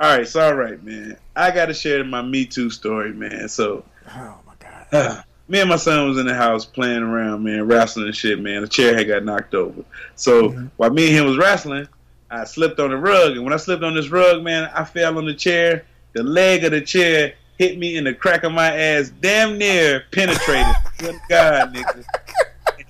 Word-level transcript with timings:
All 0.00 0.16
right, 0.16 0.26
so 0.28 0.40
all 0.40 0.54
right, 0.54 0.82
man. 0.84 1.16
I 1.34 1.50
got 1.50 1.66
to 1.66 1.74
share 1.74 2.04
my 2.04 2.22
Me 2.22 2.44
Too 2.46 2.70
story, 2.70 3.12
man. 3.12 3.48
So, 3.48 3.84
Oh 4.08 4.38
my 4.46 4.52
god. 4.60 4.86
uh, 4.92 5.22
me 5.48 5.60
and 5.60 5.68
my 5.68 5.76
son 5.76 6.08
was 6.08 6.18
in 6.18 6.26
the 6.26 6.34
house 6.34 6.64
playing 6.64 7.02
around, 7.02 7.42
man, 7.42 7.66
wrestling 7.66 8.06
and 8.06 8.14
shit, 8.16 8.40
man. 8.40 8.62
The 8.62 8.68
chair 8.68 8.96
had 8.96 9.08
got 9.08 9.24
knocked 9.24 9.54
over. 9.54 9.82
So 10.14 10.50
Mhm. 10.50 10.70
while 10.76 10.90
me 10.90 11.08
and 11.08 11.16
him 11.16 11.26
was 11.26 11.36
wrestling, 11.36 11.88
I 12.30 12.44
slipped 12.44 12.78
on 12.78 12.90
the 12.90 12.96
rug, 12.96 13.32
and 13.32 13.42
when 13.44 13.52
I 13.52 13.56
slipped 13.56 13.82
on 13.82 13.94
this 13.94 14.08
rug, 14.10 14.42
man, 14.42 14.70
I 14.74 14.84
fell 14.84 15.16
on 15.18 15.24
the 15.26 15.34
chair. 15.34 15.84
The 16.12 16.22
leg 16.22 16.62
of 16.64 16.70
the 16.72 16.80
chair 16.80 17.32
hit 17.58 17.78
me 17.78 17.96
in 17.96 18.04
the 18.04 18.14
crack 18.14 18.44
of 18.44 18.52
my 18.52 18.72
ass, 18.76 19.10
damn 19.20 19.58
near 19.58 20.04
penetrated. 20.12 20.74
Good 20.98 21.18
God, 21.28 21.74
nigga. 21.74 22.04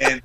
And 0.00 0.20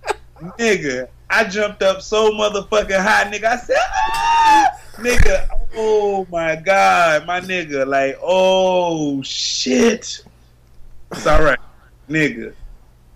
nigga, 0.60 1.08
I 1.30 1.46
jumped 1.46 1.82
up 1.84 2.02
so 2.02 2.32
motherfucking 2.32 3.02
high, 3.02 3.32
nigga. 3.32 3.46
I 3.46 3.58
said, 3.58 3.78
ah! 3.80 4.68
Nigga, 4.98 5.48
oh 5.76 6.28
my 6.32 6.56
God, 6.56 7.26
my 7.26 7.40
nigga, 7.42 7.88
like, 7.88 8.18
oh 8.22 9.22
shit. 9.22 10.24
It's 11.12 11.28
all 11.28 11.44
right, 11.44 11.60
nigga. 12.10 12.54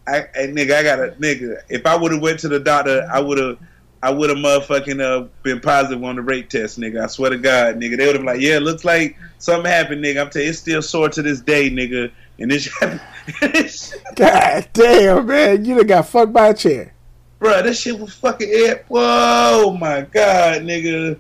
I, 0.07 0.19
I 0.19 0.47
nigga, 0.47 0.75
I 0.75 0.83
got 0.83 0.99
a 0.99 1.07
nigga. 1.19 1.61
If 1.69 1.85
I 1.85 1.95
would 1.95 2.11
have 2.13 2.21
went 2.21 2.39
to 2.39 2.47
the 2.47 2.59
doctor, 2.59 3.07
I 3.11 3.19
would 3.19 3.37
have, 3.37 3.57
I 4.01 4.11
would 4.11 4.29
have 4.29 4.39
motherfucking 4.39 5.01
uh, 5.01 5.27
been 5.43 5.59
positive 5.59 6.03
on 6.03 6.15
the 6.15 6.21
rape 6.21 6.49
test, 6.49 6.79
nigga. 6.79 7.03
I 7.03 7.07
swear 7.07 7.31
to 7.31 7.37
God, 7.37 7.75
nigga. 7.75 7.97
They 7.97 8.05
would 8.05 8.15
have 8.15 8.25
been 8.25 8.25
like, 8.25 8.41
yeah, 8.41 8.57
it 8.57 8.63
looks 8.63 8.85
like 8.85 9.17
something 9.39 9.69
happened, 9.69 10.03
nigga. 10.03 10.21
I'm 10.21 10.29
telling 10.29 10.45
you, 10.45 10.51
it's 10.51 10.59
still 10.59 10.81
sore 10.81 11.09
to 11.09 11.21
this 11.21 11.41
day, 11.41 11.69
nigga. 11.69 12.11
And 12.39 12.51
this, 12.51 12.63
shit 13.41 14.01
God 14.15 14.69
damn, 14.73 15.25
man. 15.25 15.65
You 15.65 15.75
done 15.75 15.87
got 15.87 16.07
fucked 16.07 16.31
by 16.31 16.49
a 16.49 16.53
chair. 16.53 16.93
bro, 17.39 17.61
this 17.63 17.81
shit 17.81 17.99
was 17.99 18.13
fucking 18.13 18.47
it. 18.49 18.85
Whoa, 18.87 19.75
my 19.79 20.01
God, 20.01 20.61
nigga. 20.61 21.19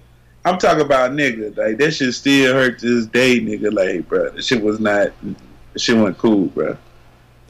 I'm 0.49 0.57
talking 0.57 0.85
about 0.85 1.11
nigga. 1.11 1.55
Like 1.57 1.77
that 1.77 1.91
shit 1.91 2.13
still 2.13 2.53
hurt 2.53 2.79
to 2.79 2.95
this 2.95 3.05
day, 3.07 3.39
nigga. 3.39 3.71
Like, 3.73 4.07
bro, 4.07 4.29
this 4.31 4.47
shit 4.47 4.61
was 4.63 4.79
not. 4.79 5.11
Shit 5.75 5.95
wasn't 5.97 6.17
cool, 6.17 6.45
bro. 6.47 6.77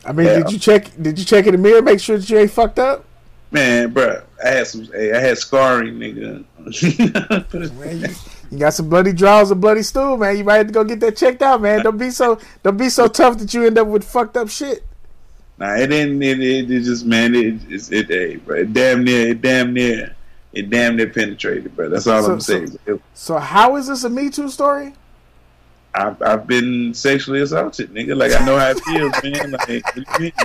I 0.06 0.12
mean, 0.14 0.28
Yeah. 0.28 0.38
did 0.40 0.52
you 0.52 0.60
check? 0.60 0.92
Did 1.02 1.18
you 1.20 1.26
check 1.26 1.46
in 1.48 1.54
the 1.54 1.58
mirror, 1.58 1.82
make 1.82 2.00
sure 2.00 2.18
that 2.18 2.30
you 2.30 2.38
ain't 2.38 2.52
fucked 2.52 2.80
up? 2.80 3.04
Man, 3.52 3.92
bro, 3.94 4.22
I 4.44 4.50
had 4.50 4.68
some. 4.68 4.84
Hey, 4.86 5.14
I 5.14 5.20
had 5.20 5.38
scarring, 5.38 5.96
nigga. 5.96 6.44
Man, 7.80 8.00
you, 8.02 8.08
you 8.52 8.58
got 8.60 8.74
some 8.74 8.90
bloody 8.90 9.14
draws 9.14 9.52
and 9.52 9.62
bloody 9.62 9.84
stool, 9.84 10.18
man. 10.18 10.38
You 10.38 10.44
might 10.44 10.58
have 10.58 10.68
to 10.68 10.74
go 10.74 10.84
get 10.84 11.00
that 11.00 11.16
checked 11.16 11.42
out, 11.42 11.62
man. 11.62 11.82
Don't 11.82 11.98
be 11.98 12.10
so 12.10 12.40
don't 12.64 12.76
be 12.76 12.90
so 12.90 13.08
tough 13.08 13.38
that 13.38 13.54
you 13.54 13.66
end 13.66 13.78
up 13.78 13.88
with 13.88 14.04
fucked 14.04 14.36
up 14.36 14.50
shit. 14.50 14.84
nah, 15.58 15.76
it 15.76 15.88
didn't. 15.88 16.22
It, 16.22 16.42
it, 16.42 16.70
it 16.70 16.82
just 16.82 17.06
man, 17.06 17.34
it, 17.36 17.62
it, 17.72 17.92
it, 17.94 18.08
hey, 18.08 18.36
bro, 18.36 18.58
it 18.58 18.74
damn 18.74 19.06
near, 19.06 19.30
it 19.30 19.42
damn 19.42 19.74
near, 19.74 20.14
it 20.58 20.70
damn 20.70 20.96
near 20.96 21.10
penetrated, 21.10 21.76
bro. 21.76 21.90
That's 21.90 22.08
all 22.08 22.24
So- 22.24 22.34
I'm 22.34 22.42
saying. 22.42 22.78
It- 22.86 23.02
So 23.14 23.38
how 23.38 23.76
is 23.78 23.88
this 23.88 24.04
a 24.04 24.10
Me 24.10 24.30
Too 24.30 24.50
story? 24.50 24.94
I've, 25.96 26.22
I've 26.22 26.46
been 26.48 26.94
sexually 26.94 27.42
assaulted, 27.42 27.92
nigga. 27.94 28.16
Like 28.16 28.40
I 28.40 28.46
know 28.46 28.58
how 28.58 28.70
it 28.70 28.80
feels, 28.82 29.14
man. 29.24 29.52
Like, 29.52 29.86
what 29.86 29.96
do 29.96 30.04
you 30.14 30.20
mean? 30.20 30.34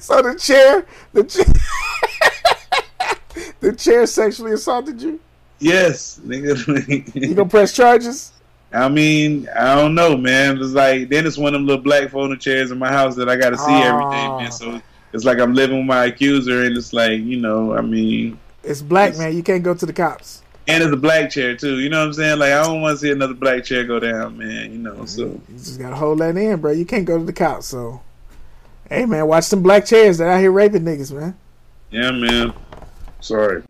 So 0.00 0.20
the 0.22 0.34
chair, 0.34 0.84
the 1.12 1.22
chair, 1.22 1.44
the 3.60 3.72
chair 3.72 4.06
sexually 4.06 4.52
assaulted 4.52 5.00
you. 5.00 5.20
yes, 5.60 6.20
nigga. 6.26 7.14
You 7.14 7.34
gonna 7.34 7.48
press 7.48 7.72
charges? 7.74 8.32
I 8.72 8.88
mean, 8.88 9.48
I 9.56 9.76
don't 9.76 9.94
know, 9.94 10.16
man. 10.16 10.58
It's 10.58 10.72
like 10.72 11.08
then 11.08 11.26
it's 11.26 11.38
one 11.38 11.54
of 11.54 11.60
them 11.60 11.66
little 11.66 11.82
black 11.82 12.10
folding 12.10 12.38
chairs 12.40 12.70
in 12.72 12.78
my 12.78 12.88
house 12.88 13.14
that 13.16 13.28
I 13.28 13.36
got 13.36 13.50
to 13.50 13.56
see 13.58 13.72
every 13.72 14.02
day, 14.10 14.26
Oh. 14.26 14.38
man. 14.38 14.46
Ah. 14.48 14.50
So 14.50 14.80
it's 15.12 15.24
like 15.24 15.38
I'm 15.38 15.54
living 15.54 15.78
with 15.78 15.86
my 15.86 16.06
accuser, 16.06 16.64
and 16.64 16.76
it's 16.76 16.92
like 16.92 17.20
you 17.20 17.36
know, 17.40 17.74
I 17.74 17.80
mean, 17.80 18.36
It's 18.62 18.82
black, 18.82 19.16
man. 19.16 19.34
You 19.36 19.42
can't 19.42 19.62
go 19.62 19.74
to 19.74 19.86
the 19.86 19.92
cops. 19.92 20.42
and 20.66 20.82
it's 20.82 20.92
a 20.92 20.96
black 20.96 21.30
chair 21.30 21.56
too. 21.56 21.78
You 21.78 21.88
know 21.88 22.00
what 22.00 22.06
I'm 22.08 22.12
saying? 22.12 22.38
Like 22.38 22.52
I 22.52 22.62
don't 22.62 22.80
want 22.82 22.96
to 22.98 23.00
see 23.00 23.10
another 23.10 23.34
black 23.34 23.64
chair 23.64 23.84
go 23.84 23.98
down, 24.00 24.36
man. 24.38 24.72
You 24.72 24.78
know, 24.78 25.04
so 25.06 25.22
You 25.26 25.40
just 25.56 25.78
gotta 25.78 25.96
hold 25.96 26.18
that 26.18 26.36
in, 26.36 26.60
bro. 26.60 26.72
You 26.72 26.84
can't 26.84 27.04
go 27.06 27.16
to 27.18 27.24
the 27.24 27.32
cops. 27.32 27.66
So, 27.68 28.02
hey, 28.90 29.06
man, 29.06 29.26
watch 29.26 29.44
some 29.44 29.62
black 29.62 29.86
chairs 29.86 30.18
that 30.18 30.28
out 30.28 30.40
here 30.40 30.52
raping 30.52 30.82
niggas, 30.82 31.12
man. 31.12 31.36
yeah, 31.90 32.10
man. 32.10 32.52
Sorry. 33.20 33.62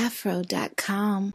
NappyAfro.com. 0.00 1.34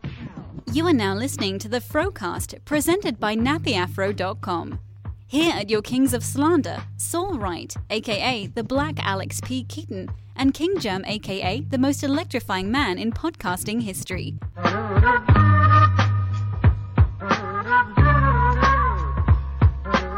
You 0.73 0.88
are 0.88 0.94
now 0.94 1.13
listening 1.16 1.59
to 1.59 1.69
the 1.69 1.79
Frocast, 1.79 2.57
presented 2.66 3.19
by 3.19 3.35
NappyAfro.com. 3.35 4.79
Here 5.28 5.53
at 5.53 5.69
your 5.69 5.81
kings 5.81 6.13
of 6.13 6.23
slander, 6.25 6.84
Saul 6.97 7.38
Wright, 7.38 7.73
aka 7.90 8.47
the 8.47 8.63
Black 8.63 8.96
Alex 9.00 9.40
P. 9.41 9.63
Keaton, 9.63 10.09
and 10.41 10.56
King 10.56 10.79
Germ, 10.79 11.06
aka 11.06 11.62
the 11.69 11.78
most 11.78 12.02
electrifying 12.03 12.72
man 12.72 12.97
in 12.97 13.12
podcasting 13.12 13.84
history. 13.84 14.34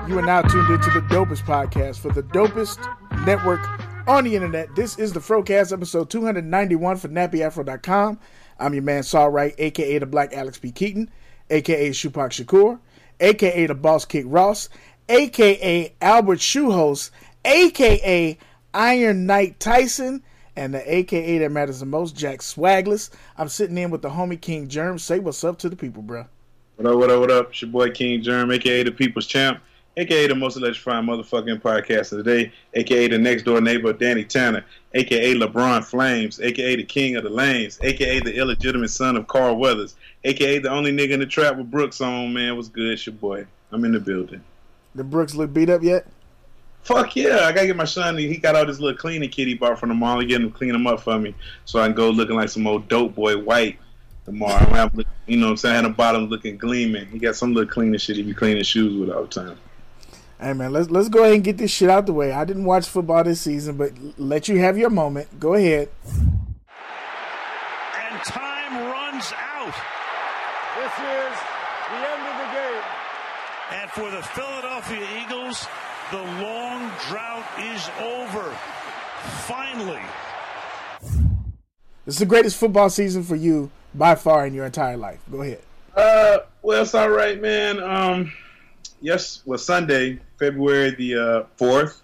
You 0.08 0.20
are 0.20 0.26
now 0.26 0.42
tuned 0.42 0.70
into 0.70 0.90
the 0.92 1.06
dopest 1.10 1.44
podcast 1.44 2.00
for 2.00 2.10
the 2.14 2.24
dopest 2.24 2.80
network 3.26 3.60
on 4.08 4.24
the 4.24 4.34
internet. 4.36 4.74
This 4.78 4.98
is 4.98 5.12
the 5.12 5.20
Frocast 5.20 5.74
episode 5.74 6.10
291 6.10 6.96
for 6.98 7.10
NappyAfro.com. 7.10 8.18
I'm 8.60 8.74
your 8.74 8.84
man 8.84 9.04
Saul 9.04 9.30
Wright, 9.30 9.54
aka 9.58 9.98
the 9.98 10.06
Black 10.06 10.32
Alex 10.34 10.58
P. 10.58 10.72
Keaton, 10.72 11.10
aka 11.50 11.90
Shupak 11.90 12.30
Shakur, 12.30 12.80
aka 13.20 13.66
the 13.68 13.76
Boss 13.76 14.06
Kick 14.06 14.24
Ross, 14.30 14.70
aka 15.10 15.94
Albert 16.02 16.40
Shoehost, 16.40 17.12
aka 17.44 18.38
Iron 18.74 19.26
Knight 19.26 19.60
Tyson, 19.60 20.24
and 20.56 20.74
the 20.74 20.96
aka 20.96 21.38
that 21.40 21.52
matters 21.52 21.80
the 21.80 21.86
most, 21.86 22.16
Jack 22.16 22.40
Swagless. 22.40 23.10
I'm 23.38 23.50
sitting 23.50 23.78
in 23.78 23.92
with 23.92 24.02
the 24.02 24.10
homie 24.10 24.40
King 24.40 24.68
Germ. 24.68 25.00
Say 25.00 25.20
what's 25.20 25.44
up 25.44 25.58
to 25.60 25.70
the 25.70 25.76
people, 25.76 26.04
bruh. 26.04 26.28
What 26.78 26.92
up? 26.92 26.98
What 26.98 27.12
up? 27.12 27.20
What 27.20 27.32
up? 27.32 27.50
It's 27.50 27.62
your 27.62 27.72
boy 27.72 27.92
King 27.92 28.22
Germ, 28.22 28.52
aka 28.52 28.84
the 28.84 28.92
People's 28.92 29.28
Champ, 29.28 29.62
aka 29.98 30.28
the 30.28 30.36
most 30.36 30.58
electrifying 30.58 31.06
motherfucking 31.06 31.62
podcast 31.62 32.12
of 32.12 32.20
the 32.20 32.24
day, 32.24 32.52
aka 32.74 33.08
the 33.08 33.18
next 33.18 33.44
door 33.44 33.62
neighbor 33.62 33.94
Danny 33.94 34.24
Tanner, 34.24 34.66
aka 34.94 35.36
LeBron 35.36 35.84
Flames, 35.84 36.40
aka 36.42 36.76
the 36.76 36.84
King 36.84 37.16
of 37.16 37.24
the 37.24 37.30
Lanes, 37.30 37.80
aka 37.84 38.20
the 38.22 38.36
illegitimate 38.36 38.90
son 38.90 39.16
of 39.16 39.28
Carl 39.28 39.56
Weathers, 39.58 39.96
aka 40.24 40.60
the 40.60 40.70
only 40.70 40.92
nigga 40.92 41.12
in 41.12 41.20
the 41.20 41.26
trap 41.26 41.58
with 41.58 41.70
Brooks 41.70 42.02
on. 42.02 42.34
Man, 42.34 42.56
what's 42.56 42.70
good? 42.70 42.94
It's 42.94 43.06
your 43.06 43.14
boy. 43.14 43.46
I'm 43.72 43.86
in 43.86 43.92
the 43.92 44.00
building. 44.00 44.44
The 44.96 45.04
Brooks 45.04 45.36
look 45.36 45.54
beat 45.54 45.70
up 45.70 45.84
yet? 45.84 46.08
Fuck 46.84 47.16
yeah! 47.16 47.46
I 47.46 47.54
gotta 47.54 47.68
get 47.68 47.78
my 47.78 47.86
son. 47.86 48.18
He 48.18 48.38
got 48.38 48.56
all 48.56 48.66
this 48.66 48.80
little 48.80 48.98
cleaning 48.98 49.30
kit 49.30 49.48
he 49.48 49.54
bought 49.54 49.80
from 49.80 49.90
the 49.90 49.96
mall. 49.96 50.20
He 50.20 50.26
getting 50.26 50.48
him 50.48 50.52
clean 50.52 50.74
them 50.74 50.86
up 50.86 51.00
for 51.00 51.18
me, 51.18 51.34
so 51.64 51.80
I 51.80 51.86
can 51.86 51.96
go 51.96 52.10
looking 52.10 52.36
like 52.36 52.50
some 52.50 52.68
old 52.68 52.90
dope 52.90 53.16
boy 53.16 53.38
white 53.38 53.80
tomorrow. 54.26 54.56
I'm 54.56 54.74
have, 54.74 54.94
you 55.26 55.38
know 55.38 55.46
what 55.46 55.52
I'm 55.52 55.58
saying? 55.58 55.74
I 55.74 55.76
had 55.78 55.86
the 55.86 55.90
bottom 55.90 56.26
looking 56.26 56.58
gleaming. 56.58 57.08
He 57.08 57.20
got 57.20 57.36
some 57.36 57.54
little 57.54 57.72
cleaning 57.72 57.98
shit 58.00 58.18
he 58.18 58.24
be 58.24 58.34
cleaning 58.34 58.64
shoes 58.64 59.00
with 59.00 59.10
all 59.10 59.24
the 59.24 59.28
time. 59.28 59.58
Hey 60.40 60.52
man, 60.52 60.74
let's 60.74 60.90
let's 60.90 61.08
go 61.08 61.24
ahead 61.24 61.36
and 61.36 61.44
get 61.44 61.58
this 61.58 61.72
shit 61.72 61.90
out 61.90 62.06
the 62.06 62.12
way. 62.12 62.34
I 62.34 62.44
didn't 62.44 62.66
watch 62.66 62.86
football 62.88 63.24
this 63.24 63.40
season, 63.40 63.78
but 63.78 63.94
let 64.18 64.50
you 64.50 64.60
have 64.60 64.78
your 64.78 64.90
moment. 64.90 65.40
Go 65.40 65.54
ahead. 65.54 65.88
and 66.06 66.44
time 68.26 68.76
runs 68.92 69.32
out. 69.32 69.74
This 70.76 70.92
is 71.00 71.36
the 71.88 72.00
end 72.12 72.24
of 72.28 72.36
the 72.44 72.50
game. 72.52 72.84
And 73.72 73.90
for 73.92 74.12
the 74.12 74.22
Philadelphia 74.22 75.08
Eagles, 75.24 75.66
the 76.12 76.22
long 76.44 76.73
drought 77.08 77.46
is 77.60 77.90
over. 78.00 78.56
Finally. 79.46 80.02
This 82.06 82.16
is 82.16 82.20
the 82.20 82.26
greatest 82.26 82.58
football 82.58 82.90
season 82.90 83.24
for 83.24 83.36
you 83.36 83.72
by 83.94 84.16
far 84.16 84.46
in 84.46 84.54
your 84.54 84.66
entire 84.66 84.98
life. 84.98 85.20
Go 85.32 85.42
ahead. 85.42 85.62
Uh, 85.96 86.40
well, 86.62 86.82
it's 86.82 86.96
all 86.96 87.10
right, 87.10 87.42
man. 87.42 87.82
Um, 87.82 88.34
yes, 89.02 89.42
well, 89.46 89.60
Sunday, 89.60 90.20
February 90.38 90.92
the 90.96 91.16
uh, 91.16 91.44
fourth, 91.56 92.02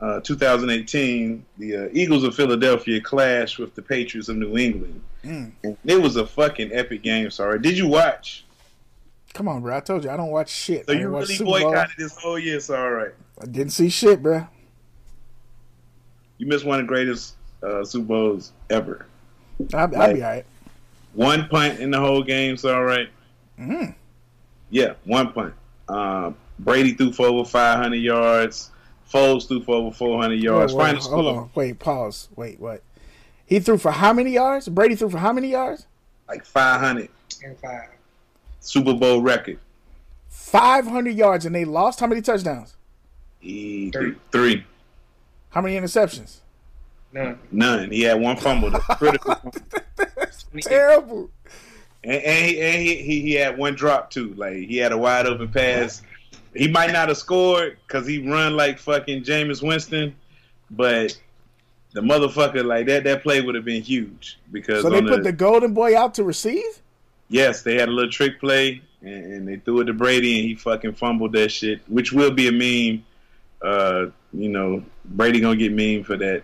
uh, 0.00 0.20
2018, 0.20 1.44
the 1.58 1.76
uh, 1.76 1.88
Eagles 1.92 2.24
of 2.24 2.34
Philadelphia 2.34 3.00
clashed 3.00 3.58
with 3.58 3.74
the 3.74 3.82
Patriots 3.82 4.28
of 4.28 4.36
New 4.36 4.56
England. 4.56 5.00
Mm. 5.24 5.52
It 5.84 6.00
was 6.00 6.16
a 6.16 6.26
fucking 6.26 6.70
epic 6.72 7.02
game. 7.02 7.30
Sorry, 7.30 7.58
did 7.58 7.78
you 7.78 7.88
watch? 7.88 8.44
Come 9.32 9.48
on, 9.48 9.62
bro. 9.62 9.76
I 9.76 9.80
told 9.80 10.04
you 10.04 10.10
I 10.10 10.16
don't 10.16 10.30
watch 10.30 10.50
shit. 10.50 10.86
So 10.86 10.92
I 10.92 10.96
you 10.96 11.08
really 11.08 11.38
boycotted 11.38 11.96
this 11.98 12.16
whole 12.16 12.38
year? 12.38 12.56
It's 12.56 12.70
all 12.70 12.90
right. 12.90 13.12
I 13.40 13.46
didn't 13.46 13.72
see 13.72 13.88
shit, 13.88 14.22
bro. 14.22 14.46
You 16.38 16.46
missed 16.46 16.64
one 16.64 16.80
of 16.80 16.86
the 16.86 16.88
greatest 16.88 17.34
uh, 17.62 17.84
Super 17.84 18.06
Bowls 18.06 18.52
ever. 18.70 19.06
I'll, 19.72 19.80
I'll 19.80 19.88
Like- 19.90 20.16
be 20.16 20.22
all 20.22 20.30
right. 20.30 20.46
One 21.14 21.46
punt 21.48 21.78
in 21.78 21.92
the 21.92 22.00
whole 22.00 22.24
game, 22.24 22.56
so 22.56 22.74
all 22.74 22.82
right. 22.84 23.08
Mm. 23.58 23.94
Yeah, 24.70 24.94
one 25.04 25.32
punt. 25.32 25.54
Um, 25.88 26.34
Brady 26.58 26.94
threw 26.94 27.12
for 27.12 27.26
over 27.26 27.48
500 27.48 27.94
yards. 27.96 28.72
Foles 29.12 29.46
threw 29.46 29.62
for 29.62 29.76
over 29.76 29.92
400 29.94 30.34
yards. 30.34 30.72
Whoa, 30.72 30.78
whoa, 30.80 30.84
Final 30.86 31.00
hold 31.02 31.24
score, 31.26 31.40
on. 31.42 31.50
Wait, 31.54 31.78
pause. 31.78 32.28
Wait, 32.34 32.58
what? 32.58 32.82
He 33.46 33.60
threw 33.60 33.78
for 33.78 33.92
how 33.92 34.12
many 34.12 34.32
yards? 34.32 34.68
Brady 34.68 34.96
threw 34.96 35.08
for 35.08 35.18
how 35.18 35.32
many 35.32 35.50
yards? 35.52 35.86
like 36.26 36.44
500. 36.44 37.08
and 37.44 37.56
five. 37.60 37.90
Super 38.58 38.94
Bowl 38.94 39.20
record. 39.22 39.60
500 40.30 41.10
yards, 41.14 41.46
and 41.46 41.54
they 41.54 41.64
lost. 41.64 42.00
How 42.00 42.08
many 42.08 42.22
touchdowns? 42.22 42.74
He 43.44 43.90
Three. 43.90 44.14
three. 44.32 44.64
How 45.50 45.60
many 45.60 45.76
interceptions? 45.76 46.38
None. 47.12 47.38
None. 47.52 47.90
He 47.90 48.02
had 48.02 48.20
one 48.20 48.36
fumble. 48.36 48.70
The 48.70 48.78
critical 48.98 49.34
fumble. 49.34 49.60
Terrible. 50.62 51.30
And, 52.02 52.22
and, 52.22 52.44
he, 52.46 52.60
and 52.60 52.82
he, 52.82 52.96
he 52.96 53.20
he 53.20 53.32
had 53.34 53.56
one 53.58 53.74
drop 53.74 54.10
too. 54.10 54.34
Like 54.34 54.56
he 54.56 54.78
had 54.78 54.92
a 54.92 54.98
wide 54.98 55.26
open 55.26 55.48
pass. 55.48 56.02
He 56.54 56.68
might 56.68 56.92
not 56.92 57.08
have 57.08 57.16
scored 57.18 57.76
because 57.86 58.06
he 58.06 58.26
run 58.28 58.56
like 58.56 58.78
fucking 58.78 59.24
Jameis 59.24 59.62
Winston, 59.66 60.14
but 60.70 61.16
the 61.92 62.00
motherfucker 62.00 62.64
like 62.64 62.86
that 62.86 63.04
that 63.04 63.22
play 63.22 63.40
would 63.40 63.54
have 63.54 63.64
been 63.64 63.82
huge 63.82 64.38
because 64.52 64.82
So 64.82 64.90
they 64.90 64.98
on 64.98 65.06
put 65.06 65.22
the 65.22 65.32
golden 65.32 65.72
boy 65.74 65.96
out 65.96 66.14
to 66.14 66.24
receive? 66.24 66.64
yes 67.28 67.62
they 67.62 67.74
had 67.76 67.88
a 67.88 67.92
little 67.92 68.10
trick 68.10 68.38
play 68.38 68.82
and, 69.00 69.32
and 69.32 69.48
they 69.48 69.56
threw 69.56 69.80
it 69.80 69.84
to 69.84 69.94
Brady 69.94 70.38
and 70.40 70.48
he 70.48 70.54
fucking 70.56 70.94
fumbled 70.94 71.32
that 71.32 71.50
shit, 71.50 71.80
which 71.88 72.12
will 72.12 72.30
be 72.32 72.48
a 72.48 72.52
meme. 72.52 73.04
Uh, 73.64 74.10
you 74.32 74.50
know, 74.50 74.84
Brady 75.06 75.40
gonna 75.40 75.56
get 75.56 75.72
mean 75.72 76.04
for 76.04 76.16
that. 76.18 76.42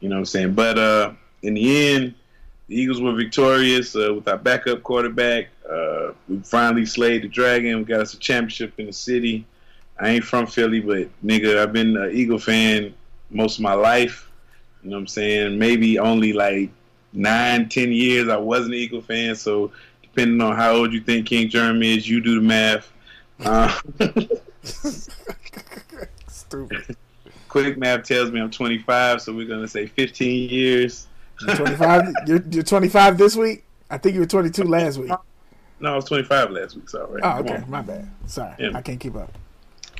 You 0.00 0.08
know 0.08 0.16
what 0.16 0.20
I'm 0.20 0.26
saying? 0.26 0.54
But 0.54 0.78
uh, 0.78 1.12
in 1.42 1.54
the 1.54 1.94
end, 1.94 2.14
the 2.68 2.76
Eagles 2.76 3.00
were 3.00 3.14
victorious 3.14 3.96
uh, 3.96 4.12
with 4.14 4.28
our 4.28 4.36
backup 4.36 4.82
quarterback. 4.82 5.48
Uh, 5.68 6.12
we 6.28 6.38
finally 6.40 6.84
slayed 6.84 7.22
the 7.22 7.28
dragon. 7.28 7.78
We 7.78 7.84
got 7.84 8.00
us 8.00 8.14
a 8.14 8.18
championship 8.18 8.74
in 8.78 8.86
the 8.86 8.92
city. 8.92 9.46
I 9.98 10.10
ain't 10.10 10.24
from 10.24 10.46
Philly, 10.46 10.80
but 10.80 11.08
nigga, 11.24 11.58
I've 11.58 11.72
been 11.72 11.96
an 11.96 12.12
Eagle 12.12 12.38
fan 12.38 12.94
most 13.30 13.56
of 13.56 13.62
my 13.62 13.74
life. 13.74 14.30
You 14.82 14.90
know 14.90 14.96
what 14.96 15.00
I'm 15.00 15.06
saying? 15.08 15.58
Maybe 15.58 15.98
only 15.98 16.32
like 16.32 16.70
nine, 17.12 17.68
ten 17.68 17.90
years 17.92 18.28
I 18.28 18.36
wasn't 18.36 18.74
an 18.74 18.80
Eagle 18.80 19.00
fan. 19.00 19.34
So 19.34 19.72
depending 20.02 20.40
on 20.40 20.54
how 20.54 20.72
old 20.72 20.92
you 20.92 21.00
think 21.00 21.26
King 21.26 21.48
Jeremy 21.48 21.96
is, 21.96 22.08
you 22.08 22.20
do 22.20 22.34
the 22.36 22.46
math. 22.46 22.92
Uh, 23.40 23.80
Stupid. 26.48 26.96
quick 27.48 27.78
math 27.78 28.04
tells 28.04 28.30
me 28.30 28.40
I'm 28.40 28.50
25, 28.50 29.22
so 29.22 29.32
we're 29.34 29.46
gonna 29.46 29.68
say 29.68 29.86
15 29.86 30.50
years. 30.50 31.06
You're 31.40 31.56
25. 31.56 32.12
you're, 32.26 32.42
you're 32.50 32.62
25 32.62 33.18
this 33.18 33.36
week. 33.36 33.64
I 33.90 33.98
think 33.98 34.14
you 34.14 34.20
were 34.20 34.26
22 34.26 34.64
last 34.64 34.98
week. 34.98 35.12
No, 35.80 35.92
I 35.92 35.96
was 35.96 36.04
25 36.06 36.50
last 36.50 36.76
week. 36.76 36.88
So 36.88 37.06
right. 37.06 37.22
Oh, 37.24 37.40
okay. 37.40 37.62
My 37.68 37.82
bad. 37.82 38.10
Sorry, 38.26 38.54
Yeah. 38.58 38.70
I 38.74 38.82
can't 38.82 39.00
keep 39.00 39.14
up. 39.14 39.32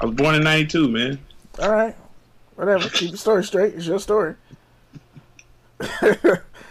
I 0.00 0.06
was 0.06 0.14
born 0.14 0.34
in 0.36 0.44
'92, 0.44 0.88
man. 0.88 1.18
All 1.60 1.72
right, 1.72 1.96
whatever. 2.54 2.88
Keep 2.90 3.10
the 3.10 3.16
story 3.16 3.42
straight. 3.42 3.74
It's 3.74 3.86
your 3.86 3.98
story. 3.98 4.36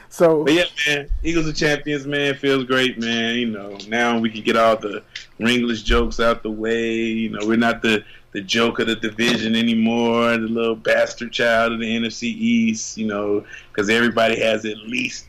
so 0.09 0.45
But 0.45 0.53
yeah, 0.53 0.63
man, 0.87 1.09
Eagles 1.23 1.45
are 1.45 1.53
champions, 1.53 2.07
man. 2.07 2.35
Feels 2.35 2.63
great, 2.63 2.97
man. 2.97 3.35
You 3.35 3.47
know, 3.47 3.77
now 3.89 4.17
we 4.17 4.29
can 4.29 4.43
get 4.43 4.55
all 4.55 4.77
the 4.77 5.03
ringless 5.39 5.83
jokes 5.83 6.21
out 6.21 6.41
the 6.41 6.51
way. 6.51 6.93
You 6.93 7.31
know, 7.31 7.45
we're 7.45 7.57
not 7.57 7.81
the 7.81 8.05
the 8.37 8.43
joke 8.43 8.77
of 8.77 8.85
the 8.85 8.95
division 8.95 9.55
anymore, 9.55 10.37
the 10.37 10.47
little 10.47 10.75
bastard 10.75 11.31
child 11.31 11.73
of 11.73 11.79
the 11.79 11.85
NFC 11.85 12.25
East. 12.25 12.95
You 12.95 13.07
know, 13.07 13.43
because 13.71 13.89
everybody 13.89 14.39
has 14.39 14.63
at 14.63 14.77
least 14.77 15.25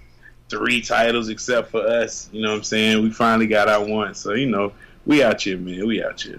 three 0.50 0.82
titles 0.82 1.30
except 1.30 1.70
for 1.70 1.80
us. 1.80 2.28
You 2.32 2.42
know 2.42 2.50
what 2.50 2.58
I'm 2.58 2.64
saying? 2.64 3.02
We 3.02 3.10
finally 3.10 3.46
got 3.46 3.66
our 3.66 3.82
one. 3.82 4.14
So 4.14 4.34
you 4.34 4.44
know, 4.44 4.74
we 5.06 5.22
out 5.22 5.40
here, 5.40 5.56
man. 5.56 5.86
We 5.86 6.04
out 6.04 6.20
here. 6.20 6.38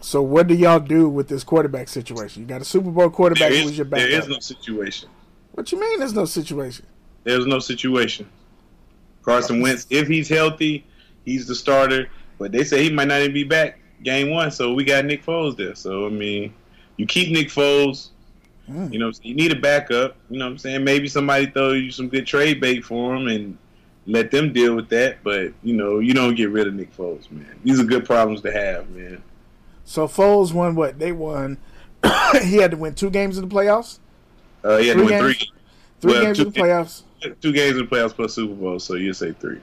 so 0.00 0.20
what 0.20 0.48
do 0.48 0.54
y'all 0.54 0.80
do 0.80 1.08
with 1.08 1.28
this 1.28 1.44
quarterback 1.44 1.86
situation? 1.86 2.42
You 2.42 2.48
got 2.48 2.62
a 2.62 2.64
Super 2.64 2.90
Bowl 2.90 3.10
quarterback 3.10 3.52
who's 3.52 3.78
your 3.78 3.84
backup. 3.84 4.08
There 4.08 4.18
is 4.18 4.26
no 4.26 4.40
situation. 4.40 5.08
What 5.52 5.70
you 5.70 5.80
mean? 5.80 6.00
There's 6.00 6.14
no 6.14 6.24
situation. 6.24 6.84
There's 7.22 7.46
no 7.46 7.60
situation. 7.60 8.28
Carson 9.22 9.60
Wentz, 9.60 9.86
if 9.88 10.08
he's 10.08 10.28
healthy, 10.28 10.84
he's 11.24 11.46
the 11.46 11.54
starter. 11.54 12.08
But 12.38 12.50
they 12.50 12.64
say 12.64 12.82
he 12.82 12.90
might 12.90 13.06
not 13.06 13.20
even 13.20 13.34
be 13.34 13.44
back 13.44 13.78
game 14.02 14.30
one, 14.30 14.50
so 14.50 14.74
we 14.74 14.84
got 14.84 15.04
Nick 15.04 15.24
Foles 15.24 15.56
there. 15.56 15.74
So 15.74 16.06
I 16.06 16.10
mean, 16.10 16.52
you 16.96 17.06
keep 17.06 17.30
Nick 17.32 17.48
Foles. 17.48 18.08
Mm. 18.70 18.92
You 18.92 18.98
know, 18.98 19.10
you 19.22 19.34
need 19.34 19.50
a 19.52 19.56
backup. 19.58 20.16
You 20.28 20.38
know 20.38 20.44
what 20.46 20.52
I'm 20.52 20.58
saying? 20.58 20.84
Maybe 20.84 21.08
somebody 21.08 21.46
throw 21.46 21.72
you 21.72 21.90
some 21.90 22.08
good 22.08 22.26
trade 22.26 22.60
bait 22.60 22.84
for 22.84 23.14
him 23.16 23.26
and 23.28 23.56
let 24.06 24.30
them 24.30 24.52
deal 24.52 24.74
with 24.76 24.88
that. 24.90 25.22
But 25.24 25.52
you 25.62 25.74
know, 25.74 25.98
you 26.00 26.12
don't 26.14 26.34
get 26.34 26.50
rid 26.50 26.66
of 26.66 26.74
Nick 26.74 26.94
Foles, 26.96 27.30
man. 27.30 27.58
These 27.64 27.80
are 27.80 27.84
good 27.84 28.04
problems 28.04 28.42
to 28.42 28.52
have, 28.52 28.90
man. 28.90 29.22
So 29.84 30.06
Foles 30.06 30.52
won 30.52 30.74
what? 30.74 30.98
They 30.98 31.12
won. 31.12 31.56
he 32.42 32.56
had 32.56 32.72
to 32.72 32.76
win 32.76 32.94
two 32.94 33.10
games 33.10 33.38
in 33.38 33.48
the 33.48 33.54
playoffs. 33.54 33.98
Uh, 34.62 34.76
he 34.78 34.88
had 34.88 34.96
Three 34.98 35.06
to 35.08 35.12
win 35.14 35.22
games? 35.22 35.36
three, 35.38 35.50
Three 36.00 36.12
Well, 36.12 36.22
games 36.24 36.38
in 36.40 36.50
the 36.50 36.60
playoffs. 36.60 37.02
two 37.40 37.52
games 37.52 37.76
in 37.78 37.84
the 37.86 37.90
playoffs 37.90 38.14
plus 38.14 38.34
Super 38.34 38.54
Bowl. 38.54 38.78
So 38.78 38.94
you 38.94 39.12
say 39.14 39.32
three. 39.32 39.60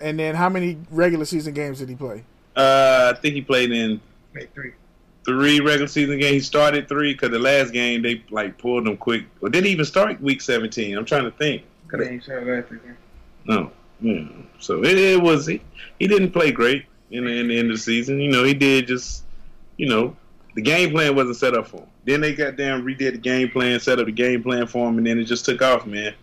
And 0.00 0.18
then 0.18 0.34
how 0.36 0.48
many 0.48 0.78
regular 0.90 1.24
season 1.24 1.52
games 1.54 1.80
did 1.80 1.88
he 1.88 1.96
play? 1.96 2.24
Uh, 2.58 3.12
I 3.16 3.20
think 3.20 3.34
he 3.34 3.40
played 3.42 3.70
in 3.72 4.00
three 4.54 4.72
Three 5.24 5.60
regular 5.60 5.86
season 5.88 6.18
games. 6.18 6.32
He 6.32 6.40
started 6.40 6.88
three 6.88 7.12
because 7.12 7.30
the 7.30 7.38
last 7.38 7.72
game 7.72 8.00
they 8.02 8.22
like 8.30 8.56
pulled 8.56 8.86
him 8.88 8.96
quick. 8.96 9.24
Or 9.42 9.50
didn't 9.50 9.66
he 9.66 9.72
even 9.72 9.84
start 9.84 10.20
week 10.22 10.40
seventeen. 10.40 10.96
I'm 10.96 11.04
trying 11.04 11.24
to 11.24 11.30
think. 11.32 11.62
'Cause 11.88 12.00
they- 12.00 12.14
No, 13.44 13.70
yeah. 14.00 14.24
So 14.58 14.82
it, 14.84 14.96
it 14.96 15.20
was 15.20 15.46
he, 15.46 15.60
he 15.98 16.06
didn't 16.08 16.30
play 16.32 16.50
great 16.50 16.86
in 17.10 17.24
the, 17.26 17.30
in 17.30 17.48
the 17.48 17.58
end 17.58 17.70
of 17.70 17.76
the 17.76 17.82
season. 17.82 18.20
You 18.20 18.30
know, 18.30 18.42
he 18.44 18.54
did 18.54 18.86
just 18.86 19.24
you 19.76 19.88
know 19.88 20.16
the 20.54 20.62
game 20.62 20.90
plan 20.92 21.14
wasn't 21.14 21.36
set 21.36 21.54
up 21.54 21.68
for 21.68 21.78
him. 21.82 21.86
Then 22.06 22.20
they 22.22 22.34
got 22.34 22.56
down 22.56 22.82
redid 22.84 23.12
the 23.12 23.18
game 23.18 23.50
plan, 23.50 23.78
set 23.80 23.98
up 23.98 24.06
the 24.06 24.12
game 24.12 24.42
plan 24.42 24.66
for 24.66 24.88
him, 24.88 24.96
and 24.98 25.06
then 25.06 25.18
it 25.18 25.24
just 25.24 25.44
took 25.44 25.60
off. 25.60 25.84
Man, 25.86 26.14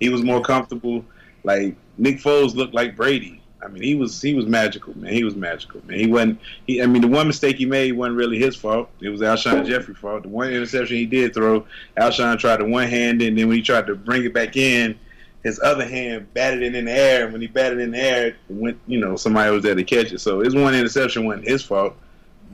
he 0.00 0.08
was 0.08 0.22
more 0.22 0.40
comfortable. 0.40 1.04
Like 1.44 1.74
Nick 1.98 2.18
Foles 2.20 2.54
looked 2.54 2.72
like 2.74 2.96
Brady. 2.96 3.42
I 3.62 3.68
mean, 3.68 3.82
he 3.82 3.94
was 3.94 4.20
he 4.20 4.34
was 4.34 4.46
magical, 4.46 4.96
man. 4.98 5.12
He 5.12 5.24
was 5.24 5.34
magical, 5.34 5.80
man. 5.86 5.98
He 5.98 6.06
wasn't. 6.06 6.40
He, 6.66 6.82
I 6.82 6.86
mean, 6.86 7.02
the 7.02 7.08
one 7.08 7.26
mistake 7.26 7.56
he 7.56 7.66
made 7.66 7.92
wasn't 7.92 8.16
really 8.16 8.38
his 8.38 8.54
fault. 8.54 8.90
It 9.00 9.08
was 9.08 9.20
Alshon 9.20 9.66
Jeffery's 9.66 9.98
fault. 9.98 10.22
The 10.22 10.28
one 10.28 10.50
interception 10.50 10.96
he 10.96 11.06
did 11.06 11.34
throw, 11.34 11.66
Alshon 11.96 12.38
tried 12.38 12.58
to 12.58 12.64
one 12.64 12.86
hand, 12.86 13.22
and 13.22 13.36
then 13.36 13.48
when 13.48 13.56
he 13.56 13.62
tried 13.62 13.86
to 13.86 13.94
bring 13.94 14.24
it 14.24 14.34
back 14.34 14.56
in, 14.56 14.98
his 15.42 15.58
other 15.60 15.86
hand 15.86 16.32
batted 16.34 16.62
it 16.62 16.74
in 16.74 16.84
the 16.84 16.92
air. 16.92 17.24
And 17.24 17.32
when 17.32 17.40
he 17.40 17.46
batted 17.46 17.78
it 17.78 17.82
in 17.82 17.90
the 17.92 17.98
air, 17.98 18.26
it 18.26 18.36
went. 18.48 18.78
You 18.86 19.00
know, 19.00 19.16
somebody 19.16 19.50
was 19.50 19.62
there 19.62 19.74
to 19.74 19.84
catch 19.84 20.12
it. 20.12 20.20
So 20.20 20.40
his 20.40 20.54
one 20.54 20.74
interception 20.74 21.24
wasn't 21.24 21.48
his 21.48 21.62
fault. 21.62 21.94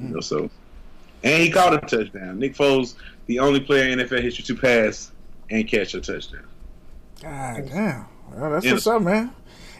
You 0.01 0.09
know, 0.09 0.21
so 0.21 0.51
and 1.25 1.43
he 1.43 1.51
caught 1.51 1.75
a 1.75 1.79
touchdown. 1.79 2.39
Nick 2.39 2.55
Foles, 2.55 2.95
the 3.27 3.39
only 3.39 3.61
player 3.61 3.89
in 3.89 3.99
NFL 3.99 4.23
history 4.23 4.45
to 4.45 4.55
pass 4.55 5.13
and 5.51 5.67
catch 5.69 5.95
a 5.95 6.01
touchdown. 6.01 6.47
God 7.21 7.69
damn. 7.69 8.07
Well, 8.35 8.51
that's 8.51 8.67
what's 8.67 8.87
up, 8.87 9.03
man. 9.03 9.33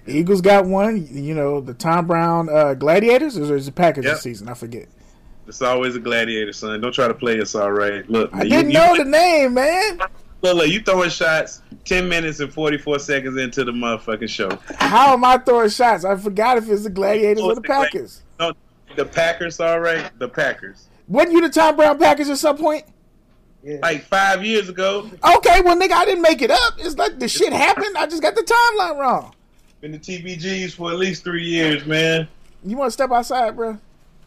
Eagles 0.07 0.41
got 0.41 0.65
one. 0.67 1.07
You 1.11 1.35
know 1.35 1.61
the 1.61 1.75
Tom 1.75 2.07
Brown 2.07 2.49
uh, 2.49 2.75
Gladiators, 2.75 3.39
or 3.39 3.57
is 3.57 3.69
it 3.69 3.75
Packers 3.75 4.05
Yep. 4.05 4.15
this 4.15 4.23
season? 4.23 4.49
I 4.49 4.55
forget. 4.55 4.89
It's 5.47 5.61
always 5.63 5.97
a 5.97 6.01
gladiator, 6.01 6.53
son. 6.53 6.81
Don't 6.81 6.93
try 6.95 7.09
to 7.09 7.15
play 7.15 7.41
us 7.41 7.55
all 7.55 7.73
right. 7.73 8.09
Look, 8.09 8.31
I 8.33 8.39
man, 8.39 8.49
didn't 8.49 8.71
you, 8.71 8.79
know 8.79 8.93
you, 8.95 9.05
the 9.05 9.11
name, 9.11 9.55
man. 9.55 9.99
Look, 10.41 10.57
look, 10.57 10.69
you 10.69 10.81
throwing 10.81 11.11
shots 11.11 11.63
ten 11.85 12.09
minutes 12.09 12.41
and 12.41 12.53
forty 12.53 12.79
four 12.79 12.99
seconds 12.99 13.37
into 13.37 13.65
the 13.65 13.73
motherfucking 13.73 14.29
show. 14.29 14.51
How 14.77 15.13
am 15.13 15.25
I 15.25 15.39
throwing 15.39 15.69
shots? 15.69 16.05
I 16.05 16.17
forgot 16.17 16.59
if 16.59 16.69
it's 16.69 16.85
the 16.85 16.91
Gladiators 16.91 17.43
or 17.43 17.55
the 17.55 17.61
Packers. 17.61 18.23
No, 18.41 18.53
the 18.97 19.05
Packers, 19.05 19.61
all 19.61 19.81
right. 19.81 20.11
The 20.19 20.29
Packers. 20.29 20.87
Wasn't 21.09 21.33
you 21.33 21.41
the 21.41 21.49
Tom 21.49 21.77
Brown 21.77 21.99
Packers 21.99 22.31
at 22.31 22.39
some 22.39 22.57
point? 22.57 22.85
Like 23.65 24.03
five 24.05 24.45
years 24.45 24.69
ago, 24.69 25.09
Okay, 25.37 25.61
well, 25.61 25.77
nigga, 25.79 25.93
I 25.93 26.05
didn't 26.05 26.23
make 26.23 26.43
it 26.43 26.51
up. 26.51 26.75
It's 26.79 26.97
like 26.97 27.21
the 27.21 27.29
shit 27.29 27.53
happened. 27.53 27.97
I 27.97 28.07
just 28.07 28.21
got 28.23 28.35
the 28.35 28.43
timeline 28.43 28.99
wrong. 28.99 29.35
Been 29.83 29.93
the 29.93 29.99
TBGs 29.99 30.75
for 30.77 30.93
at 30.93 30.97
least 30.97 31.25
three 31.25 31.45
years, 31.45 31.85
man. 31.85 32.29
You 32.65 32.77
want 32.77 32.87
to 32.87 32.93
step 32.93 33.11
outside, 33.11 33.57
bro? 33.57 33.73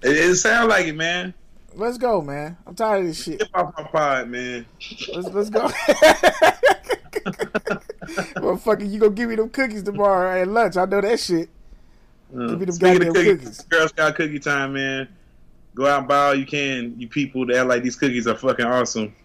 It, 0.01 0.17
it 0.17 0.35
sounds 0.35 0.67
like 0.67 0.85
it, 0.85 0.95
man. 0.95 1.33
Let's 1.73 1.97
go, 1.97 2.21
man. 2.21 2.57
I'm 2.67 2.75
tired 2.75 3.01
of 3.01 3.07
this 3.07 3.23
shit. 3.23 3.39
Get 3.39 3.47
off 3.53 3.73
my 3.77 3.85
pod, 3.85 4.27
man. 4.27 4.65
Let's 5.13 5.29
let's 5.29 5.49
go. 5.49 5.67
Motherfucker, 8.35 8.89
you 8.89 8.99
gonna 8.99 9.13
give 9.13 9.29
me 9.29 9.35
them 9.35 9.49
cookies 9.49 9.83
tomorrow 9.83 10.41
at 10.41 10.47
lunch? 10.47 10.75
I 10.75 10.83
know 10.85 10.99
that 10.99 11.19
shit. 11.19 11.49
Uh, 12.35 12.47
Give 12.47 12.59
me 12.59 12.65
them 12.65 12.77
goddamn 12.77 13.13
cookies, 13.13 13.39
cookies. 13.39 13.61
Girl 13.61 13.87
Scout 13.87 14.15
cookie 14.15 14.39
time, 14.39 14.73
man. 14.73 15.07
Go 15.73 15.87
out 15.87 15.99
and 15.99 16.07
buy 16.07 16.27
all 16.27 16.35
you 16.35 16.45
can. 16.45 16.99
You 16.99 17.07
people 17.07 17.45
that 17.47 17.55
act 17.55 17.67
like 17.67 17.81
these 17.81 17.95
cookies 17.95 18.27
are 18.27 18.35
fucking 18.35 18.65
awesome. 18.65 19.15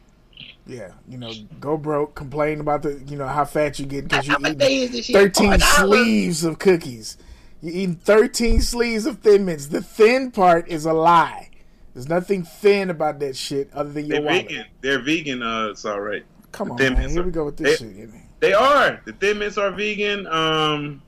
Yeah, 0.66 0.92
you 1.08 1.18
know, 1.18 1.32
go 1.58 1.76
broke, 1.76 2.14
complain 2.14 2.60
about 2.60 2.82
the, 2.82 3.02
you 3.06 3.16
know, 3.16 3.26
how 3.26 3.44
fat 3.44 3.78
you 3.78 3.86
get 3.86 4.04
because 4.08 4.28
you 4.28 4.36
eat 4.40 5.04
thirteen 5.06 5.58
sleeves 5.58 6.44
of 6.44 6.58
cookies. 6.58 7.16
You're 7.60 7.74
eating 7.74 7.96
thirteen 7.96 8.60
sleeves 8.60 9.06
of 9.06 9.18
Thin 9.18 9.44
Mints. 9.44 9.66
The 9.66 9.82
thin 9.82 10.30
part 10.30 10.68
is 10.68 10.84
a 10.84 10.92
lie. 10.92 11.50
There's 11.92 12.08
nothing 12.08 12.44
thin 12.44 12.88
about 12.88 13.18
that 13.20 13.36
shit 13.36 13.68
other 13.74 13.90
than 13.90 14.06
your 14.06 14.18
They're 14.18 14.26
wallet. 14.26 14.48
vegan. 14.48 14.64
They're 14.80 15.02
vegan. 15.02 15.42
Uh, 15.42 15.68
it's 15.70 15.84
all 15.84 16.00
right. 16.00 16.24
Come 16.52 16.70
on, 16.72 16.78
Thin 16.78 16.92
man. 16.92 17.00
Mints 17.02 17.14
Here 17.14 17.22
are- 17.22 17.26
we 17.26 17.32
go 17.32 17.44
with 17.46 17.56
this 17.56 17.80
they- 17.80 17.86
shit. 17.86 18.10
They 18.38 18.52
are. 18.52 19.00
The 19.04 19.12
Thin 19.14 19.38
Mints 19.38 19.58
are 19.58 19.70
vegan. 19.72 20.26
Um, 20.28 21.02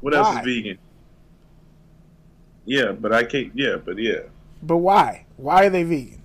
what 0.00 0.14
else 0.14 0.36
is 0.38 0.44
vegan? 0.44 0.78
Yeah, 2.64 2.92
but 2.92 3.12
I 3.12 3.24
can't. 3.24 3.50
Yeah, 3.54 3.76
but 3.84 3.98
yeah. 3.98 4.20
But 4.62 4.78
why? 4.78 5.26
Why 5.36 5.66
are 5.66 5.70
they 5.70 5.82
vegan? 5.82 6.17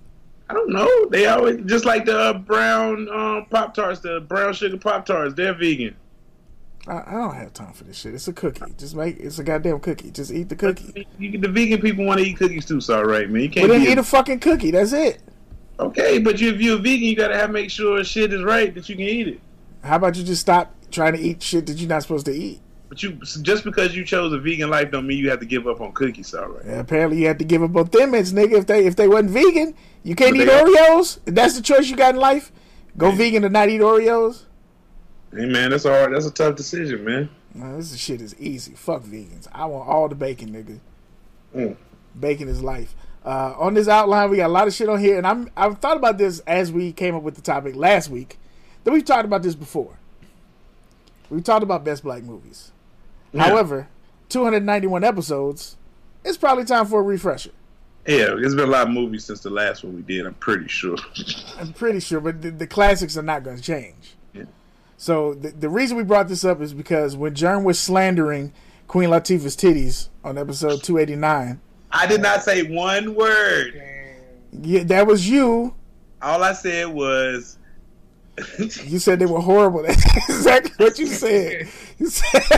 I 0.49 0.53
don't 0.53 0.69
know. 0.69 1.05
They 1.09 1.25
always 1.27 1.63
just 1.65 1.85
like 1.85 2.05
the 2.05 2.17
uh, 2.17 2.33
brown 2.33 3.09
um, 3.09 3.45
pop 3.49 3.73
tarts, 3.73 4.01
the 4.01 4.19
brown 4.21 4.53
sugar 4.53 4.77
pop 4.77 5.05
tarts. 5.05 5.33
They're 5.35 5.53
vegan. 5.53 5.95
I, 6.87 7.03
I 7.05 7.11
don't 7.11 7.35
have 7.35 7.53
time 7.53 7.71
for 7.71 7.85
this 7.85 7.97
shit. 7.97 8.13
It's 8.13 8.27
a 8.27 8.33
cookie. 8.33 8.73
Just 8.77 8.95
make 8.95 9.17
it's 9.19 9.39
a 9.39 9.43
goddamn 9.43 9.79
cookie. 9.79 10.11
Just 10.11 10.31
eat 10.31 10.49
the 10.49 10.55
cookie. 10.55 11.07
You, 11.17 11.37
the 11.39 11.47
vegan 11.47 11.79
people 11.81 12.05
want 12.05 12.19
to 12.19 12.25
eat 12.25 12.37
cookies 12.37 12.65
too. 12.65 12.81
So 12.81 12.97
all 12.97 13.05
right, 13.05 13.29
man. 13.29 13.43
You 13.43 13.49
can't 13.49 13.69
then 13.69 13.83
be 13.83 13.91
eat 13.91 13.97
a 13.97 14.03
fucking 14.03 14.39
cookie. 14.39 14.71
That's 14.71 14.91
it. 14.91 15.21
okay. 15.79 16.19
But 16.19 16.41
you, 16.41 16.49
if 16.49 16.59
you're 16.59 16.75
a 16.75 16.81
vegan, 16.81 17.07
you 17.07 17.15
gotta 17.15 17.35
have 17.37 17.51
make 17.51 17.69
sure 17.71 18.03
shit 18.03 18.33
is 18.33 18.43
right 18.43 18.73
that 18.75 18.89
you 18.89 18.95
can 18.95 19.05
eat 19.05 19.27
it. 19.29 19.39
How 19.81 19.95
about 19.95 20.17
you 20.17 20.23
just 20.23 20.41
stop 20.41 20.75
trying 20.91 21.13
to 21.13 21.19
eat 21.19 21.41
shit 21.41 21.65
that 21.67 21.77
you're 21.77 21.89
not 21.89 22.01
supposed 22.01 22.25
to 22.25 22.33
eat? 22.33 22.59
But 22.93 23.01
you 23.01 23.13
just 23.41 23.63
because 23.63 23.95
you 23.95 24.05
chose 24.05 24.33
a 24.33 24.37
vegan 24.37 24.69
life 24.69 24.91
don't 24.91 25.07
mean 25.07 25.17
you 25.17 25.31
have 25.31 25.39
to 25.39 25.47
give 25.47 25.65
up 25.65 25.81
on 25.81 25.93
cookies, 25.93 26.31
all 26.35 26.47
right? 26.49 26.63
Yeah, 26.63 26.79
apparently, 26.81 27.17
you 27.21 27.25
had 27.25 27.39
to 27.39 27.43
give 27.45 27.63
up 27.63 27.75
on 27.75 27.87
Thin 27.87 28.11
Mints, 28.11 28.33
nigga. 28.33 28.51
If 28.51 28.67
they 28.67 28.85
if 28.85 28.95
they 28.95 29.07
wasn't 29.07 29.31
vegan, 29.31 29.73
you 30.03 30.13
can't 30.13 30.37
But 30.37 30.43
eat. 30.43 30.49
Oreos. 30.49 31.17
If 31.25 31.33
that's 31.33 31.55
the 31.55 31.63
choice 31.63 31.89
you 31.89 31.95
got 31.95 32.13
in 32.13 32.21
life, 32.21 32.51
go 32.95 33.09
Yeah. 33.09 33.15
vegan 33.15 33.43
and 33.45 33.51
not 33.53 33.69
eat 33.69 33.81
Oreos. 33.81 34.43
Hey 35.35 35.47
man, 35.47 35.71
that's 35.71 35.85
hard. 35.85 36.13
That's 36.13 36.27
a 36.27 36.31
tough 36.31 36.55
decision, 36.55 37.03
man. 37.03 37.29
Man, 37.55 37.77
this 37.77 37.95
shit 37.97 38.21
is 38.21 38.39
easy. 38.39 38.73
Fuck 38.75 39.01
vegans. 39.01 39.47
I 39.51 39.65
want 39.65 39.89
all 39.89 40.07
the 40.07 40.13
bacon, 40.13 40.49
nigga. 40.51 40.79
Mm. 41.57 41.75
Bacon 42.19 42.47
is 42.47 42.61
life. 42.61 42.93
Uh, 43.25 43.55
on 43.57 43.73
this 43.73 43.87
outline, 43.87 44.29
we 44.29 44.37
got 44.37 44.51
a 44.51 44.53
lot 44.53 44.67
of 44.67 44.73
shit 44.75 44.87
on 44.87 44.99
here, 44.99 45.17
and 45.17 45.25
I'm 45.25 45.49
I've 45.57 45.79
thought 45.79 45.97
about 45.97 46.19
this 46.19 46.41
as 46.41 46.71
we 46.71 46.91
came 46.91 47.15
up 47.15 47.23
with 47.23 47.33
the 47.33 47.41
topic 47.41 47.75
last 47.75 48.11
week. 48.11 48.37
That 48.83 48.91
we've 48.91 49.03
talked 49.03 49.25
about 49.25 49.41
this 49.41 49.55
before. 49.55 49.97
We've 51.31 51.43
talked 51.43 51.63
about 51.63 51.83
best 51.83 52.03
black 52.03 52.21
movies. 52.21 52.69
Yeah. 53.33 53.43
However, 53.43 53.87
291 54.29 55.03
episodes. 55.03 55.77
It's 56.23 56.37
probably 56.37 56.65
time 56.65 56.85
for 56.85 56.99
a 56.99 57.03
refresher. 57.03 57.51
Yeah, 58.07 58.35
there's 58.35 58.55
been 58.55 58.67
a 58.67 58.71
lot 58.71 58.87
of 58.87 58.93
movies 58.93 59.25
since 59.25 59.41
the 59.41 59.49
last 59.49 59.83
one 59.83 59.95
we 59.95 60.01
did. 60.01 60.25
I'm 60.25 60.33
pretty 60.35 60.67
sure. 60.67 60.97
I'm 61.59 61.73
pretty 61.73 61.99
sure, 61.99 62.19
but 62.19 62.41
the, 62.41 62.51
the 62.51 62.67
classics 62.67 63.17
are 63.17 63.21
not 63.23 63.43
going 63.43 63.57
to 63.57 63.63
change. 63.63 64.15
Yeah. 64.33 64.43
So 64.97 65.33
the, 65.33 65.49
the 65.51 65.69
reason 65.69 65.97
we 65.97 66.03
brought 66.03 66.27
this 66.27 66.43
up 66.43 66.61
is 66.61 66.73
because 66.73 67.15
when 67.15 67.33
Germ 67.33 67.63
was 67.63 67.79
slandering 67.79 68.53
Queen 68.87 69.09
Latifah's 69.09 69.55
titties 69.55 70.09
on 70.23 70.37
episode 70.37 70.83
289, 70.83 71.61
I 71.91 72.07
did 72.07 72.21
not 72.21 72.43
say 72.43 72.63
one 72.63 73.15
word. 73.15 73.81
yeah, 74.61 74.83
that 74.83 75.07
was 75.07 75.29
you. 75.29 75.73
All 76.21 76.43
I 76.43 76.53
said 76.53 76.87
was, 76.87 77.57
You 78.57 78.99
said 78.99 79.19
they 79.19 79.25
were 79.25 79.39
horrible. 79.39 79.83
That's 79.83 80.03
exactly 80.29 80.71
what 80.77 80.97
you 80.97 81.07
said. 81.07 81.67
You 81.99 82.07
said, 82.09 82.43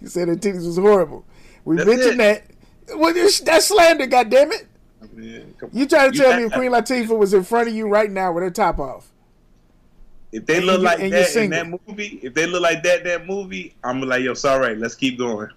you 0.00 0.08
said 0.08 0.28
her 0.28 0.36
titties 0.36 0.66
was 0.66 0.76
horrible. 0.76 1.24
We 1.64 1.76
That's 1.76 1.88
mentioned 1.88 2.20
that. 2.20 2.44
Well, 2.96 3.14
that's 3.14 3.66
slander, 3.66 4.06
goddammit. 4.06 4.66
Come- 5.58 5.70
You 5.72 5.86
trying 5.86 6.12
to 6.12 6.18
tell 6.18 6.36
me 6.36 6.44
if 6.44 6.52
Queen 6.52 6.70
Latifah 6.72 7.16
was 7.16 7.32
in 7.32 7.44
front 7.44 7.68
of 7.68 7.74
you 7.74 7.88
right 7.88 8.10
now 8.10 8.32
with 8.32 8.42
her 8.42 8.50
top 8.50 8.78
off? 8.78 9.10
if 10.32 10.44
they 10.46 10.56
and 10.56 10.66
look 10.66 10.78
you- 10.78 10.84
like 10.84 10.98
that 10.98 11.36
in 11.36 11.50
that 11.50 11.68
movie, 11.86 12.18
if 12.22 12.34
they 12.34 12.46
look 12.46 12.60
like 12.62 12.82
that 12.82 13.02
in 13.02 13.06
that 13.06 13.26
movie, 13.26 13.74
I'm 13.84 14.00
like, 14.02 14.22
yo, 14.24 14.34
sorry, 14.34 14.74
let's 14.74 14.96
keep 14.96 15.16
going. 15.16 15.48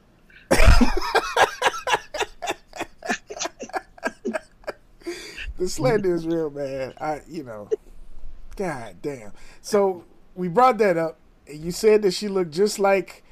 the 5.58 5.68
slander 5.68 6.14
is 6.14 6.26
real, 6.26 6.50
man. 6.50 6.94
I, 7.00 7.22
you 7.28 7.44
know, 7.44 7.70
god 8.56 8.98
damn. 9.02 9.32
So 9.62 10.04
we 10.36 10.48
brought 10.48 10.78
that 10.80 10.98
up, 10.98 11.20
and 11.48 11.60
you 11.60 11.72
said 11.72 12.02
that 12.04 12.12
she 12.12 12.28
looked 12.28 12.52
just 12.52 12.80
like, 12.80 13.24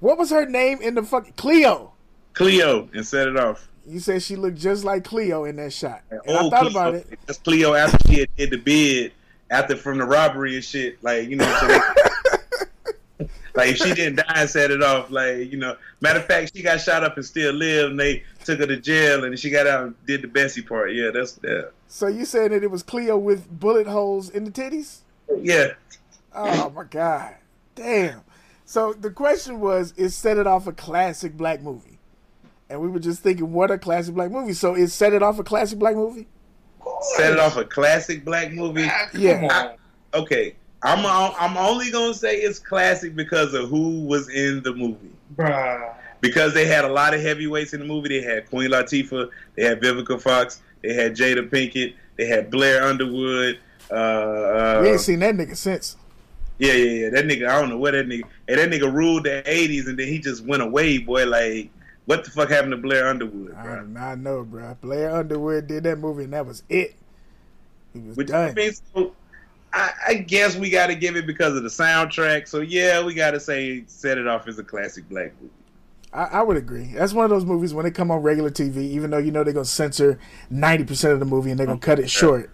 what 0.00 0.18
was 0.18 0.30
her 0.30 0.46
name 0.46 0.80
in 0.80 0.94
the 0.94 1.02
fucking 1.02 1.34
Cleo? 1.34 1.92
Cleo 2.32 2.88
and 2.92 3.06
set 3.06 3.28
it 3.28 3.36
off. 3.36 3.68
You 3.86 4.00
said 4.00 4.22
she 4.22 4.36
looked 4.36 4.58
just 4.58 4.84
like 4.84 5.04
Cleo 5.04 5.44
in 5.44 5.56
that 5.56 5.72
shot, 5.72 6.02
and 6.10 6.20
I 6.26 6.48
thought 6.48 6.60
Cleo. 6.60 6.70
about 6.70 6.94
it. 6.94 7.18
That's 7.26 7.38
Cleo 7.38 7.74
after 7.74 7.98
she 8.08 8.20
had 8.20 8.36
did 8.36 8.50
the 8.50 8.56
bid 8.56 9.12
after 9.50 9.76
from 9.76 9.98
the 9.98 10.04
robbery 10.04 10.54
and 10.54 10.64
shit. 10.64 11.02
Like 11.02 11.28
you 11.28 11.36
know, 11.36 11.58
so 11.60 11.68
they, 11.68 11.78
like 13.54 13.70
if 13.70 13.76
she 13.78 13.94
didn't 13.94 14.16
die 14.16 14.24
and 14.36 14.50
set 14.50 14.70
it 14.70 14.82
off, 14.82 15.10
like 15.10 15.50
you 15.52 15.58
know. 15.58 15.76
Matter 16.00 16.18
of 16.20 16.26
fact, 16.26 16.52
she 16.54 16.62
got 16.62 16.80
shot 16.80 17.04
up 17.04 17.16
and 17.16 17.24
still 17.24 17.52
lived, 17.52 17.92
and 17.92 18.00
they 18.00 18.22
took 18.44 18.58
her 18.60 18.66
to 18.66 18.76
jail, 18.76 19.24
and 19.24 19.38
she 19.38 19.50
got 19.50 19.66
out 19.66 19.84
and 19.84 20.06
did 20.06 20.22
the 20.22 20.28
Bessie 20.28 20.62
part. 20.62 20.92
Yeah, 20.92 21.10
that's 21.12 21.38
yeah, 21.44 21.62
So 21.88 22.06
you 22.06 22.24
saying 22.24 22.50
that 22.50 22.62
it 22.62 22.70
was 22.70 22.82
Cleo 22.82 23.16
with 23.16 23.48
bullet 23.48 23.86
holes 23.86 24.28
in 24.30 24.44
the 24.44 24.50
titties? 24.50 24.98
yeah. 25.40 25.68
Oh 26.34 26.70
my 26.70 26.84
god, 26.84 27.36
damn. 27.74 28.22
So 28.64 28.92
the 28.92 29.10
question 29.10 29.60
was, 29.60 29.92
is 29.96 30.14
Set 30.16 30.36
It 30.38 30.46
Off 30.46 30.66
a 30.66 30.72
classic 30.72 31.36
black 31.36 31.62
movie? 31.62 31.98
And 32.68 32.80
we 32.80 32.88
were 32.88 32.98
just 32.98 33.22
thinking, 33.22 33.52
what 33.52 33.70
a 33.70 33.78
classic 33.78 34.14
black 34.14 34.30
movie. 34.30 34.54
So 34.54 34.74
is 34.74 34.92
Set 34.92 35.12
It 35.12 35.22
Off 35.22 35.38
a 35.38 35.44
classic 35.44 35.78
black 35.78 35.94
movie? 35.94 36.26
Set 37.16 37.32
it 37.32 37.38
off 37.38 37.56
a 37.56 37.64
classic 37.64 38.24
black 38.24 38.52
movie. 38.52 38.86
Yeah. 39.16 39.72
Okay, 40.12 40.54
I'm 40.84 41.04
I'm 41.06 41.56
only 41.56 41.90
gonna 41.90 42.14
say 42.14 42.36
it's 42.36 42.58
classic 42.58 43.16
because 43.16 43.54
of 43.54 43.68
who 43.70 44.00
was 44.04 44.28
in 44.28 44.62
the 44.62 44.74
movie. 44.74 45.10
Bruh. 45.34 45.94
because 46.20 46.54
they 46.54 46.66
had 46.66 46.84
a 46.84 46.88
lot 46.92 47.12
of 47.14 47.20
heavyweights 47.20 47.72
in 47.74 47.80
the 47.80 47.86
movie. 47.86 48.08
They 48.08 48.22
had 48.22 48.48
Queen 48.48 48.70
Latifah, 48.70 49.28
they 49.56 49.64
had 49.64 49.80
Vivica 49.80 50.20
Fox, 50.20 50.60
they 50.82 50.92
had 50.94 51.16
Jada 51.16 51.48
Pinkett, 51.48 51.94
they 52.16 52.26
had 52.26 52.50
Blair 52.50 52.82
Underwood. 52.84 53.58
Uh, 53.90 53.94
uh, 53.94 54.78
we 54.82 54.90
ain't 54.90 55.00
seen 55.00 55.18
that 55.20 55.34
nigga 55.34 55.56
since. 55.56 55.96
yeah, 56.58 56.72
yeah, 56.72 57.04
yeah. 57.04 57.10
That 57.10 57.24
nigga, 57.26 57.48
I 57.48 57.60
don't 57.60 57.68
know 57.70 57.78
what 57.78 57.92
that 57.92 58.06
nigga. 58.06 58.22
And 58.48 58.58
that 58.58 58.70
nigga 58.70 58.92
ruled 58.92 59.24
the 59.24 59.42
'80s, 59.46 59.88
and 59.88 59.98
then 59.98 60.06
he 60.08 60.18
just 60.18 60.44
went 60.44 60.62
away, 60.62 60.98
boy. 60.98 61.26
Like, 61.26 61.70
what 62.06 62.24
the 62.24 62.30
fuck 62.30 62.48
happened 62.50 62.72
to 62.72 62.76
Blair 62.78 63.08
Underwood, 63.08 63.54
I 63.54 63.80
do 63.80 63.86
not 63.88 64.18
know, 64.18 64.44
bro. 64.44 64.76
Blair 64.80 65.14
Underwood 65.14 65.66
did 65.66 65.82
that 65.84 65.98
movie, 65.98 66.24
and 66.24 66.32
that 66.32 66.46
was 66.46 66.62
it. 66.68 66.94
He 67.92 68.00
was 68.00 68.16
Which 68.16 68.28
done. 68.28 68.54
means, 68.54 68.82
so, 68.94 69.12
I, 69.76 69.92
I 70.08 70.14
guess 70.14 70.54
we 70.56 70.70
got 70.70 70.86
to 70.86 70.94
give 70.94 71.16
it 71.16 71.26
because 71.26 71.56
of 71.56 71.62
the 71.64 71.68
soundtrack. 71.68 72.46
So 72.48 72.60
yeah, 72.60 73.04
we 73.04 73.12
got 73.12 73.32
to 73.32 73.40
say 73.40 73.82
set 73.86 74.18
it 74.18 74.26
off 74.28 74.46
as 74.46 74.58
a 74.58 74.64
classic 74.64 75.08
black 75.08 75.32
movie. 75.40 75.52
I, 76.12 76.24
I 76.38 76.42
would 76.42 76.56
agree. 76.56 76.92
That's 76.94 77.12
one 77.12 77.24
of 77.24 77.30
those 77.30 77.44
movies 77.44 77.74
when 77.74 77.84
they 77.84 77.90
come 77.90 78.10
on 78.12 78.22
regular 78.22 78.50
TV, 78.50 78.76
even 78.76 79.10
though 79.10 79.18
you 79.18 79.32
know 79.32 79.42
they're 79.42 79.52
gonna 79.52 79.64
censor 79.64 80.20
ninety 80.48 80.84
percent 80.84 81.12
of 81.12 81.18
the 81.18 81.26
movie 81.26 81.50
and 81.50 81.58
they're 81.58 81.66
gonna 81.66 81.78
cut 81.80 81.98
it 81.98 82.08
short. 82.08 82.50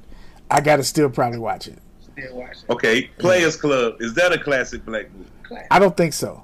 I 0.51 0.61
gotta 0.63 0.83
still 0.83 1.11
probably 1.11 1.39
watch 1.39 1.69
it. 1.69 1.79
Still 2.01 2.37
watching. 2.37 2.65
Okay, 2.71 3.03
Players 3.19 3.57
Club 3.59 3.97
is 4.01 4.15
that 4.15 4.33
a 4.33 4.39
classic 4.39 4.85
black 4.87 5.07
movie? 5.15 5.63
I 5.71 5.79
don't 5.79 5.95
think 5.97 6.15
so. 6.15 6.43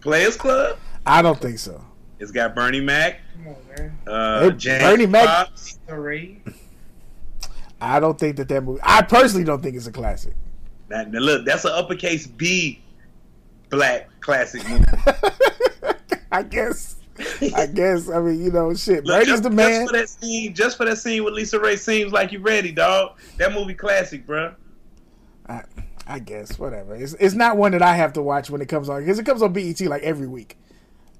Players 0.00 0.36
Club. 0.36 0.78
I 1.04 1.22
don't 1.22 1.40
think 1.40 1.58
so. 1.58 1.84
It's 2.20 2.30
got 2.30 2.54
Bernie 2.54 2.80
Mac, 2.80 3.18
Come 3.34 3.48
on, 3.48 3.56
man. 3.76 3.98
uh, 4.06 4.40
Hey, 4.42 4.56
James 4.56 4.82
Bernie 4.84 5.06
Mac- 5.06 5.26
Fox. 5.48 5.78
I 7.86 8.00
don't 8.00 8.18
think 8.18 8.36
that 8.36 8.48
that 8.48 8.62
movie. 8.62 8.80
I 8.82 9.02
personally 9.02 9.44
don't 9.44 9.62
think 9.62 9.76
it's 9.76 9.86
a 9.86 9.92
classic. 9.92 10.34
Look, 10.88 11.44
that's 11.44 11.64
an 11.64 11.72
uppercase 11.72 12.26
B 12.26 12.80
black 13.70 14.08
classic 14.20 14.68
movie. 14.68 14.84
I 16.32 16.42
guess. 16.42 16.96
I 17.54 17.66
guess. 17.66 18.10
I 18.10 18.20
mean, 18.20 18.42
you 18.42 18.50
know, 18.50 18.74
shit. 18.74 19.04
Look, 19.04 19.14
Bernie's 19.14 19.28
just, 19.28 19.42
the 19.42 19.50
just 19.50 19.56
man. 19.56 19.86
for 19.86 19.92
that 19.92 20.08
scene, 20.08 20.54
just 20.54 20.76
for 20.76 20.84
that 20.84 20.98
scene 20.98 21.24
with 21.24 21.34
LisaRaye, 21.34 21.78
seems 21.78 22.12
like 22.12 22.32
you 22.32 22.40
ready, 22.40 22.72
dog. 22.72 23.18
That 23.38 23.52
movie 23.52 23.74
classic, 23.74 24.26
bro. 24.26 24.54
I, 25.48 25.62
I 26.06 26.18
guess 26.18 26.58
whatever. 26.58 26.94
It's 26.94 27.14
it's 27.14 27.34
not 27.34 27.56
one 27.56 27.72
that 27.72 27.82
I 27.82 27.94
have 27.96 28.12
to 28.14 28.22
watch 28.22 28.50
when 28.50 28.60
it 28.60 28.68
comes 28.68 28.88
on 28.88 29.00
because 29.00 29.18
it 29.18 29.24
comes 29.24 29.42
on 29.42 29.52
BET 29.52 29.80
like 29.82 30.02
every 30.02 30.26
week, 30.26 30.58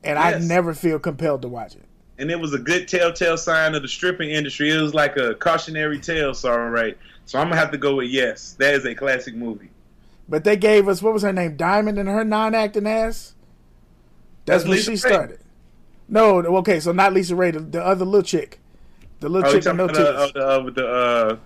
and 0.04 0.18
I 0.18 0.38
never 0.38 0.74
feel 0.74 0.98
compelled 0.98 1.42
to 1.42 1.48
watch 1.48 1.74
it. 1.76 1.84
And 2.18 2.30
it 2.30 2.38
was 2.40 2.54
a 2.54 2.58
good 2.58 2.88
telltale 2.88 3.36
sign 3.36 3.74
of 3.74 3.82
the 3.82 3.88
stripping 3.88 4.30
industry. 4.30 4.70
It 4.70 4.80
was 4.80 4.94
like 4.94 5.16
a 5.16 5.34
cautionary 5.34 5.98
tale, 6.00 6.32
so 6.34 6.50
all 6.50 6.70
right. 6.70 6.96
So 7.26 7.38
I'm 7.38 7.48
gonna 7.48 7.60
have 7.60 7.70
to 7.72 7.78
go 7.78 7.96
with 7.96 8.08
yes. 8.08 8.54
That 8.58 8.74
is 8.74 8.86
a 8.86 8.94
classic 8.94 9.34
movie. 9.34 9.68
But 10.28 10.42
they 10.44 10.56
gave 10.56 10.88
us 10.88 11.02
what 11.02 11.12
was 11.12 11.22
her 11.22 11.32
name, 11.32 11.56
Diamond, 11.56 11.98
and 11.98 12.08
her 12.08 12.24
non-acting 12.24 12.86
ass. 12.86 13.34
That's, 14.44 14.62
That's 14.62 14.64
when 14.64 14.72
Lisa 14.72 14.84
she 14.84 14.90
Ray. 14.92 14.96
started. 15.14 15.38
No, 16.08 16.38
okay, 16.58 16.78
so 16.80 16.92
not 16.92 17.12
LisaRaye, 17.12 17.52
the, 17.52 17.60
the 17.60 17.84
other 17.84 18.04
little 18.04 18.22
chick, 18.22 18.60
the 19.20 19.28
little 19.28 19.48
Oh, 19.48 19.52
chick 19.52 19.64
with 19.64 19.76
no 19.76 19.84
about 19.84 19.96
titties. 19.96 20.32
the, 20.32 20.40
uh, 20.46 20.70
the 20.70 20.86
uh, 20.88 21.36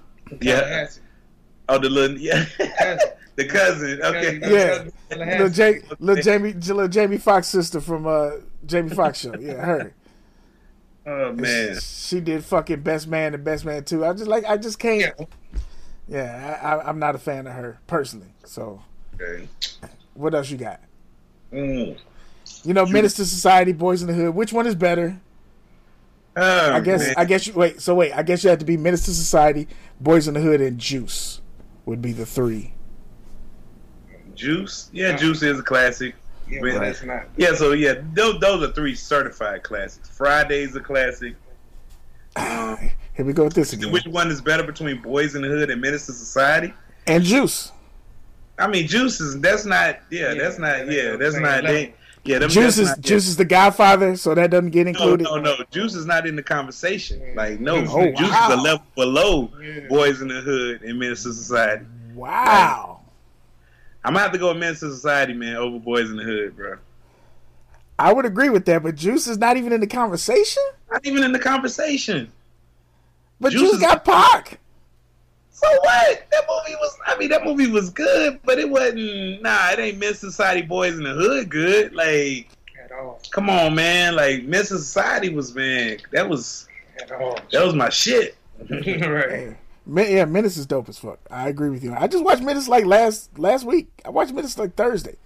yeah, 0.41 0.87
oh 1.69 1.79
the 1.79 1.89
little 1.89 2.19
yeah, 2.19 2.45
Cousin. 2.79 2.99
the 3.37 3.45
cousin. 3.47 4.03
Okay, 4.03 4.35
Yeah, 4.41 4.69
Cousin. 4.69 4.93
little, 5.11 5.49
Tallahassee. 5.51 5.55
J, 5.55 5.81
little 5.99 6.23
Jamie, 6.23 6.53
little 6.53 6.89
Jamie 6.89 7.19
Foxx 7.19 7.47
sister 7.49 7.81
from 7.81 8.07
uh 8.07 8.33
Jamie 8.67 8.91
Foxx 8.91 9.21
show. 9.21 9.35
Yeah, 9.39 9.55
her. 9.65 9.95
Oh 11.11 11.33
man. 11.33 11.77
She 11.81 12.21
did 12.21 12.45
fucking 12.45 12.83
Best 12.83 13.09
Man 13.09 13.35
and 13.35 13.43
Best 13.43 13.65
Man 13.65 13.83
too. 13.85 14.05
I 14.05 14.13
just 14.13 14.29
like 14.29 14.45
I 14.45 14.57
just 14.57 14.79
can't. 14.79 15.13
Yeah. 15.19 15.27
Yeah, 16.09 16.59
I, 16.61 16.67
I, 16.67 16.89
I'm 16.89 16.99
not 16.99 17.15
a 17.15 17.19
fan 17.19 17.47
of 17.47 17.53
her 17.53 17.79
personally. 17.87 18.35
So, 18.45 18.83
Okay. 19.15 19.47
what 20.15 20.35
else 20.35 20.51
you 20.51 20.57
got? 20.57 20.81
Mm. 21.53 21.97
You 22.65 22.75
know, 22.75 22.85
Menace 22.85 23.15
to 23.15 23.25
Society, 23.25 23.73
Boys 23.73 24.03
in 24.03 24.09
the 24.09 24.15
Hood. 24.15 24.35
Which 24.35 24.53
one 24.53 24.67
is 24.67 24.75
better? 24.75 25.21
Oh, 26.37 26.73
I 26.73 26.81
guess 26.81 27.01
man. 27.07 27.15
I 27.17 27.25
guess 27.25 27.47
you 27.47 27.53
wait. 27.55 27.81
So 27.81 27.95
wait, 27.95 28.13
I 28.13 28.23
guess 28.23 28.43
you 28.43 28.51
have 28.51 28.59
to 28.61 28.65
be 28.65 28.77
Menace 28.77 29.05
to 29.05 29.15
Society, 29.15 29.69
Boys 30.01 30.27
in 30.29 30.35
the 30.35 30.41
Hood, 30.41 30.61
and 30.61 30.79
Juice 30.79 31.41
would 31.87 32.03
be 32.03 32.13
the 32.13 32.27
three. 32.27 32.73
Juice. 34.35 34.91
Yeah, 34.93 35.17
Juice 35.17 35.43
is 35.43 35.59
a 35.59 35.63
classic. 35.63 36.15
Yeah, 36.51 36.61
Right. 36.61 36.73
but 36.75 36.81
that's 36.81 37.03
not. 37.05 37.25
Yeah, 37.37 37.55
so 37.55 37.73
yeah, 37.73 37.95
those, 38.15 38.41
those 38.41 38.69
are 38.69 38.73
three 38.73 38.95
certified 38.95 39.63
classics. 39.63 40.09
Friday's 40.09 40.75
a 40.77 40.81
classic. 40.81 41.37
Here 42.37 43.25
we 43.27 43.33
go 43.33 43.45
with 43.45 43.55
this 43.55 43.73
again. 43.73 43.93
which 43.93 44.07
one 44.07 44.31
is 44.31 44.41
better 44.41 44.63
between 44.63 45.03
Boys 45.03 45.35
in 45.35 45.43
the 45.43 45.49
Hood 45.49 45.71
and 45.71 45.81
Menace 45.81 46.07
to 46.07 46.13
Society? 46.13 46.73
And 47.07 47.23
Juice. 47.25 47.73
I 48.59 48.67
mean, 48.67 48.87
Juice 48.87 49.21
is 49.21 49.39
that's 49.41 49.65
not. 49.65 50.01
Yeah, 50.11 50.33
Yeah, 50.33 50.43
that's 50.43 50.59
not. 50.59 50.87
that's 50.87 50.91
Yeah, 50.93 51.17
that's 51.17 51.35
not. 51.35 51.65
level. 51.65 51.73
They, 51.73 51.95
yeah, 52.25 52.39
them, 52.39 52.51
Juice 52.51 52.77
is 52.79 52.89
not, 52.89 53.01
Juice 53.01 53.27
is 53.27 53.37
the 53.37 53.45
Godfather, 53.47 54.15
so 54.17 54.35
that 54.35 54.51
doesn't 54.51 54.71
get 54.71 54.87
included. 54.87 55.25
no, 55.25 55.37
no. 55.37 55.57
Juice 55.71 55.95
is 55.95 56.05
not 56.05 56.27
in 56.27 56.37
the 56.37 56.43
conversation. 56.43 57.21
Like, 57.35 57.61
no, 57.61 57.77
Oh, 57.77 58.13
Juice 58.13 58.31
wow. 58.31 58.49
is 58.53 58.59
a 58.59 58.63
level 58.63 58.85
below 58.95 59.51
Yeah. 59.63 59.89
Boys 59.89 60.21
in 60.21 60.29
the 60.29 60.41
Hood 60.43 60.83
and 60.83 60.99
Menace 60.99 61.23
to 61.25 61.33
Society. 61.33 61.85
Wow. 62.15 63.00
I'm 64.05 64.13
gonna 64.15 64.23
have 64.23 64.33
to 64.33 64.39
go 64.39 64.49
with 64.49 64.57
Men's 64.59 64.79
Society, 64.79 65.35
man, 65.35 65.57
over 65.57 65.79
Boys 65.79 66.11
in 66.11 66.17
the 66.17 66.23
Hood, 66.23 66.57
bro. 66.57 66.77
I 67.99 68.13
would 68.13 68.25
agree 68.25 68.49
with 68.49 68.65
that, 68.65 68.83
but 68.83 68.95
Juice 68.95 69.27
is 69.27 69.37
not 69.37 69.57
even 69.59 69.73
in 69.73 69.81
the 69.81 69.87
conversation. 69.87 70.63
Not 70.91 71.05
even 71.07 71.23
in 71.23 71.33
the 71.33 71.39
conversation. 71.39 72.33
But 73.41 73.53
Juice 73.53 73.61
Juice, 73.63 73.73
is- 73.75 73.81
got 73.81 74.05
Pac. 74.05 74.59
So 75.51 75.69
what? 75.83 76.27
That 76.31 76.45
movie 76.49 76.75
was. 76.77 76.97
I 77.07 77.19
mean, 77.19 77.29
that 77.29 77.45
movie 77.45 77.67
was 77.67 77.91
good, 77.91 78.41
but 78.45 78.59
it 78.59 78.69
wasn't. 78.71 79.43
Nah, 79.43 79.71
it 79.73 79.79
ain't 79.79 79.99
Men's 79.99 80.19
Society 80.19 80.63
Boys 80.63 80.97
in 80.97 81.05
the 81.05 81.13
Hood 81.13 81.51
good. 81.51 81.95
Like, 81.95 82.49
At 82.83 82.93
all. 82.93 83.21
come 83.31 83.51
on, 83.51 83.75
man. 83.75 84.17
Like 84.17 84.45
Men's 84.45 84.69
Society 84.69 85.29
was 85.29 85.55
man. 85.55 85.99
That 86.13 86.27
was 86.27 86.67
At 87.03 87.13
all. 87.13 87.39
that 87.53 87.63
was 87.63 87.75
my 87.75 87.91
shit. 87.91 88.37
right. 88.71 88.81
Hey, 88.81 89.57
Men- 89.87 90.11
yeah, 90.13 90.25
Menace 90.25 90.57
is 90.57 90.67
dope 90.67 90.89
as 90.89 90.99
fuck. 90.99 91.19
I 91.31 91.49
agree 91.49 91.71
with 91.71 91.83
you. 91.83 91.95
I 91.95 92.07
just 92.07 92.25
watched 92.25 92.43
Menace 92.43 92.69
like 92.69 92.85
last 92.85 93.39
last 93.39 93.65
week. 93.65 93.89
I 94.05 94.11
watched 94.11 94.33
Menace 94.33 94.57
like 94.59 94.75
Thursday. 94.75 95.17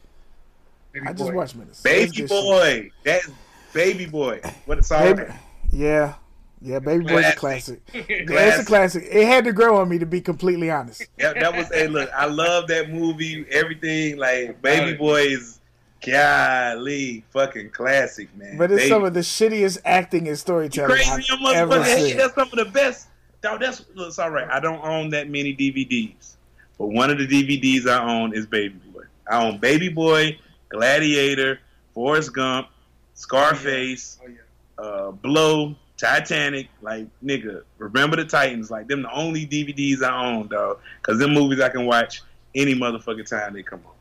Baby 0.92 1.06
I 1.08 1.12
just 1.12 1.30
boy. 1.30 1.36
watched 1.36 1.56
Menace. 1.56 1.82
Baby 1.82 2.06
good 2.06 2.16
shit. 2.16 2.28
boy. 2.28 2.90
That's 3.02 3.28
Baby 3.72 4.06
Boy. 4.06 4.40
What 4.66 4.78
it's 4.78 4.90
all 4.92 5.00
Baby, 5.02 5.32
yeah, 5.72 6.14
yeah. 6.62 6.78
Baby 6.78 7.04
Boy's 7.04 7.26
a 7.26 7.34
classic. 7.34 7.84
Classic. 7.86 8.06
It's 8.30 8.58
a 8.60 8.64
classic. 8.64 9.04
It 9.10 9.26
had 9.26 9.44
to 9.44 9.52
grow 9.52 9.78
on 9.80 9.88
me 9.88 9.98
to 9.98 10.06
be 10.06 10.20
completely 10.20 10.70
honest. 10.70 11.02
That, 11.18 11.34
that 11.40 11.56
was 11.56 11.68
a 11.72 11.88
look. 11.88 12.08
I 12.14 12.26
love 12.26 12.68
that 12.68 12.90
movie. 12.90 13.44
Everything 13.50 14.16
like 14.18 14.62
Baby 14.62 14.96
Boy 14.96 15.22
is 15.22 15.58
golly 16.06 17.24
fucking 17.30 17.70
classic, 17.70 18.28
man. 18.36 18.56
But 18.56 18.70
it's 18.70 18.82
Baby- 18.82 18.88
some 18.90 19.04
of 19.04 19.14
the 19.14 19.20
shittiest 19.20 19.78
acting 19.84 20.20
and 20.20 20.28
You 20.28 20.34
storytelling 20.36 20.90
crazy, 20.96 21.10
I've 21.10 21.28
you 21.28 21.48
ever 21.54 21.70
motherfucker. 21.74 21.84
Hey, 21.84 22.08
seen. 22.08 22.16
that's 22.18 22.34
some 22.34 22.48
of 22.52 22.56
the 22.56 22.64
best. 22.66 23.08
Dog, 23.44 23.60
that's 23.60 23.84
look, 23.94 24.08
it's 24.08 24.18
all 24.18 24.30
right. 24.30 24.48
I 24.50 24.58
don't 24.58 24.82
own 24.82 25.10
that 25.10 25.28
many 25.28 25.54
DVDs, 25.54 26.36
but 26.78 26.86
one 26.86 27.10
of 27.10 27.18
the 27.18 27.26
DVDs 27.26 27.86
I 27.86 28.02
own 28.02 28.34
is 28.34 28.46
Baby 28.46 28.80
Boy. 28.90 29.02
I 29.30 29.44
own 29.44 29.58
Baby 29.58 29.90
Boy, 29.90 30.38
Gladiator, 30.70 31.58
Forrest 31.92 32.32
Gump, 32.32 32.68
Scarface, 33.12 34.18
Oh, 34.24 34.28
yeah. 34.28 34.82
uh, 34.82 35.10
Blow, 35.10 35.74
Titanic. 35.98 36.68
Like 36.80 37.06
nigga, 37.22 37.64
remember 37.76 38.16
the 38.16 38.24
Titans. 38.24 38.70
Like 38.70 38.88
them, 38.88 39.02
the 39.02 39.12
only 39.12 39.46
DVDs 39.46 40.02
I 40.02 40.24
own, 40.26 40.48
dog. 40.48 40.78
Because 41.02 41.18
them 41.18 41.34
movies 41.34 41.60
I 41.60 41.68
can 41.68 41.84
watch 41.84 42.22
any 42.54 42.74
motherfucking 42.74 43.28
time 43.28 43.52
they 43.52 43.62
come 43.62 43.82
on. 43.84 43.92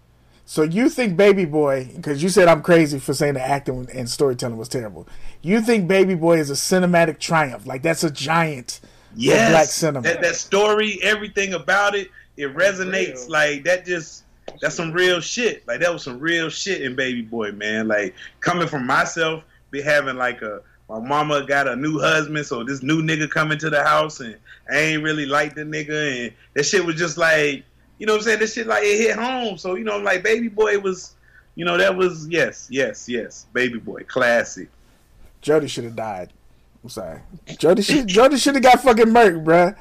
So 0.45 0.63
you 0.63 0.87
think 0.89 1.17
Baby 1.17 1.43
Boy, 1.43 1.89
because 1.93 2.23
you 2.23 2.29
said 2.29 2.47
I'm 2.47 2.61
crazy 2.61 2.97
for 2.97 3.13
saying 3.13 3.33
the 3.33 3.41
acting 3.41 3.89
and 3.93 4.09
storytelling 4.09 4.55
was 4.57 4.69
terrible. 4.69 5.05
You 5.41 5.59
think 5.59 5.89
Baby 5.89 6.15
Boy 6.15 6.37
is 6.39 6.49
a 6.49 6.53
cinematic 6.53 7.19
triumph? 7.19 7.65
Like 7.65 7.81
that's 7.81 8.05
a 8.05 8.09
giant. 8.09 8.79
Yes, 9.15 9.51
black 9.51 9.67
cinema. 9.67 10.01
That, 10.01 10.21
that 10.21 10.35
story, 10.35 10.99
everything 11.01 11.53
about 11.53 11.95
it, 11.95 12.09
it 12.37 12.55
resonates. 12.55 13.29
Like 13.29 13.63
that, 13.65 13.85
just 13.85 14.23
that's 14.61 14.75
some 14.75 14.91
real 14.91 15.19
shit. 15.19 15.67
Like 15.67 15.79
that 15.81 15.91
was 15.91 16.03
some 16.03 16.19
real 16.19 16.49
shit 16.49 16.81
in 16.81 16.95
Baby 16.95 17.21
Boy, 17.21 17.51
man. 17.51 17.87
Like 17.87 18.15
coming 18.39 18.67
from 18.67 18.85
myself, 18.85 19.43
be 19.71 19.81
having 19.81 20.15
like 20.15 20.41
a 20.41 20.61
my 20.89 20.99
mama 20.99 21.45
got 21.45 21.67
a 21.67 21.75
new 21.75 21.99
husband, 21.99 22.45
so 22.45 22.63
this 22.63 22.83
new 22.83 23.01
nigga 23.01 23.29
coming 23.29 23.57
to 23.59 23.69
the 23.69 23.83
house, 23.83 24.19
and 24.19 24.35
I 24.71 24.77
ain't 24.77 25.03
really 25.03 25.25
like 25.25 25.55
the 25.55 25.61
nigga, 25.61 26.25
and 26.25 26.33
that 26.53 26.65
shit 26.65 26.85
was 26.85 26.95
just 26.95 27.17
like, 27.17 27.63
you 27.97 28.05
know 28.05 28.13
what 28.13 28.19
I'm 28.19 28.23
saying? 28.25 28.39
This 28.39 28.53
shit 28.53 28.67
like 28.67 28.83
it 28.83 28.97
hit 28.97 29.15
home. 29.17 29.57
So 29.57 29.75
you 29.75 29.83
know, 29.83 29.97
like 29.97 30.23
Baby 30.23 30.49
Boy 30.49 30.77
was, 30.79 31.15
you 31.55 31.65
know, 31.65 31.77
that 31.77 31.95
was 31.95 32.27
yes, 32.27 32.67
yes, 32.69 33.07
yes, 33.07 33.45
Baby 33.53 33.79
Boy, 33.79 34.03
classic. 34.07 34.69
Jody 35.41 35.67
should 35.67 35.83
have 35.83 35.95
died. 35.95 36.31
I'm 36.83 36.89
sorry. 36.89 37.21
Jody 37.57 37.81
should 37.81 38.07
Jody 38.07 38.37
should 38.37 38.55
have 38.55 38.63
got 38.63 38.81
fucking 38.81 39.05
murked, 39.05 39.43
bruh. 39.45 39.75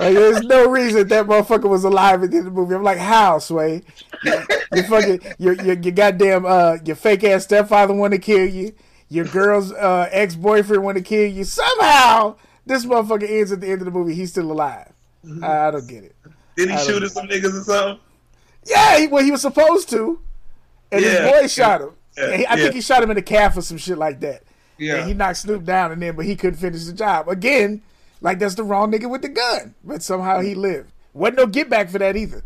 Like, 0.00 0.14
there's 0.14 0.42
no 0.42 0.68
reason 0.68 1.06
that 1.08 1.26
motherfucker 1.26 1.68
was 1.68 1.84
alive 1.84 2.22
at 2.24 2.30
the 2.30 2.38
end 2.38 2.46
of 2.48 2.54
the 2.54 2.60
movie. 2.60 2.74
I'm 2.74 2.82
like, 2.82 2.98
how, 2.98 3.38
Sway? 3.38 3.82
You 4.24 4.82
fucking 4.82 5.20
your 5.38 5.54
your, 5.54 5.74
your 5.78 5.92
goddamn 5.92 6.46
uh 6.46 6.78
your 6.84 6.96
fake 6.96 7.22
ass 7.24 7.44
stepfather 7.44 7.94
want 7.94 8.12
to 8.12 8.18
kill 8.18 8.46
you. 8.48 8.74
Your 9.08 9.26
girl's 9.26 9.70
uh, 9.72 10.08
ex 10.10 10.34
boyfriend 10.34 10.82
want 10.82 10.96
to 10.96 11.02
kill 11.04 11.30
you. 11.30 11.44
Somehow 11.44 12.36
this 12.66 12.84
motherfucker 12.86 13.28
ends 13.30 13.52
at 13.52 13.60
the 13.60 13.68
end 13.68 13.80
of 13.82 13.84
the 13.84 13.90
movie. 13.90 14.14
He's 14.14 14.30
still 14.30 14.50
alive. 14.50 14.90
I, 15.42 15.68
I 15.68 15.70
don't 15.70 15.86
get 15.86 16.04
it. 16.04 16.16
Did 16.56 16.70
he 16.70 16.78
shoot 16.78 17.02
at 17.02 17.10
some 17.10 17.28
niggas 17.28 17.60
or 17.60 17.62
something? 17.64 18.00
Yeah, 18.66 18.98
he, 18.98 19.06
well, 19.06 19.22
he 19.22 19.30
was 19.30 19.42
supposed 19.42 19.90
to, 19.90 20.20
and 20.90 21.02
Yeah. 21.04 21.10
his 21.10 21.30
boy 21.42 21.46
shot 21.48 21.82
him. 21.82 21.90
Yeah, 22.16 22.36
he- 22.36 22.46
I 22.46 22.54
yeah. 22.54 22.62
think 22.62 22.74
he 22.74 22.80
shot 22.80 23.02
him 23.02 23.10
in 23.10 23.16
the 23.16 23.22
calf 23.22 23.56
or 23.56 23.60
some 23.60 23.76
shit 23.76 23.98
like 23.98 24.20
that. 24.20 24.42
Yeah. 24.78 24.96
And 24.96 25.08
he 25.08 25.14
knocked 25.14 25.38
Snoop 25.38 25.64
down, 25.64 25.92
and 25.92 26.02
then 26.02 26.16
but 26.16 26.24
he 26.24 26.36
couldn't 26.36 26.58
finish 26.58 26.84
the 26.84 26.92
job 26.92 27.28
again. 27.28 27.82
Like 28.20 28.38
that's 28.38 28.54
the 28.54 28.64
wrong 28.64 28.90
nigga 28.90 29.08
with 29.10 29.22
the 29.22 29.28
gun, 29.28 29.74
but 29.84 30.02
somehow 30.02 30.40
he 30.40 30.54
lived. 30.54 30.90
Wasn't 31.12 31.36
no 31.38 31.46
get 31.46 31.68
back 31.68 31.90
for 31.90 31.98
that 31.98 32.16
either. 32.16 32.42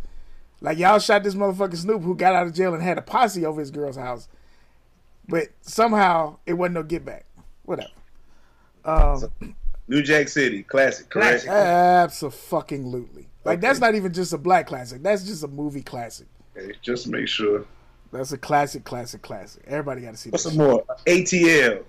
Like 0.60 0.78
y'all 0.78 0.98
shot 0.98 1.22
this 1.22 1.34
motherfucker 1.34 1.76
Snoop 1.76 2.02
who 2.02 2.14
got 2.16 2.34
out 2.34 2.46
of 2.46 2.54
jail 2.54 2.74
and 2.74 2.82
had 2.82 2.98
a 2.98 3.02
posse 3.02 3.46
over 3.46 3.60
his 3.60 3.70
girl's 3.70 3.96
house, 3.96 4.28
but 5.28 5.48
somehow 5.62 6.38
it 6.46 6.54
wasn't 6.54 6.74
no 6.74 6.82
get 6.82 7.04
back. 7.04 7.24
Whatever. 7.64 7.90
Um, 8.84 9.54
New 9.86 10.02
Jack 10.02 10.28
City, 10.28 10.62
classic, 10.62 11.10
correct? 11.10 11.44
Classic. 11.44 11.50
absolutely. 11.50 13.28
Like 13.44 13.60
that's 13.60 13.80
not 13.80 13.94
even 13.94 14.12
just 14.12 14.32
a 14.32 14.38
black 14.38 14.66
classic. 14.66 15.02
That's 15.02 15.24
just 15.24 15.42
a 15.44 15.48
movie 15.48 15.82
classic. 15.82 16.26
Okay, 16.56 16.72
just 16.82 17.06
make 17.06 17.28
sure. 17.28 17.64
That's 18.12 18.32
a 18.32 18.38
classic, 18.38 18.84
classic, 18.84 19.22
classic. 19.22 19.62
Everybody 19.66 20.02
got 20.02 20.12
to 20.12 20.16
see 20.16 20.30
What's 20.30 20.44
that. 20.44 20.50
some 20.50 20.58
more? 20.58 20.84
ATL. 21.06 21.84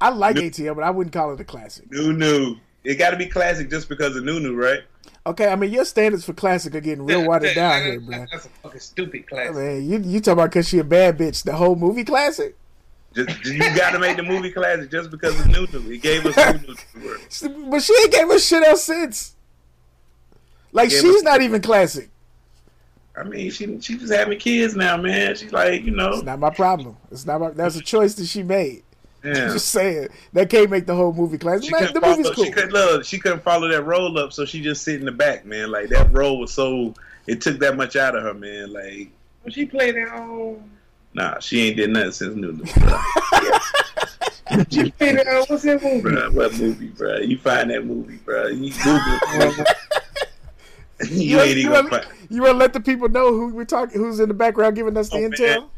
I 0.00 0.10
like 0.10 0.36
New- 0.36 0.42
ATL, 0.50 0.74
but 0.76 0.84
I 0.84 0.90
wouldn't 0.90 1.12
call 1.12 1.32
it 1.32 1.40
a 1.40 1.44
classic. 1.44 1.90
New 1.90 2.12
New. 2.12 2.56
It 2.84 2.94
got 2.96 3.10
to 3.10 3.16
be 3.16 3.26
classic 3.26 3.68
just 3.70 3.88
because 3.88 4.14
of 4.16 4.24
New 4.24 4.38
New, 4.40 4.54
right? 4.54 4.80
Okay, 5.26 5.48
I 5.48 5.56
mean 5.56 5.70
your 5.72 5.84
standards 5.84 6.24
for 6.24 6.32
classic 6.32 6.74
are 6.74 6.80
getting 6.80 7.04
real 7.04 7.26
watered 7.26 7.54
down 7.54 7.82
here, 7.82 8.00
bro. 8.00 8.24
That's 8.32 8.46
a 8.46 8.48
fucking 8.48 8.80
stupid 8.80 9.24
I 9.32 9.34
class. 9.34 9.54
mean, 9.56 9.90
you 9.90 9.98
you 9.98 10.20
talking 10.20 10.32
about 10.34 10.50
because 10.50 10.68
she 10.68 10.78
a 10.78 10.84
bad 10.84 11.18
bitch? 11.18 11.42
The 11.42 11.52
whole 11.54 11.76
movie 11.76 12.04
classic? 12.04 12.56
Just 13.14 13.44
you 13.44 13.58
got 13.58 13.90
to 13.90 13.98
make 13.98 14.16
the 14.16 14.22
movie 14.22 14.50
classic 14.52 14.90
just 14.90 15.10
because 15.10 15.38
of 15.40 15.48
New 15.48 15.66
New. 15.72 15.90
It 15.92 16.00
gave 16.02 16.24
us 16.24 16.36
New 16.36 16.68
New. 16.68 16.74
to 16.74 17.06
work. 17.08 17.20
She- 17.30 17.48
But 17.48 17.82
she 17.82 17.92
ain't 18.02 18.12
gave 18.12 18.30
us 18.30 18.46
shit 18.46 18.62
else 18.62 18.84
since. 18.84 19.34
Like 20.72 20.90
she's 20.90 21.22
not 21.22 21.42
even 21.42 21.60
classic. 21.60 22.10
I 23.16 23.24
mean, 23.24 23.50
she 23.50 23.80
she 23.80 23.98
just 23.98 24.12
having 24.12 24.38
kids 24.38 24.76
now, 24.76 24.96
man. 24.96 25.34
She's 25.34 25.52
like, 25.52 25.82
you 25.82 25.90
know, 25.90 26.10
It's 26.10 26.22
not 26.22 26.38
my 26.38 26.50
problem. 26.50 26.96
It's 27.10 27.26
not 27.26 27.40
my. 27.40 27.50
That's 27.50 27.74
a 27.76 27.82
choice 27.82 28.14
that 28.14 28.26
she 28.26 28.42
made. 28.44 28.84
Yeah. 29.24 29.32
Just 29.52 29.68
saying 29.70 30.08
that 30.32 30.48
can't 30.50 30.70
make 30.70 30.86
the 30.86 30.94
whole 30.94 31.12
movie 31.12 31.38
classic. 31.38 31.64
She 31.64 31.70
Man, 31.72 31.92
the 31.92 32.00
follow. 32.00 32.16
movie's 32.16 32.30
cool. 32.34 32.44
She 32.44 32.50
couldn't 32.50 32.72
look. 32.72 33.04
She 33.04 33.18
couldn't 33.18 33.42
follow 33.42 33.68
that 33.68 33.82
roll 33.84 34.18
up, 34.18 34.32
so 34.32 34.44
she 34.44 34.62
just 34.62 34.82
sit 34.82 35.00
in 35.00 35.04
the 35.06 35.12
back, 35.12 35.44
man. 35.44 35.70
Like 35.70 35.88
that 35.90 36.12
role 36.12 36.38
was 36.38 36.52
so. 36.52 36.94
It 37.26 37.40
took 37.40 37.58
that 37.60 37.76
much 37.76 37.96
out 37.96 38.14
of 38.16 38.22
her, 38.22 38.32
man. 38.32 38.72
Like, 38.72 39.10
When 39.42 39.52
she 39.52 39.66
played 39.66 39.96
it 39.96 40.08
on. 40.08 40.62
nah, 41.14 41.38
she 41.40 41.68
ain't 41.68 41.76
did 41.76 41.90
nothing 41.90 42.12
since 42.12 42.34
New 42.36 42.52
New. 42.52 42.64
Bruh. 42.64 43.60
She 44.70 44.90
played 44.92 45.16
it 45.16 45.26
on. 45.28 45.44
What's 45.48 45.62
that 45.64 45.82
movie? 45.82 46.08
Bruh, 46.08 46.32
what 46.32 46.54
movie, 46.58 46.86
bro? 46.88 47.18
You 47.18 47.36
find 47.36 47.70
that 47.70 47.84
movie, 47.84 48.16
bro? 48.24 48.46
You 48.46 48.72
Google. 48.72 49.60
it. 49.60 49.68
you, 51.10 51.16
You, 51.36 51.40
ain't 51.40 51.56
you, 51.58 51.68
even 51.70 51.72
wanna, 51.90 52.02
you 52.30 52.42
wanna 52.42 52.54
let 52.58 52.72
the 52.72 52.80
people 52.80 53.10
know 53.10 53.28
who 53.32 53.48
we're 53.52 53.66
talking, 53.66 54.00
who's 54.00 54.20
in 54.20 54.28
the 54.28 54.34
background 54.34 54.74
giving 54.74 54.96
us 54.96 55.10
the 55.10 55.16
Oh, 55.18 55.20
man. 55.20 55.30
intel? 55.32 55.68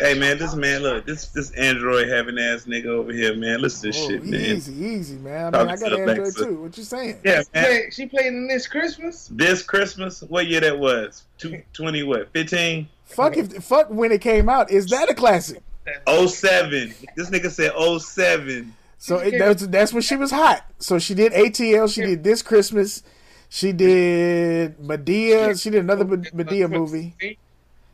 Hey 0.00 0.18
man, 0.18 0.38
this 0.38 0.54
man, 0.54 0.82
look, 0.82 1.04
this 1.04 1.26
this 1.28 1.50
Android 1.52 2.08
having 2.08 2.38
ass 2.38 2.64
nigga 2.64 2.86
over 2.86 3.12
here, 3.12 3.36
man. 3.36 3.60
Listen 3.60 3.92
to 3.92 3.98
this 3.98 4.04
Oh, 4.04 4.08
shit, 4.08 4.24
man. 4.24 4.40
easy, 4.40 4.72
easy, 4.74 5.16
man. 5.16 5.54
I 5.54 5.58
mean, 5.58 5.68
I 5.68 5.76
got 5.76 5.92
Android 5.92 6.18
Alexa. 6.18 6.44
too. 6.46 6.62
What 6.62 6.78
you 6.78 6.84
saying? 6.84 7.18
Yeah, 7.22 7.42
man. 7.54 7.64
Play- 7.66 7.90
She 7.90 8.06
played 8.06 8.26
in 8.28 8.48
this 8.48 8.66
Christmas. 8.66 9.28
This 9.30 9.62
Christmas, 9.62 10.22
what 10.22 10.46
year 10.46 10.60
that 10.60 10.78
was? 10.78 11.24
Two, 11.36 11.62
20 11.74 12.02
what? 12.04 12.32
15? 12.32 12.88
Fuck 13.04 13.36
if 13.36 13.52
fuck 13.62 13.90
when 13.90 14.10
it 14.10 14.20
came 14.22 14.48
out. 14.48 14.70
Is 14.70 14.86
that 14.90 15.10
a 15.10 15.14
classic? 15.14 15.62
07. 16.06 16.94
This 17.16 17.28
nigga 17.30 17.50
said 17.50 17.72
07. 18.00 18.74
So 18.98 19.16
it, 19.18 19.38
that's 19.38 19.66
that's 19.66 19.92
when 19.92 20.02
she 20.02 20.16
was 20.16 20.30
hot. 20.30 20.64
So 20.78 20.98
she 20.98 21.14
did 21.14 21.32
ATL. 21.32 21.92
She 21.92 22.02
did 22.02 22.24
this 22.24 22.42
Christmas. 22.42 23.02
She 23.48 23.72
did 23.72 24.78
Madea. 24.78 25.60
She 25.60 25.70
did 25.70 25.80
another 25.80 26.04
Madea 26.04 26.70
movie. 26.70 27.16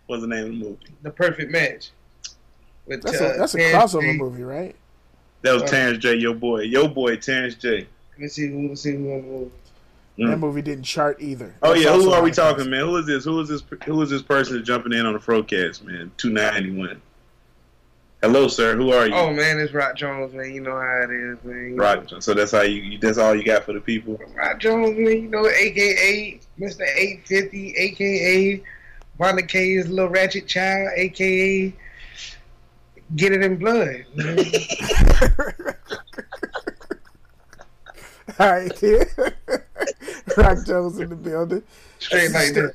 What's 0.06 0.22
the 0.22 0.28
name 0.28 0.44
of 0.44 0.50
the 0.50 0.56
movie? 0.56 0.86
The 1.02 1.10
Perfect 1.10 1.50
Match. 1.50 1.90
With, 2.86 3.02
That's 3.02 3.20
uh, 3.20 3.32
a 3.34 3.38
that's 3.38 3.54
a 3.54 3.58
crossover 3.58 4.02
J. 4.02 4.16
movie, 4.16 4.42
right? 4.44 4.76
That 5.42 5.54
was 5.54 5.62
Uh, 5.64 5.66
Terrence 5.66 5.98
J, 5.98 6.14
your 6.14 6.34
boy. 6.34 6.60
Your 6.62 6.88
boy, 6.88 7.16
Terrence 7.16 7.54
J. 7.56 7.86
Let 8.12 8.18
me 8.18 8.28
see 8.28 8.46
who. 8.48 8.68
Let's 8.68 8.82
see 8.82 8.92
who 8.92 9.12
on 9.12 9.22
the 9.22 9.28
movie. 9.28 9.50
Mm. 10.18 10.30
That 10.30 10.36
movie 10.38 10.62
didn't 10.62 10.84
chart 10.84 11.18
either. 11.20 11.54
Oh 11.62 11.74
yeah, 11.74 11.92
who 11.94 12.10
are 12.12 12.22
we 12.22 12.30
not 12.30 12.38
a 12.38 12.40
talking, 12.40 12.70
man? 12.70 12.80
Who 12.86 12.96
is 12.96 13.06
this? 13.06 13.24
Who 13.24 13.38
is 13.40 13.48
this? 13.48 13.62
Who 13.84 14.00
is 14.02 14.08
this 14.10 14.22
person 14.22 14.64
jumping 14.64 14.92
in 14.92 15.04
on 15.04 15.12
the 15.12 15.18
Frocast, 15.18 15.82
man? 15.84 16.10
Two 16.16 16.30
ninety 16.30 16.70
one. 16.70 17.02
Hello, 18.22 18.48
sir. 18.48 18.76
Who 18.76 18.92
are 18.92 19.06
you? 19.06 19.14
Oh 19.14 19.30
man, 19.32 19.58
it's 19.58 19.74
Rock 19.74 19.94
Jones, 19.96 20.32
man. 20.32 20.54
You 20.54 20.62
know 20.62 20.70
how 20.80 21.02
it 21.02 21.10
is, 21.10 21.36
man. 21.44 21.70
You 21.70 21.76
Rock. 21.76 22.04
So 22.20 22.32
that's 22.32 22.52
how 22.52 22.62
you. 22.62 22.80
you- 22.80 22.98
That's 22.98 23.18
all 23.18 23.34
you 23.34 23.44
got 23.44 23.64
for 23.64 23.74
the 23.74 23.80
people. 23.80 24.14
know, 24.14 24.26
Rock 24.34 24.58
Jones, 24.58 24.96
man. 24.96 25.22
You 25.22 25.28
know, 25.28 25.46
aka 25.46 26.40
Mister 26.56 26.84
Eight 26.96 27.26
Fifty, 27.28 27.74
aka 27.76 28.62
Bonnie 29.18 29.42
K's 29.42 29.88
little 29.88 30.10
ratchet 30.10 30.46
child, 30.46 30.90
aka 30.96 31.72
Get 33.14 33.32
It 33.32 33.42
in 33.42 33.56
Blood. 33.56 34.04
man. 34.16 34.38
All 38.38 38.50
right, 38.52 38.82
Rock 40.36 40.66
Jones 40.66 40.98
in 40.98 41.08
the 41.10 41.16
building. 41.16 41.62
Straight 42.00 42.32
like 42.32 42.48
Sta- 42.48 42.68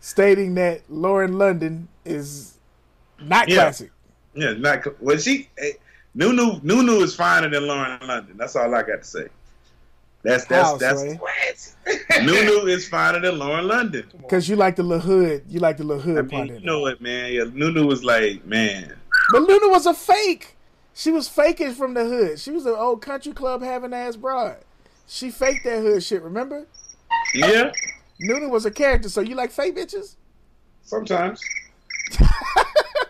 stating 0.00 0.54
that 0.54 0.82
Lauren 0.88 1.36
London 1.36 1.88
is 2.04 2.56
not 3.20 3.48
Yeah. 3.48 3.56
classic. 3.56 3.90
Yeah, 4.34 4.52
not 4.52 4.84
cl- 4.84 4.96
well. 5.00 5.18
She 5.18 5.48
eh, 5.58 5.72
Nunu 6.14 6.60
Nunu 6.62 7.00
is 7.02 7.14
finer 7.16 7.50
than 7.50 7.66
Lauren 7.66 7.98
London. 8.06 8.36
That's 8.38 8.54
all 8.56 8.72
I 8.74 8.82
got 8.82 9.02
to 9.02 9.04
say. 9.08 9.26
That's 10.22 10.44
that's 10.46 10.68
How, 10.68 10.76
that's 10.76 11.00
Sway? 11.00 11.98
Nunu 12.24 12.66
is 12.66 12.88
finer 12.88 13.20
than 13.20 13.38
Lauren 13.38 13.68
London. 13.68 14.06
Because 14.20 14.48
you 14.48 14.56
like 14.56 14.76
the 14.76 14.82
little 14.82 15.00
hood. 15.00 15.44
You 15.48 15.60
like 15.60 15.76
the 15.76 15.84
little 15.84 16.02
hood 16.02 16.18
I 16.18 16.22
mean, 16.22 16.48
in 16.48 16.60
you 16.60 16.66
know 16.66 16.86
it, 16.86 17.00
man. 17.00 17.32
Yeah, 17.32 17.44
Nunu 17.52 17.86
was 17.86 18.04
like, 18.04 18.44
man. 18.44 18.96
But 19.30 19.42
Luna 19.42 19.68
was 19.68 19.86
a 19.86 19.94
fake. 19.94 20.56
She 20.92 21.10
was 21.12 21.28
faking 21.28 21.74
from 21.74 21.94
the 21.94 22.04
hood. 22.04 22.40
She 22.40 22.50
was 22.50 22.66
an 22.66 22.74
old 22.74 23.02
country 23.02 23.32
club 23.32 23.62
having 23.62 23.94
ass 23.94 24.16
broad. 24.16 24.56
She 25.06 25.30
faked 25.30 25.64
that 25.64 25.80
hood 25.82 26.02
shit, 26.02 26.22
remember? 26.22 26.66
Yeah, 27.34 27.72
Nuna 28.20 28.50
was 28.50 28.66
a 28.66 28.70
character, 28.70 29.08
so 29.08 29.20
you 29.20 29.34
like 29.34 29.50
fake 29.50 29.76
bitches? 29.76 30.16
sometimes. 30.82 31.40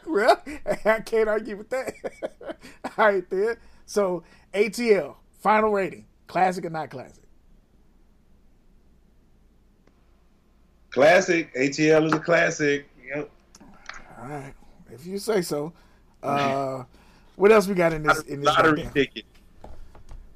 Well, 0.08 0.42
I 0.64 1.00
can't 1.00 1.28
argue 1.28 1.56
with 1.58 1.68
that. 1.68 1.92
All 2.96 3.12
right, 3.12 3.28
then. 3.28 3.56
So, 3.84 4.24
ATL, 4.54 5.16
final 5.38 5.70
rating. 5.70 6.06
Classic 6.28 6.64
or 6.64 6.70
not 6.70 6.90
classic? 6.90 7.24
Classic. 10.90 11.52
ATL 11.54 12.06
is 12.06 12.12
a 12.12 12.18
classic. 12.20 12.88
Yep. 13.06 13.30
All 14.20 14.28
right. 14.28 14.54
If 14.90 15.06
you 15.06 15.18
say 15.18 15.42
so. 15.42 15.72
Uh, 16.22 16.84
what 17.36 17.52
else 17.52 17.66
we 17.68 17.74
got 17.74 17.92
in 17.92 18.02
this? 18.02 18.20
In 18.22 18.40
this 18.40 18.46
Lottery 18.46 18.82
goddamn- 18.84 18.92
ticket. 18.92 19.24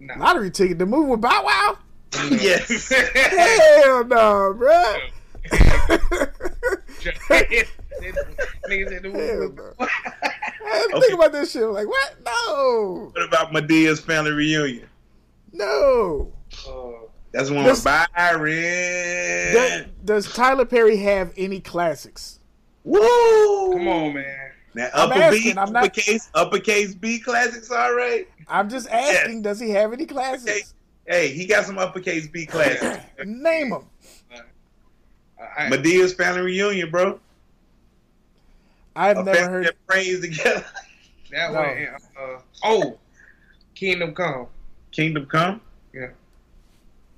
Nah. 0.01 0.19
Lottery 0.19 0.51
ticket. 0.51 0.79
The 0.79 0.87
movie 0.87 1.11
with 1.11 1.21
Bow 1.21 1.43
Wow? 1.45 1.79
yes. 2.31 2.89
Hell 2.91 4.05
no, 4.05 4.55
bro. 4.55 4.95
Niggas 8.69 8.89
said 8.89 9.03
the 9.03 9.11
Hell 9.11 9.41
movie. 9.41 9.57
no. 9.57 9.75
I 9.81 10.79
didn't 10.79 10.95
Okay. 10.95 11.01
think 11.01 11.15
about 11.15 11.33
this 11.33 11.53
shit. 11.53 11.63
Like, 11.65 11.87
what? 11.89 12.15
No. 12.25 13.11
what 13.13 13.25
about 13.27 13.53
Madea's 13.53 14.01
family 14.01 14.31
reunion? 14.33 14.87
No. 15.53 16.33
Uh, 16.69 17.07
That's 17.33 17.51
one 17.51 17.65
This- 17.65 17.85
with 17.85 17.95
Byron. 18.15 19.53
Does, 19.53 19.85
does 20.05 20.33
Tyler 20.35 20.65
Perry 20.67 20.97
have 20.99 21.33
any 21.37 21.61
classics? 21.61 22.39
Woo! 22.85 23.73
come 23.73 23.89
on, 23.89 24.15
man. 24.15 24.51
Now 24.75 24.89
I'm 24.95 25.11
upper 25.13 25.21
asking, 25.23 25.43
B, 25.55 25.59
I'm 25.59 25.73
not- 25.73 25.85
uppercase, 25.85 26.31
uppercase 26.35 26.95
B 26.95 27.19
classics, 27.19 27.71
all 27.71 27.95
right. 27.95 28.27
I'm 28.49 28.69
just 28.69 28.89
asking, 28.89 29.43
does 29.43 29.61
he 29.61 29.71
have 29.71 29.93
any 29.93 30.07
classics? 30.07 30.75
Hey, 31.07 31.29
he 31.29 31.47
got 31.47 31.65
some 31.67 31.79
uppercase 31.79 32.27
B 32.29 32.47
classics. 32.47 33.05
Name 33.25 33.71
them. 33.71 33.85
I, 35.59 35.69
Madea's 35.69 36.15
family 36.15 36.41
reunion, 36.43 36.91
bro. 36.91 37.19
I've 38.97 39.19
A 39.19 39.23
never 39.25 39.37
family 39.39 39.53
heard. 39.53 39.67
that 39.67 39.87
prays 39.87 40.21
together. 40.21 40.65
that 41.33 41.53
No. 41.53 41.61
way. 41.61 41.89
Uh, 42.19 42.39
oh, 42.65 42.99
Kingdom 43.75 44.15
Come. 44.15 44.47
Kingdom 44.93 45.27
Come. 45.27 45.61
Yeah. 45.93 46.09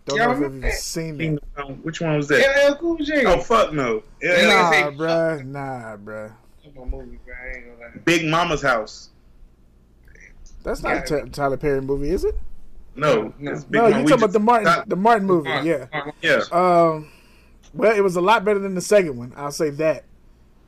Don't 0.06 0.18
Y'all 0.18 0.26
know 0.28 0.32
if 0.32 0.36
I've 0.38 0.42
even 0.44 0.60
that? 0.60 0.72
seen 0.74 1.16
that. 1.16 1.22
Kingdom 1.22 1.44
Come. 1.56 1.72
Which 1.82 2.00
one 2.00 2.16
was 2.16 2.28
that? 2.28 2.68
LL 2.70 2.74
Cool 2.76 2.96
J. 2.98 3.24
Oh 3.26 3.40
fuck 3.40 3.72
no. 3.72 4.02
Yeah, 4.22 4.40
Yeah. 4.40 4.46
Nah, 4.48 4.70
say- 4.70 4.82
bruh. 4.96 5.44
Nah, 5.44 5.96
bruh. 5.96 6.32
Movie, 6.76 7.18
bro. 7.24 7.34
I 7.34 7.56
ain't 7.56 7.66
gonna 7.66 7.78
lie. 7.80 8.00
Big 8.04 8.26
Mama's 8.26 8.62
house. 8.62 9.10
That's 10.64 10.82
not 10.82 11.08
Yeah. 11.10 11.16
a 11.18 11.28
Tyler 11.28 11.56
Perry 11.56 11.80
movie, 11.82 12.10
is 12.10 12.24
it? 12.24 12.34
No, 12.96 13.32
No. 13.38 13.60
No, 13.70 13.86
you 13.88 13.92
talking 13.94 14.12
about 14.12 14.32
the 14.32 14.38
Martin, 14.40 14.66
Ty- 14.66 14.84
the 14.86 14.96
Martin 14.96 15.26
movie? 15.26 15.48
Mark- 15.48 15.64
Yeah. 15.64 15.86
Mark- 15.92 16.14
Yeah. 16.22 16.40
Um. 16.52 17.08
Well, 17.74 17.94
it 17.94 18.00
was 18.02 18.16
a 18.16 18.20
lot 18.20 18.44
better 18.44 18.58
than 18.60 18.74
the 18.74 18.80
second 18.80 19.16
one. 19.16 19.32
I'll 19.36 19.50
say 19.50 19.70
that. 19.70 20.04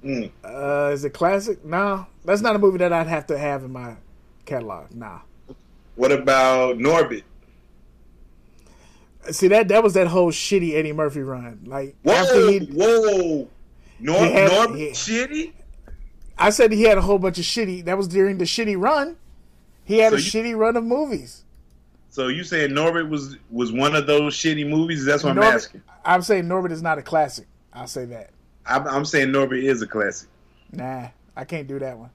Mm. 0.05 0.31
Uh, 0.45 0.91
is 0.93 1.05
it 1.05 1.11
classic? 1.11 1.65
Nah, 1.65 2.05
that's 2.25 2.41
not 2.43 2.57
a 2.57 2.59
movie 2.59 2.79
that 2.79 2.93
I'd 2.93 3.07
have 3.07 3.27
to 3.29 3.39
have 3.39 3.63
in 3.65 3.73
my 3.73 3.95
catalog. 4.45 4.93
Nah. 4.95 5.21
What 5.97 6.13
about 6.13 6.79
Norbit? 6.79 7.23
See 9.31 9.49
that 9.49 9.69
that 9.69 9.83
was 9.83 9.95
that 9.95 10.07
whole 10.07 10.31
shitty 10.31 10.75
Eddie 10.75 10.93
Murphy 10.93 11.21
run. 11.21 11.61
Like 11.65 11.97
Whoa, 12.03 12.13
after 12.15 12.51
he, 12.51 12.59
whoa. 12.73 13.49
Nor- 13.99 14.19
He 14.25 14.33
had- 14.33 14.51
Norbit 14.51 14.77
he- 14.77 14.91
shitty? 14.91 15.53
I 16.39 16.51
said 16.51 16.71
he 16.71 16.83
had 16.83 16.99
a 16.99 17.01
whole 17.01 17.19
bunch 17.19 17.39
of 17.39 17.45
shitty. 17.45 17.85
That 17.87 17.97
was 17.97 18.07
during 18.09 18.39
the 18.39 18.45
shitty 18.45 18.79
run. 18.81 19.17
He 19.85 19.99
had 19.99 20.11
So 20.13 20.17
a 20.17 20.21
you- 20.21 20.31
shitty 20.31 20.57
run 20.57 20.77
of 20.77 20.85
movies. 20.85 21.43
So 22.11 22.29
you 22.29 22.45
saying 22.45 22.71
Norbit 22.71 23.09
was 23.09 23.37
was 23.51 23.73
one 23.73 23.95
of 23.97 24.07
those 24.07 24.35
shitty 24.37 24.69
movies? 24.69 25.05
That's 25.05 25.25
what 25.25 25.33
I'm 25.37 25.43
asking. 25.43 25.83
I'm 26.05 26.23
saying 26.23 26.45
Norbit 26.45 26.71
is 26.71 26.83
not 26.83 26.99
a 26.99 27.03
classic. 27.03 27.47
I'll 27.73 27.87
say 27.89 28.05
that. 28.07 28.31
I'm, 28.65 28.87
I'm 28.87 29.05
saying 29.05 29.29
Norbit 29.29 29.63
is 29.63 29.83
a 29.83 29.87
classic. 29.87 30.29
Nah, 30.73 31.09
I 31.37 31.45
can't 31.45 31.67
do 31.69 31.79
that 31.81 31.99
one. 31.99 32.11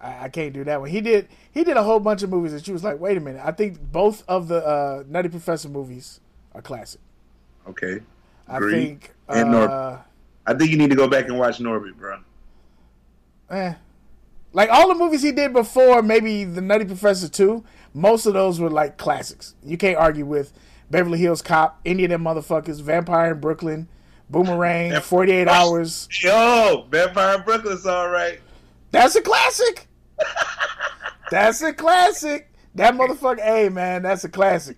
I, 0.00 0.24
I 0.24 0.28
can't 0.28 0.52
do 0.52 0.64
that 0.64 0.80
one. 0.80 0.90
He 0.90 1.00
did. 1.00 1.28
He 1.52 1.64
did 1.64 1.76
a 1.76 1.82
whole 1.82 2.00
bunch 2.00 2.22
of 2.22 2.30
movies 2.30 2.52
that 2.52 2.64
she 2.64 2.72
was 2.72 2.84
like, 2.84 3.00
wait 3.00 3.16
a 3.16 3.20
minute. 3.20 3.42
I 3.44 3.52
think 3.52 3.80
both 3.80 4.24
of 4.28 4.48
the 4.48 4.64
uh, 4.64 5.04
Nutty 5.08 5.28
Professor 5.28 5.68
movies 5.68 6.20
are 6.54 6.62
classic. 6.62 7.00
Okay. 7.68 8.00
I 8.46 8.58
think. 8.60 9.12
And 9.28 9.54
uh, 9.54 9.68
Norbit. 9.68 10.02
I 10.46 10.54
think 10.54 10.70
you 10.70 10.78
need 10.78 10.90
to 10.90 10.96
go 10.96 11.08
back 11.08 11.26
and 11.26 11.38
watch 11.38 11.58
Norbit, 11.58 11.96
bro. 11.96 12.20
eh. 13.50 13.74
Like 14.52 14.70
all 14.70 14.88
the 14.88 14.94
movies 14.94 15.22
he 15.22 15.32
did 15.32 15.52
before, 15.52 16.02
maybe 16.02 16.44
the 16.44 16.62
Nutty 16.62 16.86
Professor 16.86 17.28
two. 17.28 17.64
Most 17.92 18.24
of 18.26 18.32
those 18.32 18.58
were 18.58 18.70
like 18.70 18.96
classics. 18.96 19.54
You 19.62 19.76
can't 19.76 19.98
argue 19.98 20.24
with 20.24 20.52
Beverly 20.90 21.18
Hills 21.18 21.42
Cop, 21.42 21.80
any 21.84 22.04
of 22.04 22.10
them 22.10 22.24
motherfuckers, 22.24 22.80
Vampire 22.80 23.32
in 23.32 23.40
Brooklyn, 23.40 23.88
Boomerang. 24.30 24.98
Forty 25.02 25.32
Eight 25.32 25.48
Hours. 25.48 26.08
Yo, 26.22 26.86
Vampire 26.90 27.38
in 27.38 27.44
Brooklyn's 27.44 27.84
all 27.84 28.08
right. 28.08 28.40
That's 28.90 29.16
a 29.16 29.20
classic. 29.20 29.86
that's 31.30 31.62
a 31.62 31.72
classic. 31.72 32.50
That 32.74 32.94
motherfucker. 32.94 33.40
Hey 33.40 33.68
man, 33.68 34.02
that's 34.02 34.24
a 34.24 34.28
classic. 34.28 34.76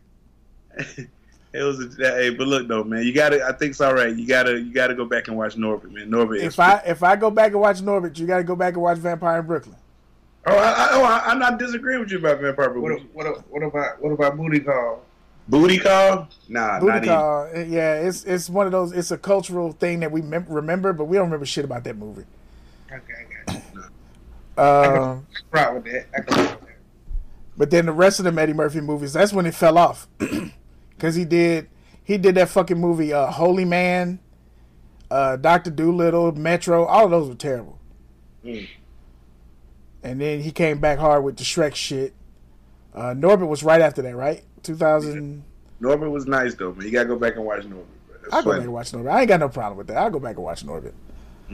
It 1.52 1.64
was 1.64 1.80
a, 1.80 1.88
hey, 1.98 2.30
but 2.30 2.46
look 2.46 2.68
though, 2.68 2.84
man, 2.84 3.02
you 3.02 3.12
gotta. 3.12 3.44
I 3.44 3.50
think 3.50 3.70
it's 3.70 3.80
all 3.80 3.92
right. 3.92 4.14
You 4.14 4.24
gotta, 4.24 4.60
you 4.60 4.72
gotta 4.72 4.94
go 4.94 5.04
back 5.04 5.26
and 5.26 5.36
watch 5.36 5.56
Norbit, 5.56 5.90
man. 5.90 6.08
Norbit. 6.08 6.42
If 6.42 6.60
I 6.60 6.76
if 6.86 7.02
I 7.02 7.16
go 7.16 7.28
back 7.28 7.50
and 7.50 7.60
watch 7.60 7.80
Norbit, 7.80 8.16
you 8.18 8.26
got 8.28 8.36
to 8.38 8.44
go 8.44 8.54
back 8.54 8.74
and 8.74 8.82
watch 8.82 8.98
Vampire 8.98 9.40
in 9.40 9.46
Brooklyn. 9.46 9.74
oh, 10.46 10.56
I, 10.56 10.68
I, 10.70 10.88
oh, 10.92 11.02
I, 11.02 11.18
I'm 11.26 11.40
not 11.40 11.58
disagreeing 11.58 11.98
with 11.98 12.12
you 12.12 12.18
about 12.18 12.38
Vampire 12.40 12.70
What, 12.72 12.86
Brooklyn. 12.86 13.08
what, 13.14 13.50
what 13.50 13.62
about 13.64 14.00
what 14.00 14.12
about 14.12 14.36
Booty 14.36 14.60
Call? 14.60 15.02
Booty 15.48 15.78
call? 15.78 16.28
Nah, 16.48 16.78
not 16.78 16.80
Booty 16.82 16.96
even. 16.98 17.08
call, 17.08 17.50
eh, 17.52 17.64
yeah, 17.68 17.94
it's 17.94 18.22
it's 18.22 18.48
one 18.48 18.66
of 18.66 18.72
those. 18.72 18.92
It's 18.92 19.10
a 19.10 19.18
cultural 19.18 19.72
thing 19.72 19.98
that 20.00 20.12
we 20.12 20.22
mem- 20.22 20.46
remember, 20.48 20.92
but 20.92 21.06
we 21.06 21.16
don't 21.16 21.26
remember 21.26 21.46
shit 21.46 21.64
about 21.64 21.82
that 21.82 21.96
movie. 21.96 22.26
Okay, 22.86 22.96
I 22.96 23.22
got 23.24 23.29
you. 23.29 23.29
Um, 24.56 25.26
Right 25.50 25.72
with 25.74 25.84
that. 25.84 26.06
I 26.16 26.20
can 26.20 26.36
with 26.38 26.60
that. 26.60 26.76
but 27.56 27.70
then 27.70 27.86
the 27.86 27.92
rest 27.92 28.20
of 28.20 28.24
the 28.32 28.40
Eddie 28.40 28.52
Murphy 28.52 28.80
movies, 28.80 29.12
that's 29.12 29.32
when 29.32 29.46
it 29.46 29.54
fell 29.54 29.78
off, 29.78 30.08
because 30.90 31.14
he 31.14 31.24
did 31.24 31.68
he 32.02 32.18
did 32.18 32.34
that 32.34 32.48
fucking 32.48 32.78
movie, 32.78 33.12
uh, 33.12 33.26
Holy 33.30 33.64
Man, 33.64 34.18
uh, 35.10 35.36
Doctor 35.36 35.70
Dolittle, 35.70 36.32
Metro. 36.32 36.84
All 36.84 37.04
of 37.04 37.10
those 37.10 37.28
were 37.28 37.34
terrible. 37.34 37.78
Mm. 38.44 38.68
And 40.02 40.20
then 40.20 40.40
he 40.40 40.50
came 40.50 40.80
back 40.80 40.98
hard 40.98 41.22
with 41.24 41.36
the 41.36 41.44
Shrek 41.44 41.74
shit. 41.74 42.14
Uh, 42.94 43.14
Norbit 43.14 43.46
was 43.46 43.62
right 43.62 43.80
after 43.80 44.02
that, 44.02 44.16
right? 44.16 44.42
2000. 44.62 45.44
Norbit 45.80 46.10
was 46.10 46.26
nice 46.26 46.54
though, 46.54 46.72
man. 46.74 46.86
You 46.86 46.92
gotta 46.92 47.08
go 47.08 47.16
back 47.16 47.36
and 47.36 47.44
watch 47.44 47.62
Norbit. 47.62 47.84
I'll 48.32 48.42
go 48.42 48.50
funny. 48.50 48.58
back 48.58 48.64
and 48.64 48.72
watch 48.72 48.92
Norbit. 48.92 49.10
I 49.10 49.20
ain't 49.20 49.28
got 49.28 49.40
no 49.40 49.48
problem 49.48 49.78
with 49.78 49.86
that. 49.88 49.96
I'll 49.96 50.10
go 50.10 50.18
back 50.20 50.36
and 50.36 50.44
watch 50.44 50.64
Norbit. 50.66 50.92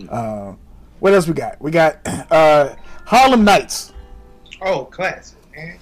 Uh, 0.08 0.54
what 1.00 1.12
else 1.14 1.26
we 1.28 1.34
got? 1.34 1.60
We 1.60 1.70
got 1.70 1.98
uh, 2.30 2.74
Harlem 3.04 3.44
Nights. 3.44 3.92
Oh, 4.62 4.84
classic, 4.84 5.38
man. 5.54 5.78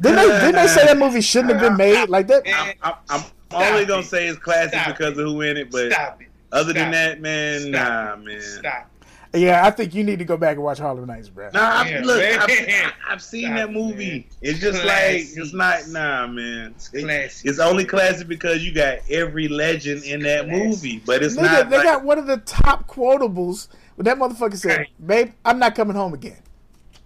Didn't 0.00 0.16
they, 0.16 0.26
didn't 0.40 0.54
they 0.56 0.66
say 0.66 0.86
that 0.86 0.98
movie 0.98 1.20
shouldn't 1.20 1.52
have 1.52 1.60
been 1.60 1.76
made 1.76 2.06
like 2.08 2.26
that? 2.28 2.46
on. 2.46 2.72
I'm, 2.82 2.94
I'm 3.08 3.20
Stop 3.20 3.62
only 3.70 3.82
it. 3.82 3.88
gonna 3.88 4.02
say 4.02 4.26
it's 4.28 4.38
classic 4.38 4.72
Stop 4.80 4.96
because 4.96 5.18
it. 5.18 5.20
of 5.20 5.26
who 5.26 5.40
in 5.42 5.56
it, 5.58 5.70
but 5.70 5.92
Stop 5.92 6.20
it. 6.22 6.28
other 6.50 6.72
than 6.72 6.84
Stop 6.84 6.92
that, 6.92 7.20
man, 7.20 7.60
Stop 7.60 7.70
nah, 7.70 8.12
it. 8.14 8.18
man. 8.24 8.40
Stop. 8.40 8.88
Yeah, 9.34 9.64
I 9.66 9.70
think 9.70 9.94
you 9.94 10.04
need 10.04 10.18
to 10.18 10.26
go 10.26 10.36
back 10.36 10.56
and 10.56 10.64
watch 10.64 10.78
Harlem 10.78 11.06
Nights, 11.06 11.28
bro. 11.30 11.48
Nah, 11.54 11.60
I, 11.84 11.88
Yeah, 11.88 12.00
look, 12.04 12.18
man. 12.18 12.38
I've, 12.40 12.92
I've 13.08 13.22
seen 13.22 13.44
Stop 13.46 13.56
that 13.56 13.72
movie. 13.72 14.10
man. 14.10 14.24
It's 14.42 14.58
just 14.58 14.82
Classic. 14.82 15.36
like 15.36 15.44
it's 15.44 15.52
not, 15.54 15.88
nah, 15.88 16.26
man. 16.26 16.74
It- 16.92 17.02
classic. 17.04 17.48
it's 17.48 17.58
only 17.58 17.84
classic 17.84 18.26
because 18.28 18.64
you 18.64 18.72
got 18.74 18.98
every 19.08 19.48
legend 19.48 20.02
in 20.04 20.20
that 20.22 20.46
Classic. 20.46 20.64
movie, 20.66 21.02
but 21.06 21.22
it's 21.22 21.36
Nigga, 21.36 21.42
not. 21.42 21.70
they 21.70 21.76
like, 21.78 21.84
got 21.86 22.04
one 22.04 22.18
of 22.18 22.26
the 22.26 22.38
top 22.38 22.88
quotables. 22.88 23.68
But 23.96 24.06
that 24.06 24.18
motherfucker 24.18 24.56
said, 24.56 24.86
"Babe, 25.04 25.32
I'm 25.44 25.58
not 25.58 25.74
coming 25.74 25.96
home 25.96 26.14
again. 26.14 26.38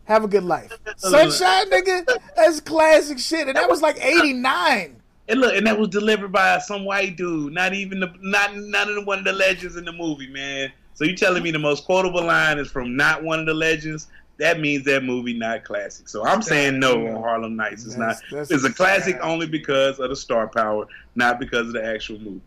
Have 0.05 0.25
a 0.25 0.29
good 0.29 0.44
life." 0.44 0.72
Sunshine, 0.96 1.70
nigga, 1.70 2.07
that's 2.37 2.61
classic 2.61 3.18
shit, 3.18 3.49
and 3.49 3.57
that 3.57 3.68
was 3.68 3.83
like 3.83 3.96
'89. 4.03 4.96
and 5.29 5.40
look, 5.40 5.55
and 5.57 5.66
that 5.66 5.79
was 5.79 5.88
delivered 5.88 6.31
by 6.33 6.59
some 6.59 6.85
white 6.85 7.16
dude, 7.16 7.53
not 7.53 7.75
even 7.75 8.01
the, 8.01 8.12
not 8.20 8.57
not 8.57 8.88
even 8.88 9.05
one 9.05 9.18
of 9.18 9.25
the 9.25 9.33
legends 9.33 9.77
in 9.77 9.85
the 9.85 9.92
movie, 9.92 10.29
man. 10.29 10.72
So 10.94 11.05
you 11.05 11.14
telling 11.16 11.42
me 11.42 11.51
the 11.51 11.59
most 11.59 11.85
quotable 11.85 12.25
line 12.25 12.59
is 12.59 12.70
from 12.70 12.96
not 12.96 13.22
one 13.22 13.40
of 13.40 13.46
the 13.46 13.55
legends? 13.55 14.09
that 14.38 14.61
means 14.61 14.85
that 14.85 15.03
movie 15.03 15.33
not 15.33 15.64
classic. 15.64 16.09
So 16.09 16.25
I'm 16.27 16.42
saying 16.42 16.79
no 16.79 17.07
on 17.07 17.22
Harlem 17.22 17.57
Nights. 17.57 17.85
It's 17.87 17.94
That's- 17.94 18.20
not. 18.20 18.31
that's- 18.31 18.51
It's 18.51 18.64
a 18.64 18.72
classic 18.72 19.16
only 19.22 19.46
because 19.46 19.99
of 19.99 20.11
the 20.11 20.16
star 20.16 20.46
power, 20.49 20.87
not 21.14 21.40
because 21.40 21.68
of 21.68 21.72
the 21.72 21.85
actual 21.85 22.18
movie. 22.18 22.40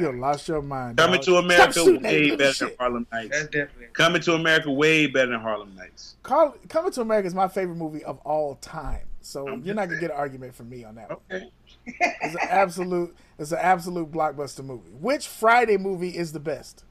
You 0.00 0.12
lost 0.12 0.46
your 0.48 0.62
mind. 0.62 0.96
Coming 0.98 1.16
dog. 1.16 1.24
to 1.24 1.36
America 1.36 1.72
Stop 1.72 1.84
shooting 1.86 2.02
that 2.02 2.12
way 2.12 2.36
better 2.36 2.52
shit. 2.52 2.68
than 2.68 2.76
Harlem 2.78 3.06
Nights. 3.12 3.28
That's 3.30 3.44
definitely. 3.48 3.86
Coming 3.92 4.22
to 4.22 4.34
America 4.34 4.70
way 4.72 5.06
better 5.06 5.32
than 5.32 5.40
Harlem 5.40 5.74
Nights. 5.74 6.16
Call, 6.22 6.54
Coming 6.68 6.92
to 6.92 7.00
America 7.00 7.26
is 7.26 7.34
my 7.34 7.48
favorite 7.48 7.76
movie 7.76 8.04
of 8.04 8.18
all 8.20 8.54
time. 8.56 9.06
So 9.20 9.48
I'm 9.48 9.62
you're 9.64 9.74
not 9.74 9.88
gonna 9.88 10.00
get 10.00 10.10
an 10.10 10.16
argument 10.16 10.54
from 10.54 10.68
me 10.70 10.84
on 10.84 10.94
that. 10.96 11.08
one. 11.10 11.18
Okay. 11.32 11.50
It's 11.86 12.34
an 12.34 12.40
absolute. 12.48 13.16
It's 13.38 13.52
an 13.52 13.58
absolute 13.60 14.10
blockbuster 14.12 14.64
movie. 14.64 14.90
Which 15.00 15.26
Friday 15.26 15.76
movie 15.76 16.10
is 16.16 16.32
the 16.32 16.40
best? 16.40 16.84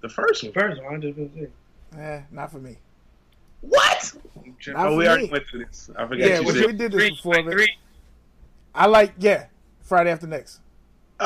The 0.00 0.08
first 0.08 0.42
one. 0.44 0.52
First 0.52 0.82
one, 0.82 1.00
100%. 1.02 1.48
Eh, 1.98 2.20
not 2.30 2.50
for 2.52 2.58
me. 2.58 2.78
What? 3.60 4.12
Not 4.68 4.86
Oh, 4.86 4.90
for 4.90 4.96
we 4.96 5.08
already 5.08 5.28
went 5.30 5.44
through 5.50 5.64
this. 5.66 5.90
I 5.96 6.02
forgot 6.06 6.18
Yeah, 6.18 6.40
you 6.40 6.46
we, 6.46 6.52
said. 6.52 6.66
we 6.66 6.72
did 6.74 6.92
this 6.92 7.00
Three, 7.00 7.10
before. 7.10 7.34
like 7.34 7.50
three. 7.50 7.76
I 8.74 8.86
like 8.86 9.14
yeah. 9.18 9.46
Friday 9.82 10.10
after 10.10 10.26
next. 10.26 10.60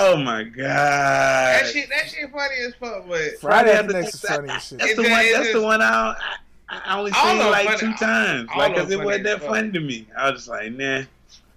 Oh 0.01 0.17
my 0.17 0.45
god. 0.45 0.65
That 0.67 1.67
shit, 1.73 1.89
that 1.91 2.09
shit 2.09 2.31
funny 2.31 2.55
as 2.67 2.75
fuck, 2.77 3.09
but 3.09 3.39
Friday 3.41 3.71
after 3.73 3.87
After 3.87 3.93
next 4.03 4.15
is 4.15 4.21
funny 4.21 4.49
as 4.51 4.65
shit. 4.65 4.79
That's 4.79 4.95
the 4.95 5.03
It's 5.03 5.11
one. 5.11 5.33
That's 5.33 5.53
the 5.53 5.63
one 5.63 5.83
I, 5.83 6.15
I, 6.69 6.81
I 6.85 6.99
only 6.99 7.11
All 7.13 7.27
seen 7.29 7.51
like 7.51 7.67
funny. 7.67 7.79
two 7.79 7.95
times, 7.95 8.49
All 8.53 8.59
like 8.59 8.71
of 8.71 8.75
because 8.77 8.89
them 8.91 9.01
it 9.01 9.05
wasn't 9.05 9.25
that 9.25 9.43
as 9.43 9.47
funny 9.49 9.71
to 9.73 9.81
me. 9.81 10.07
I 10.17 10.31
was 10.31 10.41
just 10.41 10.49
like, 10.49 10.73
nah. 10.73 11.03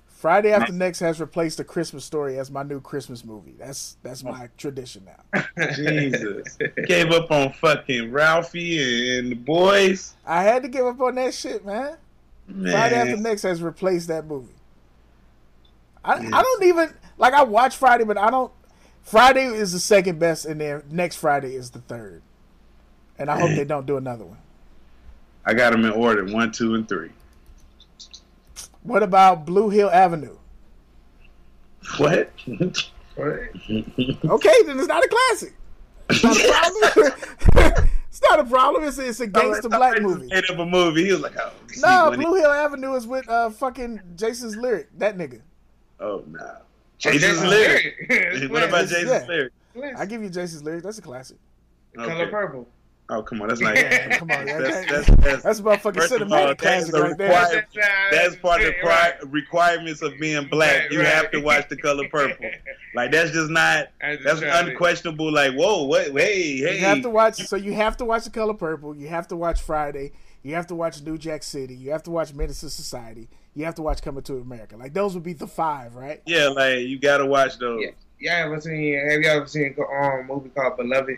Friday 0.08 0.51
after 0.54 0.71
next 0.71 0.99
has 0.99 1.19
replaced 1.19 1.58
the 1.58 1.63
Christmas 1.63 2.06
story 2.06 2.38
as 2.38 2.51
my 2.51 2.62
new 2.62 2.80
Christmas 2.80 3.25
movie. 3.25 3.56
That's 3.58 3.97
that's 4.04 4.23
my 4.23 4.49
tradition 4.58 5.06
now. 5.34 5.43
Jesus, 5.75 6.58
gave 6.86 7.12
up 7.12 7.32
on 7.32 7.54
fucking 7.54 8.12
Ralphie 8.12 9.17
and 9.17 9.32
the 9.32 9.36
boys. 9.36 10.13
I 10.25 10.43
had 10.43 10.62
to 10.62 10.69
give 10.69 10.86
up 10.86 11.01
on 11.01 11.15
that 11.15 11.34
shit, 11.34 11.65
man. 11.65 11.97
Man, 12.47 12.71
Friday 12.71 12.95
After 12.95 13.17
Next 13.17 13.41
has 13.43 13.62
replaced 13.63 14.10
that 14.10 14.25
movie. 14.27 14.54
I, 16.04 16.14
I 16.14 16.42
don't 16.42 16.64
even 16.64 16.94
like 17.18 17.34
I 17.34 17.44
watch 17.44 17.76
Friday, 17.78 18.04
but 18.04 18.18
I 18.18 18.30
don't. 18.30 18.52
Friday 19.04 19.46
is 19.46 19.72
the 19.72 19.80
second 19.80 20.20
best, 20.20 20.46
and 20.46 20.60
then 20.62 20.84
next 20.90 21.18
Friday 21.18 21.56
is 21.56 21.72
the 21.72 21.82
third. 21.82 22.22
And 23.18 23.30
I 23.30 23.40
hope 23.40 23.52
they 23.52 23.66
don't 23.66 23.86
do 23.86 23.98
another 23.98 24.26
one. 24.26 24.38
I 25.46 25.54
got 25.54 25.72
them 25.72 25.86
in 25.86 25.92
order: 25.92 26.26
one, 26.26 26.52
two, 26.52 26.76
and 26.76 26.88
three. 26.88 27.12
What 28.84 29.04
about 29.04 29.46
Blue 29.46 29.70
Hill 29.70 29.90
Avenue? 29.90 30.38
What? 31.98 32.32
Okay, 33.18 34.64
then 34.66 34.80
it's 34.80 34.88
not 34.88 35.04
a 35.04 35.08
classic. 35.08 35.54
It's 36.10 36.24
not 36.24 36.38
a 36.38 36.92
problem. 36.92 37.90
it's 38.08 38.22
not 38.22 38.40
a 38.40 38.44
problem. 38.46 38.84
It's, 38.86 38.98
it's 38.98 39.20
a 39.20 39.28
gangster 39.28 39.70
black 39.70 40.02
movie. 40.02 40.28
Made 40.28 40.50
up 40.50 40.58
a 40.58 40.66
movie. 40.66 41.06
He 41.06 41.12
was 41.12 41.22
like, 41.22 41.36
oh, 41.38 41.52
No, 41.78 42.12
Blue 42.16 42.36
Hill 42.36 42.50
Avenue 42.50 42.94
is 42.96 43.06
with 43.06 43.28
uh 43.30 43.50
fucking 43.52 44.02
Jason's 44.16 44.56
lyric. 44.56 44.88
That 44.98 45.18
nigga. 45.18 45.42
Oh 46.02 46.24
no. 46.28 46.40
Oh, 46.42 46.58
Jason's 46.98 47.22
Jason's 47.22 47.44
lyric. 47.50 47.96
lyric. 48.10 48.52
what 48.52 48.64
about 48.64 48.90
Yeah. 48.92 49.00
Jason's 49.00 49.28
lyric? 49.28 49.54
I 49.98 50.06
give 50.06 50.22
you 50.22 50.30
Jason's 50.30 50.64
lyric. 50.64 50.84
That's 50.84 50.98
a 50.98 51.02
classic. 51.02 51.38
Color 51.96 52.28
purple. 52.28 52.68
Oh 53.10 53.22
come 53.22 53.42
on, 53.42 53.50
that's 53.50 53.60
not. 53.60 53.76
Yeah, 53.76 54.18
come 54.20 54.32
on, 54.32 54.46
That's 54.46 54.60
that- 54.62 54.88
that's 54.90 55.22
that's, 55.22 55.44
That's 55.44 55.62
motherfucking 55.62 55.96
First 55.96 56.12
of 56.14 56.22
all, 56.32 56.38
cinematic 56.38 56.60
that's 56.60 56.90
classic 56.90 56.94
right 56.94 57.18
there. 57.18 57.28
required- 57.28 57.68
that's 58.12 58.36
part 58.38 58.62
of 58.62 58.68
the 58.68 58.74
pri- 58.82 59.14
requirements 59.26 60.02
of 60.02 60.18
being 60.18 60.48
black. 60.48 60.84
Right, 60.84 60.92
you 60.92 61.00
right. 61.00 61.08
have 61.08 61.30
to 61.32 61.40
watch 61.42 61.68
the 61.70 61.76
color 61.78 62.08
purple. 62.10 62.50
Like 62.94 63.12
that's 63.12 63.32
just 63.32 63.50
not. 63.50 63.88
Just 64.02 64.42
That's 64.42 64.68
unquestionable. 64.68 65.32
Like 65.32 65.54
whoa, 65.54 65.84
what? 65.84 66.08
Hey, 66.12 66.58
hey. 66.58 66.80
You 66.80 66.86
have 66.86 67.02
to 67.04 67.10
watch. 67.10 67.36
So 67.48 67.56
you 67.56 67.72
have 67.74 67.96
to 67.98 68.06
watch 68.06 68.26
The 68.26 68.32
Color 68.32 68.54
Purple. 68.54 68.98
You 68.98 69.08
have 69.08 69.30
to 69.30 69.38
watch 69.38 69.62
Friday. 69.62 70.12
You 70.43 70.56
have 70.56 70.67
to 70.67 70.75
watch 70.75 71.01
New 71.01 71.17
Jack 71.17 71.43
City. 71.43 71.75
You 71.75 71.91
have 71.91 72.04
to 72.04 72.12
watch 72.12 72.34
Menace 72.34 72.62
to 72.62 72.69
Society. 72.69 73.30
You 73.54 73.65
have 73.65 73.75
to 73.75 73.82
watch 73.82 74.01
Coming 74.01 74.23
to 74.23 74.38
America. 74.38 74.77
Like 74.77 74.93
those 74.93 75.13
would 75.13 75.23
be 75.23 75.34
the 75.34 75.47
five, 75.47 75.95
right? 75.95 76.21
Yeah, 76.25 76.47
like 76.47 76.80
you 76.80 76.99
gotta 76.99 77.25
watch 77.25 77.58
those. 77.58 77.82
Yeah. 77.82 77.91
Y'all 78.19 78.45
ever 78.45 78.62
seen? 78.62 78.93
Have 79.10 79.21
y'all 79.21 79.38
ever 79.38 79.47
seen 79.47 79.75
a 79.77 80.06
um, 80.06 80.27
movie 80.27 80.49
called 80.49 80.77
Beloved? 80.77 81.17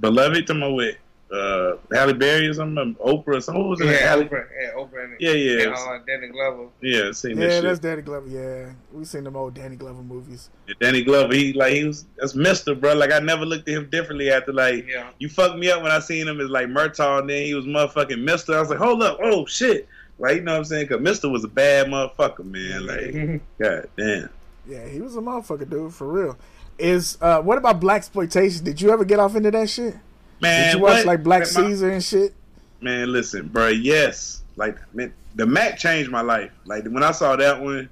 Beloved 0.00 0.46
to 0.46 0.54
my 0.54 0.68
with 0.68 0.96
uh 1.32 1.76
Halle 1.92 2.12
Berry 2.12 2.46
or 2.46 2.54
something, 2.54 2.94
Oprah 3.04 3.36
or 3.36 3.40
something. 3.40 3.60
What 3.62 3.70
was 3.70 3.80
it? 3.80 3.86
Yeah, 3.86 4.08
Halle- 4.08 4.24
Oprah. 4.24 4.46
Yeah, 4.60 4.70
Oprah. 4.76 5.04
And, 5.04 5.16
Yeah, 5.18 5.32
yeah. 5.32 5.62
And, 5.64 5.74
uh, 5.74 5.98
Danny 6.06 6.28
Glover. 6.28 6.68
Yeah, 6.80 7.10
seen 7.12 7.36
Yeah, 7.36 7.46
that 7.48 7.62
that's 7.62 7.76
shit. 7.78 7.82
Danny 7.82 8.02
Glover. 8.02 8.28
Yeah, 8.28 8.72
we 8.92 9.04
seen 9.04 9.24
them 9.24 9.34
old 9.36 9.54
Danny 9.54 9.74
Glover 9.76 10.02
movies. 10.02 10.50
Yeah, 10.68 10.74
Danny 10.80 11.02
Glover, 11.02 11.34
he 11.34 11.52
like 11.52 11.72
he 11.72 11.84
was 11.84 12.06
that's 12.16 12.34
Mister, 12.36 12.74
bro. 12.74 12.94
Like 12.94 13.12
I 13.12 13.18
never 13.18 13.44
looked 13.44 13.68
at 13.68 13.74
him 13.74 13.88
differently 13.90 14.30
after 14.30 14.52
like 14.52 14.86
Yeah. 14.88 15.08
you 15.18 15.28
fucked 15.28 15.56
me 15.58 15.70
up 15.70 15.82
when 15.82 15.90
I 15.90 15.98
seen 15.98 16.28
him 16.28 16.40
as 16.40 16.48
like 16.48 16.68
Murtaugh, 16.68 17.20
and 17.20 17.30
then 17.30 17.42
he 17.44 17.54
was 17.54 17.64
motherfucking 17.66 18.22
Mister. 18.22 18.56
I 18.56 18.60
was 18.60 18.70
like, 18.70 18.78
hold 18.78 19.02
up, 19.02 19.18
oh 19.20 19.46
shit, 19.46 19.88
like 20.20 20.36
you 20.36 20.42
know 20.42 20.52
what 20.52 20.58
I'm 20.58 20.64
saying? 20.64 20.86
Cause 20.88 21.00
Mister 21.00 21.28
was 21.28 21.42
a 21.42 21.48
bad 21.48 21.88
motherfucker, 21.88 22.44
man. 22.44 22.86
Like, 22.86 23.42
god 23.60 23.88
damn. 23.96 24.30
Yeah, 24.68 24.86
he 24.86 25.00
was 25.00 25.16
a 25.16 25.20
motherfucker, 25.20 25.68
dude, 25.68 25.92
for 25.92 26.06
real. 26.06 26.38
Is 26.78 27.18
uh, 27.20 27.40
what 27.40 27.56
about 27.58 27.80
black 27.80 27.96
exploitation? 27.98 28.62
Did 28.64 28.80
you 28.80 28.90
ever 28.90 29.04
get 29.04 29.18
off 29.18 29.34
into 29.34 29.50
that 29.50 29.68
shit? 29.70 29.96
Man, 30.40 30.64
Did 30.66 30.76
you 30.76 30.82
watch 30.82 30.96
what? 30.98 31.06
like 31.06 31.22
Black 31.22 31.40
Man, 31.40 31.46
Caesar 31.46 31.90
and 31.90 32.04
shit? 32.04 32.34
Man, 32.80 33.12
listen, 33.12 33.48
bro. 33.48 33.68
Yes, 33.68 34.42
like 34.56 34.78
man, 34.94 35.12
the 35.34 35.46
Mack 35.46 35.78
changed 35.78 36.10
my 36.10 36.20
life. 36.20 36.50
Like 36.64 36.84
when 36.84 37.02
I 37.02 37.12
saw 37.12 37.36
that 37.36 37.60
one, 37.60 37.88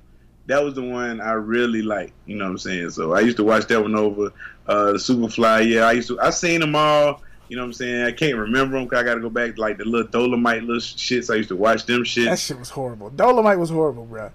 that 0.46 0.62
was 0.62 0.74
the 0.74 0.82
one 0.82 1.20
I 1.20 1.32
really 1.32 1.82
liked. 1.82 2.12
You 2.26 2.36
know 2.36 2.44
what 2.44 2.50
I'm 2.50 2.58
saying? 2.58 2.90
So 2.90 3.14
I 3.14 3.20
used 3.20 3.36
to 3.38 3.44
watch 3.44 3.66
that 3.68 3.80
one 3.80 3.94
over. 3.94 4.32
Uh, 4.66 4.92
the 4.92 4.98
Superfly, 4.98 5.68
yeah, 5.70 5.82
I 5.82 5.92
used 5.92 6.08
to. 6.08 6.20
I 6.20 6.30
seen 6.30 6.60
them 6.60 6.76
all. 6.76 7.22
You 7.48 7.56
know 7.56 7.62
what 7.62 7.66
I'm 7.68 7.72
saying? 7.74 8.04
I 8.04 8.12
can't 8.12 8.36
remember 8.36 8.78
them. 8.78 8.88
Cause 8.88 8.98
I 8.98 9.02
got 9.02 9.14
to 9.14 9.20
go 9.20 9.28
back 9.28 9.54
to 9.54 9.60
like 9.60 9.76
the 9.78 9.84
little 9.84 10.06
Dolomite 10.06 10.62
little 10.62 10.80
shits. 10.80 11.32
I 11.32 11.36
used 11.36 11.50
to 11.50 11.56
watch 11.56 11.84
them 11.84 12.04
shit. 12.04 12.24
That 12.24 12.38
shit. 12.38 12.48
shit 12.48 12.58
was 12.58 12.70
horrible. 12.70 13.10
Dolomite 13.10 13.58
was 13.58 13.70
horrible, 13.70 14.06
bro. 14.06 14.30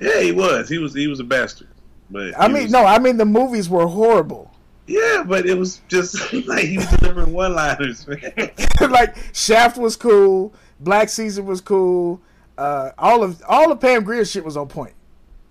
Yeah, 0.00 0.20
he 0.20 0.32
was. 0.32 0.68
He 0.68 0.78
was. 0.78 0.94
He 0.94 1.06
was 1.06 1.20
a 1.20 1.24
bastard. 1.24 1.68
But 2.10 2.38
I 2.38 2.48
mean, 2.48 2.64
was- 2.64 2.72
no, 2.72 2.84
I 2.84 2.98
mean 2.98 3.16
the 3.16 3.26
movies 3.26 3.68
were 3.68 3.86
horrible. 3.86 4.50
Yeah, 4.86 5.24
but 5.26 5.46
it 5.46 5.56
was 5.56 5.80
just 5.88 6.32
like 6.46 6.64
he 6.64 6.76
was 6.78 6.86
delivering 6.98 7.32
one-liners, 7.32 8.06
man. 8.06 8.50
like 8.90 9.16
Shaft 9.34 9.78
was 9.78 9.96
cool, 9.96 10.52
Black 10.80 11.08
Caesar 11.08 11.42
was 11.42 11.60
cool. 11.60 12.20
Uh, 12.56 12.90
all 12.98 13.22
of 13.22 13.42
all 13.48 13.72
of 13.72 13.80
Pam 13.80 14.04
Grier 14.04 14.24
shit 14.24 14.44
was 14.44 14.56
on 14.56 14.68
point. 14.68 14.94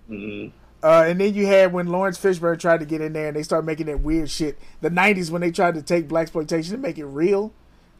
Mhm. 0.08 0.52
Uh, 0.82 1.04
and 1.06 1.18
then 1.18 1.34
you 1.34 1.46
had 1.46 1.72
when 1.72 1.86
Laurence 1.86 2.18
Fishburne 2.18 2.58
tried 2.58 2.80
to 2.80 2.86
get 2.86 3.00
in 3.00 3.14
there 3.14 3.28
and 3.28 3.36
they 3.36 3.42
started 3.42 3.64
making 3.66 3.86
that 3.86 4.00
weird 4.00 4.30
shit. 4.30 4.58
The 4.82 4.90
'90s 4.90 5.30
when 5.30 5.40
they 5.40 5.50
tried 5.50 5.74
to 5.74 5.82
take 5.82 6.08
black 6.08 6.22
exploitation 6.22 6.74
and 6.74 6.82
make 6.82 6.98
it 6.98 7.06
real. 7.06 7.52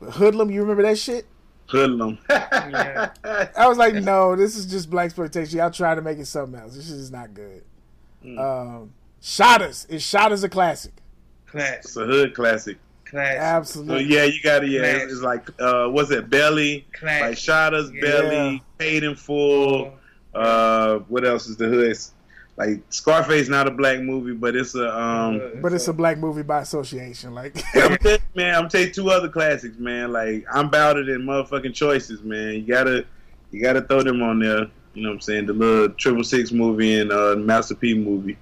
Hoodlum, 0.02 0.52
you 0.52 0.60
remember 0.60 0.82
that 0.82 0.98
shit? 0.98 1.26
Hoodlum. 1.68 2.18
Yeah. 2.30 3.10
I 3.56 3.68
was 3.68 3.78
like, 3.78 3.94
no, 3.94 4.36
this 4.36 4.56
is 4.56 4.66
just 4.66 4.90
black 4.90 5.06
exploitation. 5.06 5.58
Y'all 5.58 5.70
try 5.70 5.94
to 5.94 6.02
make 6.02 6.18
it 6.18 6.26
something 6.26 6.58
else. 6.58 6.74
This 6.74 6.86
shit 6.88 6.96
is 6.96 7.10
not 7.10 7.34
good. 7.34 7.62
Mm. 8.24 8.38
Um, 8.38 8.92
Shottas 9.22 9.88
is 9.90 10.02
Shottas 10.02 10.42
a 10.44 10.48
classic? 10.48 10.92
Class. 11.54 11.84
It's 11.84 11.96
a 11.96 12.04
hood 12.04 12.34
classic. 12.34 12.78
Class. 13.04 13.34
So 13.36 13.40
Absolutely. 13.80 14.04
yeah, 14.04 14.24
you 14.24 14.42
got 14.42 14.60
to 14.60 14.66
yeah. 14.66 14.80
Class. 14.80 15.02
It's, 15.04 15.12
it's 15.14 15.22
like 15.22 15.48
uh, 15.60 15.88
what's 15.88 16.10
it? 16.10 16.28
Belly, 16.28 16.86
Class. 16.92 17.20
like 17.22 17.36
Shottas, 17.38 17.92
Yeah. 17.94 18.00
Belly, 18.00 18.62
Paid 18.78 19.04
in 19.04 19.14
Full. 19.14 19.92
Uh, 20.34 20.98
what 21.08 21.24
else 21.24 21.46
is 21.46 21.56
the 21.56 21.68
hood? 21.68 21.96
Like 22.56 22.80
Scarface, 22.90 23.48
not 23.48 23.66
a 23.66 23.70
black 23.70 24.00
movie, 24.00 24.32
but 24.32 24.54
it's 24.56 24.74
a 24.74 24.96
um. 24.96 25.40
But 25.62 25.72
it's 25.72 25.86
a 25.88 25.92
black 25.92 26.18
movie 26.18 26.42
by 26.42 26.60
association. 26.60 27.34
Like, 27.34 27.56
I'm 27.74 27.96
telling 27.98 28.20
man, 28.34 28.54
I'm 28.54 28.68
taking 28.68 28.92
two 28.94 29.10
other 29.10 29.28
classics, 29.28 29.76
man. 29.78 30.12
Like 30.12 30.44
I'm 30.52 30.66
about 30.66 30.96
it 30.96 31.08
in 31.08 31.22
motherfucking 31.22 31.74
choices, 31.74 32.22
man. 32.22 32.54
You 32.54 32.62
gotta, 32.62 33.04
you 33.52 33.60
gotta 33.62 33.82
throw 33.82 34.02
them 34.02 34.22
on 34.22 34.38
there. 34.40 34.66
You 34.94 35.02
know 35.02 35.08
what 35.10 35.14
I'm 35.16 35.20
saying? 35.20 35.46
The 35.46 35.52
little 35.52 35.88
Triple 35.90 36.22
Six 36.24 36.52
movie 36.52 37.00
and 37.00 37.10
uh, 37.12 37.34
Master 37.36 37.74
P 37.74 37.94
movie. 37.94 38.36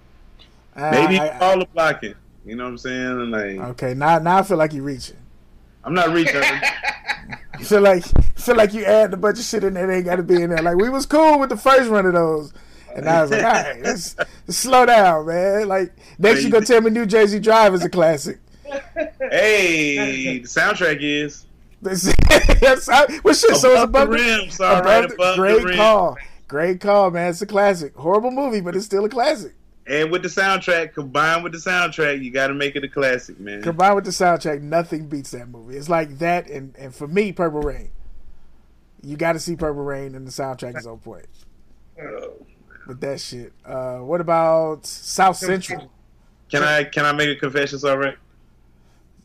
Maybe 0.76 1.18
I- 1.18 1.28
I- 1.28 1.38
all 1.38 1.58
the 1.58 1.66
blocking. 1.66 2.14
You 2.44 2.56
know 2.56 2.64
what 2.64 2.70
I'm 2.70 2.78
saying? 2.78 3.06
And 3.20 3.30
like 3.30 3.58
okay, 3.72 3.94
now 3.94 4.18
now 4.18 4.38
I 4.38 4.42
feel 4.42 4.56
like 4.56 4.72
you're 4.72 4.82
reaching. 4.84 5.16
I'm 5.84 5.94
not 5.94 6.10
reaching. 6.10 6.42
I 6.42 7.62
feel 7.62 7.80
like 7.80 8.04
feel 8.38 8.56
like 8.56 8.72
you 8.74 8.84
add 8.84 9.12
a 9.14 9.16
bunch 9.16 9.38
of 9.38 9.44
shit 9.44 9.62
in 9.64 9.74
there 9.74 9.86
that 9.86 9.92
ain't 9.94 10.04
got 10.04 10.16
to 10.16 10.22
be 10.22 10.42
in 10.42 10.50
there. 10.50 10.62
Like 10.62 10.76
we 10.76 10.88
was 10.88 11.06
cool 11.06 11.38
with 11.38 11.50
the 11.50 11.56
first 11.56 11.88
run 11.88 12.06
of 12.06 12.14
those, 12.14 12.52
and 12.96 13.08
I 13.08 13.22
was 13.22 13.30
like, 13.30 13.44
all 13.44 13.52
right, 13.52 13.82
let's, 13.82 14.16
let's 14.18 14.56
slow 14.56 14.86
down, 14.86 15.26
man. 15.26 15.68
Like 15.68 15.92
next 16.18 16.42
you 16.42 16.50
gonna 16.50 16.66
tell 16.66 16.80
me 16.80 16.90
New 16.90 17.06
Jersey 17.06 17.38
Drive 17.38 17.74
is 17.74 17.84
a 17.84 17.88
classic. 17.90 18.38
hey, 19.20 20.38
the 20.38 20.48
soundtrack 20.48 20.98
is 21.00 21.44
This- 21.82 22.06
what 23.22 23.36
shit? 23.36 23.56
so 23.56 23.72
it's 23.72 23.82
above 23.82 24.10
the 24.10 24.16
the, 24.16 24.22
rim. 24.22 24.50
Sorry, 24.50 24.78
above 24.80 24.84
right 24.86 25.08
the- 25.08 25.14
above 25.14 25.36
great 25.36 25.60
the 25.60 25.66
rim. 25.66 25.76
call, 25.76 26.16
great 26.48 26.80
call, 26.80 27.10
man. 27.10 27.30
It's 27.30 27.42
a 27.42 27.46
classic. 27.46 27.94
Horrible 27.96 28.30
movie, 28.30 28.60
but 28.60 28.76
it's 28.76 28.84
still 28.86 29.04
a 29.04 29.08
classic. 29.08 29.54
And 29.86 30.12
with 30.12 30.22
the 30.22 30.28
soundtrack, 30.28 30.94
combined 30.94 31.42
with 31.42 31.52
the 31.52 31.58
soundtrack, 31.58 32.22
you 32.22 32.30
got 32.30 32.48
to 32.48 32.54
make 32.54 32.76
it 32.76 32.84
a 32.84 32.88
classic, 32.88 33.40
man. 33.40 33.62
Combined 33.62 33.96
with 33.96 34.04
the 34.04 34.12
soundtrack, 34.12 34.62
nothing 34.62 35.08
beats 35.08 35.32
that 35.32 35.48
movie. 35.48 35.76
It's 35.76 35.88
like 35.88 36.18
that, 36.18 36.48
and 36.48 36.74
and 36.76 36.94
for 36.94 37.08
me, 37.08 37.32
Purple 37.32 37.60
Rain. 37.62 37.90
You 39.02 39.16
got 39.16 39.32
to 39.32 39.40
see 39.40 39.56
Purple 39.56 39.82
Rain, 39.82 40.14
and 40.14 40.24
the 40.26 40.30
soundtrack 40.30 40.78
is 40.78 40.86
on 40.86 40.98
point. 40.98 41.26
Oh. 42.00 42.34
With 42.86 43.00
that 43.00 43.20
shit. 43.20 43.52
Uh, 43.64 43.98
what 43.98 44.20
about 44.20 44.86
South 44.86 45.36
Central? 45.36 45.90
Can 46.48 46.62
I 46.62 46.84
can 46.84 47.04
I 47.04 47.12
make 47.12 47.28
a 47.36 47.40
confession? 47.40 47.78
All 47.84 47.96
right, 47.98 48.16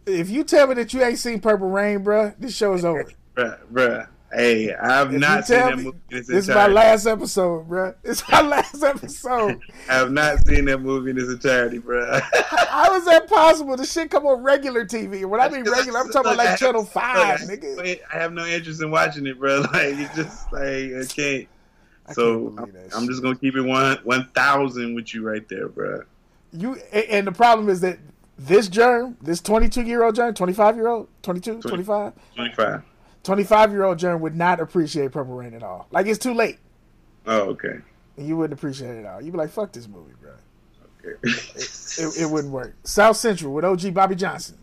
If 0.06 0.30
you 0.30 0.44
tell 0.44 0.68
me 0.68 0.76
that 0.76 0.94
you 0.94 1.04
ain't 1.04 1.20
seen 1.20 1.40
Purple 1.40 1.70
Rain, 1.70 2.04
bruh, 2.04 2.34
this 2.40 2.56
show 2.56 2.74
is 2.74 2.84
over. 2.86 3.06
bruh, 3.36 3.60
bruh. 3.72 4.08
Hey, 4.34 4.74
I've 4.74 5.14
If 5.14 5.22
not 5.22 5.48
seen 5.48 5.58
that 5.58 5.78
movie 5.80 5.98
This 6.10 6.30
is 6.30 6.50
my 6.50 6.68
last 6.68 7.06
episode, 7.06 7.68
bro. 7.68 7.94
It's 8.04 8.28
my 8.30 8.42
last 8.48 8.84
episode. 8.84 9.62
I 9.90 9.94
have 9.94 10.12
not 10.12 10.46
seen 10.46 10.66
that 10.66 10.80
movie 10.82 11.12
in 11.12 11.18
its 11.18 11.30
entirety, 11.30 11.78
bro. 11.78 12.20
How 12.50 12.94
is 12.96 13.06
that 13.06 13.30
possible? 13.30 13.78
The 13.78 13.86
shit 13.86 14.12
come 14.12 14.26
on 14.26 14.44
regular 14.44 14.86
TV. 14.86 15.24
When 15.26 15.40
I 15.40 15.48
mean 15.48 15.64
regular, 15.72 16.00
I'm 16.00 16.10
talking 16.10 16.34
about 16.34 16.38
like 16.46 16.60
Channel 16.60 16.84
Five, 16.86 17.40
nigga. 17.42 18.00
I 18.14 18.18
have 18.18 18.34
no 18.34 18.46
interest 18.46 18.82
in 18.82 18.92
watching 18.92 19.26
it, 19.28 19.40
bro. 19.40 19.62
Like 19.62 19.96
it's 19.96 20.16
just 20.16 20.52
like 20.52 20.64
I 20.94 21.06
can't. 21.08 21.48
I 22.08 22.14
So 22.14 22.50
can't 22.50 22.60
I'm, 22.94 23.02
I'm 23.04 23.08
just 23.08 23.22
gonna 23.24 23.38
keep 23.38 23.56
it 23.56 23.62
one 23.62 23.98
one 24.04 24.28
thousand 24.36 24.94
with 24.94 25.14
you 25.14 25.26
right 25.26 25.48
there, 25.48 25.70
bro. 25.70 26.02
You 26.52 26.76
and 26.92 27.26
the 27.28 27.32
problem 27.32 27.70
is 27.70 27.80
that 27.82 27.98
this 28.38 28.68
germ, 28.68 29.18
this 29.22 29.42
22 29.42 29.82
year 29.84 30.04
old 30.04 30.16
germ, 30.16 30.34
25 30.34 30.76
year 30.76 30.88
old, 30.88 31.08
22, 31.24 31.62
25, 31.62 32.14
Twenty 32.36 32.54
five. 32.54 32.84
25 33.24 33.72
year 33.72 33.84
old 33.84 34.00
germ 34.00 34.22
would 34.22 34.36
not 34.36 34.60
appreciate 34.60 35.12
Purple 35.12 35.36
Rain 35.36 35.54
at 35.54 35.64
all. 35.64 35.88
Like 35.92 36.08
it's 36.08 36.20
too 36.20 36.34
late. 36.34 36.58
Oh, 37.26 37.42
okay. 37.50 37.80
And 38.16 38.28
you 38.28 38.38
wouldn't 38.38 38.58
appreciate 38.58 38.96
it 38.96 39.00
at 39.00 39.06
all. 39.06 39.22
You'd 39.22 39.32
be 39.32 39.38
like, 39.38 39.50
fuck 39.50 39.72
this 39.72 39.88
movie, 39.88 40.14
bro. 40.22 40.32
Okay. 41.06 41.18
It, 41.24 42.22
it 42.22 42.30
wouldn't 42.30 42.54
work. 42.54 42.76
South 42.84 43.18
Central 43.18 43.54
with 43.54 43.66
OG 43.66 43.94
Bobby 43.94 44.16
Johnson. 44.16 44.58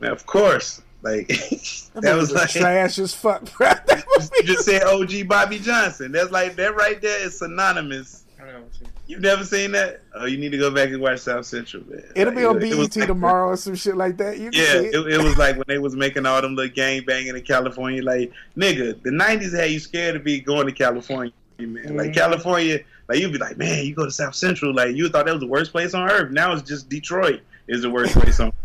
Of 0.00 0.26
course, 0.26 0.82
like 1.02 1.28
That, 1.94 2.02
that 2.02 2.16
was 2.16 2.32
like 2.32 2.50
trash 2.50 2.98
as 2.98 3.14
fuck, 3.14 3.44
bro. 3.56 3.68
That 3.86 4.30
you 4.38 4.44
just 4.44 4.64
said 4.64 4.82
OG 4.82 5.28
Bobby 5.28 5.58
Johnson. 5.58 6.12
That's 6.12 6.30
like 6.30 6.56
that 6.56 6.74
right 6.74 7.00
there 7.00 7.24
is 7.24 7.38
synonymous. 7.38 8.23
I 8.40 8.46
don't 8.50 8.64
you- 8.80 8.86
You've 9.06 9.20
never 9.20 9.44
seen 9.44 9.72
that? 9.72 10.00
Oh, 10.14 10.26
you 10.26 10.36
need 10.38 10.50
to 10.52 10.58
go 10.58 10.70
back 10.70 10.88
and 10.90 11.00
watch 11.00 11.20
South 11.20 11.46
Central, 11.46 11.82
man. 11.88 12.02
It'll 12.14 12.32
be 12.34 12.44
on 12.44 12.56
it- 12.56 12.64
it 12.64 12.76
BET 12.76 12.96
like- 12.96 13.06
tomorrow 13.06 13.48
or 13.50 13.56
some 13.56 13.74
shit 13.74 13.96
like 13.96 14.16
that. 14.18 14.38
You 14.38 14.50
can 14.50 14.60
Yeah, 14.60 14.72
see 14.80 14.86
it. 14.88 14.94
it, 14.94 15.06
it 15.14 15.22
was 15.22 15.36
like 15.38 15.56
when 15.56 15.64
they 15.68 15.78
was 15.78 15.94
making 15.96 16.26
all 16.26 16.40
them 16.42 16.54
little 16.54 16.74
gang 16.74 17.04
banging 17.06 17.36
in 17.36 17.42
California. 17.42 18.02
Like, 18.02 18.32
nigga, 18.56 19.00
the 19.02 19.10
'90s 19.10 19.52
had 19.56 19.70
you 19.70 19.78
scared 19.80 20.14
to 20.14 20.20
be 20.20 20.40
going 20.40 20.66
to 20.66 20.72
California, 20.72 21.32
man. 21.58 21.96
Like 21.96 22.10
Mhm. 22.10 22.14
California, 22.14 22.80
like 23.08 23.18
you'd 23.18 23.32
be 23.32 23.38
like, 23.38 23.56
man, 23.56 23.84
you 23.84 23.94
go 23.94 24.04
to 24.04 24.10
South 24.10 24.34
Central, 24.34 24.74
like 24.74 24.94
you 24.96 25.08
thought 25.08 25.26
that 25.26 25.32
was 25.32 25.40
the 25.40 25.46
worst 25.46 25.70
place 25.72 25.94
on 25.94 26.10
earth. 26.10 26.30
Now 26.32 26.52
it's 26.52 26.62
just 26.62 26.88
Detroit 26.88 27.40
is 27.68 27.82
the 27.82 27.90
worst 27.90 28.14
place 28.14 28.40
on. 28.40 28.52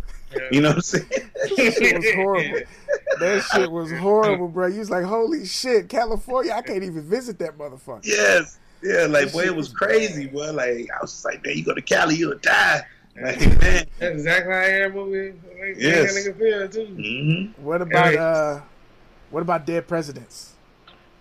You 0.52 0.62
know 0.62 0.70
what 0.70 0.76
I'm 0.76 0.82
saying? 0.84 1.06
That 1.10 1.74
shit 1.76 1.96
was 1.96 2.14
horrible. 2.14 2.60
That 3.20 3.44
shit 3.52 3.72
was 3.72 3.92
horrible, 3.94 4.48
bro. 4.48 4.68
You 4.68 4.78
was 4.78 4.92
like, 4.92 5.04
holy 5.04 5.44
shit, 5.48 5.90
California, 5.90 6.54
I 6.54 6.62
can't 6.62 6.84
even 6.84 7.02
visit 7.02 7.40
that 7.40 7.58
motherfucker. 7.58 8.02
yes, 8.04 8.60
yeah, 8.84 9.06
like 9.08 9.26
That 9.26 9.34
boy, 9.34 9.44
it 9.44 9.56
was 9.56 9.70
was 9.70 9.78
crazy, 9.78 10.28
boy. 10.28 10.52
Like 10.52 10.88
I 10.96 11.02
was 11.02 11.12
just 11.12 11.26
like, 11.26 11.44
man, 11.46 11.58
you 11.58 11.64
go 11.64 11.74
to 11.74 11.82
Cali, 11.82 12.16
you'll 12.16 12.38
die. 12.40 12.82
Like, 13.22 13.40
man. 13.40 13.86
That's 14.00 14.14
exactly 14.16 14.54
how 14.54 14.60
every 14.60 14.90
movie 15.04 15.34
make 15.60 15.76
Yes. 15.78 16.14
that 16.24 16.34
nigga 16.34 16.38
feel 16.38 16.70
too. 16.70 17.52
hmm 17.56 17.62
What 17.64 17.82
about 17.82 18.06
Hey. 18.14 18.18
uh 18.18 18.60
what 19.30 19.42
about 19.42 19.66
Dead 19.66 19.88
Presidents? 19.88 20.54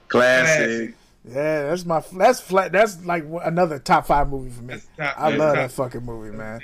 Classic. 0.09 0.95
Yeah, 1.25 1.69
that's 1.69 1.85
my 1.85 2.03
that's 2.17 2.41
flat 2.41 2.73
that's 2.73 3.05
like 3.05 3.25
another 3.43 3.79
top 3.79 4.07
five 4.07 4.29
movie 4.29 4.51
for 4.51 4.63
me. 4.63 4.77
Top- 4.97 5.15
I 5.19 5.29
love 5.31 5.55
top- 5.55 5.57
that 5.57 5.73
fucking 5.73 6.05
movie, 6.05 6.37
man. 6.37 6.61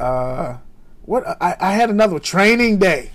Uh 0.00 0.58
what 1.02 1.24
I, 1.40 1.56
I 1.60 1.72
had 1.72 1.88
another 1.90 2.14
one, 2.14 2.22
Training 2.22 2.78
Day. 2.78 3.10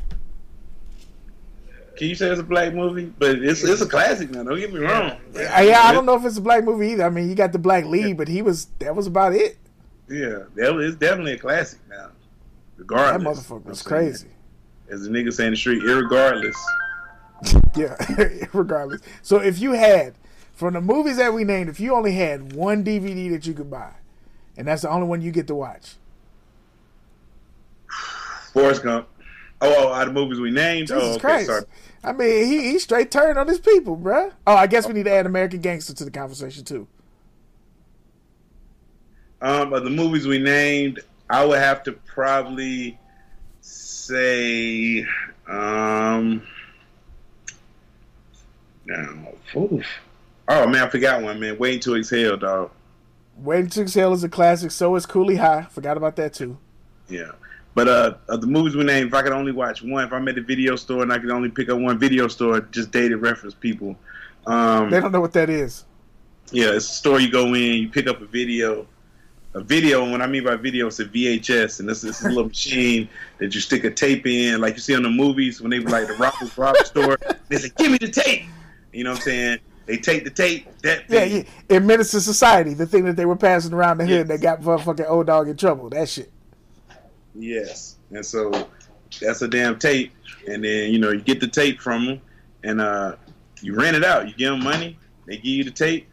Can 2.04 2.10
you 2.10 2.16
say 2.16 2.30
it's 2.30 2.42
a 2.42 2.44
black 2.44 2.74
movie? 2.74 3.14
But 3.18 3.42
it's 3.42 3.64
it's 3.64 3.80
a 3.80 3.88
classic 3.88 4.30
now. 4.30 4.44
Don't 4.44 4.60
get 4.60 4.74
me 4.74 4.82
wrong. 4.82 5.16
Yeah, 5.34 5.84
I 5.86 5.94
don't 5.94 6.06
know 6.06 6.16
if 6.16 6.26
it's 6.26 6.36
a 6.36 6.42
black 6.42 6.66
movie 6.66 6.90
either. 6.90 7.06
I 7.06 7.10
mean, 7.10 7.30
you 7.30 7.34
got 7.34 7.54
the 7.54 7.60
black 7.60 7.86
lead, 7.86 8.18
but 8.18 8.28
he 8.28 8.42
was 8.42 8.66
that 8.80 8.94
was 8.94 9.08
about 9.08 9.32
it. 9.34 9.58
Yeah, 10.10 10.40
that 10.56 10.76
was, 10.76 10.88
it's 10.88 10.98
definitely 10.98 11.32
a 11.32 11.38
classic 11.38 11.80
now. 11.90 12.08
That 12.08 12.80
Regardless, 12.80 13.48
motherfucker 13.48 13.64
was 13.64 13.82
crazy. 13.82 14.28
As 14.90 15.04
the 15.04 15.12
nigga 15.12 15.32
saying 15.32 15.48
in 15.48 15.54
the 15.54 15.58
street, 15.58 15.82
irregardless. 15.82 16.58
Yeah, 17.74 17.96
regardless. 18.54 19.00
So 19.22 19.38
if 19.38 19.60
you 19.60 19.72
had, 19.72 20.16
from 20.52 20.74
the 20.74 20.82
movies 20.82 21.16
that 21.16 21.34
we 21.34 21.46
named, 21.46 21.70
if 21.70 21.80
you 21.80 21.96
only 21.96 22.12
had 22.12 22.52
one 22.52 22.84
DVD 22.84 23.32
that 23.32 23.48
you 23.48 23.54
could 23.54 23.72
buy, 23.72 23.94
and 24.58 24.68
that's 24.68 24.82
the 24.82 24.90
only 24.90 25.08
one 25.08 25.22
you 25.22 25.32
get 25.32 25.48
to 25.48 25.56
watch, 25.56 25.96
Forrest 28.52 28.84
Gump. 28.84 29.08
Oh, 29.64 29.88
oh, 29.88 29.94
out 29.94 30.10
of 30.10 30.14
movies 30.14 30.42
we 30.42 30.52
named. 30.52 30.90
Jesus 30.90 31.02
oh, 31.02 31.12
okay, 31.12 31.20
Christ. 31.20 31.46
sorry. 31.48 31.64
I 32.04 32.12
mean, 32.12 32.46
he, 32.46 32.72
he 32.72 32.80
straight 32.80 33.12
turned 33.12 33.40
on 33.40 33.48
his 33.48 33.60
people, 33.60 33.98
bruh. 33.98 34.32
Oh, 34.46 34.56
I 34.56 34.68
guess 34.68 34.88
we 34.88 34.94
need 34.94 35.06
to 35.06 35.14
add 35.14 35.26
American 35.26 35.62
Gangster 35.62 35.94
to 35.94 36.06
the 36.06 36.12
conversation, 36.12 36.66
too. 36.66 36.88
Um, 39.42 39.74
of 39.74 39.84
the 39.84 39.90
movies 39.90 40.28
we 40.28 40.40
named, 40.40 41.00
I 41.30 41.46
would 41.46 41.60
have 41.60 41.84
to 41.84 41.94
probably 41.94 42.98
say, 43.62 45.06
um, 45.48 46.42
oof. 49.56 49.86
oh 50.48 50.68
man, 50.68 50.84
I 50.84 50.90
forgot 50.90 51.22
one, 51.22 51.40
man. 51.40 51.58
Waiting 51.58 51.80
to 51.82 51.96
Exhale, 51.96 52.38
dog. 52.38 52.72
Waiting 53.38 53.70
to 53.72 53.82
Exhale 53.82 54.14
is 54.14 54.24
a 54.24 54.30
classic. 54.30 54.72
So 54.72 54.96
is 54.96 55.06
Cooley 55.06 55.38
High. 55.38 55.64
Forgot 55.64 55.98
about 55.98 56.16
that, 56.18 56.34
too. 56.34 56.58
Yeah. 57.10 57.32
But 57.76 57.88
uh, 57.88 58.14
of 58.30 58.42
the 58.42 58.48
movies 58.48 58.76
we 58.76 58.84
named, 58.84 59.08
if 59.08 59.14
I 59.14 59.24
could 59.24 59.32
only 59.32 59.52
watch 59.52 59.82
one, 59.82 60.04
if 60.06 60.14
I'm 60.14 60.28
at 60.28 60.36
the 60.36 60.42
video 60.42 60.76
store 60.76 61.02
and 61.02 61.12
I 61.12 61.18
could 61.18 61.32
only 61.32 61.50
pick 61.50 61.70
up 61.70 61.80
one 61.80 61.98
video 61.98 62.28
store, 62.28 62.62
just 62.62 62.92
dated 62.92 63.22
reference 63.22 63.56
people. 63.56 63.96
Um, 64.46 64.90
They 64.92 65.00
don't 65.00 65.12
know 65.12 65.22
what 65.22 65.34
that 65.34 65.50
is. 65.50 65.86
yeah, 66.52 66.68
it's 66.76 66.86
a 66.90 66.94
store 66.94 67.20
you 67.20 67.32
go 67.32 67.48
in, 67.56 67.82
you 67.82 67.90
pick 67.90 68.08
up 68.08 68.22
a 68.22 68.26
video. 68.26 68.86
A 69.56 69.62
video, 69.62 70.02
and 70.02 70.12
what 70.12 70.22
I 70.22 70.26
mean 70.26 70.44
by 70.44 70.56
video, 70.56 70.88
it's 70.88 71.00
a 71.00 71.06
VHS, 71.06 71.80
and 71.80 71.88
this, 71.88 72.02
this 72.02 72.20
is 72.22 72.26
a 72.26 72.30
little 72.30 72.46
machine 72.50 73.08
that 73.38 73.54
you 73.54 73.62
stick 73.62 73.84
a 73.84 73.92
tape 73.92 74.26
in, 74.26 74.60
like 74.60 74.74
you 74.74 74.80
see 74.80 74.96
on 74.96 75.04
the 75.04 75.10
movies 75.12 75.62
when 75.62 75.70
they 75.70 75.80
were 75.80 75.92
like 75.92 76.08
the 76.08 76.16
Robbers 76.16 76.58
Rob 76.58 76.76
store. 76.78 77.20
They 77.50 77.58
say, 77.58 77.70
"Give 77.78 77.92
me 77.92 78.00
the 78.00 78.10
tape." 78.10 78.46
You 78.92 79.04
know 79.04 79.12
what 79.12 79.18
I'm 79.20 79.22
saying? 79.26 79.60
They 79.86 79.98
take 79.98 80.24
the 80.24 80.32
tape. 80.32 80.66
That 80.82 81.04
Yeah, 81.08 81.20
thing. 81.20 81.46
yeah. 81.70 81.76
In 81.78 81.86
Menace 81.86 82.10
to 82.12 82.22
Society, 82.22 82.74
the 82.74 82.88
thing 82.88 83.06
that 83.06 83.16
they 83.16 83.28
were 83.28 83.36
passing 83.36 83.74
around 83.74 84.00
the 84.00 84.06
hood 84.08 84.28
Yes. 84.28 84.40
that 84.40 84.42
got 84.42 84.62
motherfucking 84.62 85.08
old 85.08 85.28
dog 85.28 85.48
in 85.48 85.56
trouble. 85.56 85.88
That 85.92 86.10
shit. 86.10 86.32
Yes, 87.36 87.98
and 88.12 88.26
so 88.26 88.68
that's 89.22 89.42
a 89.42 89.48
damn 89.48 89.80
tape, 89.80 90.12
and 90.48 90.64
then 90.64 90.92
you 90.92 91.00
know 91.00 91.12
you 91.12 91.22
get 91.22 91.40
the 91.40 91.48
tape 91.48 91.80
from 91.82 92.06
them, 92.06 92.22
and 92.64 92.82
uh, 92.82 93.16
you 93.62 93.76
rent 93.76 93.96
it 93.96 94.04
out. 94.04 94.28
You 94.28 94.36
give 94.36 94.52
them 94.52 94.64
money, 94.64 94.98
they 95.26 95.36
give 95.38 95.46
you 95.46 95.64
the 95.64 95.72
tape, 95.72 96.08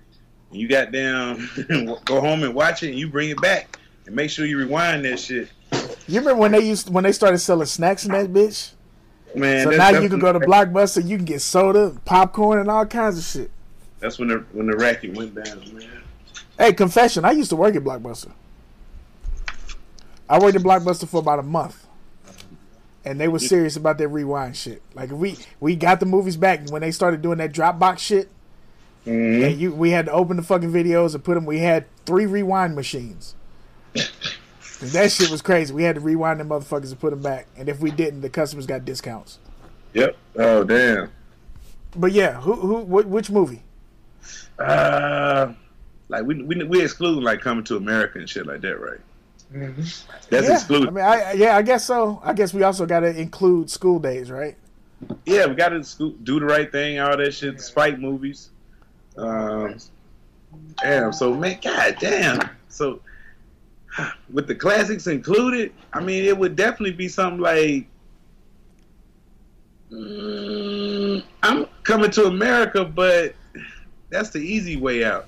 and 0.50 0.61
you 0.61 0.68
got 0.68 0.92
down 0.92 1.48
go 2.04 2.20
home 2.20 2.42
and 2.42 2.54
watch 2.54 2.83
it, 2.83 2.90
and 2.90 2.98
you 2.98 3.09
bring 3.09 3.30
it 3.30 3.40
back, 3.40 3.78
and 4.06 4.14
make 4.14 4.30
sure 4.30 4.46
you 4.46 4.59
rewind 4.59 5.04
that 5.04 5.18
shit. 5.18 5.50
You 6.06 6.20
remember 6.20 6.40
when 6.40 6.52
they 6.52 6.61
used 6.61 6.90
when 6.90 7.04
they 7.04 7.12
started 7.12 7.38
selling 7.38 7.66
snacks 7.66 8.04
in 8.04 8.12
that 8.12 8.33
bitch? 8.33 8.72
Man, 9.35 9.64
So 9.64 9.70
now 9.70 9.90
you 9.90 10.09
can 10.09 10.18
go 10.18 10.33
to 10.33 10.40
Blockbuster, 10.40 11.06
you 11.06 11.16
can 11.16 11.24
get 11.24 11.40
soda, 11.40 11.96
popcorn, 12.04 12.59
and 12.59 12.68
all 12.68 12.85
kinds 12.85 13.16
of 13.16 13.24
shit. 13.24 13.50
That's 14.00 14.18
when 14.18 14.28
the 14.28 14.44
when 14.52 14.66
the 14.66 14.76
racket 14.76 15.14
went 15.14 15.35
down, 15.35 15.74
man. 15.74 16.02
Hey, 16.59 16.72
confession, 16.72 17.24
I 17.24 17.30
used 17.30 17.50
to 17.50 17.56
work 17.56 17.76
at 17.76 17.83
Blockbuster. 17.85 18.33
I 20.30 20.38
worked 20.38 20.56
at 20.56 20.62
Blockbuster 20.62 21.08
for 21.08 21.18
about 21.18 21.40
a 21.40 21.42
month. 21.42 21.86
And 23.04 23.18
they 23.18 23.28
were 23.28 23.38
serious 23.38 23.76
about 23.76 23.98
that 23.98 24.08
rewind 24.08 24.56
shit. 24.56 24.82
Like 24.94 25.10
we 25.10 25.38
we 25.58 25.74
got 25.74 26.00
the 26.00 26.06
movies 26.06 26.36
back 26.36 26.68
when 26.68 26.82
they 26.82 26.90
started 26.90 27.22
doing 27.22 27.38
that 27.38 27.52
Dropbox 27.52 27.98
shit. 27.98 28.28
Mm-hmm. 29.06 29.44
And 29.44 29.58
you 29.58 29.74
we 29.74 29.90
had 29.90 30.06
to 30.06 30.12
open 30.12 30.36
the 30.36 30.42
fucking 30.42 30.70
videos 30.70 31.14
and 31.14 31.24
put 31.24 31.34
them. 31.34 31.46
We 31.46 31.58
had 31.58 31.86
three 32.06 32.26
rewind 32.26 32.74
machines. 32.74 33.34
And 34.80 34.88
that 34.92 35.12
shit 35.12 35.30
was 35.30 35.42
crazy. 35.42 35.74
We 35.74 35.82
had 35.82 35.96
to 35.96 36.00
rewind 36.00 36.40
them 36.40 36.48
motherfuckers 36.48 36.90
and 36.90 36.98
put 36.98 37.10
them 37.10 37.20
back. 37.20 37.46
And 37.54 37.68
if 37.68 37.80
we 37.80 37.90
didn't, 37.90 38.22
the 38.22 38.30
customers 38.30 38.64
got 38.64 38.86
discounts. 38.86 39.38
Yep. 39.92 40.16
Oh 40.36 40.64
damn. 40.64 41.12
But 41.94 42.12
yeah, 42.12 42.40
who 42.40 42.54
who 42.54 42.80
wh- 42.84 43.10
which 43.10 43.30
movie? 43.30 43.62
Uh, 44.58 45.52
like 46.08 46.24
we 46.24 46.42
we 46.42 46.64
we 46.64 46.82
exclude 46.82 47.22
like 47.22 47.42
coming 47.42 47.64
to 47.64 47.76
America 47.76 48.18
and 48.18 48.28
shit 48.28 48.46
like 48.46 48.62
that, 48.62 48.80
right? 48.80 49.00
Mhm. 49.52 50.04
That's 50.28 50.48
yeah, 50.48 50.54
excluded. 50.54 50.88
I 50.88 50.90
mean, 50.92 51.04
I 51.04 51.32
yeah, 51.32 51.56
I 51.56 51.62
guess 51.62 51.84
so. 51.84 52.20
I 52.24 52.32
guess 52.32 52.54
we 52.54 52.62
also 52.62 52.86
got 52.86 53.00
to 53.00 53.18
include 53.18 53.68
school 53.70 53.98
days, 53.98 54.30
right? 54.30 54.56
yeah, 55.24 55.46
we 55.46 55.54
got 55.54 55.70
to 55.70 56.14
do 56.24 56.40
the 56.40 56.46
right 56.46 56.70
thing, 56.70 57.00
all 57.00 57.16
that 57.16 57.32
shit. 57.32 57.56
The 57.56 57.62
Spike 57.62 57.98
movies. 57.98 58.50
Um, 59.16 59.76
damn. 60.82 61.12
So 61.12 61.34
man, 61.34 61.58
god 61.62 61.96
damn. 62.00 62.50
So 62.68 63.00
with 64.32 64.46
the 64.46 64.54
classics 64.54 65.06
included, 65.06 65.72
I 65.92 66.01
mean, 66.01 66.24
it 66.24 66.36
would 66.36 66.57
definitely 66.57 66.92
be 66.92 67.09
something 67.09 67.40
like. 67.40 67.86
Mm, 69.90 71.24
I'm 71.42 71.66
coming 71.82 72.12
to 72.12 72.26
America, 72.26 72.84
but 72.84 73.34
that's 74.09 74.30
the 74.30 74.38
easy 74.38 74.76
way 74.76 75.05
out. 75.05 75.26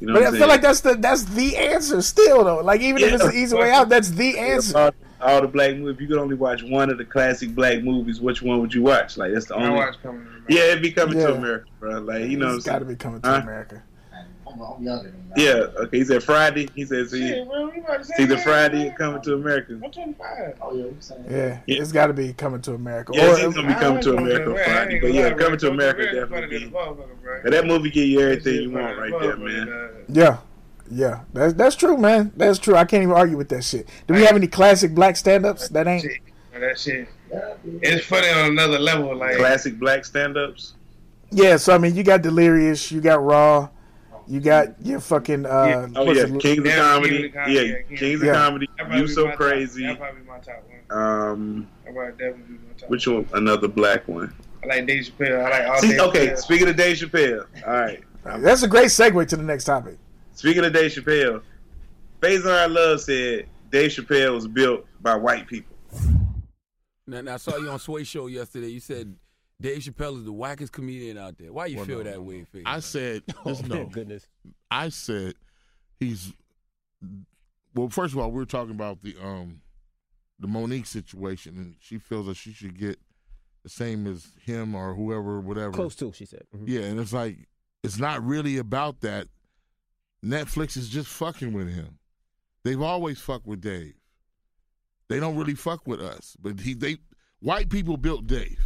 You 0.00 0.06
know 0.06 0.14
But 0.14 0.22
I 0.22 0.26
I'm 0.28 0.32
feel 0.34 0.48
like 0.48 0.62
that's 0.62 0.80
the 0.80 0.94
that's 0.94 1.24
the 1.24 1.56
answer 1.56 2.00
still 2.02 2.42
though. 2.44 2.60
Like 2.60 2.80
even 2.80 3.02
if 3.02 3.12
it's 3.12 3.24
the 3.24 3.32
easy 3.32 3.56
way 3.56 3.70
out, 3.70 3.88
that's 3.90 4.08
the 4.10 4.38
answer. 4.38 4.78
all, 4.78 4.90
all 5.20 5.40
the 5.42 5.48
black 5.48 5.76
movies. 5.76 5.94
If 5.96 6.00
you 6.00 6.08
could 6.08 6.18
only 6.18 6.36
watch 6.36 6.62
one 6.62 6.88
of 6.90 6.96
the 6.98 7.04
classic 7.04 7.54
black 7.54 7.82
movies, 7.82 8.20
which 8.20 8.40
one 8.42 8.60
would 8.60 8.72
you 8.72 8.82
watch? 8.82 9.16
Like 9.18 9.32
that's 9.34 9.46
the 9.46 9.56
I 9.56 9.64
only. 9.66 9.76
watch 9.76 9.96
coming. 10.02 10.22
to 10.22 10.26
America. 10.28 10.46
Yeah, 10.48 10.60
it'd 10.62 10.82
be 10.82 10.90
coming 10.92 11.18
to 11.18 11.34
America, 11.34 11.66
bro. 11.78 12.00
Like 12.00 12.24
you 12.30 12.38
know, 12.38 12.54
it's 12.56 12.64
got 12.64 12.78
to 12.78 12.84
saying? 12.86 12.94
be 12.94 12.96
coming 12.96 13.20
to 13.20 13.28
Huh? 13.28 13.40
America. 13.42 13.82
I'm, 14.52 14.60
I'm 14.60 14.82
younger 14.82 15.10
than 15.10 15.32
Yeah, 15.36 15.52
okay. 15.82 15.98
He 15.98 16.04
said 16.04 16.22
Friday. 16.22 16.68
He 16.74 16.84
said 16.84 17.08
see, 17.10 17.28
Shit, 17.28 17.46
bro, 17.48 17.68
we 17.68 17.78
about 17.80 17.98
to 17.98 18.04
say 18.04 18.14
see 18.16 18.24
the 18.26 18.38
Friday 18.38 18.88
man. 18.88 18.96
coming 18.96 19.22
to 19.22 19.34
America. 19.34 19.80
I'm 19.82 19.90
25. 19.90 20.54
Oh 20.60 20.74
yeah, 20.74 20.84
saying. 21.00 21.24
Yeah, 21.28 21.58
Yeah. 21.66 21.80
it's 21.82 21.92
got 21.92 22.08
to 22.08 22.12
be 22.12 22.32
coming 22.32 22.60
to 22.62 22.74
America. 22.74 23.12
Yeah, 23.14 23.32
Or- 23.32 23.36
he's 23.38 23.54
gonna 23.54 23.68
be 23.68 23.74
coming 23.74 24.02
to 24.02 24.16
America 24.16 24.64
Friday, 24.64 25.00
but 25.00 25.12
yeah, 25.12 25.32
coming 25.34 25.58
to 25.58 25.70
America 25.70 26.02
definitely. 26.12 26.58
be- 26.66 26.70
But 27.42 27.52
that 27.52 27.66
movie 27.66 27.90
give 27.90 28.06
you 28.08 28.20
everything 28.20 28.54
you 28.62 28.70
want 28.70 28.98
right 28.98 29.12
there, 29.20 29.36
man. 29.36 29.90
yeah, 30.08 30.38
yeah, 30.90 31.20
that's 31.32 31.54
that's 31.54 31.76
true, 31.76 31.96
man. 31.96 32.32
That's 32.36 32.58
true. 32.58 32.74
I 32.76 32.84
can't 32.84 33.02
even 33.04 33.14
argue 33.14 33.36
with 33.36 33.48
that 33.50 33.62
shit. 33.64 33.88
Do 34.06 34.14
we 34.14 34.22
have 34.24 34.34
any 34.36 34.46
classic 34.48 34.94
black 34.94 35.16
stand-ups 35.16 35.68
that 35.68 35.86
ain't? 35.86 36.04
That 36.58 36.78
shit, 36.78 37.08
Yeah, 37.30 37.54
yeah. 37.64 37.78
it's 37.82 38.04
funny 38.06 38.28
on 38.28 38.50
another 38.50 38.78
level. 38.78 39.16
Like, 39.16 39.36
Classic 39.36 39.78
black 39.78 40.04
stand-ups. 40.04 40.74
Yeah, 41.30 41.56
so 41.58 41.72
I 41.74 41.78
mean, 41.78 41.94
you 41.94 42.02
got 42.02 42.20
Delirious, 42.22 42.90
you 42.90 43.00
got 43.00 43.22
Raw, 43.24 43.68
you 44.30 44.40
got 44.40 44.68
your 44.84 45.00
fucking 45.00 45.44
uh, 45.44 45.48
Yeah. 45.48 45.88
Oh 45.96 46.12
yeah, 46.12 46.22
it- 46.22 46.40
Kings 46.40 46.58
of 46.60 46.66
Yeah, 46.66 46.76
Comedy. 46.76 47.26
Of 47.26 47.34
Comedy, 47.34 47.54
Yeah, 47.54 47.60
yeah, 47.62 47.96
Kings 47.98 48.22
Yeah. 48.22 48.30
of 48.30 48.36
Comedy. 48.36 48.68
You 48.92 49.06
so 49.08 49.24
my 49.24 49.30
top- 49.30 49.40
crazy. 49.40 49.86
That 49.86 49.98
probably 49.98 50.20
be 50.20 50.26
my 50.28 50.38
top 50.38 50.64
one. 50.88 50.98
Um, 51.02 51.68
definitely 51.84 52.42
be 52.48 52.52
my 52.54 52.58
top. 52.78 52.90
which 52.90 53.06
one? 53.06 53.28
Another 53.34 53.68
black 53.68 54.06
one. 54.08 54.32
I 54.62 54.66
like 54.66 54.86
Dave 54.86 55.04
Chappelle. 55.04 55.44
I 55.44 55.50
like 55.50 55.68
all 55.70 55.78
See, 55.80 55.88
Dave 55.92 56.00
okay. 56.00 56.26
Chappelle. 56.28 56.38
Speaking 56.38 56.68
of 56.68 56.76
Dave 56.76 56.96
Chappelle, 56.96 57.46
all 57.66 57.72
right. 57.72 58.02
That's 58.42 58.62
a 58.62 58.68
great 58.68 58.86
segue 58.88 59.26
to 59.28 59.36
the 59.36 59.42
next 59.42 59.64
topic. 59.64 59.98
Speaking 60.34 60.64
of 60.64 60.72
Dave 60.72 60.92
Chappelle, 60.92 61.42
Faizon 62.20 62.72
Love 62.74 63.00
said 63.00 63.46
Dave 63.70 63.90
Chappelle 63.90 64.34
was 64.34 64.46
built 64.46 64.86
by 65.00 65.14
white 65.16 65.46
people. 65.46 65.74
Now, 67.06 67.20
now 67.22 67.34
I 67.34 67.36
saw 67.38 67.56
you 67.56 67.68
on 67.70 67.78
Sway 67.78 68.04
Show 68.04 68.26
yesterday. 68.28 68.68
You 68.68 68.80
said 68.80 69.14
Dave 69.60 69.78
Chappelle 69.82 70.16
is 70.18 70.24
the 70.24 70.32
wackest 70.32 70.72
comedian 70.72 71.18
out 71.18 71.36
there. 71.38 71.52
Why 71.52 71.66
you 71.66 71.76
Well, 71.76 71.84
feel 71.86 71.98
no, 71.98 72.04
that 72.04 72.14
no, 72.16 72.22
way, 72.22 72.44
Faith? 72.44 72.62
I 72.66 72.80
said, 72.80 73.22
just 73.46 73.66
no. 73.68 73.86
goodness. 73.86 74.26
I 74.70 74.88
said 74.88 75.34
he's 75.98 76.32
well. 77.74 77.88
First 77.90 78.14
of 78.14 78.18
all, 78.20 78.30
we 78.30 78.42
are 78.42 78.46
talking 78.46 78.74
about 78.74 79.02
the 79.02 79.16
um 79.22 79.60
the 80.38 80.46
Monique 80.46 80.86
situation, 80.86 81.56
and 81.56 81.74
she 81.80 81.98
feels 81.98 82.26
that 82.26 82.36
she 82.36 82.52
should 82.52 82.78
get 82.78 82.98
the 83.62 83.68
same 83.68 84.06
as 84.06 84.28
him 84.42 84.74
or 84.74 84.94
whoever, 84.94 85.40
whatever. 85.40 85.72
Close 85.72 85.94
to, 85.96 86.12
she 86.12 86.24
said. 86.24 86.44
Mhm. 86.56 86.64
Yeah, 86.66 86.80
and 86.82 86.98
it's 86.98 87.12
like 87.12 87.36
it's 87.82 87.98
not 87.98 88.24
really 88.24 88.56
about 88.56 89.00
that. 89.02 89.28
Netflix 90.24 90.76
is 90.76 90.88
just 90.88 91.08
fucking 91.08 91.52
with 91.52 91.68
him. 91.72 91.98
They've 92.64 92.80
always 92.80 93.20
fucked 93.20 93.46
with 93.46 93.60
Dave. 93.60 93.94
They 95.08 95.18
don't 95.18 95.36
really 95.36 95.54
fuck 95.54 95.86
with 95.86 96.00
us, 96.00 96.36
but 96.40 96.60
he 96.60 96.72
they 96.74 96.98
white 97.40 97.68
people 97.68 97.96
built 97.96 98.26
Dave. 98.26 98.58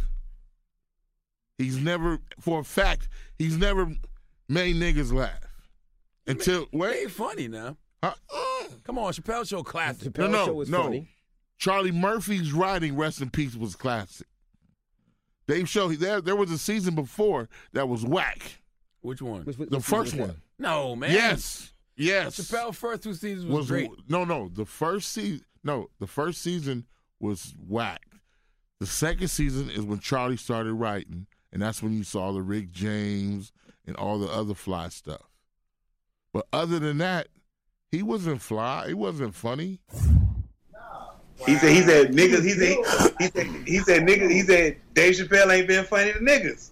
He's 1.57 1.77
never, 1.77 2.19
for 2.39 2.59
a 2.59 2.63
fact, 2.63 3.07
he's 3.37 3.57
never 3.57 3.89
made 4.49 4.75
niggas 4.75 5.13
laugh 5.13 5.39
until 6.27 6.67
They 6.71 6.77
wait. 6.77 7.01
ain't 7.03 7.11
funny 7.11 7.47
now. 7.47 7.77
Huh? 8.03 8.13
Uh, 8.33 8.63
Come 8.83 8.97
on, 8.99 9.13
Chappelle 9.13 9.47
Show 9.47 9.63
classic. 9.63 10.13
Chappelle 10.13 10.31
no, 10.31 10.45
show 10.47 10.53
was 10.53 10.69
no. 10.69 10.83
funny. 10.83 11.09
Charlie 11.57 11.91
Murphy's 11.91 12.51
writing 12.51 12.95
"Rest 12.97 13.21
in 13.21 13.29
Peace" 13.29 13.55
was 13.55 13.75
classic. 13.75 14.27
Dave 15.47 15.69
Show 15.69 15.87
there 15.89 16.21
there 16.21 16.35
was 16.35 16.51
a 16.51 16.57
season 16.57 16.93
before 16.95 17.47
that 17.73 17.87
was 17.87 18.03
whack. 18.05 18.61
Which 19.01 19.21
one? 19.21 19.43
Which- 19.45 19.57
which- 19.57 19.69
The 19.69 19.77
which 19.77 19.85
first 19.85 20.11
was 20.13 20.13
that? 20.13 20.19
one, 20.27 20.41
No, 20.59 20.95
man. 20.95 21.11
yes, 21.11 21.73
yes. 21.95 22.37
Chappelle 22.39 22.73
first 22.75 23.03
two 23.03 23.13
seasons 23.13 23.45
was, 23.45 23.57
was 23.59 23.67
great. 23.69 23.89
no, 24.09 24.25
no. 24.25 24.49
The 24.49 24.65
first 24.65 25.11
season, 25.13 25.45
no, 25.63 25.89
the 25.99 26.07
first 26.07 26.41
season 26.41 26.85
was 27.19 27.53
whack. 27.67 28.01
The 28.79 28.87
second 28.87 29.29
season 29.29 29.69
is 29.69 29.81
when 29.85 29.99
Charlie 29.99 30.37
started 30.37 30.73
writing, 30.73 31.27
and 31.51 31.61
that's 31.61 31.81
when 31.81 31.93
you 31.93 32.03
saw 32.03 32.31
the 32.31 32.41
Rick 32.41 32.71
James 32.71 33.51
and 33.87 33.95
all 33.95 34.19
the 34.19 34.27
other 34.27 34.53
fly 34.53 34.89
stuff. 34.89 35.29
But 36.33 36.47
other 36.51 36.79
than 36.79 36.97
that, 36.99 37.27
he 37.91 38.03
wasn't 38.03 38.41
fly. 38.41 38.87
He 38.87 38.93
wasn't 38.93 39.35
funny. 39.35 39.79
He 41.45 41.55
said, 41.57 41.71
he 41.73 41.81
said, 41.81 42.11
niggas, 42.13 42.43
he 42.43 42.51
said, 42.51 42.77
he 43.19 43.27
said, 43.27 43.67
he 43.67 43.79
said, 43.79 44.01
niggas, 44.07 44.31
he 44.31 44.41
said, 44.41 44.77
Dave 44.93 45.15
Chappelle 45.15 45.53
ain't 45.53 45.67
been 45.67 45.83
funny 45.85 46.13
to 46.13 46.19
niggas. 46.19 46.71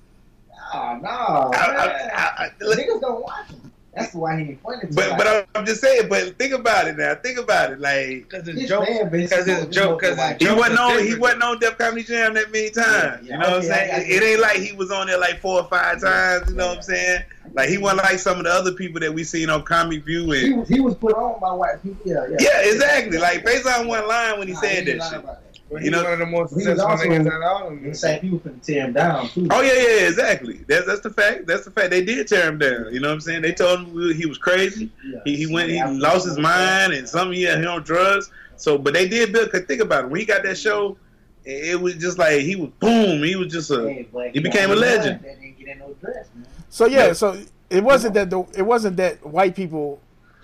Nah, 0.73 0.97
nah. 0.99 1.49
I- 1.53 1.75
I- 1.75 2.09
I- 2.13 2.45
I- 2.45 2.49
Niggas 2.61 3.01
don't 3.01 3.21
watch 3.21 3.49
him. 3.49 3.71
That's 3.95 4.13
why 4.15 4.39
he 4.39 4.49
ain't 4.49 4.61
funny. 4.63 4.81
to 4.81 4.87
But 4.87 5.09
like- 5.09 5.17
but 5.19 5.27
I'm- 5.27 5.45
I'm 5.55 5.65
just 5.65 5.79
saying. 5.81 6.09
But 6.09 6.37
think 6.39 6.51
about 6.53 6.87
it 6.87 6.97
now. 6.97 7.13
Think 7.15 7.37
about 7.37 7.71
it. 7.73 7.79
Like 7.79 8.27
Because 8.29 8.47
His 8.47 8.57
it's 8.61 8.69
joke. 8.69 8.87
Because 9.11 9.47
it's 9.47 9.61
more- 9.61 9.69
joke. 9.71 9.99
Because 10.01 10.17
he 10.39 10.47
wasn't 10.49 10.73
is 10.73 10.79
on. 10.79 10.99
He 11.05 11.15
wasn't 11.15 11.43
on 11.43 11.59
Def 11.59 11.77
Comedy 11.77 12.03
Jam 12.03 12.33
that 12.33 12.51
many 12.51 12.71
times. 12.71 13.27
Yeah, 13.27 13.33
you 13.35 13.39
know 13.39 13.49
what 13.49 13.53
I'm 13.57 13.61
saying? 13.61 13.91
I- 13.91 13.95
I 13.97 13.99
it, 13.99 14.09
it 14.09 14.23
ain't 14.23 14.39
like 14.41 14.57
he 14.57 14.71
was 14.75 14.89
on 14.91 15.07
there 15.07 15.19
like 15.19 15.39
four 15.41 15.61
or 15.61 15.67
five 15.69 16.01
times. 16.01 16.49
You 16.49 16.55
know 16.55 16.67
what 16.69 16.77
I'm 16.77 16.83
saying? 16.83 17.21
Like 17.53 17.69
he 17.69 17.77
wasn't 17.77 18.03
like 18.03 18.17
some 18.17 18.37
of 18.39 18.45
the 18.45 18.51
other 18.51 18.71
people 18.71 18.99
that 19.01 19.13
we 19.13 19.23
seen 19.23 19.49
on 19.51 19.61
Comic 19.63 20.03
View 20.05 20.31
he, 20.31 20.45
and. 20.47 20.59
was- 20.61 20.69
he 20.69 20.79
was 20.79 20.95
put 20.95 21.13
on 21.13 21.39
by 21.39 21.51
white 21.51 21.83
people. 21.83 22.01
Yeah, 22.03 22.25
yeah. 22.31 22.37
Yeah, 22.39 22.71
exactly. 22.71 23.19
Like 23.19 23.45
Faizon 23.45 23.87
one 23.87 24.07
line 24.07 24.39
when 24.39 24.47
he 24.47 24.53
Nah, 24.55 24.59
said 24.61 24.87
ain't 24.87 24.99
that 24.99 25.09
shit. 25.11 25.25
About 25.69 25.83
You 25.83 25.91
know- 25.91 26.03
one 26.03 26.13
of 26.13 26.19
the 26.19 26.25
most 26.25 26.53
successful 26.53 26.85
also- 26.87 27.05
niggas 27.05 27.27
out 27.27 27.33
of 27.33 27.43
all 27.43 27.67
of 27.67 27.73
them. 27.81 27.89
The 27.89 27.95
same 27.95 28.19
people 28.21 28.39
finna 28.39 28.61
tear 28.61 28.85
him 28.85 28.93
down 28.93 29.29
too. 29.29 29.47
Oh 29.51 29.61
yeah, 29.61 29.73
yeah, 29.73 30.07
exactly. 30.07 30.61
That's 30.67 30.85
that's 30.85 31.01
the 31.01 31.09
fact. 31.09 31.47
That's 31.47 31.65
the 31.65 31.71
fact. 31.71 31.89
They 31.91 32.03
did 32.03 32.27
tear 32.27 32.47
him 32.49 32.57
down. 32.59 32.93
You 32.93 32.99
know 32.99 33.07
what 33.09 33.13
I'm 33.15 33.21
saying? 33.21 33.41
They 33.41 33.53
told 33.53 33.79
him 33.87 34.13
he 34.13 34.25
was 34.25 34.37
crazy. 34.37 34.91
Yeah. 35.05 35.19
He, 35.25 35.35
he 35.35 35.47
went. 35.53 35.69
He 35.69 35.75
Yeah, 35.75 35.89
lost 35.91 36.25
his 36.27 36.37
mind, 36.37 36.93
and 36.93 37.07
some 37.07 37.29
of 37.29 37.33
yeah, 37.35 37.59
he 37.59 37.65
on 37.65 37.83
drugs. 37.83 38.29
So, 38.57 38.77
but 38.77 38.93
they 38.93 39.07
did 39.07 39.33
build. 39.33 39.51
Cause 39.51 39.61
think 39.67 39.81
about 39.81 40.05
it. 40.05 40.09
When 40.11 40.19
he 40.19 40.25
got 40.25 40.43
that 40.43 40.57
show, 40.57 40.97
it 41.45 41.69
it 41.71 41.81
was 41.81 41.95
just 41.95 42.17
like 42.17 42.41
he 42.41 42.55
was 42.55 42.69
boom. 42.79 43.23
He 43.23 43.35
was 43.35 43.51
just 43.51 43.71
a. 43.71 43.89
Hey, 43.89 44.31
he 44.33 44.39
became 44.39 44.71
a 44.71 44.75
legend. 44.75 45.21
That 45.23 45.39
didn't 45.41 45.57
get 45.57 45.67
in 45.69 45.79
no 45.79 45.93
dress, 46.01 46.27
man. 46.35 46.45
So 46.69 46.85
yeah, 46.85 47.07
Yeah. 47.07 47.13
so 47.13 47.37
it 47.69 47.83
wasn't 47.83 48.13
that 48.13 48.29
the 48.29 48.43
it 48.55 48.61
wasn't 48.63 48.97
that 48.97 49.25
white 49.25 49.55
people 49.55 49.99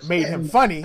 made 0.08 0.26
him 0.26 0.48
funny. 0.48 0.82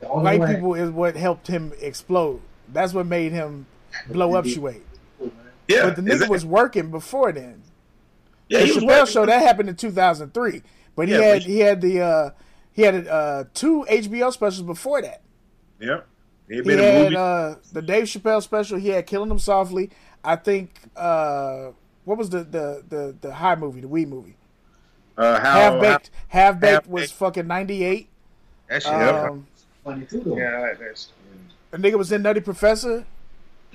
White 0.00 0.40
way- 0.40 0.54
people 0.54 0.74
is 0.74 0.90
what 0.90 1.16
helped 1.16 1.46
him 1.48 1.72
explode. 1.80 2.40
That's 2.72 2.92
what 2.92 3.06
made 3.06 3.32
him 3.32 3.66
blow 4.08 4.34
up 4.34 4.44
Shuey. 4.44 4.80
Yeah, 5.68 5.82
But 5.86 5.96
the 5.96 6.02
nigga 6.02 6.12
exactly. 6.12 6.28
was 6.34 6.46
working 6.46 6.90
before 6.90 7.32
then. 7.32 7.62
Yeah, 8.48 8.60
the 8.60 8.66
he 8.66 8.72
was 8.72 8.82
Chappelle 8.84 8.86
working. 9.00 9.06
show 9.12 9.26
that 9.26 9.42
happened 9.42 9.68
in 9.68 9.74
2003, 9.76 10.62
but 10.94 11.08
he 11.08 11.14
Yeah, 11.14 11.20
had 11.20 11.32
but- 11.34 11.42
he 11.42 11.58
had 11.60 11.80
the 11.80 12.00
uh, 12.00 12.30
he 12.72 12.82
had 12.82 13.08
uh, 13.08 13.44
two 13.54 13.84
HBO 13.88 14.32
specials 14.32 14.62
before 14.62 15.02
that. 15.02 15.22
Yeah, 15.80 16.00
He 16.48 16.62
He 16.62 16.72
a 16.72 16.76
had 16.76 17.02
movie. 17.04 17.16
uh, 17.16 17.54
the 17.72 17.82
Dave 17.82 18.04
Chappelle 18.04 18.42
special. 18.42 18.78
He 18.78 18.88
had 18.90 19.06
Killing 19.06 19.28
Them 19.28 19.38
Softly. 19.40 19.90
I 20.22 20.36
think 20.36 20.78
uh, 20.96 21.70
what 22.04 22.16
was 22.18 22.30
the, 22.30 22.44
the 22.44 22.82
the 22.88 23.16
the 23.20 23.34
high 23.34 23.56
movie, 23.56 23.80
the 23.80 23.88
weed 23.88 24.08
movie? 24.08 24.36
uh, 25.18 25.40
how, 25.40 25.52
Half 25.52 25.80
baked. 25.80 26.10
Half 26.28 26.60
baked 26.60 26.72
Half-Baked. 26.72 26.88
was 26.90 27.10
fucking 27.10 27.46
98. 27.46 28.08
That 28.68 28.82
shit. 28.82 28.92
Um, 28.92 29.46
Funny 29.82 30.04
too, 30.06 30.20
though. 30.24 30.36
yeah, 30.36 30.50
I 30.56 30.60
like 30.60 30.78
that 30.78 30.98
shit. 30.98 31.08
a 31.72 31.78
nigga 31.78 31.96
was 31.98 32.12
in 32.12 32.22
Nutty 32.22 32.40
Professor. 32.40 33.04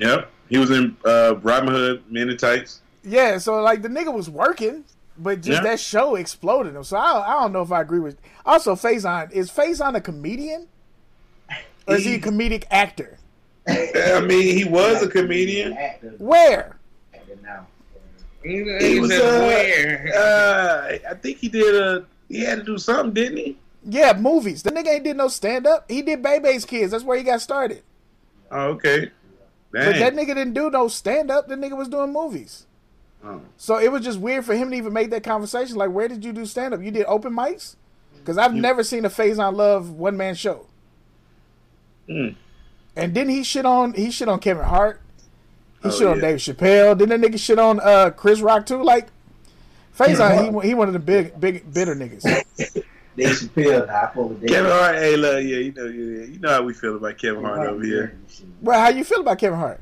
Yep. 0.02 0.30
He 0.50 0.58
was 0.58 0.72
in 0.72 0.98
uh, 1.06 1.36
Robin 1.42 1.70
Hood, 1.70 2.04
Men 2.12 2.30
in 2.30 2.36
Tights. 2.38 2.82
Yeah, 3.04 3.38
so 3.38 3.62
like 3.62 3.82
the 3.82 3.88
nigga 3.88 4.14
was 4.14 4.30
working, 4.30 4.84
but 5.18 5.42
just 5.42 5.62
Yeah. 5.64 5.70
that 5.70 5.80
show 5.80 6.16
exploded 6.16 6.76
him. 6.76 6.84
So 6.84 6.98
I, 6.98 7.24
I 7.38 7.42
don't 7.42 7.54
know 7.54 7.62
if 7.62 7.72
I 7.72 7.82
agree 7.82 8.00
with. 8.00 8.18
Also, 8.46 8.76
Faizon 8.76 9.32
is 9.32 9.50
Faizon 9.50 9.96
a 9.96 10.02
comedian, 10.02 10.68
or 11.88 11.96
is 11.96 12.04
he 12.06 12.16
a 12.16 12.20
comedic 12.20 12.66
actor? 12.72 13.18
I 13.68 14.22
mean, 14.22 14.58
he 14.58 14.64
was 14.66 15.02
a 15.04 15.08
comedian. 15.08 15.74
Where? 16.18 16.78
actor 17.14 17.38
now. 17.44 17.68
He, 18.44 18.64
He 18.80 18.94
he 18.96 19.00
was 19.00 19.12
said 19.12 19.22
uh, 19.22 19.46
where? 19.46 20.12
uh, 20.16 21.12
I 21.12 21.14
think 21.14 21.38
he 21.38 21.48
did 21.48 21.76
a. 21.76 22.06
He 22.28 22.40
had 22.42 22.58
to 22.60 22.64
do 22.64 22.78
something, 22.78 23.14
didn't 23.14 23.38
he? 23.38 23.58
Yeah, 23.84 24.14
movies. 24.14 24.64
The 24.64 24.72
nigga 24.72 24.88
ain't 24.88 25.04
did 25.04 25.18
no 25.18 25.28
stand 25.28 25.68
up. 25.68 25.90
He 25.92 26.02
did 26.02 26.24
Bebe's 26.24 26.66
Kids. 26.66 26.92
That's 26.92 27.04
where 27.04 27.18
he 27.18 27.24
got 27.24 27.42
started. 27.42 27.84
Oh, 28.52 28.70
okay. 28.70 29.12
But 29.72 29.96
that 29.96 30.14
nigga 30.14 30.28
didn't 30.28 30.54
do 30.54 30.70
no 30.70 30.88
stand 30.88 31.32
up. 31.32 31.48
The 31.48 31.56
nigga 31.56 31.78
was 31.78 31.88
doing 31.88 32.12
movies. 32.12 32.66
Oh. 33.24 33.42
So 33.58 33.78
it 33.78 33.92
was 33.92 34.04
just 34.04 34.20
weird 34.20 34.46
for 34.46 34.56
him 34.56 34.72
to 34.72 34.76
even 34.76 34.94
make 34.94 35.12
that 35.12 35.24
conversation. 35.24 35.76
Like, 35.78 35.92
where 35.92 36.08
did 36.08 36.26
you 36.26 36.34
do 36.34 36.46
stand 36.46 36.74
up? 36.74 36.82
You 36.82 36.92
did 36.92 37.06
open 37.06 37.34
mics? 37.34 37.76
Because 38.18 38.38
I've 38.38 38.54
never 38.54 38.84
seen 38.84 39.06
a 39.06 39.10
Faizon 39.10 39.56
Love 39.56 39.92
one 39.92 40.18
man 40.18 40.36
show. 40.36 40.68
Hmm. 42.08 42.30
And 42.96 43.14
didn't 43.14 43.30
he 43.30 43.44
shit 43.44 43.66
on 43.66 43.94
he 43.94 44.12
shit 44.12 44.28
on 44.28 44.40
Kevin 44.40 44.66
Hart? 44.66 45.02
He 45.82 45.90
Oh, 45.90 45.92
shit 45.92 46.08
on 46.08 46.16
yeah. 46.18 46.22
Dave 46.22 46.38
Chappelle. 46.38 46.98
Didn't 46.98 47.22
that 47.22 47.32
nigga 47.32 47.40
shit 47.40 47.58
on 47.58 47.80
uh, 47.80 48.12
Chris 48.12 48.42
Rock 48.42 48.66
too? 48.66 48.84
Like 48.84 49.08
Faizon, 49.98 50.62
he 50.62 50.70
he 50.70 50.74
one 50.74 50.88
of 50.88 50.94
the 50.94 51.00
big 51.00 51.40
big 51.40 51.72
bitter 51.74 51.96
niggas. 51.96 52.84
Dave 53.18 53.28
Chappelle, 53.30 53.88
now 53.88 53.96
I 53.96 54.06
fuck 54.08 54.16
with 54.16 54.42
Dave. 54.42 54.50
Kevin 54.50 54.72
Hart, 54.72 54.96
hey, 54.96 55.18
look, 55.18 55.44
yeah, 55.44 55.58
you 55.58 55.72
know, 55.74 55.86
yeah, 55.86 56.26
you 56.26 56.40
know 56.40 56.50
how 56.50 56.62
we 56.64 56.74
feel 56.74 56.96
about 56.96 57.18
Kevin 57.18 57.44
Hart 57.44 57.68
over 57.68 57.84
here. 57.84 58.18
Well, 58.62 58.80
how 58.80 58.90
you 58.90 59.04
feel 59.04 59.22
about 59.22 59.38
Kevin 59.38 59.60
Hart? 59.60 59.82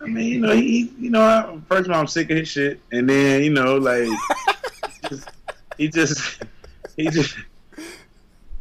I 0.00 0.06
mean, 0.06 0.26
you 0.26 0.40
know, 0.40 0.54
he, 0.54 0.92
you 0.98 1.10
know, 1.10 1.22
I- 1.22 1.58
first 1.68 1.86
of 1.88 1.92
all, 1.94 2.00
I'm 2.00 2.06
sick 2.06 2.30
of 2.30 2.36
his 2.36 2.48
shit, 2.48 2.80
and 2.92 3.08
then, 3.08 3.42
you 3.42 3.50
know, 3.50 3.76
like, 3.76 4.08
he 5.78 5.88
just, 5.88 6.42
he 6.96 7.08
just, 7.10 7.36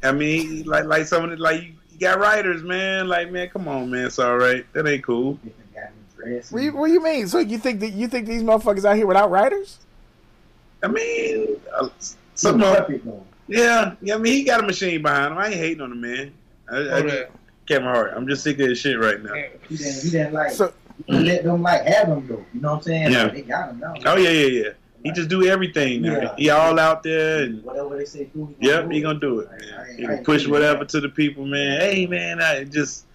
I 0.03 0.11
mean, 0.11 0.63
like, 0.65 0.85
like 0.85 1.05
some 1.05 1.23
of 1.23 1.29
the, 1.29 1.37
like, 1.37 1.61
you, 1.63 1.73
you 1.91 1.99
got 1.99 2.19
writers, 2.19 2.63
man, 2.63 3.07
like, 3.07 3.31
man, 3.31 3.49
come 3.49 3.67
on, 3.67 3.89
man, 3.91 4.07
it's 4.07 4.19
all 4.19 4.37
right, 4.37 4.65
that 4.73 4.87
ain't 4.87 5.03
cool. 5.03 5.33
Different 5.35 5.73
got 5.75 6.25
new. 6.25 6.41
What 6.49 6.63
you, 6.63 6.75
what 6.75 6.91
you 6.91 7.01
mean? 7.03 7.27
So 7.27 7.39
you 7.39 7.57
think 7.57 7.79
that 7.81 7.91
you 7.91 8.07
think 8.07 8.27
these 8.27 8.43
motherfuckers 8.43 8.85
out 8.85 8.95
here 8.97 9.07
without 9.07 9.29
writers? 9.31 9.79
I 10.83 10.87
mean, 10.87 11.57
uh, 11.77 11.89
Some 11.99 12.17
some 12.35 12.63
of, 12.63 12.77
puppet 12.77 13.05
though. 13.05 13.25
Yeah, 13.49 13.95
yeah. 14.01 14.15
I 14.15 14.17
mean, 14.17 14.33
he 14.33 14.43
got 14.43 14.59
a 14.59 14.63
machine 14.63 15.01
behind 15.01 15.31
him. 15.33 15.37
I 15.37 15.47
ain't 15.47 15.55
hating 15.55 15.81
on 15.81 15.89
the 15.89 15.95
man. 15.95 16.31
I, 16.71 16.77
I 16.77 16.89
Hold 16.99 17.09
just. 17.09 17.23
Kevin 17.67 17.83
Hart. 17.87 18.13
I'm 18.15 18.27
just 18.27 18.43
sick 18.43 18.59
of 18.59 18.69
his 18.69 18.79
shit 18.79 18.99
right 18.99 19.21
now. 19.21 19.33
He 19.67 19.75
didn't, 19.77 20.01
he 20.03 20.09
didn't 20.11 20.33
like 20.33 20.51
So- 20.51 20.73
he 21.07 21.17
let 21.19 21.43
them 21.43 21.61
like 21.61 21.83
have 21.85 22.07
him 22.09 22.27
though. 22.27 22.45
You 22.53 22.61
know 22.61 22.71
what 22.71 22.77
I'm 22.77 22.81
saying? 22.83 23.11
Yeah. 23.11 23.23
Like, 23.23 23.33
they 23.33 23.41
got 23.43 23.69
him 23.69 23.79
now. 23.79 23.93
Oh 24.05 24.17
yeah, 24.17 24.29
yeah, 24.29 24.45
yeah. 24.63 24.69
He 25.03 25.11
just 25.13 25.29
do 25.29 25.45
everything 25.47 26.01
now. 26.01 26.19
Yeah. 26.19 26.35
He 26.37 26.49
all 26.49 26.77
out 26.77 27.03
there 27.03 27.43
and 27.43 27.63
whatever 27.63 27.97
they 27.97 28.03
say 28.05 28.25
do. 28.25 28.53
Yep, 28.59 28.91
he 28.91 29.01
gonna 29.01 29.17
do 29.19 29.39
it, 29.39 29.49
Like. 29.49 29.61
I 29.61 29.93
He 29.93 30.03
I 30.03 30.07
gonna 30.07 30.21
push 30.23 30.45
whatever 30.45 30.79
that. 30.79 30.89
to 30.89 30.99
the 30.99 31.07
people, 31.09 31.45
man. 31.45 31.79
Hey, 31.79 32.05
man, 32.05 32.41
I 32.41 32.65
just 32.65 33.05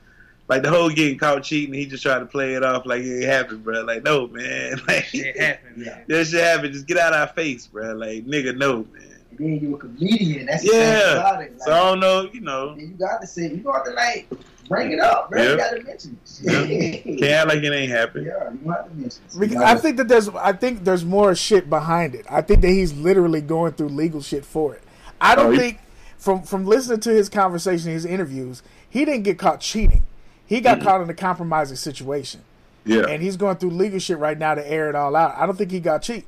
like 0.49 0.63
the 0.63 0.71
whole 0.71 0.89
getting 0.89 1.19
caught 1.19 1.43
cheating. 1.43 1.75
He 1.75 1.85
just 1.85 2.03
tried 2.03 2.21
to 2.21 2.27
play 2.27 2.55
it 2.55 2.65
off 2.65 2.87
like 2.87 3.03
it 3.03 3.17
ain't 3.17 3.25
happened, 3.25 3.65
bro. 3.65 3.83
Like, 3.83 4.03
no, 4.03 4.29
man, 4.29 4.81
like 4.89 5.13
It 5.15 5.39
happened. 5.39 5.75
Yeah. 5.85 5.99
that 6.09 6.27
shit 6.27 6.43
happened. 6.43 6.73
Just 6.73 6.87
get 6.87 6.97
out 6.97 7.13
of 7.13 7.21
our 7.21 7.35
face, 7.35 7.67
bro. 7.67 7.93
Like, 7.93 8.25
nigga, 8.25 8.57
no, 8.57 8.87
man. 8.93 9.14
And 9.39 9.49
then 9.61 9.61
you 9.61 9.75
a 9.75 9.79
comedian. 9.79 10.47
That's 10.47 10.63
the 10.63 10.73
Yeah. 10.77 11.37
thing 11.39 11.47
it. 11.47 11.53
Like, 11.53 11.63
So 11.63 11.73
I 11.73 11.79
don't 11.91 12.01
know, 12.01 12.29
you 12.33 12.41
know, 12.41 12.71
and 12.71 12.81
you 12.83 12.89
got 12.97 13.21
to 13.21 13.27
say, 13.27 13.49
you 13.51 13.59
got 13.59 13.85
to 13.85 13.91
like 13.93 14.29
bring 14.69 14.93
it 14.93 15.01
up, 15.01 15.31
bro. 15.31 15.43
Yep. 15.43 15.51
You 15.51 15.57
got 15.57 15.71
to 15.77 15.83
mention 15.83 16.19
it. 16.43 17.03
can't 17.05 17.23
act 17.23 17.49
like 17.49 17.63
it 17.65 17.73
ain't 17.73 17.91
happened. 17.91 18.27
Yeah, 18.27 18.51
you 18.65 18.71
have 18.73 18.89
to 18.89 18.95
mention 18.95 19.23
it. 19.33 19.39
Because 19.41 19.63
I 19.63 19.75
think 19.77 19.97
that 19.99 20.09
there's, 20.09 20.29
I 20.31 20.53
think 20.53 20.85
there's 20.85 21.05
more 21.05 21.35
shit 21.35 21.69
behind 21.69 22.15
it. 22.15 22.27
I 22.31 22.41
think 22.43 22.61
that 22.63 22.69
he's 22.69 22.93
literally 22.93 23.41
going 23.41 23.73
through 23.73 23.89
legal 23.89 24.23
shit 24.23 24.45
for 24.45 24.75
it. 24.75 24.83
I 25.21 25.35
don't 25.35 25.47
Oh, 25.47 25.51
he- 25.53 25.59
think 25.59 25.79
from 26.19 26.43
from 26.43 26.65
listening 26.65 27.01
to 27.01 27.11
his 27.11 27.29
conversation, 27.29 27.91
his 27.93 28.05
interviews, 28.07 28.63
he 28.89 29.05
didn't 29.05 29.23
get 29.25 29.39
caught 29.39 29.61
cheating. 29.61 30.03
He 30.47 30.61
got 30.61 30.81
caught 30.81 31.01
in 31.01 31.09
a 31.11 31.15
compromising 31.15 31.77
situation, 31.77 32.41
Yeah, 32.85 33.07
and 33.09 33.23
he's 33.23 33.37
going 33.37 33.57
through 33.57 33.71
legal 33.71 33.99
shit 33.99 34.19
right 34.19 34.39
now 34.39 34.55
to 34.55 34.71
air 34.71 34.89
it 34.91 34.95
all 34.95 35.17
out. 35.17 35.35
I 35.39 35.47
don't 35.47 35.57
think 35.57 35.71
he 35.71 35.81
got 35.81 36.03
cheating. 36.03 36.25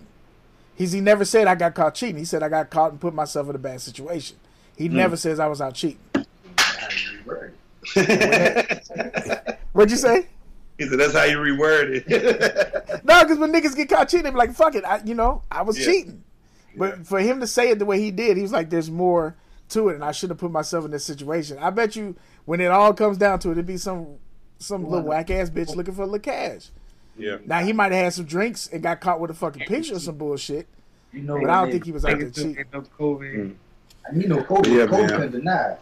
He's 0.76 0.92
he 0.92 1.00
never 1.00 1.24
said 1.24 1.46
I 1.46 1.54
got 1.54 1.74
caught 1.74 1.94
cheating. 1.94 2.18
He 2.18 2.24
said 2.24 2.42
I 2.42 2.48
got 2.48 2.70
caught 2.70 2.92
and 2.92 3.00
put 3.00 3.14
myself 3.14 3.48
in 3.48 3.54
a 3.54 3.58
bad 3.58 3.80
situation. 3.80 4.36
He 4.76 4.88
hmm. 4.88 4.96
never 4.96 5.16
says 5.16 5.40
I 5.40 5.46
was 5.46 5.60
out 5.60 5.74
cheating. 5.74 5.98
What'd 9.72 9.90
you 9.90 9.96
say? 9.96 10.26
he 10.78 10.86
said 10.86 10.98
that's 10.98 11.14
how 11.14 11.24
you 11.24 11.38
reword 11.38 12.04
it. 12.06 13.00
No, 13.04 13.22
because 13.22 13.38
when 13.38 13.52
niggas 13.52 13.76
get 13.76 13.88
caught 13.88 14.08
cheating, 14.08 14.24
they 14.24 14.30
be 14.30 14.36
like, 14.36 14.52
"Fuck 14.52 14.74
it," 14.74 14.84
I, 14.84 15.00
you 15.04 15.14
know, 15.14 15.42
I 15.50 15.62
was 15.62 15.78
Yeah. 15.78 15.86
cheating. 15.86 16.24
But 16.76 17.06
for 17.06 17.20
him 17.20 17.40
to 17.40 17.46
say 17.46 17.70
it 17.70 17.78
the 17.78 17.84
way 17.86 18.00
he 18.00 18.10
did, 18.10 18.36
he 18.36 18.42
was 18.42 18.52
like, 18.52 18.68
"There's 18.68 18.90
more 18.90 19.36
to 19.70 19.88
it, 19.88 19.94
and 19.94 20.04
I 20.04 20.12
should 20.12 20.30
have 20.30 20.38
put 20.38 20.50
myself 20.50 20.84
in 20.84 20.90
this 20.90 21.04
situation." 21.04 21.56
I 21.58 21.70
bet 21.70 21.94
you, 21.94 22.16
when 22.46 22.60
it 22.60 22.66
all 22.66 22.92
comes 22.92 23.16
down 23.16 23.38
to 23.40 23.50
it, 23.50 23.52
it'd 23.52 23.66
be 23.66 23.76
some 23.76 24.18
some 24.58 24.84
little 24.84 25.06
whack 25.06 25.30
ass 25.30 25.50
bitch 25.50 25.76
looking 25.76 25.94
for 25.94 26.06
the 26.06 26.18
cash. 26.18 26.70
Yeah, 27.18 27.36
Now 27.44 27.60
he 27.60 27.72
might 27.72 27.92
have 27.92 28.04
had 28.04 28.12
some 28.14 28.24
drinks 28.26 28.68
and 28.68 28.82
got 28.82 29.00
caught 29.00 29.20
with 29.20 29.30
a 29.30 29.34
fucking 29.34 29.66
picture 29.66 29.96
or 29.96 29.98
some 29.98 30.16
bullshit, 30.16 30.66
you 31.12 31.22
know, 31.22 31.40
but 31.40 31.48
I 31.50 31.62
don't 31.62 31.70
think 31.72 31.84
he 31.84 31.92
was 31.92 32.04
out 32.04 32.18
there 32.18 32.28
Niggas 32.28 32.34
cheating. 32.34 32.56
it 32.58 32.66
up 32.74 32.84
COVID. 32.98 33.34
Mm. 33.34 33.54
And 34.06 34.22
you 34.22 34.28
know, 34.28 34.42
Kobe, 34.44 34.70
Yeah, 34.70 34.86
Kobe 34.86 34.98
man. 35.02 35.08
couldn't 35.08 35.32
deny. 35.32 35.76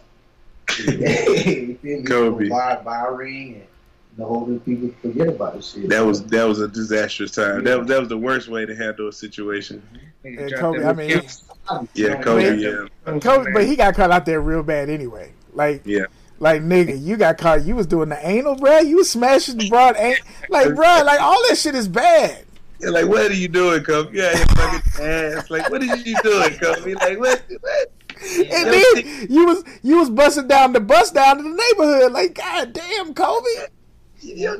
it. 0.69 1.45
You 1.47 1.75
feel 1.77 1.97
me? 1.99 2.03
Kobe. 2.03 2.49
Wide 2.49 2.83
Bahrain 2.83 3.53
and 3.55 3.63
the 4.17 4.25
whole 4.25 4.43
other 4.45 4.59
people 4.59 4.89
forget 5.01 5.27
about 5.27 5.55
this 5.55 5.73
shit. 5.73 5.89
that 5.89 5.99
was 6.05 6.23
that 6.27 6.43
was 6.45 6.59
a 6.61 6.67
disastrous 6.67 7.31
time. 7.31 7.63
That 7.63 7.79
was 7.79 7.87
that 7.87 7.99
was 7.99 8.09
the 8.09 8.17
worst 8.17 8.47
way 8.47 8.65
to 8.65 8.75
handle 8.75 9.07
a 9.09 9.13
situation. 9.13 9.81
And 10.23 10.51
Kobe, 10.55 10.83
I 10.85 10.93
mean, 10.93 11.09
Yeah, 11.93 12.17
You 12.17 12.23
Kobe. 12.23 12.57
Yeah, 12.57 12.87
kill. 13.05 13.19
Kobe, 13.19 13.51
but 13.53 13.65
he 13.65 13.75
got 13.75 13.93
caught 13.93 14.11
out 14.11 14.25
there 14.25 14.41
real 14.41 14.63
bad 14.63 14.89
anyway. 14.89 15.31
Like, 15.53 15.81
yeah. 15.85 16.05
Like 16.39 16.61
nigga, 16.61 17.01
you 17.01 17.17
got 17.17 17.37
caught. 17.37 17.65
You 17.65 17.75
was 17.75 17.87
doing 17.87 18.09
the 18.09 18.27
anal, 18.27 18.55
bro. 18.55 18.79
You 18.79 18.97
was 18.97 19.09
smashing 19.09 19.57
the 19.57 19.69
broad, 19.69 19.95
an- 19.95 20.17
like, 20.49 20.75
bro, 20.75 21.01
like 21.03 21.21
all 21.21 21.41
that 21.49 21.57
shit 21.57 21.75
is 21.75 21.87
bad. 21.87 22.45
Yeah, 22.81 22.89
like, 22.89 23.07
what 23.07 23.31
are 23.31 23.33
you 23.33 23.47
doing, 23.47 23.83
Kobe? 23.83 24.13
You 24.13 24.23
out 24.25 24.35
fucking 24.51 25.05
ass. 25.05 25.49
Like, 25.49 25.69
what 25.69 25.81
are 25.81 25.95
you 25.95 26.15
doing, 26.23 26.57
Kobe? 26.57 26.93
Like, 26.93 27.19
what? 27.19 27.43
what? 27.61 27.91
And 28.21 28.73
then 28.73 29.27
you 29.29 29.45
was 29.45 29.63
you 29.81 29.97
was 29.97 30.09
busting 30.09 30.47
down 30.47 30.73
the 30.73 30.79
bus 30.79 31.11
down 31.11 31.39
in 31.39 31.43
the 31.51 31.63
neighborhood. 31.77 32.11
Like, 32.11 32.35
god 32.35 32.73
damn, 32.73 33.13
Kobe. 33.13 33.45
Yo, 34.27 34.55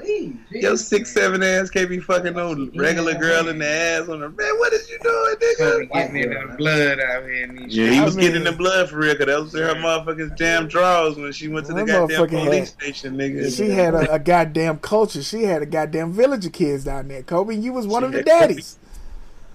Your 0.52 0.78
six 0.78 1.12
seven 1.12 1.42
ass 1.42 1.72
can't 1.72 1.90
be 1.90 2.00
fucking 2.00 2.34
no 2.34 2.70
regular 2.76 3.16
girl 3.16 3.48
in 3.48 3.58
the 3.58 3.68
ass 3.68 4.08
on 4.08 4.20
the 4.20 4.30
man. 4.30 4.58
What 4.60 4.74
is 4.74 4.88
you 4.90 5.00
doing, 5.00 5.36
nigga? 5.36 5.92
getting 5.92 6.18
in 6.18 6.30
the 6.50 6.56
blood 6.58 7.00
out 7.00 7.24
here. 7.24 7.44
And 7.46 7.72
Yeah, 7.72 7.90
he 7.90 7.98
I 8.00 8.04
was 8.06 8.16
mean- 8.16 8.28
getting 8.28 8.44
the 8.44 8.52
blood 8.52 8.90
for 8.90 8.98
real, 8.98 9.16
cause 9.16 9.26
that 9.26 9.40
was 9.42 9.54
her 9.54 9.74
motherfucking 9.76 10.38
damn 10.38 10.68
draws 10.68 11.18
when 11.18 11.32
she 11.32 11.48
went 11.48 11.66
to 11.68 11.74
the 11.74 11.84
That 11.84 12.08
goddamn 12.10 12.28
police 12.30 12.72
had- 12.72 12.84
station, 12.84 13.18
nigga. 13.18 13.56
She 13.56 13.70
had 13.72 13.96
a, 13.96 14.14
a 14.14 14.20
goddamn 14.20 14.78
culture. 14.80 15.24
She 15.24 15.44
had 15.44 15.64
a 15.64 15.66
goddamn 15.66 16.14
village 16.14 16.46
of 16.46 16.52
kids 16.52 16.84
down 16.84 17.08
there. 17.08 17.24
Kobe, 17.24 17.56
you 17.56 17.74
was 17.74 17.88
one 17.88 18.04
She 18.04 18.06
of 18.06 18.12
the 18.12 18.18
had 18.20 18.26
Kobe. 18.28 18.40
daddies. 18.48 18.78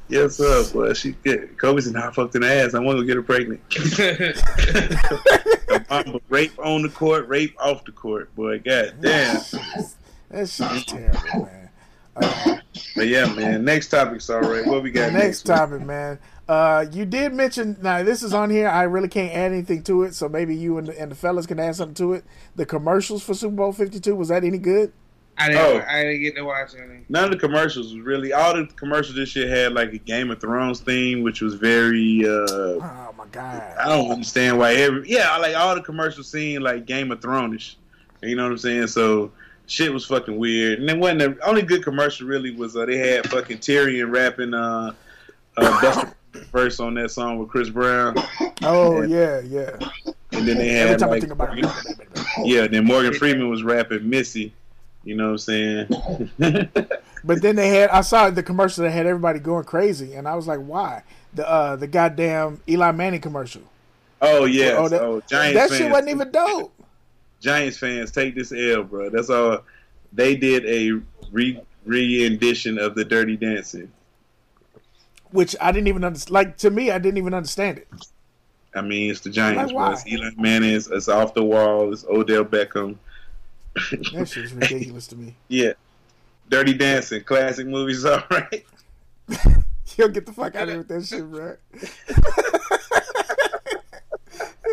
Yes, 0.09 0.37
sir, 0.39 0.65
boy. 0.73 0.93
She 0.95 1.13
good. 1.23 1.57
Kobe 1.57 1.81
said, 1.81 1.93
"Nah, 1.93 2.09
I 2.09 2.13
fucked 2.13 2.35
in 2.35 2.43
the 2.43 2.53
ass. 2.53 2.75
I 2.75 2.81
want 2.81 2.99
to 2.99 3.05
get 3.07 3.15
her 3.15 3.23
pregnant." 3.23 3.61
Mama, 5.89 6.19
rape 6.29 6.59
on 6.59 6.83
the 6.83 6.89
court, 6.89 7.29
rape 7.29 7.55
off 7.61 7.85
the 7.85 7.93
court, 7.93 8.35
boy. 8.35 8.59
God 8.59 8.95
damn. 9.01 9.41
That 10.31 10.49
shit 10.49 10.71
is 10.73 10.85
terrible, 10.85 11.45
man. 11.47 11.69
Uh, 12.17 12.57
But 12.97 13.09
yeah, 13.09 13.33
man. 13.33 13.65
Next 13.65 13.89
topic's 13.89 14.29
all 14.31 14.41
right. 14.41 14.67
What 14.67 14.83
we 14.83 14.91
got 14.91 15.13
next 15.13 15.47
next? 15.47 15.49
man? 15.49 15.59
topic, 15.59 15.83
man. 15.87 16.19
Uh, 16.49 16.85
you 16.93 17.05
did 17.07 17.33
mention 17.33 17.77
now 17.81 18.03
this 18.03 18.23
is 18.23 18.35
on 18.35 18.51
here. 18.51 18.69
I 18.69 18.83
really 18.83 19.09
can't 19.09 19.33
add 19.33 19.53
anything 19.53 19.83
to 19.85 20.03
it, 20.03 20.15
so 20.15 20.29
maybe 20.29 20.55
you 20.57 20.79
and 20.79 20.89
the, 20.89 21.01
and 21.01 21.11
the 21.11 21.15
fellas 21.15 21.47
can 21.47 21.61
add 21.61 21.77
something 21.77 21.95
to 21.95 22.15
it. 22.15 22.25
The 22.57 22.67
commercials 22.67 23.23
for 23.23 23.35
Super 23.35 23.55
Bowl 23.55 23.73
Fifty 23.73 24.01
Two 24.01 24.17
was 24.17 24.29
that 24.29 24.43
any 24.45 24.59
good? 24.59 24.93
I 25.39 25.49
didn't, 25.49 25.63
Oh. 25.63 25.85
I 25.89 26.03
didn't 26.03 26.23
get 26.23 26.35
to 26.37 26.43
watch 26.45 26.75
any. 26.75 27.05
None 27.09 27.25
of 27.25 27.31
the 27.31 27.37
commercials 27.39 27.95
was 27.95 28.03
really. 28.03 28.33
All 28.33 28.55
the 28.55 28.67
commercials 28.67 29.15
this 29.17 29.29
shit 29.31 29.49
had 29.49 29.73
like 29.73 29.93
a 29.93 29.99
Game 29.99 30.31
of 30.31 30.41
Thrones 30.41 30.81
theme, 30.81 31.23
which 31.23 31.41
was 31.41 31.55
very. 31.55 32.25
uh 32.27 32.29
Oh 32.29 33.15
my 33.17 33.27
god! 33.31 33.63
I 33.79 33.89
don't 33.89 34.11
understand 34.11 34.59
why 34.59 34.75
every. 34.75 35.09
Yeah, 35.09 35.29
I 35.31 35.39
like 35.39 35.55
all 35.57 35.75
the 35.77 35.83
commercials 35.83 36.29
seemed 36.29 36.65
like 36.65 36.85
Game 36.87 37.11
of 37.13 37.23
Thrones. 37.23 37.77
You 38.23 38.35
know 38.37 38.43
what 38.45 38.53
I'm 38.53 38.59
saying? 38.59 38.89
So 38.89 39.33
shit 39.71 39.93
was 39.93 40.05
fucking 40.05 40.37
weird. 40.37 40.81
And 40.81 40.89
then 40.89 40.99
when 41.01 41.19
the 41.19 41.39
only 41.47 41.63
good 41.63 41.83
commercial 41.85 42.27
really 42.27 42.51
was 42.51 42.77
uh, 42.77 42.85
they 42.87 42.99
had 42.99 43.29
fucking 43.31 43.59
Tyrion 43.59 44.13
rapping 44.13 44.53
uh, 44.53 44.93
uh 45.57 45.81
Busta 45.81 46.13
verse 46.53 46.81
on 46.81 46.95
that 46.95 47.11
song 47.11 47.39
with 47.39 47.49
Chris 47.49 47.69
Brown, 47.71 48.15
Oh 48.63 49.03
yeah, 49.03 49.41
yeah. 49.41 49.77
and 50.33 50.47
then 50.47 50.59
they 50.59 50.71
Every 50.71 50.91
had 50.91 50.99
time 50.99 51.09
I 51.09 51.13
like 51.13 51.21
think 51.23 51.33
about 51.33 51.57
it, 51.59 51.65
yeah, 52.45 52.67
then 52.67 52.85
Morgan 52.85 53.15
Freeman 53.15 53.49
was 53.49 53.63
rapping 53.63 54.09
Missy. 54.09 54.53
You 55.03 55.17
know 55.17 55.33
what 55.33 55.33
I'm 55.33 55.39
saying? 55.39 56.31
but 57.25 57.41
then 57.43 57.57
they 57.57 57.69
had 57.69 57.91
I 57.91 58.03
saw 58.03 58.29
the 58.31 58.43
commercial 58.43 58.85
that 58.85 58.91
had 58.91 59.07
everybody 59.07 59.39
going 59.39 59.65
crazy, 59.65 60.15
and 60.15 60.29
I 60.29 60.35
was 60.35 60.47
like, 60.47 60.61
why? 60.61 61.03
The 61.35 61.49
uh 61.49 61.77
the 61.77 61.87
goddamn 61.87 62.61
Eli 62.69 62.93
Manning 62.93 63.21
commercial. 63.21 63.63
oh 64.21 64.45
yeah, 64.45 64.75
Oh, 64.77 64.89
that- 64.89 65.01
oh, 65.01 65.23
Giants 65.29 65.55
that 65.59 65.77
shit 65.77 65.91
wasn't 65.91 66.11
even 66.11 66.31
dope. 66.33 66.73
Giants 67.41 67.79
fans 67.79 68.11
take 68.11 68.35
this 68.35 68.53
L, 68.53 68.85
bro. 68.85 69.11
That's 69.11 69.31
all. 69.31 69.61
They 70.13 70.37
did 70.37 70.65
a 70.67 71.01
re 71.33 71.61
rendition 71.85 72.79
of 72.79 72.95
the 72.95 73.05
Dirty 73.05 73.37
Dancing. 73.37 73.91
Which 75.31 75.57
I 75.61 75.73
didn't 75.73 75.89
even 75.89 76.05
understand. 76.05 76.33
Like 76.33 76.57
to 76.59 76.71
me, 76.71 76.91
I 76.91 76.99
didn't 76.99 77.19
even 77.19 77.35
understand 77.35 77.79
it. 77.79 77.89
I 78.75 78.83
mean, 78.83 79.11
it's 79.11 79.21
the 79.21 79.31
Giants, 79.31 79.73
Like, 79.73 79.75
bro. 79.75 79.93
It's 79.93 80.07
Eli 80.07 80.31
Manning. 80.37 80.75
It's, 80.75 80.87
it's 80.89 81.09
off 81.09 81.35
the 81.35 81.45
wall. 81.45 81.93
It's 81.93 82.05
Odell 82.05 82.45
Beckham. 82.45 82.97
That 83.75 84.29
shit's 84.29 84.53
ridiculous 84.53 85.07
to 85.09 85.17
me. 85.17 85.35
Yeah, 85.49 85.73
Dirty 86.49 86.75
Dancing, 86.75 87.23
classic 87.25 87.67
movies. 87.67 88.05
All 88.07 88.23
right. 88.31 88.65
Yo, 89.97 90.09
get 90.09 90.27
the 90.27 90.33
fuck 90.33 90.55
out 90.55 90.65
of 90.65 90.69
here 90.69 90.79
with 90.79 90.89
that 90.89 91.05
shit, 91.05 91.29
bro. 91.29 91.57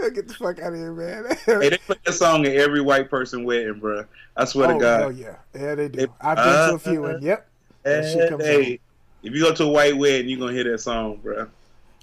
Get 0.13 0.27
the 0.27 0.33
fuck 0.33 0.59
out 0.59 0.73
of 0.73 0.79
here, 0.79 0.93
man. 0.93 1.25
Hey, 1.45 1.69
they 1.69 1.77
play 1.77 1.95
that 2.05 2.13
song 2.13 2.45
at 2.45 2.55
every 2.55 2.81
white 2.81 3.09
person 3.09 3.43
wedding, 3.43 3.79
bro. 3.79 4.05
I 4.35 4.45
swear 4.45 4.71
oh, 4.71 4.73
to 4.73 4.79
God. 4.79 4.99
hell 4.99 5.11
yeah. 5.11 5.35
Yeah, 5.53 5.75
they 5.75 5.89
do. 5.89 5.99
It- 6.01 6.11
I've 6.21 6.37
been 6.37 6.45
to 6.45 6.51
a 6.51 6.75
uh, 6.75 6.77
few, 6.77 7.05
and 7.05 7.23
yep. 7.23 7.47
that 7.83 8.11
shit 8.11 8.29
comes 8.29 8.43
hey, 8.43 8.79
if 9.23 9.33
you 9.33 9.41
go 9.41 9.53
to 9.53 9.63
a 9.63 9.69
white 9.69 9.97
wedding, 9.97 10.29
you're 10.29 10.39
gonna 10.39 10.53
hear 10.53 10.63
that 10.65 10.79
song, 10.79 11.19
bro. 11.21 11.47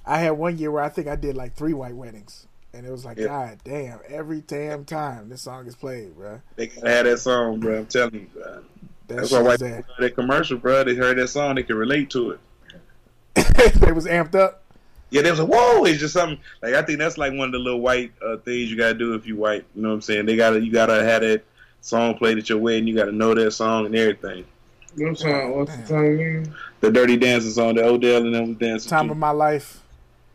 I 0.07 0.19
had 0.19 0.33
one 0.33 0.59
year 0.59 0.71
where 0.71 0.83
I 0.83 0.89
think 0.89 1.09
I 1.09 1.17
did 1.17 1.37
like 1.37 1.55
three 1.55 1.73
white 1.73 1.97
weddings. 1.97 2.47
And 2.75 2.85
it 2.85 2.91
was 2.91 3.05
like, 3.05 3.19
Yeah. 3.19 3.27
God 3.27 3.59
damn, 3.65 4.01
every 4.09 4.41
damn 4.41 4.85
time 4.85 5.29
this 5.29 5.43
song 5.43 5.67
is 5.67 5.77
played, 5.77 6.17
bro. 6.17 6.41
They 6.57 6.67
gotta 6.67 6.91
have 6.91 7.07
that 7.07 7.19
song, 7.19 7.61
bro. 7.61 7.79
I'm 7.79 7.87
telling 7.87 8.15
you, 8.15 8.27
bro. 8.35 8.65
That 9.07 9.17
That's 9.17 9.31
why 9.31 9.43
white 9.43 9.61
people 9.61 9.77
that. 9.77 9.87
that 10.01 10.15
commercial, 10.17 10.59
bro. 10.59 10.83
They 10.83 10.95
heard 10.95 11.17
that 11.19 11.29
song, 11.29 11.55
they 11.55 11.63
can 11.63 11.77
relate 11.77 12.11
to 12.11 12.33
it. 12.33 12.41
they 13.81 13.93
was 13.93 14.07
amped 14.07 14.35
up. 14.35 14.64
Yeah, 15.15 15.23
they 15.23 15.31
was 15.31 15.39
like, 15.39 15.49
whoa, 15.49 15.85
it's 15.85 16.01
just 16.01 16.13
something 16.13 16.41
like 16.61 16.75
I 16.75 16.83
think 16.83 16.99
that's 16.99 17.17
like 17.17 17.33
one 17.35 17.47
of 17.47 17.53
the 17.53 17.59
little 17.61 17.81
white 17.81 18.13
uh, 18.21 18.37
things 18.39 18.69
you 18.69 18.77
gotta 18.77 18.95
do 18.95 19.15
if 19.15 19.27
you 19.29 19.37
white. 19.37 19.65
You 19.77 19.83
know 19.83 19.91
what 19.91 19.95
I'm 19.95 20.01
saying? 20.03 20.27
They 20.27 20.35
gotta 20.35 20.61
you 20.61 20.73
gotta 20.73 21.05
have 21.05 21.23
that 21.23 21.45
song 21.83 22.19
played 22.19 22.37
at 22.37 22.49
your 22.49 22.59
wedding. 22.59 22.89
You 22.89 22.97
gotta 22.97 23.13
know 23.13 23.33
that 23.33 23.53
song 23.53 23.87
and 23.87 23.95
everything. 23.95 24.45
What 24.97 25.17
song? 25.17 25.57
What's 25.57 25.77
the 25.77 25.87
song 25.87 26.07
again? 26.15 26.55
The 26.81 26.91
Dirty 26.91 27.17
Dancing 27.17 27.53
song, 27.53 27.77
the 27.77 27.85
Odell 27.85 28.27
and 28.27 28.35
them 28.35 28.49
was 28.49 28.57
dancing. 28.57 28.91
Time 28.91 29.07
to. 29.07 29.13
of 29.13 29.19
my 29.19 29.31
life. 29.31 29.83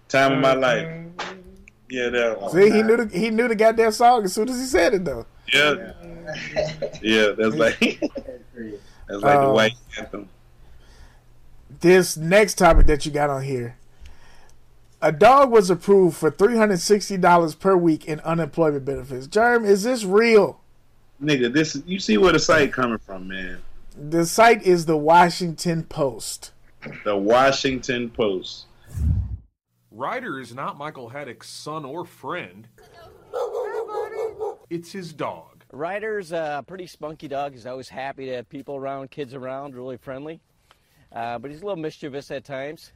Time 0.08 0.32
of 0.32 0.40
my 0.40 0.54
life. 0.54 0.88
Yeah, 1.90 2.08
that 2.08 2.40
one. 2.42 2.52
See, 2.52 2.72
he 2.72 2.82
knew 2.82 2.96
the 3.06 3.18
he 3.18 3.32
knew 3.32 3.50
the 3.50 3.56
goddamn 3.56 3.92
song 3.92 4.24
as 4.24 4.34
soon 4.34 4.48
as 4.48 4.58
he 4.62 4.66
said 4.66 4.94
it 4.94 5.04
though. 5.04 5.26
Yeah, 5.54 5.92
yeah, 7.02 7.32
that's 7.38 7.56
like 7.56 7.80
that's 8.00 8.02
like 9.10 9.40
the 9.40 9.42
Um, 9.42 9.54
white 9.54 9.74
anthem. 9.98 10.30
This 11.82 12.16
next 12.16 12.58
topic 12.58 12.88
that 12.88 13.06
you 13.06 13.12
got 13.12 13.30
on 13.30 13.44
here. 13.44 13.76
A 15.02 15.14
dog 15.14 15.50
was 15.50 15.70
approved 15.70 16.18
for 16.18 16.30
three 16.30 16.58
hundred 16.58 16.80
sixty 16.80 17.16
dollars 17.16 17.56
per 17.56 17.78
week 17.78 18.06
in 18.06 18.20
unemployment 18.22 18.84
benefits. 18.84 19.28
Germ, 19.28 19.64
is 19.64 19.84
this 19.84 20.04
real? 20.04 20.60
Nigga, 21.24 21.54
this 21.54 21.82
you 21.86 22.00
see 22.00 22.18
where 22.18 22.34
the 22.34 22.40
site 22.40 22.74
coming 22.74 22.98
from, 22.98 23.28
man. 23.28 23.62
The 23.98 24.26
site 24.26 24.64
is 24.64 24.86
the 24.86 24.98
Washington 24.98 25.84
Post. 25.84 26.52
The 27.06 27.16
Washington 27.16 28.10
Post. 28.10 28.66
Ryder 29.92 30.40
is 30.40 30.54
not 30.54 30.78
Michael 30.78 31.10
Haddock's 31.10 31.50
son 31.50 31.86
or 31.86 32.06
friend. 32.06 32.68
It's 34.70 34.92
his 34.92 35.14
dog. 35.14 35.64
Ryder's 35.72 36.32
a 36.32 36.64
pretty 36.68 36.88
spunky 36.88 37.28
dog. 37.28 37.54
He's 37.54 37.66
always 37.66 37.90
happy 37.90 38.26
to 38.26 38.36
have 38.36 38.50
people 38.50 38.76
around, 38.76 39.12
kids 39.12 39.34
around, 39.34 39.76
really 39.76 39.98
friendly. 39.98 40.42
Uh, 41.12 41.40
but 41.40 41.52
he's 41.52 41.62
a 41.62 41.66
little 41.66 41.82
mischievous 41.82 42.32
at 42.32 42.44
times. 42.44 42.92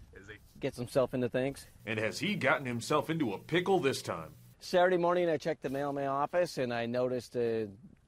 Gets 0.63 0.77
himself 0.77 1.13
into 1.13 1.27
things. 1.27 1.67
And 1.85 1.99
has 1.99 2.19
he 2.19 2.35
gotten 2.35 2.65
himself 2.65 3.09
into 3.09 3.33
a 3.33 3.37
pickle 3.37 3.81
this 3.81 4.01
time? 4.01 4.29
Saturday 4.61 4.95
morning, 4.95 5.29
I 5.29 5.35
checked 5.35 5.61
the 5.61 5.69
mail 5.69 5.89
in 5.89 5.95
my 5.95 6.07
office 6.07 6.57
and 6.57 6.73
I 6.73 6.85
noticed 6.85 7.35
a, 7.35 7.67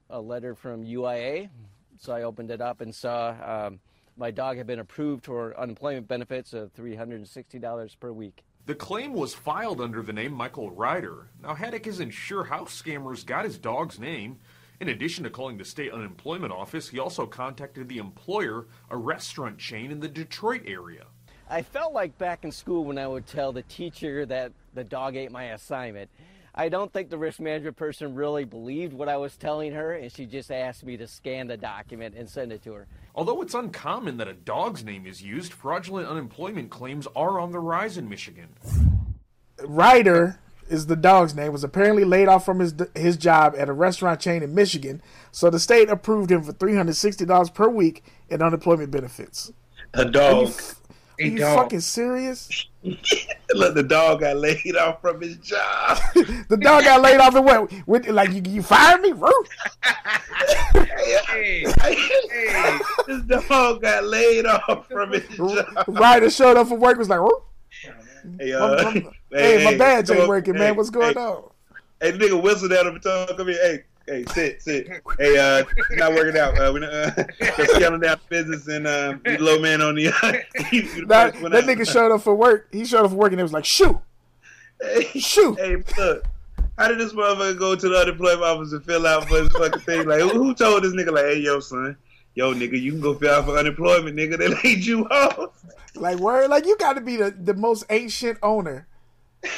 a 0.10 0.22
letter 0.22 0.56
from 0.56 0.86
UIA. 0.86 1.49
So 1.97 2.14
I 2.14 2.24
opened 2.24 2.51
it 2.51 2.62
up 2.62 2.80
and 2.80 2.95
saw 2.95 3.66
um, 3.68 3.82
my 4.16 4.32
dog 4.32 4.56
had 4.56 4.68
been 4.68 4.80
approved 4.80 5.26
for 5.26 5.53
unemployment 5.60 6.08
benefits 6.08 6.53
of 6.53 6.74
$360 6.74 7.99
per 7.99 8.14
week. 8.14 8.45
The 8.68 8.76
claim 8.76 9.12
was 9.12 9.34
filed 9.34 9.82
under 9.82 10.01
the 10.01 10.14
name 10.14 10.32
Michael 10.32 10.72
Ryder. 10.72 11.28
Now, 11.43 11.56
Haddock 11.56 11.88
isn't 11.88 12.12
sure 12.12 12.45
how 12.45 12.62
scammers 12.62 13.26
got 13.26 13.43
his 13.43 13.58
dog's 13.58 13.99
name. 13.99 14.39
In 14.80 14.88
addition 14.88 15.26
to 15.26 15.30
calling 15.30 15.58
the 15.58 15.66
state 15.66 15.91
unemployment 15.91 16.53
office, 16.53 16.88
he 16.88 16.99
also 16.99 17.26
contacted 17.26 17.89
the 17.89 17.97
employer, 17.97 18.68
a 18.89 18.95
restaurant 18.95 19.58
chain 19.58 19.91
in 19.91 19.99
the 19.99 20.08
Detroit 20.08 20.62
area. 20.66 21.08
I 21.49 21.61
felt 21.61 21.93
like 21.93 22.17
back 22.17 22.43
in 22.43 22.51
school 22.51 22.85
when 22.85 22.97
I 22.97 23.07
would 23.07 23.27
tell 23.27 23.51
the 23.51 23.61
teacher 23.63 24.25
that 24.25 24.51
the 24.73 24.83
dog 24.83 25.15
ate 25.15 25.31
my 25.31 25.45
assignment. 25.45 26.09
I 26.55 26.69
don't 26.69 26.91
think 26.91 27.09
the 27.09 27.17
risk 27.17 27.39
management 27.39 27.75
person 27.75 28.15
really 28.15 28.45
believed 28.45 28.93
what 28.93 29.09
I 29.09 29.17
was 29.17 29.35
telling 29.35 29.73
her, 29.73 29.93
and 29.93 30.11
she 30.11 30.25
just 30.25 30.51
asked 30.51 30.85
me 30.85 30.95
to 30.97 31.05
scan 31.05 31.47
the 31.47 31.57
document 31.57 32.15
and 32.15 32.29
send 32.29 32.53
it 32.53 32.63
to 32.63 32.73
her. 32.73 32.87
Although 33.13 33.41
it's 33.41 33.53
uncommon 33.53 34.17
that 34.17 34.27
a 34.27 34.33
dog's 34.33 34.83
name 34.83 35.05
is 35.05 35.21
used, 35.21 35.53
fraudulent 35.53 36.07
unemployment 36.07 36.69
claims 36.69 37.07
are 37.15 37.39
on 37.39 37.51
the 37.51 37.59
rise 37.59 37.97
in 37.97 38.07
Michigan. 38.07 38.47
Ryder 39.63 40.39
is 40.69 40.87
the 40.87 40.95
dog's 40.95 41.35
name. 41.35 41.51
Was 41.51 41.63
apparently 41.63 42.05
laid 42.05 42.27
off 42.27 42.45
from 42.45 42.59
his 42.59 42.73
his 42.95 43.17
job 43.17 43.53
at 43.57 43.69
a 43.69 43.73
restaurant 43.73 44.19
chain 44.19 44.41
in 44.41 44.55
Michigan, 44.55 45.01
so 45.31 45.49
the 45.49 45.59
state 45.59 45.89
approved 45.89 46.31
him 46.31 46.41
for 46.41 46.53
three 46.53 46.75
hundred 46.75 46.95
sixty 46.95 47.25
dollars 47.25 47.49
per 47.49 47.67
week 47.67 48.03
in 48.29 48.41
unemployment 48.41 48.91
benefits. 48.91 49.51
A 49.93 50.05
dog. 50.05 50.47
Are 50.47 50.84
are 51.20 51.26
you 51.26 51.39
fucking 51.39 51.80
serious? 51.80 52.68
Look, 53.53 53.76
the 53.76 53.84
dog 53.84 54.22
got 54.22 54.38
laid 54.38 54.76
off 54.76 55.01
from 55.01 55.22
his 55.22 55.38
job. 55.38 55.99
the 56.13 56.57
dog 56.59 56.84
got 56.84 57.01
laid 57.01 57.20
off 57.20 57.36
and 57.36 57.45
what? 57.45 57.72
With, 57.88 58.07
like 58.07 58.32
you, 58.32 58.41
you 58.47 58.61
fired 58.61 59.01
me, 59.01 59.11
Roo? 59.11 59.32
hey, 60.74 61.66
hey, 61.82 62.80
this 63.07 63.22
dog 63.47 63.82
got 63.82 64.03
laid 64.03 64.45
off 64.45 64.88
from 64.88 65.13
his 65.13 65.28
job. 65.30 65.66
Ryder 65.88 66.30
showed 66.30 66.57
up 66.57 66.68
for 66.68 66.78
work. 66.78 66.97
Was 66.97 67.09
like, 67.09 67.20
Roo? 67.20 67.41
Hey, 68.39 68.53
uh, 68.53 68.84
my, 68.84 68.93
my, 69.32 69.38
hey, 69.38 69.63
my 69.63 69.78
badge 69.78 70.09
ain't 70.09 70.28
working, 70.28 70.55
man. 70.55 70.76
What's 70.76 70.89
going 70.89 71.18
on? 71.18 71.49
Hey, 72.01 72.11
nigga, 72.11 72.41
whistle 72.41 72.72
and 72.72 73.01
tell 73.01 73.28
him, 73.28 73.38
come 73.38 73.47
here. 73.47 73.57
Hey, 73.61 73.84
hey, 74.08 74.26
sit, 74.34 74.62
sit. 74.62 74.88
Hey, 75.18 75.38
uh, 75.38 75.64
it's 75.78 75.95
not 75.97 76.14
working 76.14 76.39
out. 76.39 76.58
Uh, 76.60 76.72
we 76.74 76.86
uh, 76.86 77.12
just 77.58 77.76
scaling 77.76 78.01
down 78.01 78.20
business 78.30 78.68
and 78.68 78.88
um, 78.88 79.22
you 79.26 79.38
low 79.38 79.60
man 79.60 79.82
on 79.82 79.95
the. 79.95 80.08
Uh, 80.08 80.12
that 81.08 81.34
that 81.34 81.66
nigga 81.66 81.91
showed 81.91 82.14
up 82.14 82.22
for 82.22 82.36
work. 82.36 82.68
He 82.72 82.86
showed 82.86 83.06
up 83.06 83.12
for 83.12 83.18
work 83.18 83.32
and 83.32 83.39
it 83.39 83.43
was 83.43 83.53
like, 83.53 83.66
shoot, 83.66 83.97
hey, 84.82 85.06
shoot. 85.20 85.60
Hey, 85.60 85.84
look. 85.97 86.26
How 86.78 86.89
did 86.89 86.99
this 86.99 87.14
motherfucker 87.14 87.58
go 87.58 87.76
to 87.76 87.89
the 87.89 87.95
unemployment 87.95 88.43
office 88.43 88.74
and 88.74 88.84
fill 88.84 89.08
out 89.08 89.30
for 89.30 89.41
this 89.41 89.51
fucking 89.53 89.82
thing? 89.82 90.08
Like, 90.08 90.20
who, 90.20 90.30
who 90.30 90.53
told 90.53 90.84
this 90.84 90.93
nigga, 90.93 91.14
like, 91.14 91.24
hey, 91.24 91.39
yo, 91.39 91.62
son, 91.62 91.95
yo, 92.34 92.53
nigga, 92.53 92.80
you 92.80 92.91
can 92.91 92.99
go 92.99 93.14
fill 93.14 93.34
out 93.34 93.45
for 93.45 93.58
unemployment, 93.58 94.18
nigga. 94.18 94.38
They 94.38 94.47
laid 94.70 94.86
you 94.86 95.08
off. 95.08 95.64
Like, 95.95 96.20
word, 96.20 96.49
like, 96.49 96.66
you 96.66 96.76
got 96.78 96.93
to 96.93 97.01
be 97.01 97.16
the, 97.16 97.32
the 97.32 97.53
most 97.53 97.86
ancient 97.89 98.39
owner. 98.43 98.88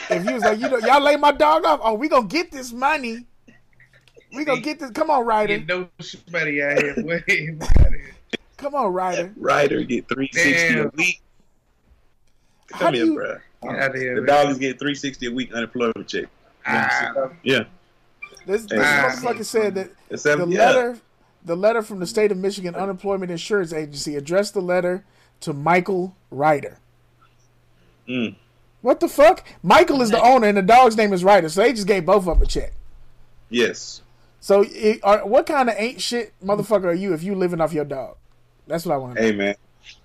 If 0.10 0.28
he 0.28 0.34
was 0.34 0.44
like, 0.44 0.60
you 0.60 0.70
know, 0.70 0.78
y'all 0.78 1.02
lay 1.02 1.16
my 1.16 1.32
dog 1.32 1.66
off, 1.66 1.80
oh, 1.82 1.96
we 1.96 2.08
gonna 2.08 2.28
get 2.28 2.52
this 2.52 2.72
money. 2.72 3.26
We 4.34 4.46
gonna 4.46 4.62
get 4.62 4.80
this. 4.80 4.92
Come 4.92 5.10
on, 5.10 5.26
Ryder. 5.26 5.60
Get 5.60 5.68
no 5.68 5.88
money 6.32 6.62
out 6.62 6.82
here. 6.82 6.94
Wait, 7.28 7.60
Come 8.58 8.76
on, 8.76 8.92
Ryder. 8.94 9.32
Ryder 9.38 9.84
get 9.84 10.08
three 10.10 10.30
sixty 10.34 10.80
a 10.80 10.88
week. 10.96 11.22
Come 12.68 12.80
How 12.80 12.92
do 12.92 12.98
here, 12.98 13.06
you- 13.06 13.16
bro. 13.16 13.38
Get 13.64 13.76
out 13.80 13.96
here, 13.96 14.16
The 14.16 14.22
man. 14.22 14.28
dog 14.46 14.50
is 14.52 14.58
getting 14.60 14.78
three 14.78 14.94
sixty 14.96 15.26
a 15.28 15.32
week 15.32 15.52
unemployment 15.54 16.08
check. 16.08 16.26
Ah, 16.66 17.30
Yeah. 17.44 17.64
This, 18.46 18.66
this 18.66 18.80
motherfucker 18.80 19.44
said 19.46 19.76
that 19.76 19.90
It's 20.10 20.24
the 20.24 20.30
seven- 20.30 20.52
yeah. 20.52 20.66
letter, 20.68 20.98
the 21.44 21.56
letter 21.58 21.82
from 21.82 22.00
the 22.00 22.06
state 22.08 22.32
of 22.32 22.38
Michigan 22.38 22.76
Unemployment 22.76 23.32
Insurance 23.32 23.74
Agency 23.74 24.16
addressed 24.16 24.54
the 24.54 24.62
letter 24.62 25.04
to 25.42 25.54
Michael 25.54 26.16
Ryder. 26.30 26.78
Mm. 28.08 28.36
What 28.82 29.00
the 29.00 29.08
fuck? 29.10 29.44
Michael 29.64 30.02
is 30.02 30.12
the 30.12 30.22
owner, 30.22 30.48
and 30.48 30.58
the 30.58 30.62
dog's 30.62 30.96
name 30.96 31.12
is 31.14 31.24
Ryder, 31.24 31.50
so 31.50 31.62
they 31.62 31.74
just 31.74 31.88
gave 31.88 32.06
both 32.06 32.28
of 32.28 32.38
them 32.38 32.42
a 32.42 32.46
check. 32.46 32.74
Yes. 33.50 34.02
So, 34.40 34.64
it, 34.68 35.00
are, 35.04 35.26
what 35.26 35.46
kind 35.46 35.70
of 35.70 35.76
ain't 35.78 36.02
shit 36.02 36.34
motherfucker 36.44 36.86
are 36.86 36.94
you 36.94 37.14
if 37.14 37.24
you 37.24 37.36
living 37.36 37.60
off 37.62 37.74
your 37.74 37.86
dog? 37.86 38.18
That's 38.68 38.86
what 38.86 38.94
I 38.96 38.98
want 38.98 39.16
to 39.16 39.22
know. 39.22 39.28
Hey 39.28 39.36
man. 39.36 39.56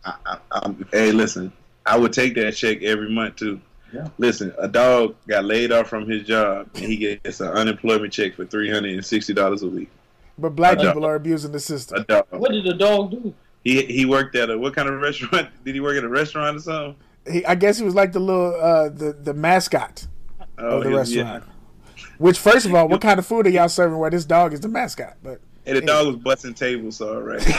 I, 0.05 0.15
I, 0.27 0.39
I'm, 0.53 0.87
hey, 0.93 1.13
listen. 1.13 1.53
I 1.85 1.99
would 1.99 2.13
take 2.13 2.35
that 2.37 2.53
check 2.55 2.83
every 2.83 3.11
month 3.13 3.37
too. 3.37 3.61
Yeah. 3.93 4.09
Listen, 4.19 4.55
a 4.59 4.69
dog 4.69 5.17
got 5.29 5.45
laid 5.45 5.71
off 5.73 5.89
from 5.89 6.09
his 6.09 6.27
job, 6.27 6.69
and 6.77 6.85
he 6.85 6.97
gets 6.97 7.41
an 7.41 7.49
unemployment 7.49 8.13
check 8.13 8.35
for 8.37 8.47
three 8.47 8.71
hundred 8.71 8.95
and 8.95 9.05
sixty 9.05 9.35
dollars 9.35 9.63
a 9.63 9.69
week. 9.69 9.91
But 10.39 10.51
black 10.57 10.75
A 10.79 10.85
dog. 10.85 10.87
people 10.95 11.05
are 11.07 11.15
abusing 11.17 11.53
the 11.53 11.61
system. 11.61 12.01
A 12.01 12.05
dog. 12.05 12.27
What 12.31 12.53
did 12.53 12.65
the 12.65 12.75
dog 12.75 13.11
do? 13.11 13.35
He 13.65 13.85
he 13.87 14.07
worked 14.07 14.35
at 14.37 14.49
a 14.51 14.57
what 14.57 14.75
kind 14.75 14.89
of 14.89 15.01
restaurant? 15.01 15.49
Did 15.65 15.75
he 15.75 15.81
work 15.81 15.97
at 15.97 16.05
a 16.05 16.09
restaurant 16.09 16.57
or 16.57 16.61
something? 16.61 16.97
He, 17.31 17.45
I 17.45 17.55
guess 17.55 17.79
he 17.79 17.85
was 17.85 17.95
like 17.95 18.13
the 18.13 18.19
little 18.21 18.55
uh, 18.61 18.89
the 18.89 19.13
the 19.13 19.35
mascot 19.35 20.07
Oh, 20.59 20.79
of 20.79 20.85
the 20.85 20.91
he- 20.91 20.97
restaurant. 20.97 21.45
Which, 22.23 22.39
first 22.39 22.67
of 22.67 22.75
all, 22.75 22.87
what 22.87 23.01
kind 23.01 23.19
of 23.19 23.27
food 23.27 23.49
are 23.49 23.51
y'all 23.51 23.69
serving 23.69 23.99
where 23.99 24.09
this 24.09 24.25
dog 24.25 24.53
is 24.53 24.61
the 24.61 24.69
mascot? 24.69 25.17
But 25.25 25.41
And 25.67 25.77
the 25.77 25.81
dog 25.81 26.07
was 26.07 26.17
busting 26.17 26.55
tables, 26.55 26.97
so 26.99 27.17
all 27.17 27.21
right. 27.21 27.43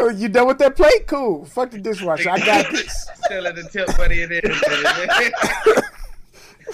Oh, 0.00 0.10
you 0.10 0.28
done 0.28 0.46
with 0.46 0.58
that 0.58 0.76
plate? 0.76 1.08
Cool. 1.08 1.44
Fuck 1.44 1.72
the 1.72 1.78
dishwasher. 1.78 2.30
I 2.30 2.38
got 2.38 2.70
this. 2.72 3.08
Selling 3.26 3.56
the 3.56 3.64
tip 3.64 3.88
money 3.98 4.22
in 4.22 4.28
there. 4.30 4.40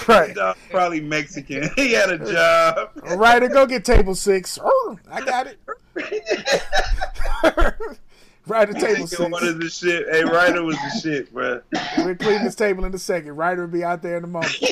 Right. 0.07 0.35
dog 0.35 0.57
probably 0.71 1.01
Mexican. 1.01 1.71
he 1.77 1.93
had 1.93 2.11
a 2.11 2.19
job. 2.19 2.91
Ryder, 3.19 3.49
go 3.49 3.65
get 3.67 3.85
table 3.85 4.15
six. 4.15 4.59
Oh, 4.63 4.99
I 5.11 5.25
got 5.25 5.47
it. 5.47 5.59
Ryder, 8.47 8.75
table 8.75 9.07
Nigga 9.07 9.31
wanted 9.31 9.63
six. 9.63 9.81
the 9.81 9.89
shit. 9.91 10.07
Hey, 10.11 10.23
Ryder 10.25 10.63
was 10.63 10.77
the 10.77 11.01
shit, 11.01 11.33
bro. 11.33 11.63
We're 11.99 12.15
cleaning 12.15 12.45
this 12.45 12.55
table 12.55 12.85
in 12.85 12.95
a 12.95 12.99
second. 12.99 13.35
Ryder 13.37 13.63
will 13.63 13.73
be 13.73 13.83
out 13.85 14.03
there 14.03 14.19
in 14.19 14.25
a 14.25 14.29
moment. 14.29 14.55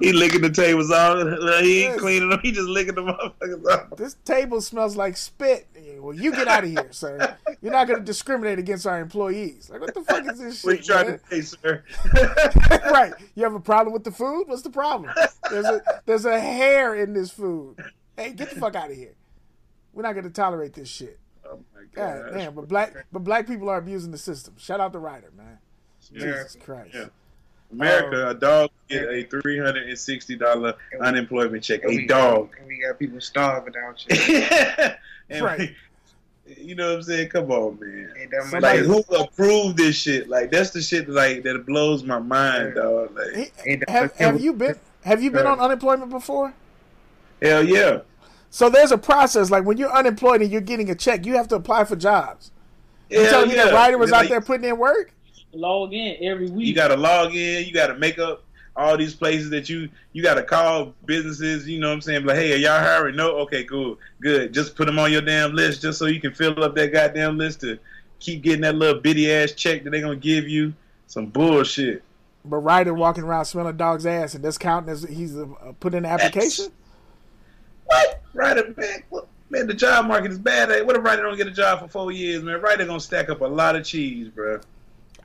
He 0.00 0.12
licking 0.12 0.40
the 0.40 0.50
tables 0.50 0.90
off. 0.92 1.18
He 1.62 1.82
ain't 1.82 1.92
Yes. 1.94 2.00
cleaning 2.00 2.28
them. 2.30 2.38
He 2.42 2.52
just 2.52 2.68
licking 2.68 2.94
the 2.94 3.02
motherfuckers 3.02 3.64
off. 3.66 3.96
This 3.96 4.14
table 4.24 4.60
smells 4.60 4.96
like 4.96 5.16
spit. 5.16 5.66
Well, 5.98 6.14
you 6.14 6.30
get 6.30 6.46
out 6.46 6.62
of 6.62 6.70
here, 6.70 6.88
sir. 6.92 7.36
You're 7.60 7.72
not 7.72 7.88
going 7.88 7.98
to 7.98 8.04
discriminate 8.04 8.60
against 8.60 8.86
our 8.86 9.00
employees. 9.00 9.68
Like, 9.68 9.80
what 9.80 9.94
the 9.94 10.02
fuck 10.02 10.24
is 10.30 10.38
this 10.38 10.60
shit? 10.60 10.64
What 10.64 10.76
you 10.78 10.84
trying 10.84 11.08
man? 11.08 11.20
to 11.30 11.42
say, 11.42 11.56
sir? 11.60 11.82
right. 12.90 13.12
You 13.34 13.42
have 13.42 13.54
a 13.54 13.60
problem 13.60 13.92
with 13.92 14.04
the 14.04 14.12
food? 14.12 14.44
What's 14.46 14.62
the 14.62 14.70
problem? 14.70 15.12
There's 15.50 15.66
a 15.66 15.82
there's 16.06 16.24
a 16.24 16.38
hair 16.38 16.94
in 16.94 17.12
this 17.12 17.30
food. 17.32 17.76
Hey, 18.16 18.32
get 18.32 18.50
the 18.50 18.60
fuck 18.60 18.76
out 18.76 18.90
of 18.90 18.96
here. 18.96 19.14
We're 19.92 20.02
not 20.02 20.14
gonna 20.14 20.30
tolerate 20.30 20.74
this 20.74 20.88
shit. 20.88 21.18
Oh 21.50 21.58
my 21.74 21.80
God 21.94 22.24
god. 22.24 22.34
damn, 22.34 22.54
but 22.54 22.68
black 22.68 23.06
but 23.12 23.20
black 23.20 23.46
people 23.46 23.68
are 23.68 23.78
abusing 23.78 24.10
the 24.10 24.18
system. 24.18 24.54
Shout 24.58 24.80
out 24.80 24.92
the 24.92 24.98
writer, 24.98 25.30
man. 25.36 25.58
Jesus 26.12 26.56
Christ. 26.64 26.94
Yeah. 26.94 27.02
Um, 27.02 27.10
America, 27.80 28.28
a 28.30 28.34
dog 28.34 28.70
get 28.88 29.08
a 29.08 29.24
three 29.24 29.58
hundred 29.58 29.88
and 29.88 29.98
sixty 29.98 30.36
dollar 30.36 30.74
unemployment 31.00 31.62
check. 31.62 31.84
A 31.84 32.06
dog. 32.06 32.50
Got, 32.50 32.58
and 32.60 32.68
we 32.68 32.80
got 32.80 32.98
people 32.98 33.20
starving 33.20 33.74
out 33.76 34.04
here. 34.10 34.98
And, 35.30 35.44
Right. 35.44 35.74
You 36.56 36.74
know 36.74 36.88
what 36.88 36.96
I'm 36.96 37.02
saying? 37.02 37.28
Come 37.28 37.50
on, 37.50 37.78
man. 37.78 38.14
Ain't 38.18 38.62
Like 38.62 38.80
who 38.80 39.00
approved 39.14 39.76
this 39.76 39.94
shit? 39.96 40.30
Like 40.30 40.50
that's 40.50 40.70
the 40.70 40.80
shit 40.80 41.06
like 41.06 41.42
that 41.42 41.66
blows 41.66 42.02
my 42.02 42.18
mind, 42.18 42.76
dog. 42.76 43.14
Like 43.14 43.34
He- 43.34 43.70
Ain't 43.70 43.80
that 43.80 43.90
have, 43.90 44.16
have 44.16 44.40
you 44.40 44.54
been 44.54 44.76
have 45.04 45.22
you 45.22 45.30
been 45.30 45.46
on 45.46 45.60
unemployment 45.60 46.10
before? 46.10 46.54
hell 47.42 47.62
yeah. 47.62 48.00
So 48.50 48.70
there's 48.70 48.92
a 48.92 48.98
process. 48.98 49.50
Like 49.50 49.64
when 49.64 49.76
you're 49.76 49.92
unemployed 49.92 50.42
and 50.42 50.50
you're 50.50 50.60
getting 50.60 50.90
a 50.90 50.94
check, 50.94 51.26
you 51.26 51.36
have 51.36 51.48
to 51.48 51.56
apply 51.56 51.84
for 51.84 51.96
jobs. 51.96 52.50
You 53.10 53.20
Hell 53.20 53.30
telling 53.30 53.48
me 53.48 53.56
yeah. 53.56 53.66
that 53.66 53.74
Ryder 53.74 53.98
was 53.98 54.10
It's 54.10 54.14
out 54.14 54.20
like, 54.20 54.28
there 54.28 54.40
putting 54.40 54.68
in 54.68 54.78
work? 54.78 55.12
Log 55.52 55.94
in 55.94 56.16
every 56.20 56.50
week. 56.50 56.66
You 56.66 56.74
got 56.74 56.88
to 56.88 56.96
log 56.96 57.34
in. 57.34 57.66
You 57.66 57.72
got 57.72 57.88
to 57.88 57.94
make 57.96 58.18
up 58.18 58.44
all 58.76 58.96
these 58.96 59.14
places 59.14 59.50
that 59.50 59.68
you 59.68 59.88
you 60.12 60.22
got 60.22 60.34
to 60.34 60.42
call 60.42 60.94
businesses. 61.04 61.68
You 61.68 61.80
know 61.80 61.88
what 61.88 61.94
I'm 61.94 62.00
saying? 62.00 62.24
Like, 62.24 62.36
hey, 62.36 62.52
are 62.52 62.56
y'all 62.56 62.80
hiring? 62.80 63.16
No. 63.16 63.38
Okay, 63.38 63.64
cool, 63.64 63.98
good. 64.20 64.52
Just 64.52 64.76
put 64.76 64.86
them 64.86 64.98
on 64.98 65.10
your 65.10 65.22
damn 65.22 65.54
list, 65.54 65.82
just 65.82 65.98
so 65.98 66.06
you 66.06 66.20
can 66.20 66.32
fill 66.32 66.62
up 66.62 66.74
that 66.76 66.92
goddamn 66.92 67.38
list 67.38 67.60
to 67.62 67.78
keep 68.20 68.42
getting 68.42 68.60
that 68.62 68.74
little 68.74 69.00
bitty 69.00 69.32
ass 69.32 69.52
check 69.52 69.84
that 69.84 69.90
they're 69.90 70.00
gonna 70.00 70.16
give 70.16 70.48
you. 70.48 70.74
Some 71.08 71.26
bullshit. 71.26 72.02
But 72.44 72.58
Ryder 72.58 72.92
walking 72.92 73.24
around 73.24 73.46
smelling 73.46 73.78
dog's 73.78 74.04
ass 74.04 74.34
and 74.34 74.44
that's 74.44 74.58
counting 74.58 74.90
as 74.90 75.02
he's 75.02 75.36
uh, 75.36 75.46
put 75.80 75.94
in 75.94 76.02
the 76.02 76.08
application. 76.10 76.66
What? 77.88 78.22
Ryder, 78.34 78.74
man, 78.76 79.02
man, 79.50 79.66
the 79.66 79.74
job 79.74 80.06
market 80.06 80.30
is 80.30 80.38
bad. 80.38 80.68
What 80.86 80.96
if 80.96 81.02
Ryder 81.02 81.22
don't 81.22 81.36
get 81.36 81.46
a 81.46 81.52
job 81.52 81.80
for 81.80 81.88
four 81.88 82.12
years, 82.12 82.42
man? 82.42 82.60
Ryder 82.60 82.86
gonna 82.86 83.00
stack 83.00 83.30
up 83.30 83.40
a 83.40 83.46
lot 83.46 83.76
of 83.76 83.84
cheese, 83.84 84.28
bro. 84.28 84.60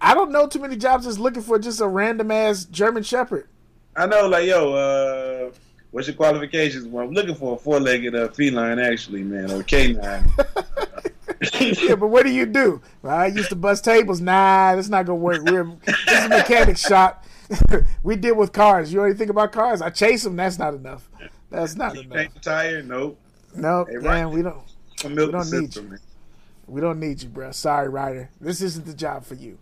I 0.02 0.14
don't 0.14 0.32
know 0.32 0.48
too 0.48 0.60
many 0.60 0.76
jobs 0.76 1.06
that's 1.06 1.20
looking 1.20 1.42
for 1.42 1.60
just 1.60 1.82
a 1.82 1.88
random 1.88 2.32
ass 2.32 2.66
German 2.66 3.04
Shepherd. 3.04 3.48
I 3.96 4.06
know, 4.08 4.28
like, 4.28 4.48
yo, 4.48 4.74
uh, 4.74 5.52
what's 5.92 6.08
your 6.08 6.16
qualifications? 6.16 6.88
Well, 6.88 7.06
I'm 7.06 7.14
looking 7.14 7.36
for 7.36 7.56
a 7.56 7.58
four-legged 7.58 8.16
uh, 8.16 8.30
feline, 8.30 8.80
actually, 8.80 9.24
man, 9.24 9.52
or 9.52 9.62
canine. 9.62 10.26
yeah, 11.60 11.96
but 11.96 12.08
what 12.08 12.24
do 12.24 12.32
you 12.32 12.46
do? 12.46 12.82
Well, 13.02 13.16
I 13.16 13.28
used 13.28 13.50
to 13.50 13.56
bust 13.56 13.84
tables. 13.86 14.22
Nah, 14.22 14.76
that's 14.76 14.90
not 14.90 15.06
gonna 15.06 15.18
work. 15.18 15.44
We're 15.44 15.66
this 15.86 15.98
is 16.08 16.26
a 16.26 16.30
mechanic 16.30 16.78
shop. 16.78 17.26
we 18.04 18.16
deal 18.16 18.36
with 18.36 18.52
cars. 18.52 18.92
You 18.92 19.00
already 19.00 19.16
think 19.16 19.30
about 19.30 19.52
cars? 19.52 19.82
I 19.82 19.90
chase 19.90 20.24
them. 20.24 20.36
That's 20.36 20.58
not 20.58 20.74
enough. 20.74 21.10
That's 21.54 21.76
not 21.76 21.96
enough. 21.96 22.12
Paint 22.18 22.34
the 22.34 22.40
tire? 22.40 22.82
Nope. 22.84 23.20
Nope. 23.56 23.88
Hey, 23.92 23.98
man, 23.98 24.32
we 24.32 24.42
don't. 24.42 24.64
We 25.06 25.16
don't 25.16 25.34
need 25.52 25.74
system, 25.74 25.90
man. 25.92 26.00
We 26.68 26.82
don't 26.82 27.00
need 27.00 27.22
you, 27.22 27.30
bro. 27.30 27.52
Sorry, 27.52 27.90
Ryder. 27.90 28.30
This 28.42 28.62
isn't 28.62 28.86
the 28.86 28.94
job 28.94 29.26
for 29.26 29.36
you. 29.36 29.58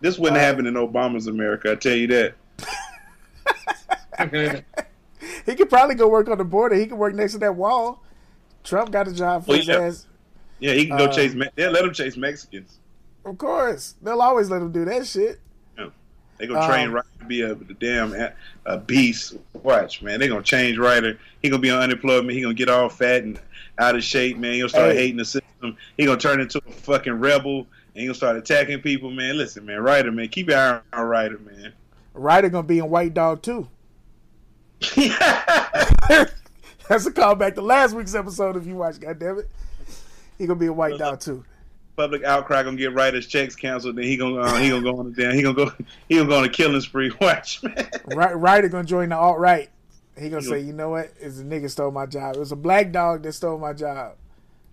This 0.00 0.18
wouldn't 0.18 0.38
Uh, 0.38 0.40
happen 0.40 0.66
in 0.66 0.74
Obama's 0.74 1.26
America. 1.26 1.72
I 1.72 1.74
tell 1.76 1.94
you 1.94 2.06
that. 2.08 2.34
He 5.44 5.54
could 5.54 5.68
probably 5.68 5.94
go 5.94 6.08
work 6.08 6.28
on 6.28 6.38
the 6.38 6.44
border. 6.44 6.74
He 6.74 6.86
could 6.86 6.98
work 6.98 7.14
next 7.14 7.32
to 7.32 7.38
that 7.38 7.54
wall. 7.54 8.02
Trump 8.64 8.90
got 8.90 9.06
a 9.08 9.12
job 9.12 9.44
for 9.44 9.50
Well, 9.50 9.58
his 9.58 9.68
yeah. 9.68 9.76
ass. 9.80 10.06
Yeah, 10.58 10.72
he 10.72 10.86
can 10.86 10.96
go 10.96 11.04
Uh, 11.04 11.12
chase. 11.12 11.34
Me- 11.34 11.48
they'll 11.54 11.70
let 11.70 11.84
him 11.84 11.92
chase 11.92 12.16
Mexicans. 12.16 12.78
Of 13.24 13.38
course, 13.38 13.94
they'll 14.02 14.20
always 14.22 14.50
let 14.50 14.62
him 14.62 14.72
do 14.72 14.84
that 14.86 15.06
shit. 15.06 15.38
They 16.38 16.46
gonna 16.46 16.66
train 16.66 16.88
Um, 16.88 16.94
Ryder 16.94 17.06
to 17.20 17.24
be 17.24 17.40
a, 17.42 17.54
the 17.54 17.74
damn 17.74 18.14
a, 18.14 18.32
a 18.66 18.78
beast. 18.78 19.36
Watch, 19.62 20.02
man. 20.02 20.20
They 20.20 20.28
gonna 20.28 20.42
change 20.42 20.78
Ryder. 20.78 21.18
He 21.42 21.48
gonna 21.48 21.60
be 21.62 21.70
on 21.70 21.82
unemployment. 21.82 22.32
He 22.32 22.42
gonna 22.42 22.54
get 22.54 22.68
all 22.68 22.88
fat 22.88 23.22
and 23.22 23.40
out 23.78 23.94
of 23.96 24.04
shape, 24.04 24.36
man. 24.38 24.52
He 24.52 24.58
gonna 24.60 24.68
start 24.68 24.90
Hey. 24.92 24.96
hating 24.98 25.16
the 25.16 25.24
system. 25.24 25.76
He 25.96 26.04
gonna 26.04 26.18
turn 26.18 26.40
into 26.40 26.60
a 26.66 26.70
fucking 26.72 27.14
rebel 27.14 27.60
and 27.60 28.00
he 28.00 28.04
gonna 28.04 28.14
start 28.14 28.36
attacking 28.36 28.80
people, 28.82 29.10
man. 29.10 29.38
Listen, 29.38 29.64
man, 29.64 29.80
Ryder, 29.80 30.12
man, 30.12 30.28
keep 30.28 30.48
your 30.50 30.58
eye 30.58 30.80
on 30.92 31.06
Ryder, 31.06 31.38
man. 31.38 31.72
Ryder 32.14 32.48
gonna 32.50 32.66
be 32.66 32.78
in 32.78 32.90
White 32.90 33.14
Dog 33.14 33.42
too. 33.42 33.68
That's 36.88 37.04
a 37.06 37.10
callback 37.10 37.54
to 37.54 37.62
last 37.62 37.94
week's 37.94 38.14
episode. 38.14 38.56
If 38.56 38.66
you 38.66 38.76
watch, 38.76 38.96
goddammit. 38.96 39.46
he 40.38 40.46
gonna 40.46 40.58
be 40.58 40.66
in 40.66 40.76
White 40.76 40.98
Dog 40.98 41.20
too. 41.20 41.44
Public 41.96 42.24
outcry 42.24 42.62
gonna 42.62 42.76
get 42.76 42.92
Ryder's 42.92 43.26
checks 43.26 43.56
canceled. 43.56 43.96
Then 43.96 44.04
he 44.04 44.16
gonna 44.18 44.36
uh, 44.40 44.56
he 44.56 44.68
gonna 44.68 44.82
go 44.82 44.98
on 44.98 45.10
the 45.12 45.22
damn. 45.22 45.34
He 45.34 45.40
gonna 45.42 45.54
go. 45.54 45.72
He 46.08 46.16
gonna 46.16 46.28
go 46.28 46.38
on 46.38 46.44
a 46.44 46.48
killing 46.48 46.80
spree. 46.82 47.10
Watch, 47.20 47.62
man. 47.62 47.88
Ry- 48.14 48.34
Ryder 48.34 48.68
gonna 48.68 48.84
join 48.84 49.08
the 49.08 49.16
alt 49.16 49.38
right. 49.38 49.70
He 50.18 50.28
gonna 50.28 50.42
He 50.42 50.46
say, 50.46 50.50
gonna- 50.56 50.66
you 50.66 50.72
know 50.74 50.90
what? 50.90 51.10
It's 51.18 51.38
a 51.40 51.42
nigga 51.44 51.70
stole 51.70 51.90
my 51.90 52.04
job. 52.06 52.36
It 52.36 52.38
was 52.38 52.52
a 52.52 52.56
black 52.56 52.92
dog 52.92 53.22
that 53.22 53.32
stole 53.32 53.58
my 53.58 53.72
job, 53.72 54.16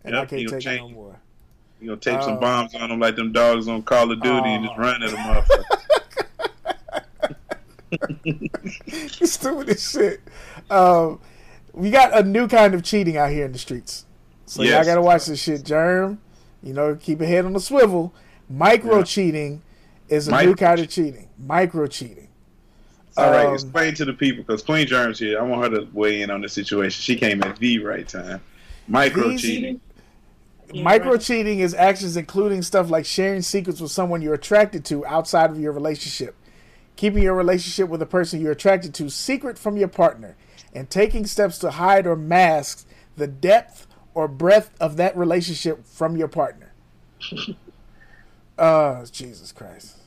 and 0.04 0.16
I 0.16 0.20
Yep, 0.22 0.30
he 0.32 0.36
can't 0.46 0.50
take 0.50 0.66
it 0.66 0.66
no 0.66 0.78
change. 0.78 0.94
more. 0.94 1.16
You 1.80 1.88
gonna 1.90 2.00
tape 2.02 2.20
Oh. 2.22 2.26
some 2.26 2.40
bombs 2.42 2.76
on 2.76 2.90
them 2.90 3.00
like 3.00 3.16
them 3.16 3.32
dogs 3.32 3.68
on 3.70 3.84
Call 3.84 4.12
of 4.12 4.22
Duty 4.22 4.50
and 4.50 4.66
just 4.66 4.78
run 4.78 5.02
at 5.02 5.10
them 5.12 5.20
motherfucker. 5.20 5.80
Stupid 9.26 9.70
as 9.70 9.90
shit. 9.92 10.22
Um, 10.70 11.20
we 11.74 11.90
got 11.92 12.18
a 12.18 12.24
new 12.24 12.48
kind 12.48 12.74
of 12.74 12.84
cheating 12.84 13.18
out 13.18 13.30
here 13.32 13.46
in 13.46 13.52
the 13.52 13.60
streets. 13.60 14.06
So 14.46 14.62
y'all 14.64 14.84
gotta 14.84 15.02
watch 15.02 15.26
this 15.28 15.42
shit, 15.42 15.64
Germ. 15.64 16.20
You 16.64 16.74
know, 16.74 16.96
keep 16.96 17.20
your 17.20 17.28
head 17.28 17.46
on 17.46 17.54
the 17.54 17.60
swivel. 17.60 18.14
Micro 18.50 19.00
Yeah. 19.00 19.04
cheating 19.04 19.62
is 20.10 20.28
a 20.28 20.32
Micro 20.32 20.50
new 20.52 20.56
kind 20.56 20.80
of 20.80 20.90
cheating. 20.90 21.28
Micro 21.38 21.88
cheating. 21.88 22.30
All 23.16 23.30
right, 23.30 23.46
Um, 23.46 23.54
explain 23.54 23.94
to 23.96 24.06
the 24.06 24.14
people 24.14 24.44
because 24.44 24.64
Queen 24.64 24.88
Germ's 24.88 25.20
here. 25.20 25.40
I 25.40 25.44
want 25.44 25.64
her 25.64 25.80
to 25.82 25.88
weigh 25.94 26.22
in 26.22 26.32
on 26.32 26.42
the 26.42 26.50
situation. 26.50 27.00
She 27.02 27.16
came 27.16 27.44
at 27.44 27.58
the 27.58 27.80
right 27.80 28.08
time. 28.08 28.42
Micro 28.88 29.36
cheating. 29.38 29.80
Micro 30.74 31.18
cheating 31.18 31.60
is 31.60 31.76
actions 31.76 32.18
including 32.18 32.64
stuff 32.64 32.90
like 32.90 33.06
sharing 33.06 33.44
secrets 33.44 33.80
with 33.80 33.92
someone 33.92 34.24
you're 34.24 34.34
attracted 34.34 34.84
to 34.86 35.06
outside 35.06 35.52
of 35.52 35.60
your 35.60 35.72
relationship, 35.72 36.34
keeping 36.96 37.22
your 37.22 37.36
relationship 37.36 37.90
with 37.90 38.02
a 38.02 38.08
person 38.08 38.42
you're 38.42 38.54
attracted 38.54 38.94
to 38.96 39.10
secret 39.10 39.60
from 39.60 39.78
your 39.78 39.88
partner, 39.88 40.36
and 40.74 40.90
taking 40.90 41.28
steps 41.28 41.60
to 41.60 41.72
hide 41.72 42.08
or 42.08 42.16
mask 42.16 42.88
the 43.16 43.28
depth 43.28 43.86
or 44.14 44.28
breadth 44.28 44.72
of 44.80 44.98
that 44.98 45.16
relationship 45.18 45.86
from 45.86 46.18
your 46.18 46.28
partner. 46.28 46.72
Oh, 48.58 49.04
Jesus 49.12 49.52
Christ. 49.52 49.98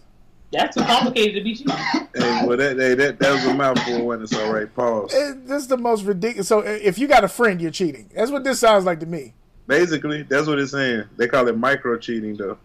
That's 0.52 0.76
too 0.76 0.84
complicated 0.84 1.34
to 1.34 1.42
be 1.42 1.54
cheating. 1.54 1.74
Hey, 2.14 2.46
well, 2.46 2.56
that, 2.56 2.76
hey, 2.78 2.94
that 2.94 3.18
that 3.18 3.32
was 3.32 3.44
a 3.44 3.52
mouthful 3.52 4.06
when 4.06 4.22
it's 4.22 4.34
all 4.34 4.52
right. 4.52 4.72
Pause. 4.72 5.12
It, 5.12 5.46
this 5.48 5.62
is 5.62 5.68
the 5.68 5.76
most 5.76 6.04
ridiculous. 6.04 6.46
So, 6.46 6.60
if 6.60 6.98
you 6.98 7.08
got 7.08 7.24
a 7.24 7.28
friend, 7.28 7.60
you're 7.60 7.72
cheating. 7.72 8.08
That's 8.14 8.30
what 8.30 8.44
this 8.44 8.60
sounds 8.60 8.84
like 8.84 9.00
to 9.00 9.06
me. 9.06 9.34
Basically, 9.66 10.22
that's 10.22 10.46
what 10.46 10.60
it's 10.60 10.70
saying. 10.70 11.04
They 11.16 11.26
call 11.26 11.48
it 11.48 11.58
micro 11.58 11.98
cheating, 11.98 12.36
though. 12.36 12.58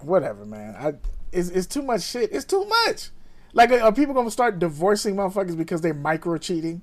Whatever, 0.00 0.44
man. 0.44 0.76
I 0.76 0.94
it's, 1.32 1.48
it's 1.48 1.66
too 1.66 1.82
much 1.82 2.02
shit. 2.02 2.30
It's 2.30 2.44
too 2.44 2.64
much. 2.66 3.08
Like, 3.54 3.70
are 3.70 3.92
people 3.92 4.14
gonna 4.14 4.30
start 4.30 4.58
divorcing 4.58 5.16
motherfuckers 5.16 5.56
because 5.56 5.80
they're 5.80 5.94
micro 5.94 6.36
cheating? 6.36 6.82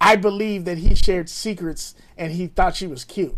I 0.00 0.16
believe 0.16 0.64
that 0.64 0.78
he 0.78 0.94
shared 0.94 1.28
secrets 1.28 1.94
and 2.16 2.32
he 2.32 2.46
thought 2.46 2.74
she 2.76 2.86
was 2.86 3.04
cute. 3.04 3.36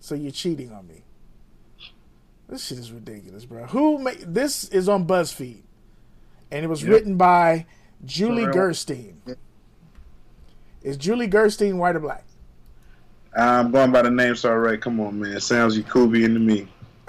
So 0.00 0.14
you're 0.14 0.32
cheating 0.32 0.72
on 0.72 0.86
me. 0.88 1.02
This 2.48 2.66
shit 2.66 2.78
is 2.78 2.92
ridiculous, 2.92 3.44
bro. 3.46 3.64
Who 3.66 3.98
made 3.98 4.18
this? 4.34 4.64
Is 4.68 4.86
on 4.88 5.06
BuzzFeed, 5.06 5.62
and 6.50 6.64
it 6.64 6.68
was 6.68 6.82
Yep. 6.82 6.90
written 6.92 7.16
by 7.16 7.64
Julie 8.04 8.44
Gerstein. 8.46 9.22
Is 10.82 10.98
Julie 10.98 11.26
Gerstein 11.26 11.78
white 11.78 11.96
or 11.96 12.00
black? 12.00 12.24
I'm 13.34 13.70
going 13.72 13.90
by 13.92 14.02
the 14.02 14.10
name, 14.10 14.36
so 14.36 14.54
right. 14.54 14.78
Come 14.78 15.00
on, 15.00 15.18
man. 15.18 15.40
Sounds 15.40 15.78
Yakubian 15.78 16.34
to 16.34 16.38
me. 16.38 16.68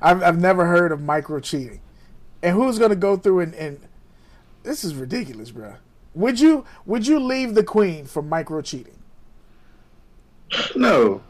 I've, 0.00 0.22
I've 0.22 0.38
never 0.40 0.64
heard 0.66 0.92
of 0.92 1.02
micro 1.02 1.40
cheating. 1.40 1.80
And 2.42 2.54
who's 2.54 2.78
gonna 2.78 2.94
go 2.94 3.16
through 3.16 3.40
and, 3.40 3.54
and 3.54 3.80
this 4.62 4.84
is 4.84 4.94
ridiculous, 4.94 5.50
bro. 5.50 5.74
Would 6.14 6.40
you 6.40 6.64
would 6.86 7.06
you 7.06 7.18
leave 7.18 7.54
the 7.54 7.62
queen 7.62 8.06
for 8.06 8.22
micro 8.22 8.60
cheating? 8.60 8.98
No, 10.74 11.22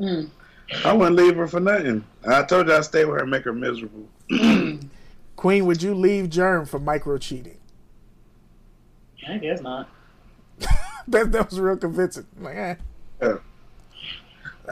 I 0.00 0.92
wouldn't 0.92 1.16
leave 1.16 1.36
her 1.36 1.46
for 1.46 1.60
nothing. 1.60 2.04
I 2.26 2.42
told 2.42 2.68
you 2.68 2.74
I'd 2.74 2.84
stay 2.84 3.04
with 3.04 3.14
her 3.14 3.22
and 3.22 3.30
make 3.30 3.44
her 3.44 3.52
miserable. 3.52 4.08
Queen, 5.36 5.66
would 5.66 5.82
you 5.82 5.94
leave 5.94 6.30
Germ 6.30 6.66
for 6.66 6.78
micro 6.78 7.18
cheating? 7.18 7.58
I 9.28 9.38
guess 9.38 9.60
not. 9.60 9.88
That 11.08 11.30
that 11.30 11.50
was 11.50 11.60
real 11.60 11.76
convincing. 11.76 12.26
I'm 12.36 12.42
like, 12.42 12.56
eh. 12.56 12.74
Yeah. 13.22 13.36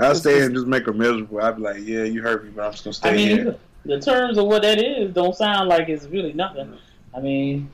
I'll 0.00 0.16
stay 0.16 0.34
here 0.34 0.46
and 0.46 0.54
just 0.54 0.66
make 0.66 0.84
her 0.84 0.92
miserable. 0.92 1.40
I'd 1.40 1.54
be 1.54 1.62
like, 1.62 1.76
yeah, 1.84 2.02
you 2.02 2.22
hurt 2.22 2.44
me, 2.44 2.50
but 2.50 2.64
I'm 2.64 2.72
just 2.72 2.82
gonna 2.82 2.94
stay 2.94 3.10
I 3.10 3.12
mean, 3.12 3.28
here 3.28 3.56
the 3.84 4.00
terms 4.00 4.38
of 4.38 4.46
what 4.46 4.62
that 4.62 4.82
is 4.82 5.12
don't 5.12 5.36
sound 5.36 5.68
like 5.68 5.88
it's 5.88 6.06
really 6.06 6.32
nothing. 6.32 6.76
I 7.16 7.20
mean, 7.20 7.70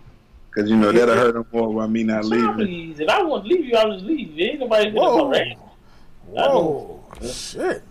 because 0.50 0.68
you 0.68 0.76
know 0.76 0.92
that'll 0.92 1.14
hurt 1.14 1.34
them 1.34 1.46
more 1.52 1.72
by 1.74 1.86
me 1.86 2.02
not 2.04 2.24
leaving. 2.24 2.54
please, 2.54 3.00
if 3.00 3.08
I 3.08 3.22
want 3.22 3.44
to 3.44 3.54
leave 3.54 3.64
you, 3.64 3.76
I'll 3.76 3.92
just 3.92 4.04
leave. 4.04 4.36
There 4.36 4.50
ain't 4.50 4.60
nobody 4.60 4.90
gonna 4.90 5.00
Whoa. 5.00 5.16
come 5.18 5.30
right. 5.30 5.58
Whoa, 6.26 7.04
shit. 7.22 7.82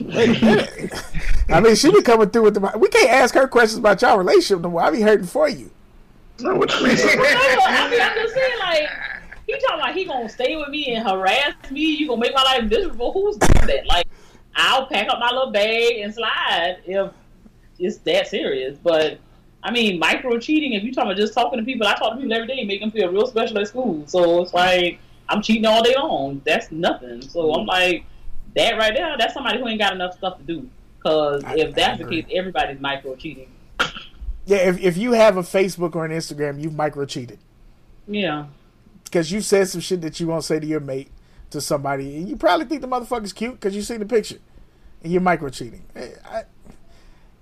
Wait 0.00 0.42
a 0.42 0.44
minute. 0.44 1.04
I 1.50 1.60
mean, 1.60 1.74
she 1.76 1.90
be 1.90 2.00
coming 2.02 2.30
through 2.30 2.44
with 2.44 2.54
the. 2.54 2.78
We 2.78 2.88
can't 2.88 3.10
ask 3.10 3.34
her 3.34 3.46
questions 3.46 3.78
about 3.78 4.00
y'all 4.00 4.16
relationship 4.16 4.62
no 4.62 4.70
more. 4.70 4.82
I 4.82 4.90
be 4.90 5.02
hurting 5.02 5.26
for 5.26 5.48
you. 5.48 5.70
No, 6.40 6.54
what 6.56 6.72
you 6.80 6.86
mean? 6.86 6.96
I 6.98 7.88
mean, 7.90 8.00
I'm 8.00 8.14
just 8.14 8.34
saying, 8.34 8.58
like, 8.60 8.88
he 9.46 9.52
talking 9.60 9.80
about 9.80 9.94
he 9.94 10.04
gonna 10.04 10.28
stay 10.28 10.56
with 10.56 10.68
me 10.68 10.94
and 10.94 11.06
harass 11.06 11.52
me. 11.70 11.82
You 11.82 12.08
gonna 12.08 12.20
make 12.20 12.34
my 12.34 12.42
life 12.42 12.64
miserable? 12.64 13.12
Who's 13.12 13.36
doing 13.36 13.66
that? 13.66 13.86
Like, 13.86 14.06
I'll 14.56 14.86
pack 14.86 15.08
up 15.08 15.18
my 15.20 15.30
little 15.30 15.52
bag 15.52 15.98
and 15.98 16.14
slide 16.14 16.78
if 16.86 17.12
it's 17.78 17.98
that 17.98 18.28
serious. 18.28 18.78
But 18.82 19.18
I 19.64 19.70
mean, 19.70 19.98
micro 19.98 20.38
cheating. 20.38 20.74
If 20.74 20.84
you 20.84 20.92
talking 20.92 21.10
about 21.10 21.18
just 21.18 21.32
talking 21.32 21.58
to 21.58 21.64
people, 21.64 21.86
I 21.86 21.94
talk 21.94 22.12
to 22.12 22.16
people 22.18 22.34
every 22.34 22.46
day, 22.46 22.64
make 22.64 22.80
them 22.80 22.90
feel 22.90 23.10
real 23.10 23.26
special 23.26 23.58
at 23.58 23.66
school. 23.66 24.06
So 24.06 24.42
it's 24.42 24.52
like 24.52 25.00
I'm 25.28 25.40
cheating 25.40 25.64
all 25.64 25.82
day 25.82 25.94
long. 25.96 26.42
That's 26.44 26.70
nothing. 26.70 27.22
So 27.22 27.52
I'm 27.54 27.60
mm-hmm. 27.60 27.68
like, 27.68 28.04
that 28.56 28.76
right 28.76 28.94
there, 28.94 29.16
that's 29.18 29.32
somebody 29.32 29.58
who 29.58 29.66
ain't 29.66 29.80
got 29.80 29.94
enough 29.94 30.16
stuff 30.16 30.36
to 30.38 30.44
do. 30.44 30.68
Because 30.98 31.42
if 31.48 31.74
that's 31.74 31.98
the 31.98 32.08
case, 32.08 32.26
everybody's 32.32 32.80
micro 32.80 33.16
cheating. 33.16 33.48
Yeah, 34.46 34.58
if 34.58 34.78
if 34.80 34.96
you 34.98 35.12
have 35.12 35.38
a 35.38 35.42
Facebook 35.42 35.94
or 35.96 36.04
an 36.04 36.12
Instagram, 36.12 36.60
you've 36.60 36.74
micro 36.74 37.06
cheated 37.06 37.38
Yeah. 38.06 38.46
because 39.04 39.32
you 39.32 39.40
said 39.40 39.68
some 39.68 39.80
shit 39.80 40.02
that 40.02 40.20
you 40.20 40.26
won't 40.26 40.44
say 40.44 40.60
to 40.60 40.66
your 40.66 40.80
mate 40.80 41.08
to 41.50 41.60
somebody, 41.62 42.16
and 42.16 42.28
you 42.28 42.36
probably 42.36 42.66
think 42.66 42.82
the 42.82 42.88
motherfucker's 42.88 43.32
cute 43.32 43.54
because 43.54 43.74
you 43.74 43.80
seen 43.80 44.00
the 44.00 44.06
picture, 44.06 44.38
and 45.02 45.10
you're 45.10 45.22
micro 45.22 45.48
cheating. 45.48 45.84
Eh, 45.96 46.10
I, 46.26 46.42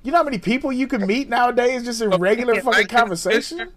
you 0.02 0.12
know 0.12 0.18
how 0.18 0.24
many 0.24 0.38
people 0.38 0.72
you 0.72 0.86
can 0.86 1.06
meet 1.06 1.28
nowadays 1.28 1.84
just 1.84 2.00
in 2.00 2.10
regular 2.10 2.54
fucking 2.56 2.70
Like- 2.70 2.88
conversation? 2.88 3.70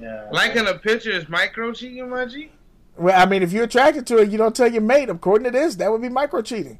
Yeah. 0.00 0.28
Liking 0.30 0.68
a 0.68 0.74
picture 0.74 1.10
is 1.10 1.28
micro 1.28 1.72
cheating, 1.72 2.08
my 2.08 2.24
G. 2.26 2.50
Well, 2.96 3.20
I 3.20 3.26
mean, 3.26 3.42
if 3.42 3.52
you're 3.52 3.64
attracted 3.64 4.06
to 4.06 4.18
it, 4.18 4.30
you 4.30 4.38
don't 4.38 4.54
tell 4.54 4.70
your 4.72 4.80
mate. 4.82 5.10
According 5.10 5.44
to 5.44 5.50
this, 5.50 5.74
that 5.76 5.90
would 5.90 6.00
be 6.00 6.08
micro 6.08 6.40
cheating. 6.40 6.78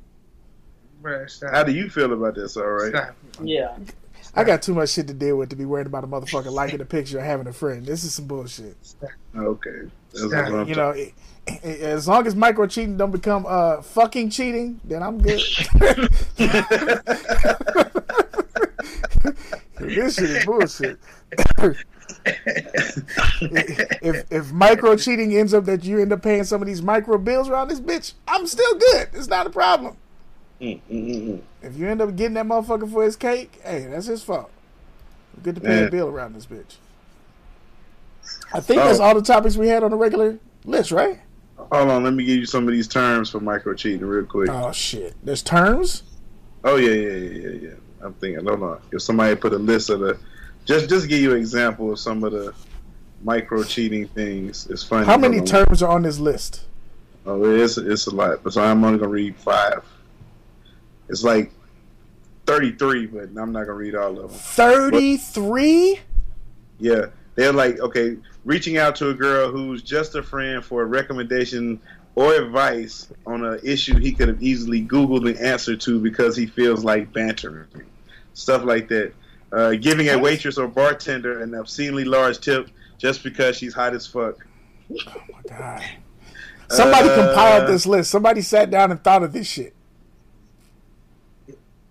How 1.53 1.62
do 1.62 1.72
you 1.72 1.90
feel 1.90 2.12
about 2.12 2.34
this? 2.36 2.57
All 2.57 2.64
right. 2.64 2.90
Stop. 2.90 3.14
Yeah. 3.42 3.76
I 4.34 4.44
got 4.44 4.62
too 4.62 4.74
much 4.74 4.90
shit 4.90 5.07
to 5.09 5.14
deal 5.14 5.36
with 5.36 5.51
to 5.51 5.57
be 5.57 5.64
worried 5.64 5.86
about 5.86 6.05
a 6.05 6.07
motherfucker 6.07 6.51
liking 6.51 6.80
a 6.80 6.84
picture 6.84 7.18
or 7.18 7.22
having 7.22 7.47
a 7.47 7.53
friend. 7.53 7.84
This 7.86 8.05
is 8.05 8.14
some 8.14 8.26
bullshit. 8.26 8.76
Okay. 9.36 9.70
That's 10.12 10.26
Stop. 10.26 10.68
You 10.68 10.74
know, 10.74 10.90
it, 10.90 11.12
it- 11.47 11.80
as 11.80 12.09
long 12.09 12.26
as 12.26 12.34
micro 12.34 12.66
cheating 12.66 12.97
don't 12.97 13.12
become 13.12 13.47
uh 13.49 13.82
fucking 13.82 14.30
cheating, 14.30 14.80
then 14.84 15.03
I'm 15.03 15.18
good. 15.22 15.40
this 19.78 20.14
shit 20.16 20.30
is 20.30 20.45
bullshit. 20.45 20.99
if 22.64 24.24
if 24.32 24.53
micro 24.53 24.97
cheating 24.97 25.37
ends 25.37 25.53
up 25.55 25.64
that 25.64 25.84
you 25.84 26.01
end 26.01 26.12
up 26.12 26.22
paying 26.22 26.45
some 26.45 26.61
of 26.62 26.66
these 26.66 26.82
micro 26.82 27.18
bills 27.18 27.49
around 27.49 27.68
this 27.68 27.80
bitch, 27.80 28.14
I'm 28.28 28.47
still 28.47 28.74
good. 28.78 29.09
It's 29.12 29.28
not 29.28 29.47
a 29.47 29.51
problem. 29.51 29.97
Mm, 30.61 30.80
mm, 30.91 31.07
mm, 31.09 31.28
mm. 31.28 31.41
If 31.62 31.76
you 31.76 31.89
end 31.89 32.01
up 32.01 32.14
getting 32.16 32.34
that 32.34 32.47
motherfucker 32.47 32.91
for 32.91 33.03
his 33.05 33.16
cake, 33.16 33.61
hey, 33.62 33.87
that's 33.91 34.07
his 34.07 34.22
fault. 34.22 34.51
Get 35.43 35.55
to 35.57 35.61
pay 35.61 35.80
Yeah. 35.80 35.87
a 35.87 35.91
bill 35.91 36.09
around 36.09 36.34
this 36.34 36.47
bitch. 36.47 36.76
I 38.53 38.61
think 38.61 38.80
that's 38.80 38.99
Oh. 38.99 39.05
all 39.05 39.14
the 39.14 39.22
topics 39.22 39.57
we 39.57 39.68
had 39.68 39.82
on 39.84 39.91
the 39.91 39.97
regular 39.97 40.39
list, 40.64 40.91
right? 40.93 41.20
Hold 41.59 41.91
on, 41.91 42.05
let 42.05 42.14
me 42.14 42.24
give 42.24 42.39
you 42.39 42.47
some 42.47 42.66
of 42.66 42.72
these 42.72 42.89
terms 42.89 43.30
for 43.30 43.41
micro 43.41 43.74
cheating 43.74 44.07
real 44.07 44.24
quick. 44.24 44.49
Oh 44.51 44.72
shit. 44.72 45.14
There's 45.22 45.43
terms? 45.43 46.03
Oh 46.64 46.76
yeah, 46.76 46.91
yeah, 46.91 47.12
yeah, 47.16 47.41
yeah, 47.41 47.68
yeah. 47.68 47.70
I'm 48.03 48.14
thinking. 48.14 48.44
Hold 48.47 48.62
on. 48.62 48.80
If 48.92 49.03
somebody 49.03 49.34
put 49.36 49.53
a 49.53 49.59
list 49.59 49.90
of 49.90 50.01
the, 50.01 50.18
just 50.64 50.88
just 50.88 51.09
give 51.09 51.20
you 51.20 51.32
an 51.32 51.38
example 51.38 51.92
of 51.92 51.99
some 51.99 52.24
of 52.24 52.32
the 52.32 52.55
micro 53.22 53.62
cheating 53.62 54.09
things. 54.09 54.66
It's 54.68 54.82
funny. 54.82 55.07
How 55.07 55.16
many 55.16 55.40
terms 55.40 55.82
are 55.82 55.90
on 55.90 56.03
this 56.03 56.18
list? 56.18 56.64
Oh, 57.24 57.44
it's 57.44 57.76
it's 57.76 58.07
a 58.07 58.14
lot. 58.14 58.42
But 58.42 58.53
so 58.53 58.62
I'm 58.62 58.84
only 58.84 58.99
gonna 58.99 59.11
read 59.11 59.36
five. 59.36 59.84
It's 61.09 61.24
like 61.24 61.53
thirty 62.47 62.72
three, 62.72 63.07
but 63.07 63.28
I'm 63.36 63.53
not 63.53 63.66
gonna 63.66 63.74
read 63.74 63.94
all 63.94 64.18
of 64.18 64.30
them. 64.30 64.38
33? 64.38 66.01
Yeah, 66.78 67.07
they're 67.34 67.53
like 67.53 67.80
okay, 67.80 68.16
reaching 68.44 68.78
out 68.78 68.97
to 68.97 69.11
a 69.11 69.14
girl 69.14 69.51
who's 69.51 69.82
just 69.82 70.14
a 70.14 70.22
friend 70.22 70.64
for 70.64 70.82
a 70.82 70.84
recommendation 70.86 71.80
or 72.16 72.34
advice 72.34 73.08
on 73.26 73.44
an 73.44 73.60
issue 73.62 73.96
he 73.98 74.10
could 74.12 74.26
have 74.28 74.42
easily 74.42 74.84
Googled 74.84 75.24
the 75.32 75.40
answer 75.40 75.76
to 75.76 76.00
because 76.00 76.36
he 76.36 76.46
feels 76.46 76.82
like 76.82 77.12
bantering, 77.12 77.66
stuff 78.34 78.64
like 78.64 78.88
that. 78.88 79.12
Uh, 79.52 79.74
giving 79.74 80.08
a 80.08 80.18
waitress 80.18 80.58
or 80.58 80.66
bartender 80.66 81.40
an 81.42 81.54
obscenely 81.54 82.04
large 82.04 82.40
tip 82.40 82.68
just 82.98 83.22
because 83.22 83.56
she's 83.56 83.72
hot 83.72 83.94
as 83.94 84.06
fuck. 84.06 84.44
Oh 84.90 84.96
my 85.32 85.56
God. 85.56 85.84
Somebody 86.68 87.08
Uh, 87.10 87.14
compiled 87.28 87.68
this 87.68 87.86
list. 87.86 88.10
Somebody 88.10 88.40
sat 88.42 88.70
down 88.70 88.90
and 88.90 89.02
thought 89.04 89.22
of 89.22 89.32
this 89.32 89.46
shit. 89.46 89.72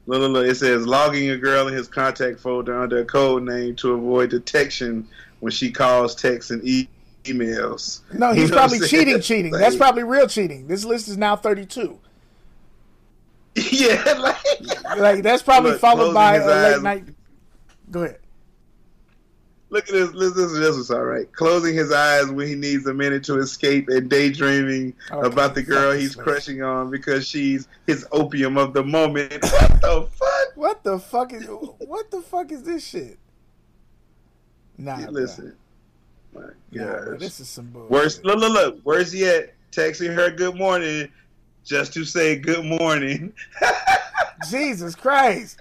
Look, 0.07 0.19
look, 0.19 0.31
look, 0.31 0.47
it 0.47 0.55
says 0.55 0.85
logging 0.85 1.29
a 1.29 1.37
girl 1.37 1.67
in 1.67 1.73
his 1.73 1.87
contact 1.87 2.39
folder 2.39 2.77
under 2.79 2.99
a 2.99 3.05
code 3.05 3.43
name 3.43 3.75
to 3.77 3.93
avoid 3.93 4.29
detection 4.31 5.07
when 5.39 5.51
she 5.51 5.71
calls, 5.71 6.13
texts, 6.13 6.51
and 6.51 6.63
e- 6.67 6.89
emails. 7.25 8.01
No, 8.13 8.31
You 8.31 8.41
he's 8.41 8.49
know 8.51 8.57
probably 8.57 8.79
cheating, 8.79 9.19
cheating. 9.21 9.51
Like- 9.51 9.61
That's 9.61 9.75
probably 9.75 10.03
real 10.03 10.27
cheating. 10.27 10.67
This 10.67 10.83
list 10.85 11.07
is 11.07 11.17
now 11.17 11.35
32. 11.35 11.99
yeah, 13.71 14.03
like, 14.19 14.97
Like 14.97 15.23
that's 15.23 15.41
probably 15.41 15.71
Look, 15.71 15.79
followed 15.81 16.13
by 16.13 16.35
a 16.35 16.45
late 16.45 16.73
eyes. 16.75 16.81
night. 16.81 17.03
Go 17.89 18.03
ahead. 18.03 18.19
Look 19.69 19.87
at 19.87 19.93
this. 19.93 20.11
Listen, 20.13 20.41
this, 20.43 20.53
this 20.59 20.75
is 20.75 20.91
all 20.91 21.03
right. 21.05 21.31
Closing 21.33 21.73
his 21.73 21.91
eyes 21.91 22.29
when 22.29 22.47
he 22.47 22.55
needs 22.55 22.85
a 22.87 22.93
minute 22.93 23.23
to 23.25 23.39
escape 23.39 23.87
and 23.89 24.09
daydreaming 24.09 24.93
Okay, 25.11 25.25
about 25.27 25.55
the 25.55 25.63
girl 25.63 25.93
he's 25.93 26.15
crushing 26.15 26.61
on 26.61 26.89
because 26.91 27.27
she's 27.27 27.67
his 27.87 28.05
opium 28.11 28.57
of 28.57 28.73
the 28.73 28.83
moment. 28.83 29.31
What 29.43 29.81
the 29.81 30.07
fuck? 30.11 30.55
What 30.55 30.83
the 30.83 30.99
fuck 30.99 31.33
is 31.33 31.45
what 31.47 32.11
the 32.11 32.21
fuck 32.21 32.51
is 32.51 32.63
this 32.63 32.85
shit? 32.85 33.17
Nah, 34.77 34.99
Yeah, 34.99 35.09
listen. 35.09 35.55
My 36.35 36.41
gosh. 36.73 37.19
this 37.19 37.39
is 37.39 37.47
some 37.49 37.67
bullshit. 37.67 37.91
Worse. 37.91 38.21
Look, 38.23 38.39
look, 38.39 38.53
look. 38.53 38.85
Worse 38.85 39.13
yet, 39.13 39.53
texting 39.71 40.13
her 40.13 40.29
good 40.31 40.55
morning 40.55 41.09
just 41.63 41.93
to 41.93 42.05
say 42.05 42.35
good 42.35 42.65
morning. 42.65 43.33
Jesus 44.49 44.95
Christ. 44.95 45.59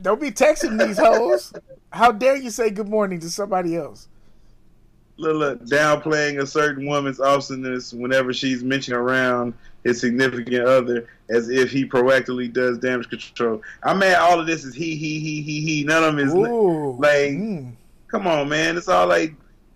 Don't 0.00 0.20
be 0.20 0.30
texting 0.30 0.84
these 0.84 0.98
hoes. 0.98 1.52
How 1.90 2.12
dare 2.12 2.36
you 2.36 2.50
say 2.50 2.70
good 2.70 2.88
morning 2.88 3.20
to 3.20 3.30
somebody 3.30 3.76
else? 3.76 4.08
look, 5.22 5.36
look, 5.36 5.64
downplaying 5.66 6.40
a 6.40 6.46
certain 6.46 6.86
woman's 6.86 7.20
awesomeness 7.20 7.92
whenever 7.92 8.32
she's 8.32 8.62
mentioned 8.62 8.96
around 8.96 9.54
his 9.84 10.00
significant 10.00 10.64
other 10.66 11.08
as 11.30 11.48
if 11.48 11.70
he 11.70 11.84
proactively 11.86 12.52
does 12.52 12.78
damage 12.78 13.08
control. 13.08 13.62
I 13.82 13.94
mean, 13.94 14.14
all 14.14 14.38
of 14.40 14.46
this 14.46 14.64
is 14.64 14.74
he, 14.74 14.96
he, 14.96 15.20
he, 15.20 15.42
he, 15.42 15.60
he. 15.60 15.84
None 15.84 16.04
of 16.04 16.16
them 16.16 16.26
is 16.26 16.34
Ooh. 16.34 16.96
like, 16.98 17.30
Mm. 17.32 17.72
Come 18.12 18.26
on, 18.28 18.48
man. 18.48 18.76
It's 18.76 18.86
all 18.88 19.08
like, 19.08 19.34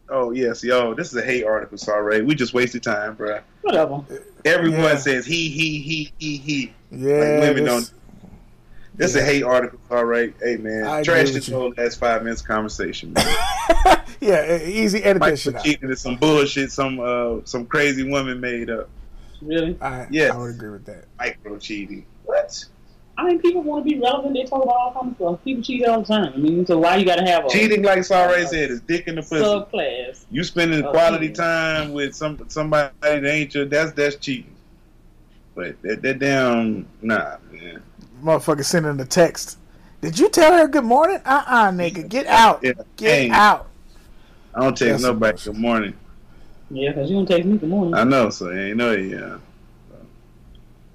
oh, 0.09 0.31
yes, 0.31 0.63
yo, 0.63 0.95
this 0.95 1.09
is 1.11 1.17
a 1.17 1.25
hate 1.25 1.45
article, 1.45 1.77
sorry. 1.79 2.23
We 2.23 2.37
just 2.37 2.55
wasted 2.55 2.85
time, 2.85 3.15
bro. 3.17 3.41
Whatever. 3.63 4.03
Everyone 4.45 4.81
Yeah. 4.81 4.97
says 4.97 5.27
he, 5.27 5.49
he, 5.49 5.79
he, 5.81 6.13
he, 6.19 6.37
he. 6.37 6.73
Yeah. 6.93 7.15
like 7.17 7.41
women 7.41 7.65
this- 7.65 7.65
don't- 7.65 7.93
This 8.95 9.11
is 9.11 9.17
a 9.17 9.25
hate 9.25 9.43
article, 9.43 9.81
all 9.91 10.05
right. 10.05 10.33
Hey, 10.41 10.57
man, 10.59 10.85
I 10.85 11.01
agree 11.01 11.05
trash 11.05 11.31
this 11.33 11.49
whole 11.49 11.75
last 11.77 11.99
five 11.99 12.23
minutes 12.23 12.43
conversation, 12.43 13.13
man. 13.15 13.27
yeah, 14.21 14.63
easy 14.63 15.03
edit 15.03 15.21
Mike 15.21 15.33
that 15.33 15.39
shit 15.39 15.59
cheating 15.63 15.91
is 15.91 16.01
some 16.01 16.17
bullshit 16.17 16.73
some 16.73 16.99
uh 17.01 17.41
some 17.45 17.67
crazy 17.67 18.09
woman 18.09 18.41
made 18.41 18.71
up. 18.71 18.89
Really? 19.43 19.77
I, 19.83 20.07
Yes. 20.11 20.33
I 20.33 20.39
would 20.39 20.55
agree 20.55 20.71
with 20.71 20.87
that. 20.87 21.05
Micro 21.19 21.59
cheating. 21.59 22.07
What? 22.25 22.65
I 23.19 23.25
mean, 23.25 23.41
people 23.41 23.63
want 23.63 23.85
to 23.87 23.91
be 23.95 23.99
relevant. 23.99 24.35
They 24.35 24.45
talk 24.45 24.63
about 24.63 24.77
all 24.77 24.93
kinds 24.93 25.13
of 25.13 25.17
stuff. 25.17 25.45
People 25.45 25.63
cheat 25.63 25.87
all 25.87 26.01
the 26.03 26.07
time. 26.07 26.33
I 26.35 26.37
mean, 26.37 26.67
so 26.67 26.79
why 26.79 26.97
you 26.97 27.07
got 27.07 27.17
to 27.17 27.25
have 27.25 27.47
a 27.47 27.49
Cheating, 27.49 27.83
like 27.83 28.01
Saray 28.01 28.47
said, 28.47 28.71
is 28.71 28.81
dick 28.83 29.09
in 29.09 29.15
the 29.15 29.23
pussy. 29.23 29.37
subclass? 29.43 30.25
You 30.31 30.45
spending 30.45 30.85
Oh, 30.85 30.91
quality 30.91 31.29
yeah. 31.29 31.33
time 31.33 31.93
with 31.95 32.15
some 32.15 32.39
somebody 32.49 32.93
that 33.01 33.25
ain't 33.25 33.55
your 33.55 33.65
that's 33.65 33.93
that's 33.93 34.17
cheating. 34.17 34.55
But 35.55 35.81
that, 35.83 36.03
that 36.03 36.19
damn 36.19 36.87
nah, 37.01 37.37
man. 37.51 37.83
Motherfucker 38.23 38.65
sending 38.65 39.01
a 39.01 39.05
text. 39.07 39.59
Did 40.03 40.19
you 40.19 40.29
tell 40.29 40.53
her 40.53 40.69
good 40.69 40.85
morning? 40.85 41.21
Uh 41.25 41.43
uh 41.47 41.71
nigga. 41.71 42.07
Get 42.07 42.27
out. 42.27 42.61
Yeah, 42.63 42.73
Get 42.99 43.11
hey, 43.11 43.31
out. 43.31 43.67
I 44.55 44.61
don't 44.61 44.77
text 44.77 44.91
That's 44.91 45.03
some 45.05 45.15
nobody 45.15 45.43
good 45.43 45.57
morning. 45.57 45.95
Yeah, 46.69 46.91
because 46.93 47.09
you 47.09 47.17
don't 47.17 47.27
text 47.27 47.47
me 47.47 47.57
good 47.57 47.69
morning. 47.71 47.95
I 47.95 48.05
know, 48.05 48.29
so 48.29 48.51
I 48.51 48.57
ain't 48.59 48.77
know 48.77 48.93
it, 48.93 49.05
yeah. 49.07 49.39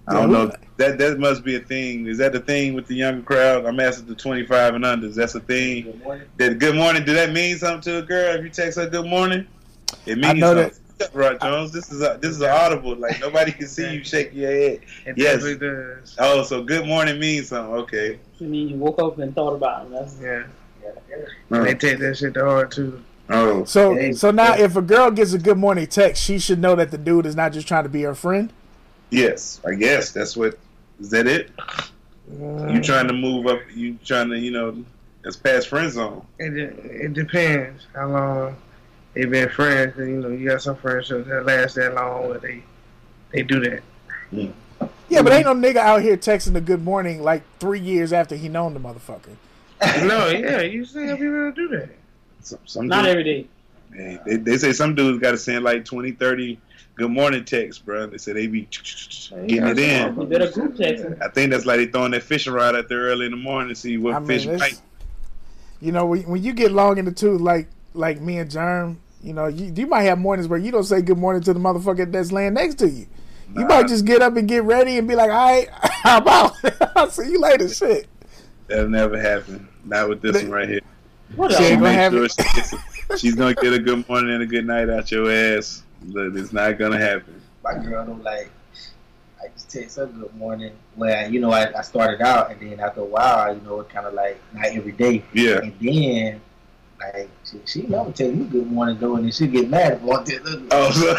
I 0.07 0.13
don't 0.13 0.27
who- 0.29 0.33
know. 0.33 0.51
That 0.81 0.97
that 0.97 1.19
must 1.19 1.43
be 1.43 1.55
a 1.55 1.59
thing. 1.59 2.07
Is 2.07 2.17
that 2.17 2.33
the 2.33 2.39
thing 2.39 2.73
with 2.73 2.87
the 2.87 2.95
younger 2.95 3.21
crowd? 3.21 3.65
I'm 3.67 3.79
asking 3.79 4.07
the 4.07 4.15
25 4.15 4.73
and 4.73 4.83
unders. 4.83 5.13
That's 5.13 5.35
a 5.35 5.39
thing. 5.39 6.01
That 6.37 6.57
good 6.57 6.75
morning. 6.75 7.05
Do 7.05 7.13
that 7.13 7.31
mean 7.31 7.57
something 7.57 7.81
to 7.93 7.99
a 7.99 8.01
girl 8.01 8.35
if 8.35 8.43
you 8.43 8.49
text 8.49 8.79
her 8.79 8.89
good 8.89 9.05
morning? 9.05 9.45
It 10.07 10.17
means 10.17 10.25
I 10.25 10.33
know 10.33 10.55
something. 10.55 10.77
Rod 11.13 11.39
Jones, 11.41 11.71
this 11.71 11.91
is 11.91 12.01
a, 12.01 12.17
this 12.19 12.31
is 12.31 12.41
an 12.41 12.49
audible. 12.49 12.95
Like 12.95 13.19
nobody 13.19 13.51
can 13.51 13.67
see 13.67 13.93
you 13.93 14.03
shake 14.03 14.33
your 14.33 14.51
head. 14.51 14.79
It 15.05 15.17
Yes. 15.17 15.43
does. 15.59 16.15
Oh, 16.17 16.41
so 16.41 16.63
good 16.63 16.87
morning 16.87 17.19
means 17.19 17.49
something. 17.49 17.75
Okay. 17.75 18.17
I 18.39 18.43
mean, 18.43 18.69
you 18.69 18.77
woke 18.77 18.99
up 18.99 19.19
and 19.19 19.35
thought 19.35 19.53
about 19.53 19.85
it. 19.85 19.91
That's, 19.91 20.19
Yeah. 20.19 20.43
Oh. 21.51 21.63
They 21.63 21.75
take 21.75 21.99
that 21.99 22.17
shit 22.17 22.33
to 22.33 22.43
heart 22.43 22.71
too. 22.71 23.03
Oh. 23.29 23.65
So 23.65 23.93
Hey, 23.93 24.13
so 24.13 24.31
now 24.31 24.55
if 24.55 24.75
a 24.75 24.81
girl 24.81 25.11
gets 25.11 25.33
a 25.33 25.37
good 25.37 25.57
morning 25.57 25.85
text, 25.85 26.23
she 26.23 26.39
should 26.39 26.59
know 26.59 26.73
that 26.75 26.89
the 26.89 26.97
dude 26.97 27.27
is 27.27 27.35
not 27.35 27.53
just 27.53 27.67
trying 27.67 27.83
to 27.83 27.89
be 27.89 28.01
her 28.01 28.15
friend. 28.15 28.51
Yes, 29.11 29.59
I 29.63 29.75
guess 29.75 30.11
that's 30.11 30.35
what. 30.35 30.57
Is 31.01 31.09
that 31.09 31.27
it? 31.27 31.49
You 32.39 32.45
uh, 32.45 32.81
trying 32.81 33.07
to 33.07 33.13
move 33.13 33.47
up? 33.47 33.59
You 33.73 33.97
trying 34.05 34.29
to 34.29 34.37
you 34.39 34.51
know? 34.51 34.85
It's 35.23 35.35
past 35.35 35.67
friend 35.67 35.91
zone. 35.91 36.25
It 36.39 36.57
it 36.57 37.13
depends 37.13 37.85
how 37.93 38.07
long 38.09 38.55
they've 39.13 39.29
been 39.29 39.49
friends. 39.49 39.93
'cause, 39.95 40.07
you 40.07 40.15
know, 40.21 40.29
you 40.29 40.47
got 40.49 40.61
some 40.61 40.75
friendships 40.77 41.27
that 41.27 41.45
last 41.45 41.75
that 41.75 41.93
long 41.93 42.29
where 42.29 42.39
they 42.39 42.63
they 43.31 43.43
do 43.43 43.59
that. 43.59 43.81
Yeah, 45.09 45.21
but 45.21 45.33
ain't 45.33 45.45
no 45.45 45.53
nigga 45.53 45.75
out 45.77 46.01
here 46.01 46.15
texting 46.17 46.55
a 46.55 46.61
good 46.61 46.83
morning 46.83 47.21
like 47.21 47.43
three 47.59 47.79
years 47.79 48.13
after 48.13 48.35
he 48.35 48.47
known 48.49 48.73
the 48.73 48.79
motherfucker. 48.79 49.35
no, 50.07 50.27
yeah, 50.29 50.61
you 50.61 50.85
see 50.85 51.05
got 51.05 51.19
people 51.19 51.51
do 51.51 51.67
that. 51.69 51.89
Some, 52.41 52.59
some 52.65 52.87
not 52.87 53.01
dudes- 53.03 53.09
every 53.11 53.23
day. 53.23 53.47
Hey, 53.93 54.19
they, 54.25 54.35
they 54.37 54.57
say 54.57 54.71
some 54.71 54.95
dudes 54.95 55.19
got 55.19 55.31
to 55.31 55.37
send 55.37 55.65
like 55.65 55.83
20, 55.83 56.13
30 56.13 56.57
good 57.01 57.11
morning 57.11 57.43
text, 57.43 57.83
bro. 57.83 58.05
They 58.05 58.19
said 58.19 58.35
they 58.35 58.45
be 58.45 58.67
getting 59.47 59.67
it 59.67 59.79
in. 59.79 60.19
You 60.19 60.25
better 60.27 60.51
group 60.51 60.77
text. 60.77 61.03
I 61.19 61.29
think 61.29 61.49
that's 61.51 61.65
like 61.65 61.77
they 61.77 61.87
throwing 61.87 62.11
that 62.11 62.21
fishing 62.21 62.53
rod 62.53 62.75
out 62.75 62.89
there 62.89 62.99
early 63.05 63.25
in 63.25 63.31
the 63.31 63.37
morning 63.37 63.69
to 63.69 63.75
see 63.75 63.97
what 63.97 64.13
I 64.15 64.19
mean, 64.19 64.27
fish 64.27 64.59
bite. 64.59 64.79
You 65.81 65.91
know, 65.91 66.05
when, 66.05 66.21
when 66.29 66.43
you 66.43 66.53
get 66.53 66.71
long 66.71 66.99
in 66.99 67.05
the 67.05 67.11
tooth, 67.11 67.41
like 67.41 67.67
like 67.95 68.21
me 68.21 68.37
and 68.37 68.51
Germ, 68.51 68.99
you 69.23 69.33
know, 69.33 69.47
you, 69.47 69.73
you 69.75 69.87
might 69.87 70.03
have 70.03 70.19
mornings 70.19 70.47
where 70.47 70.59
you 70.59 70.71
don't 70.71 70.83
say 70.83 71.01
good 71.01 71.17
morning 71.17 71.41
to 71.43 71.53
the 71.53 71.59
motherfucker 71.59 72.11
that's 72.11 72.31
laying 72.31 72.53
next 72.53 72.75
to 72.75 72.87
you. 72.89 73.07
You 73.55 73.61
Nah. 73.63 73.67
might 73.67 73.87
just 73.87 74.05
get 74.05 74.21
up 74.21 74.37
and 74.37 74.47
get 74.47 74.63
ready 74.63 74.97
and 74.99 75.07
be 75.07 75.15
like, 75.15 75.31
"All 75.31 75.51
right, 75.51 75.67
how 76.03 76.17
about? 76.19 76.53
I'll 76.95 77.09
see 77.09 77.31
you 77.31 77.39
later." 77.41 77.67
Shit. 77.67 78.07
That'll 78.67 78.89
never 78.89 79.19
happen. 79.19 79.67
Not 79.83 80.07
with 80.07 80.21
this 80.21 80.43
one 80.43 80.51
right 80.51 80.69
here. 80.69 80.81
Whatever. 81.35 81.63
She 81.63 81.69
ain't 81.69 81.79
gonna 81.81 81.91
Make 81.91 81.99
have 81.99 82.13
sure 82.13 82.29
she 82.29 82.43
gets 82.55 82.73
a- 82.73 83.17
she's 83.17 83.35
gonna 83.35 83.55
get 83.55 83.73
a 83.73 83.79
good 83.79 84.07
morning 84.07 84.33
and 84.35 84.43
a 84.43 84.45
good 84.45 84.67
night 84.67 84.89
out 84.89 85.11
your 85.11 85.31
ass. 85.31 85.81
Look, 86.05 86.35
it's 86.35 86.51
not 86.51 86.77
gonna 86.77 86.99
happen. 86.99 87.41
My 87.63 87.73
girl 87.75 88.05
don't 88.05 88.23
like. 88.23 88.49
I 89.39 89.47
just 89.53 89.69
text 89.69 89.97
her 89.97 90.05
good 90.07 90.35
morning. 90.35 90.73
Where 90.95 91.29
you 91.29 91.39
know 91.39 91.51
I, 91.51 91.77
I 91.77 91.81
started 91.81 92.21
out, 92.21 92.51
and 92.51 92.59
then 92.59 92.79
after 92.79 93.01
a 93.01 93.05
while, 93.05 93.55
you 93.55 93.61
know, 93.61 93.79
it 93.81 93.89
kind 93.89 94.07
of 94.07 94.13
like 94.13 94.41
not 94.53 94.67
every 94.67 94.91
day. 94.91 95.23
Yeah. 95.33 95.59
And 95.59 95.73
then 95.79 96.41
like 96.99 97.29
she, 97.45 97.59
she 97.65 97.81
never 97.83 98.11
tell 98.11 98.31
you 98.31 98.45
good 98.45 98.71
morning 98.71 98.97
though, 98.99 99.15
and 99.15 99.25
then 99.25 99.31
she 99.31 99.47
get 99.47 99.69
mad 99.69 99.93
if 99.93 100.01
one 100.01 100.23
tell 100.25 100.43
her. 100.43 100.61
Oh, 100.71 100.91
so 100.91 101.15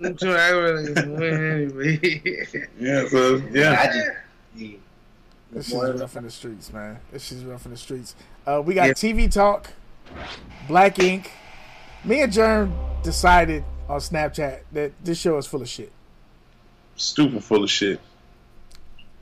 I'm 0.04 0.16
sure 0.16 0.36
I 0.36 0.48
really 0.50 0.96
anyway. 0.96 2.32
yeah, 2.78 3.08
so 3.08 3.36
yeah. 3.52 3.76
I 3.78 3.86
just 3.86 4.10
yeah. 4.56 4.76
This 5.52 5.68
shit's 5.68 6.00
rough 6.00 6.16
in 6.16 6.24
the 6.24 6.30
streets, 6.30 6.72
man. 6.72 6.98
This 7.12 7.26
shit's 7.26 7.44
rough 7.44 7.64
in 7.66 7.72
the 7.72 7.76
streets. 7.76 8.16
Uh, 8.46 8.62
we 8.64 8.74
got 8.74 8.88
TV 8.90 9.30
Talk, 9.30 9.70
Black 10.66 10.98
Ink. 10.98 11.30
Me 12.04 12.20
and 12.22 12.32
Germ 12.32 12.74
decided 13.02 13.64
on 13.88 14.00
Snapchat 14.00 14.60
that 14.72 14.92
this 15.04 15.18
show 15.20 15.36
is 15.38 15.46
full 15.46 15.62
of 15.62 15.68
shit. 15.68 15.92
Stupid 16.96 17.42
full 17.44 17.64
of 17.64 17.70
shit. 17.70 18.00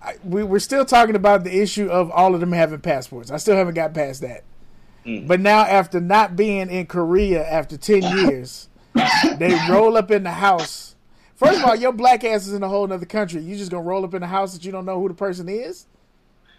I, 0.02 0.14
we, 0.24 0.42
we're 0.42 0.58
still 0.60 0.84
talking 0.84 1.14
about 1.14 1.44
the 1.44 1.60
issue 1.60 1.88
of 1.88 2.10
all 2.10 2.34
of 2.34 2.40
them 2.40 2.52
having 2.52 2.80
passports. 2.80 3.30
I 3.30 3.36
still 3.36 3.56
haven't 3.56 3.74
got 3.74 3.92
past 3.92 4.22
that. 4.22 4.44
Mm. 5.04 5.26
But 5.28 5.40
now, 5.40 5.60
after 5.60 6.00
not 6.00 6.36
being 6.36 6.70
in 6.70 6.86
Korea 6.86 7.46
after 7.46 7.76
10 7.76 8.02
years, 8.16 8.68
they 9.38 9.58
roll 9.68 9.96
up 9.96 10.10
in 10.10 10.22
the 10.22 10.30
house. 10.30 10.94
First 11.34 11.58
of 11.60 11.64
all, 11.66 11.76
your 11.76 11.92
black 11.92 12.24
ass 12.24 12.46
is 12.46 12.54
in 12.54 12.62
a 12.62 12.68
whole 12.68 12.90
other 12.90 13.06
country. 13.06 13.42
You 13.42 13.56
just 13.56 13.70
gonna 13.70 13.82
roll 13.82 14.04
up 14.04 14.14
in 14.14 14.20
the 14.20 14.26
house 14.26 14.52
that 14.54 14.64
you 14.64 14.72
don't 14.72 14.84
know 14.84 15.00
who 15.00 15.08
the 15.08 15.14
person 15.14 15.48
is? 15.48 15.86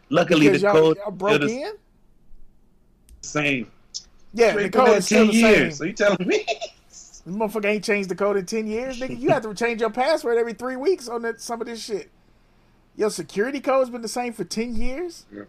Luckily, 0.10 0.48
Because 0.48 0.62
the 0.62 0.68
y'all, 0.68 0.96
code 0.96 1.18
broke 1.18 1.42
the 1.42 1.48
in? 1.50 1.74
same. 3.22 3.72
Yeah, 4.34 4.56
the 4.56 4.70
code 4.70 4.98
is 4.98 5.06
still 5.06 5.26
10 5.26 5.28
the 5.28 5.34
years. 5.34 5.58
same. 5.58 5.72
So 5.72 5.84
you 5.86 5.94
telling 5.94 6.28
me? 6.28 6.46
The 7.24 7.32
motherfucker 7.32 7.66
ain't 7.66 7.84
changed 7.84 8.10
the 8.10 8.16
code 8.16 8.36
in 8.38 8.48
10 8.48 8.66
years. 8.66 9.00
Nigga, 9.00 9.20
you 9.20 9.30
have 9.30 9.44
to 9.44 9.54
change 9.54 9.80
your 9.80 9.92
password 9.92 10.40
every 10.40 10.54
three 10.54 10.76
weeks 10.76 11.08
on 11.08 11.22
that, 11.22 11.40
some 11.40 11.62
of 11.62 11.68
this 11.68 11.84
shit. 11.84 12.10
Your 12.96 13.12
security 13.12 13.60
code's 13.60 13.92
been 13.92 14.02
the 14.02 14.08
same 14.08 14.34
for 14.34 14.44
10 14.44 14.76
years? 14.76 15.28
Yeah. 15.32 15.44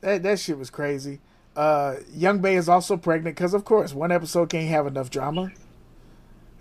That, 0.00 0.22
that 0.22 0.38
shit 0.38 0.56
was 0.56 0.70
crazy. 0.70 1.20
Uh, 1.56 1.96
Young 2.12 2.38
Bae 2.38 2.50
is 2.50 2.68
also 2.68 2.96
pregnant 2.96 3.36
because, 3.36 3.52
of 3.52 3.64
course, 3.64 3.92
one 3.94 4.12
episode 4.12 4.48
can't 4.48 4.68
have 4.68 4.86
enough 4.86 5.10
drama. 5.10 5.50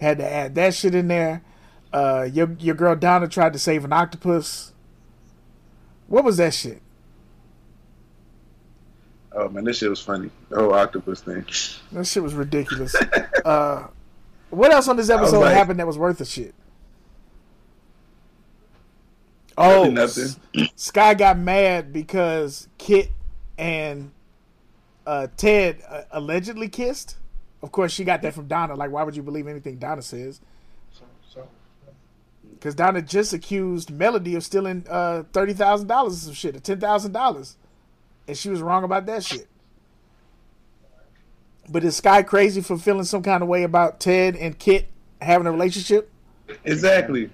Had 0.01 0.17
to 0.17 0.25
add 0.27 0.55
that 0.55 0.73
shit 0.73 0.95
in 0.95 1.07
there. 1.07 1.43
Uh, 1.91 2.27
your, 2.33 2.53
your 2.59 2.75
girl 2.75 2.95
Donna 2.95 3.27
tried 3.27 3.53
to 3.53 3.59
save 3.59 3.85
an 3.85 3.93
octopus. 3.93 4.73
What 6.07 6.23
was 6.23 6.37
that 6.37 6.55
shit? 6.55 6.81
Oh 9.36 9.49
man, 9.49 9.63
this 9.63 9.77
shit 9.79 9.89
was 9.89 10.01
funny. 10.01 10.29
The 10.49 10.57
whole 10.57 10.73
octopus 10.73 11.21
thing. 11.21 11.45
That 11.91 12.05
shit 12.05 12.21
was 12.21 12.34
ridiculous. 12.34 12.95
uh, 13.45 13.88
what 14.49 14.71
else 14.71 14.88
on 14.88 14.95
this 14.95 15.09
episode 15.09 15.39
like- 15.41 15.53
happened 15.55 15.79
that 15.79 15.88
was 15.88 15.97
worth 15.97 16.19
the 16.19 16.25
shit? 16.25 16.53
Oh, 19.57 19.89
Nothing, 19.89 20.29
S- 20.55 20.69
Sky 20.75 21.13
got 21.13 21.38
mad 21.38 21.93
because 21.93 22.67
Kit 22.79 23.11
and 23.57 24.11
uh, 25.05 25.27
Ted 25.38 25.81
uh, 25.88 26.01
allegedly 26.11 26.69
kissed. 26.69 27.17
Of 27.61 27.71
course, 27.71 27.91
she 27.91 28.03
got 28.03 28.23
that 28.23 28.34
from 28.34 28.47
Donna. 28.47 28.73
Like, 28.75 28.91
why 28.91 29.03
would 29.03 29.15
you 29.15 29.21
believe 29.23 29.47
anything 29.47 29.77
Donna 29.77 30.01
says? 30.01 30.41
Because 32.51 32.75
Donna 32.75 33.01
just 33.01 33.34
accused 33.34 33.91
Melody 33.91 34.36
of 34.36 34.43
stealing 34.43 34.86
uh, 34.89 35.23
thirty 35.34 35.53
thousand 35.53 35.88
dollars 35.88 36.13
or 36.13 36.25
some 36.25 36.34
shit, 36.34 36.55
or 36.55 36.59
ten 36.59 36.79
thousand 36.79 37.11
dollars, 37.11 37.57
and 38.28 38.38
she 38.38 38.49
was 38.49 38.61
wrong 38.61 38.84
about 38.84 39.05
that 39.05 39.24
shit. 39.24 39.47
But 41.69 41.84
is 41.84 41.95
Sky 41.95 42.24
crazy 42.24 42.61
for 42.61 42.78
feeling 42.78 43.05
some 43.05 43.24
kind 43.24 43.41
of 43.41 43.49
way 43.49 43.63
about 43.63 43.99
Ted 43.99 44.36
and 44.36 44.57
Kit 44.57 44.88
having 45.21 45.47
a 45.47 45.51
relationship? 45.51 46.09
Exactly. 46.65 47.30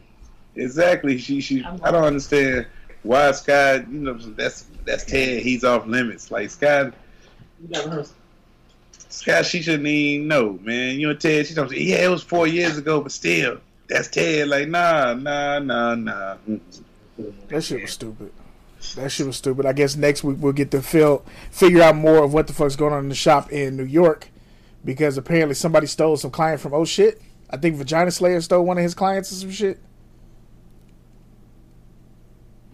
Exactly. 0.56 1.18
She 1.18 1.42
she 1.42 1.64
I 1.64 1.92
don't 1.92 2.04
understand 2.04 2.68
why 3.04 3.32
Sky, 3.32 3.76
you 3.76 3.86
know, 3.88 4.14
that's 4.14 4.66
that's 4.86 5.04
Ted, 5.04 5.42
he's 5.42 5.64
off 5.64 5.88
limits. 5.88 6.32
Like 6.32 6.50
Sky 6.50 6.84
You 6.84 6.92
never 7.70 7.90
heard. 7.90 8.10
Sky, 9.10 9.42
she 9.42 9.62
shouldn't 9.62 9.88
even 9.88 10.28
know, 10.28 10.60
man. 10.62 11.00
You 11.00 11.10
and 11.10 11.20
Ted, 11.20 11.48
she 11.48 11.56
don't 11.56 11.70
say, 11.70 11.82
Yeah, 11.82 12.06
it 12.06 12.10
was 12.10 12.22
four 12.24 12.46
years 12.46 12.78
ago, 12.78 13.02
but 13.02 13.12
still, 13.12 13.60
that's 13.88 14.08
Ted. 14.08 14.48
Like, 14.48 14.68
nah, 14.70 15.16
nah, 15.16 15.58
nah, 15.60 15.96
nah. 15.96 16.38
That 17.48 17.64
shit 17.64 17.82
was 17.82 17.92
stupid. 17.92 18.32
That 18.96 19.12
shit 19.12 19.28
was 19.28 19.38
stupid. 19.38 19.66
I 19.66 19.74
guess 19.74 19.96
next 19.96 20.24
week 20.24 20.38
we'll 20.40 20.54
get 20.54 20.72
to 20.72 20.82
feel, 20.82 21.26
figure 21.52 21.82
out 21.82 21.96
more 21.96 22.24
of 22.24 22.34
what 22.34 22.48
the 22.48 22.54
fuck's 22.54 22.76
going 22.76 22.94
on 22.94 23.04
in 23.04 23.10
the 23.10 23.16
shop 23.16 23.52
in 23.52 23.76
New 23.76 23.84
York, 23.84 24.30
because 24.86 25.18
apparently 25.18 25.56
somebody 25.56 25.86
stole 25.86 26.18
some 26.18 26.32
client 26.32 26.62
from 26.62 26.74
oh 26.74 26.86
shit. 26.86 27.22
I 27.50 27.58
think 27.58 27.76
Vagina 27.76 28.12
Slayer 28.12 28.42
stole 28.42 28.64
one 28.64 28.78
of 28.78 28.84
his 28.84 28.94
clients 28.94 29.32
or 29.32 29.36
some 29.36 29.52
shit. 29.52 29.80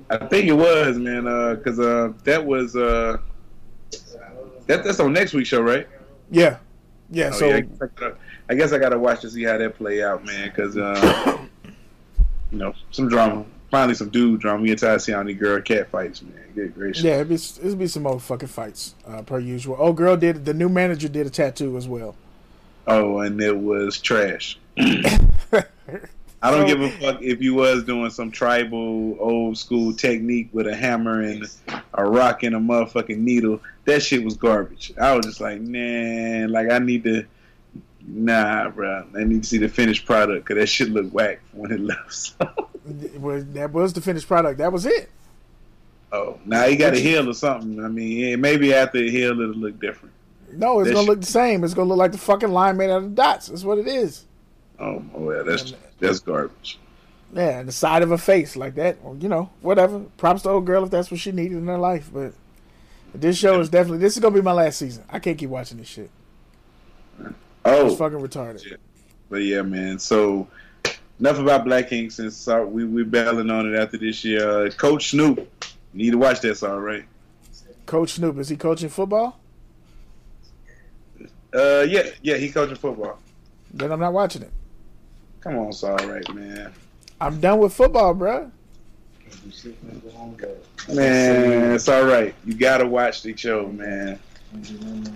I 0.09 0.17
think 0.27 0.47
it 0.47 0.53
was, 0.53 0.97
man, 0.97 1.27
uh, 1.27 1.55
cause 1.63 1.79
uh 1.79 2.13
that 2.23 2.45
was 2.45 2.75
uh 2.75 3.17
that, 4.67 4.83
that's 4.83 4.99
on 4.99 5.13
next 5.13 5.33
week's 5.33 5.49
show, 5.49 5.61
right? 5.61 5.87
Yeah, 6.29 6.57
yeah. 7.09 7.31
Oh, 7.33 7.37
so 7.37 7.47
yeah, 7.47 7.55
I, 7.55 7.61
guess 7.61 7.81
I, 7.81 7.85
gotta, 7.95 8.17
I 8.49 8.55
guess 8.55 8.73
I 8.73 8.77
gotta 8.77 8.99
watch 8.99 9.21
to 9.21 9.29
see 9.29 9.43
how 9.43 9.57
that 9.57 9.75
play 9.75 10.03
out, 10.03 10.23
man. 10.25 10.51
Cause 10.51 10.77
uh, 10.77 11.37
you 12.51 12.57
know 12.57 12.73
some 12.91 13.09
drama, 13.09 13.45
finally 13.75 13.93
some 13.93 14.09
dude 14.09 14.39
drama. 14.39 14.61
We 14.61 14.69
get 14.69 14.79
tired 14.79 14.95
of 14.95 15.01
seeing 15.01 15.17
how 15.17 15.23
many 15.23 15.33
girl 15.33 15.61
cat 15.61 15.89
fights, 15.89 16.21
man. 16.21 16.33
Good 16.55 16.75
gracious. 16.75 17.03
yeah, 17.03 17.15
it'd 17.15 17.27
be 17.27 17.35
it'd 17.35 17.77
be 17.77 17.87
some 17.87 18.03
more 18.03 18.19
fucking 18.19 18.47
fights 18.47 18.95
uh, 19.05 19.21
per 19.21 19.39
usual. 19.39 19.75
Oh, 19.77 19.91
girl 19.91 20.15
did 20.15 20.45
the 20.45 20.53
new 20.53 20.69
manager 20.69 21.09
did 21.09 21.27
a 21.27 21.29
tattoo 21.29 21.75
as 21.75 21.85
well. 21.85 22.15
Oh, 22.87 23.19
and 23.19 23.41
it 23.41 23.57
was 23.57 23.99
trash. 23.99 24.57
I 24.77 26.51
don't 26.51 26.67
give 26.67 26.79
a 26.79 26.89
fuck 26.91 27.21
if 27.21 27.41
you 27.41 27.55
was 27.55 27.83
doing 27.83 28.11
some 28.11 28.31
tribal 28.31 29.17
old 29.19 29.57
school 29.57 29.93
technique 29.93 30.49
with 30.53 30.67
a 30.67 30.75
hammer 30.75 31.21
and 31.21 31.43
a 31.95 32.05
rock 32.05 32.43
and 32.43 32.55
a 32.55 32.59
motherfucking 32.59 33.17
needle. 33.17 33.59
That 33.83 34.03
shit 34.03 34.23
was 34.23 34.37
garbage. 34.37 34.93
I 35.01 35.15
was 35.15 35.25
just 35.25 35.41
like, 35.41 35.59
man, 35.59 36.49
like 36.49 36.71
I 36.71 36.79
need 36.79 37.03
to, 37.05 37.25
nah, 38.07 38.69
bro. 38.69 39.05
I 39.17 39.23
need 39.25 39.43
to 39.43 39.49
see 39.49 39.57
the 39.57 39.67
finished 39.67 40.05
product 40.05 40.45
because 40.45 40.61
that 40.61 40.67
shit 40.67 40.91
looked 40.91 41.11
whack 41.11 41.41
when 41.51 41.71
it 41.71 41.81
left. 41.81 42.35
That 42.85 43.71
was 43.71 43.93
the 43.93 44.01
finished 44.01 44.27
product. 44.27 44.59
That 44.59 44.71
was 44.71 44.85
it. 44.85 45.09
oh, 46.11 46.39
now 46.45 46.63
he 46.63 46.75
got 46.75 46.93
a 46.93 46.99
heel 46.99 47.27
or 47.29 47.33
something. 47.33 47.83
I 47.83 47.87
mean, 47.87 48.17
yeah, 48.17 48.35
maybe 48.35 48.73
after 48.73 48.99
a 48.99 49.09
heel 49.09 49.31
it'll 49.31 49.55
look 49.55 49.79
different. 49.79 50.13
No, 50.53 50.79
it's 50.79 50.87
That 50.89 50.93
gonna 50.93 51.03
shit- 51.05 51.09
look 51.09 51.21
the 51.21 51.25
same. 51.27 51.63
It's 51.63 51.73
gonna 51.73 51.89
look 51.89 51.97
like 51.97 52.11
the 52.11 52.17
fucking 52.17 52.51
line 52.51 52.77
made 52.77 52.89
out 52.91 53.03
of 53.03 53.15
dots. 53.15 53.47
That's 53.47 53.63
what 53.63 53.77
it 53.79 53.87
is. 53.87 54.25
Oh, 54.79 55.03
well, 55.13 55.43
that's 55.43 55.73
that's 55.99 56.19
garbage. 56.19 56.79
Yeah, 57.33 57.59
and 57.59 57.67
the 57.67 57.73
side 57.73 58.03
of 58.03 58.09
her 58.09 58.17
face 58.17 58.55
like 58.55 58.75
that. 58.75 59.01
Well, 59.03 59.15
you 59.17 59.27
know, 59.27 59.49
whatever. 59.61 59.99
Props 60.17 60.43
to 60.43 60.49
old 60.49 60.65
girl 60.65 60.83
if 60.83 60.91
that's 60.91 61.09
what 61.11 61.19
she 61.19 61.31
needed 61.31 61.57
in 61.57 61.67
her 61.67 61.77
life. 61.77 62.09
But 62.13 62.33
this 63.13 63.37
show 63.37 63.59
is 63.59 63.69
definitely 63.69 63.97
this 63.97 64.13
is 64.15 64.19
gonna 64.21 64.35
be 64.35 64.41
my 64.41 64.51
last 64.53 64.77
season. 64.77 65.03
I 65.09 65.19
can't 65.19 65.37
keep 65.37 65.49
watching 65.49 65.77
this 65.79 65.87
shit. 65.87 66.09
Oh, 67.65 67.87
It's 67.87 67.97
fucking 67.97 68.19
retarded. 68.19 68.77
But 69.29 69.37
yeah, 69.37 69.63
man. 69.63 69.97
So 69.99 70.47
enough 71.19 71.39
about 71.39 71.65
Black 71.65 71.91
Ink 71.91 72.11
since 72.11 72.47
uh, 72.47 72.65
we 72.67 72.85
we 72.85 73.03
battling 73.03 73.49
on 73.49 73.73
it 73.73 73.77
after 73.77 73.97
this 73.97 74.23
year. 74.23 74.67
Uh, 74.67 74.69
Coach 74.71 75.11
Snoop, 75.11 75.39
you 75.93 76.05
need 76.05 76.11
to 76.11 76.17
watch 76.17 76.41
that. 76.41 76.61
All 76.63 76.79
right. 76.79 77.05
Coach 77.85 78.13
Snoop 78.13 78.37
is 78.39 78.49
he 78.49 78.57
coaching 78.57 78.89
football? 78.89 79.39
Uh, 81.53 81.85
yeah, 81.87 82.03
yeah. 82.21 82.35
He 82.35 82.51
coaching 82.51 82.75
football. 82.75 83.19
Then 83.73 83.91
I'm 83.91 83.99
not 83.99 84.13
watching 84.13 84.41
it. 84.41 84.51
Come 85.41 85.57
on, 85.57 85.67
it's 85.67 85.83
all 85.83 85.95
right, 85.97 86.33
man. 86.33 86.73
I'm 87.21 87.39
done 87.39 87.59
with 87.59 87.73
football, 87.73 88.15
bruh. 88.15 88.51
Man, 90.89 91.75
it's 91.75 91.87
all 91.87 92.03
right. 92.03 92.33
You 92.45 92.55
gotta 92.55 92.85
watch 92.87 93.21
the 93.21 93.35
show, 93.37 93.67
man. 93.67 94.19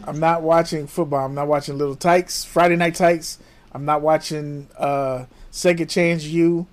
I'm 0.04 0.20
not 0.20 0.42
watching 0.42 0.88
football. 0.88 1.26
I'm 1.26 1.36
not 1.36 1.48
watching 1.48 1.78
Little 1.78 1.96
Tykes, 1.96 2.44
Friday 2.44 2.76
Night 2.76 2.96
Tykes. 2.96 3.40
I'm 3.72 3.86
not 3.86 4.02
watching 4.02 4.68
uh, 4.78 5.26
Second 5.52 5.88
Chance 5.90 6.26
You. 6.26 6.68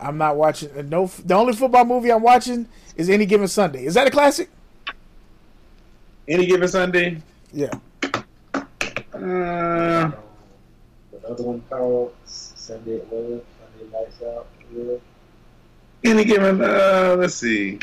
I'm 0.00 0.18
not 0.18 0.36
watching 0.36 0.70
uh, 0.76 0.82
no. 0.82 1.06
The 1.06 1.34
only 1.34 1.52
football 1.52 1.84
movie 1.84 2.10
I'm 2.10 2.22
watching 2.22 2.66
is 2.96 3.08
Any 3.08 3.24
Given 3.26 3.46
Sunday. 3.48 3.84
Is 3.86 3.94
that 3.94 4.06
a 4.06 4.10
classic? 4.10 4.50
Any 6.28 6.46
given 6.46 6.68
Sunday. 6.68 7.20
Yeah. 7.52 7.70
Uh, 9.12 10.10
The 11.10 11.28
other 11.28 11.42
one 11.42 11.62
called 11.68 12.14
Sunday 12.24 12.96
at 12.98 13.12
Love, 13.12 13.42
Sunday 13.78 13.92
Lights 13.92 14.22
Out. 14.22 14.46
Yeah. 14.74 14.94
any 16.10 16.24
given. 16.24 16.62
Uh, 16.62 17.16
let's 17.18 17.34
see. 17.34 17.78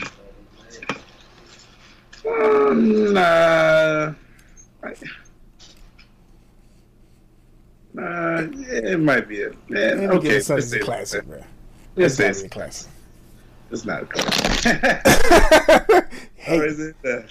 Um, 2.27 3.13
nah. 3.13 4.13
I- 4.83 4.93
Nah, 7.93 8.41
it 8.41 8.99
might 8.99 9.27
be 9.27 9.43
a 9.43 9.51
man. 9.67 10.09
Okay, 10.11 10.33
let's 10.33 10.49
is 10.49 10.73
a 10.73 10.79
classic, 10.79 11.25
It's 11.95 12.15
say 12.15 12.29
a 12.29 12.49
classic. 12.49 12.91
It's 13.71 13.85
not 13.85 14.03
a 14.03 14.05
classic. 14.09 16.09
Hey, 16.35 16.57
is 16.57 16.79
it? 16.79 16.95
Uh, 17.05 17.21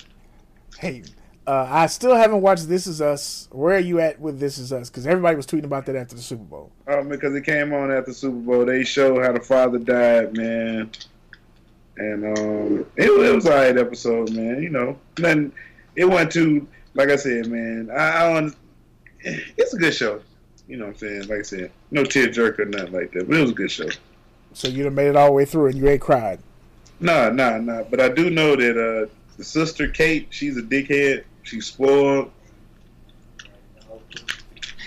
hey, 0.78 1.02
Uh, 1.46 1.66
I 1.70 1.86
still 1.86 2.14
haven't 2.14 2.42
watched 2.42 2.68
This 2.68 2.86
Is 2.86 3.00
Us. 3.00 3.48
Where 3.52 3.76
are 3.76 3.80
you 3.80 4.00
at 4.00 4.20
with 4.20 4.38
This 4.38 4.58
Is 4.58 4.72
Us? 4.72 4.90
Because 4.90 5.06
everybody 5.06 5.36
was 5.36 5.46
tweeting 5.46 5.64
about 5.64 5.86
that 5.86 5.96
after 5.96 6.14
the 6.14 6.20
Super 6.22 6.44
Bowl. 6.44 6.70
Oh, 6.86 7.02
because 7.02 7.34
it 7.34 7.44
came 7.44 7.72
on 7.72 7.90
after 7.90 8.10
the 8.10 8.14
Super 8.14 8.36
Bowl. 8.36 8.64
They 8.66 8.84
showed 8.84 9.24
how 9.24 9.32
the 9.32 9.40
father 9.40 9.78
died, 9.78 10.36
man. 10.36 10.90
And 11.96 12.38
um, 12.38 12.86
it, 12.96 13.06
it 13.10 13.34
was 13.34 13.46
an 13.46 13.52
alright 13.52 13.78
episode, 13.78 14.30
man. 14.32 14.62
You 14.62 14.70
know, 14.70 14.98
nothing. 15.18 15.52
It 15.96 16.04
went 16.04 16.30
to 16.32 16.66
like 16.94 17.08
I 17.10 17.16
said, 17.16 17.46
man. 17.46 17.90
I, 17.90 18.26
I 18.26 18.32
don't. 18.34 18.54
It's 19.20 19.74
a 19.74 19.78
good 19.78 19.94
show. 19.94 20.20
You 20.68 20.76
know 20.76 20.84
what 20.84 20.92
I'm 20.92 20.98
saying? 20.98 21.28
Like 21.28 21.38
I 21.40 21.42
said, 21.42 21.70
no 21.90 22.04
tear 22.04 22.28
jerk 22.28 22.60
or 22.60 22.66
nothing 22.66 22.92
like 22.92 23.10
that. 23.12 23.26
But 23.26 23.38
it 23.38 23.40
was 23.40 23.50
a 23.50 23.54
good 23.54 23.70
show. 23.70 23.88
So 24.52 24.68
you 24.68 24.84
done 24.84 24.94
made 24.94 25.08
it 25.08 25.16
all 25.16 25.26
the 25.26 25.32
way 25.32 25.44
through 25.46 25.68
and 25.68 25.76
you 25.76 25.88
ain't 25.88 26.00
cried. 26.00 26.40
Nah, 27.00 27.30
nah, 27.30 27.58
nah. 27.58 27.84
But 27.84 28.00
I 28.00 28.10
do 28.10 28.28
know 28.28 28.54
that 28.54 28.76
uh, 28.76 29.08
the 29.38 29.44
sister 29.44 29.88
Kate, 29.88 30.28
she's 30.30 30.56
a 30.58 30.62
dickhead. 30.62 31.24
She's 31.42 31.66
spoiled. 31.66 32.30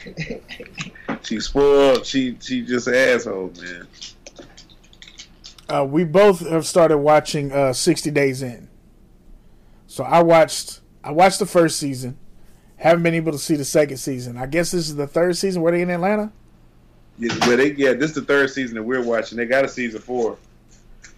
She's 1.23 1.45
spoiled. 1.45 2.05
She 2.05 2.35
she 2.41 2.63
just 2.63 2.87
an 2.87 2.95
asshole, 2.95 3.53
man. 3.61 3.87
Uh, 5.69 5.85
we 5.85 6.03
both 6.03 6.39
have 6.39 6.65
started 6.65 6.97
watching 6.97 7.51
uh, 7.51 7.71
60 7.71 8.09
Days 8.09 8.41
In. 8.41 8.67
So 9.85 10.03
I 10.03 10.23
watched 10.23 10.81
I 11.03 11.11
watched 11.11 11.39
the 11.39 11.45
first 11.45 11.77
season. 11.77 12.17
Haven't 12.81 13.03
been 13.03 13.13
able 13.13 13.31
to 13.31 13.37
see 13.37 13.55
the 13.55 13.63
second 13.65 13.97
season. 13.97 14.37
I 14.37 14.47
guess 14.47 14.71
this 14.71 14.87
is 14.89 14.95
the 14.95 15.05
third 15.05 15.37
season. 15.37 15.61
Were 15.61 15.69
they 15.69 15.83
in 15.83 15.91
Atlanta? 15.91 16.31
Yeah, 17.19 17.35
they, 17.55 17.73
yeah, 17.73 17.93
this 17.93 18.09
is 18.09 18.15
the 18.15 18.21
third 18.23 18.49
season 18.49 18.75
that 18.75 18.81
we're 18.83 19.03
watching. 19.03 19.37
They 19.37 19.45
got 19.45 19.63
a 19.63 19.67
season 19.67 20.01
four. 20.01 20.37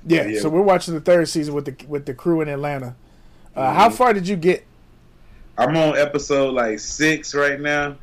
Yeah, 0.06 0.26
Yeah. 0.26 0.42
so 0.42 0.50
we're 0.50 0.62
watching 0.62 0.94
the 0.94 1.00
third 1.00 1.30
season 1.30 1.54
with 1.54 1.64
the 1.66 1.86
with 1.88 2.06
the 2.06 2.14
crew 2.14 2.42
in 2.42 2.50
Atlanta. 2.50 2.96
Uh, 3.56 3.74
How 3.74 3.88
Mhm. 3.88 3.94
far 3.94 4.14
did 4.14 4.28
you 4.28 4.36
get? 4.36 4.66
I'm 5.58 5.78
on 5.78 5.98
episode 5.98 6.54
like 6.54 6.80
six 6.80 7.34
right 7.34 7.62
now. 7.62 7.96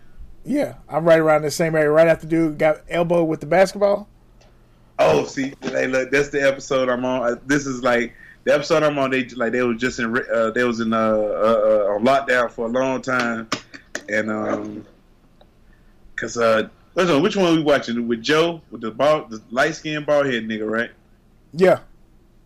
Yeah, 0.42 0.74
I'm 0.88 1.04
right 1.04 1.18
around 1.18 1.42
the 1.42 1.50
same 1.50 1.74
area. 1.74 1.90
Right 1.90 2.08
after 2.08 2.26
dude 2.26 2.56
got 2.56 2.80
elbowed 2.88 3.28
with 3.28 3.40
the 3.40 3.46
basketball. 3.46 4.08
Oh, 4.98 5.26
see, 5.26 5.52
hey, 5.60 5.86
look, 5.86 6.10
that's 6.10 6.30
the 6.30 6.40
episode 6.42 6.88
I'm 6.88 7.04
on. 7.04 7.38
This 7.46 7.66
is 7.66 7.82
like 7.82 8.14
the 8.44 8.54
episode 8.54 8.82
I'm 8.82 8.98
on. 8.98 9.10
They 9.10 9.24
like 9.28 9.52
they 9.52 9.62
was 9.62 9.80
just 9.80 9.98
in 9.98 10.16
uh, 10.32 10.50
they 10.50 10.64
was 10.64 10.80
in 10.80 10.92
uh, 10.92 10.98
uh, 10.98 11.90
uh, 11.90 11.94
on 11.94 12.04
lockdown 12.04 12.50
for 12.50 12.66
a 12.66 12.68
long 12.68 13.02
time, 13.02 13.48
and 14.08 14.30
um, 14.30 14.86
cause 16.16 16.36
uh, 16.36 16.68
which 16.94 17.08
one, 17.08 17.22
which 17.22 17.36
one 17.36 17.56
we 17.56 17.62
watching 17.62 18.08
with 18.08 18.22
Joe 18.22 18.60
with 18.70 18.80
the 18.80 18.90
ball, 18.90 19.26
the 19.26 19.42
light 19.50 19.74
skinned 19.74 20.06
bald 20.06 20.26
head 20.26 20.44
nigga, 20.44 20.68
right? 20.68 20.90
Yeah. 21.52 21.80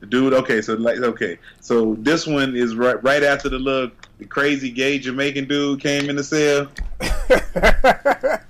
The 0.01 0.07
dude. 0.07 0.35
Okay, 0.35 0.61
so 0.61 0.75
like 0.75 0.99
okay, 0.99 1.39
so 1.61 1.95
this 2.01 2.27
one 2.27 2.57
is 2.57 2.75
right 2.75 3.03
right 3.03 3.23
after 3.23 3.49
the 3.49 3.59
little 3.59 3.91
the 4.19 4.27
crazy 4.27 4.71
gay 4.71 4.99
Jamaican 4.99 5.47
dude 5.47 5.81
came 5.81 6.11
in 6.11 6.17
the 6.17 6.25
cell. 6.25 6.69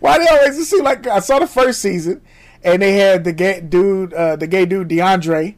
Why 0.00 0.18
do 0.18 0.24
they 0.24 0.30
always 0.30 0.68
seem 0.68 0.84
like 0.84 1.06
I 1.06 1.20
saw 1.20 1.38
the 1.38 1.46
first 1.46 1.80
season, 1.80 2.20
and 2.62 2.82
they 2.82 2.92
had 2.94 3.24
the 3.24 3.32
gay 3.32 3.60
dude, 3.60 4.12
uh, 4.12 4.36
the 4.36 4.46
gay 4.46 4.66
dude 4.66 4.88
DeAndre, 4.88 5.56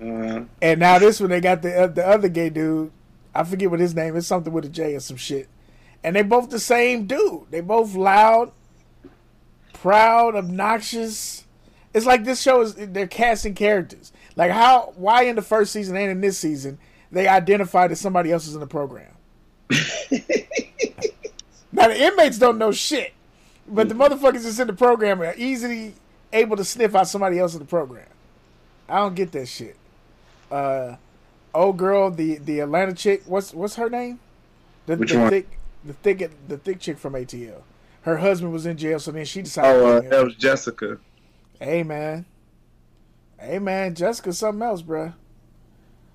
Uh, 0.00 0.44
and 0.60 0.80
now 0.80 0.98
this 0.98 1.20
one 1.20 1.30
they 1.30 1.40
got 1.40 1.62
the 1.62 1.74
uh, 1.74 1.86
the 1.86 2.06
other 2.06 2.28
gay 2.28 2.50
dude. 2.50 2.90
I 3.34 3.44
forget 3.44 3.70
what 3.70 3.80
his 3.80 3.94
name 3.94 4.16
is, 4.16 4.26
something 4.26 4.52
with 4.52 4.64
a 4.64 4.68
J 4.68 4.94
or 4.94 5.00
some 5.00 5.16
shit. 5.16 5.48
And 6.02 6.16
they 6.16 6.22
both 6.22 6.50
the 6.50 6.60
same 6.60 7.06
dude. 7.06 7.50
They 7.50 7.60
both 7.60 7.94
loud, 7.94 8.52
proud, 9.72 10.34
obnoxious. 10.34 11.44
It's 11.92 12.06
like 12.06 12.24
this 12.24 12.40
show 12.42 12.60
is 12.60 12.74
they're 12.74 13.06
casting 13.06 13.54
characters. 13.54 14.12
Like 14.36 14.50
how 14.50 14.92
why 14.96 15.22
in 15.22 15.36
the 15.36 15.42
first 15.42 15.72
season 15.72 15.96
and 15.96 16.10
in 16.10 16.20
this 16.20 16.38
season 16.38 16.78
they 17.10 17.28
identified 17.28 17.90
that 17.90 17.96
somebody 17.96 18.30
else 18.32 18.46
is 18.46 18.54
in 18.54 18.60
the 18.60 18.66
program. 18.66 19.12
now 21.72 21.88
the 21.88 22.00
inmates 22.00 22.38
don't 22.38 22.58
know 22.58 22.72
shit, 22.72 23.14
but 23.66 23.88
the 23.88 23.94
motherfuckers 23.94 24.42
that's 24.42 24.58
in 24.58 24.66
the 24.66 24.72
program 24.72 25.22
are 25.22 25.34
easily 25.36 25.94
able 26.32 26.56
to 26.56 26.64
sniff 26.64 26.94
out 26.94 27.08
somebody 27.08 27.38
else 27.38 27.54
in 27.54 27.60
the 27.60 27.66
program. 27.66 28.06
I 28.88 28.96
don't 28.98 29.14
get 29.14 29.32
that 29.32 29.46
shit. 29.46 29.76
Uh, 30.50 30.96
old 31.54 31.76
girl, 31.76 32.10
the 32.10 32.36
the 32.38 32.60
Atlanta 32.60 32.92
chick. 32.94 33.22
What's 33.26 33.52
what's 33.54 33.76
her 33.76 33.88
name? 33.90 34.20
The, 34.86 34.96
Which 34.96 35.12
the 35.12 35.18
one? 35.18 35.30
thick, 35.30 35.58
the 35.84 35.92
thick, 35.94 36.30
the 36.48 36.58
thick 36.58 36.80
chick 36.80 36.98
from 36.98 37.14
ATL. 37.14 37.62
Her 38.02 38.18
husband 38.18 38.52
was 38.52 38.66
in 38.66 38.76
jail, 38.76 39.00
so 39.00 39.10
then 39.10 39.24
she 39.24 39.42
decided. 39.42 39.68
oh, 39.82 39.96
uh, 39.96 40.00
that 40.00 40.24
was 40.24 40.36
Jessica. 40.36 40.98
Hey 41.58 41.82
man, 41.82 42.24
hey 43.40 43.58
man, 43.58 43.94
Jessica, 43.94 44.32
something 44.32 44.62
else, 44.62 44.82
bruh. 44.82 45.14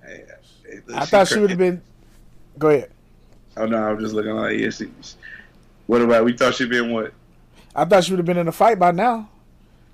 Hey, 0.05 0.23
I 0.95 1.05
thought 1.05 1.27
she 1.27 1.39
would 1.39 1.49
have 1.49 1.59
been. 1.59 1.81
Go 2.57 2.69
ahead. 2.69 2.91
Oh 3.57 3.65
no, 3.65 3.89
I 3.89 3.91
was 3.93 4.03
just 4.03 4.15
looking 4.15 4.31
like 4.31 4.57
yeah. 4.57 4.69
She, 4.69 4.89
what 5.87 6.01
about 6.01 6.23
we 6.23 6.33
thought 6.33 6.55
she'd 6.55 6.69
been 6.69 6.93
what? 6.93 7.13
I 7.75 7.83
thought 7.85 8.03
she 8.05 8.11
would 8.13 8.19
have 8.19 8.25
been 8.25 8.37
in 8.37 8.47
a 8.47 8.51
fight 8.53 8.79
by 8.79 8.91
now. 8.91 9.29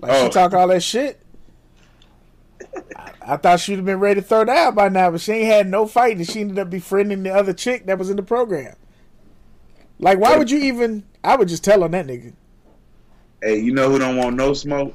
Like 0.00 0.12
Oh. 0.12 0.24
she 0.26 0.30
talk 0.30 0.52
all 0.54 0.68
that 0.68 0.82
shit. 0.82 1.20
I, 2.96 3.12
I 3.22 3.36
thought 3.36 3.60
she'd 3.60 3.76
have 3.76 3.84
been 3.84 4.00
ready 4.00 4.20
to 4.20 4.26
throw 4.26 4.44
down 4.44 4.74
by 4.74 4.88
now, 4.88 5.10
but 5.10 5.20
she 5.20 5.32
ain't 5.32 5.46
had 5.46 5.66
no 5.68 5.86
fight, 5.86 6.16
and 6.16 6.26
she 6.28 6.40
ended 6.40 6.58
up 6.58 6.70
befriending 6.70 7.22
the 7.22 7.30
other 7.34 7.52
chick 7.52 7.86
that 7.86 7.98
was 7.98 8.10
in 8.10 8.16
the 8.16 8.22
program. 8.22 8.74
Like, 9.98 10.18
why 10.18 10.36
would 10.36 10.50
you 10.50 10.58
even? 10.58 11.04
I 11.24 11.36
would 11.36 11.48
just 11.48 11.64
tell 11.64 11.82
on 11.84 11.90
that 11.92 12.06
nigga, 12.06 12.32
Hey, 13.42 13.58
you 13.58 13.72
know 13.72 13.90
who 13.90 13.98
don't 13.98 14.16
want 14.16 14.36
no 14.36 14.52
smoke? 14.54 14.94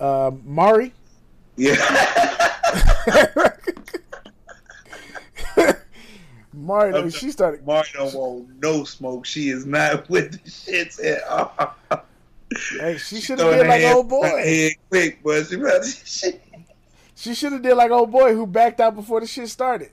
uh, 0.00 0.30
Mari. 0.44 0.92
Yeah. 1.56 1.74
Mari, 6.52 6.92
though, 6.92 7.08
she 7.10 7.30
started. 7.30 7.64
Mari 7.66 7.86
don't 7.94 8.12
want 8.14 8.48
no 8.62 8.84
smoke. 8.84 9.24
She 9.24 9.50
is 9.50 9.66
not 9.66 10.08
with 10.10 10.32
the 10.32 10.50
shits 10.50 11.02
at 11.04 11.22
all. 11.28 11.74
Hey, 12.80 12.96
she 12.98 13.20
should 13.20 13.38
have 13.38 13.52
did 13.52 13.66
like 13.68 13.84
old 13.84 14.08
boy. 14.08 14.24
Head 14.26 14.72
quick, 14.88 15.20
but 15.22 15.44
she 15.46 15.56
to- 16.32 16.38
She 17.20 17.34
should 17.34 17.52
have 17.52 17.60
did 17.60 17.74
like 17.74 17.90
old 17.90 18.10
boy 18.10 18.34
who 18.34 18.46
backed 18.46 18.80
out 18.80 18.96
before 18.96 19.20
the 19.20 19.26
shit 19.26 19.50
started. 19.50 19.90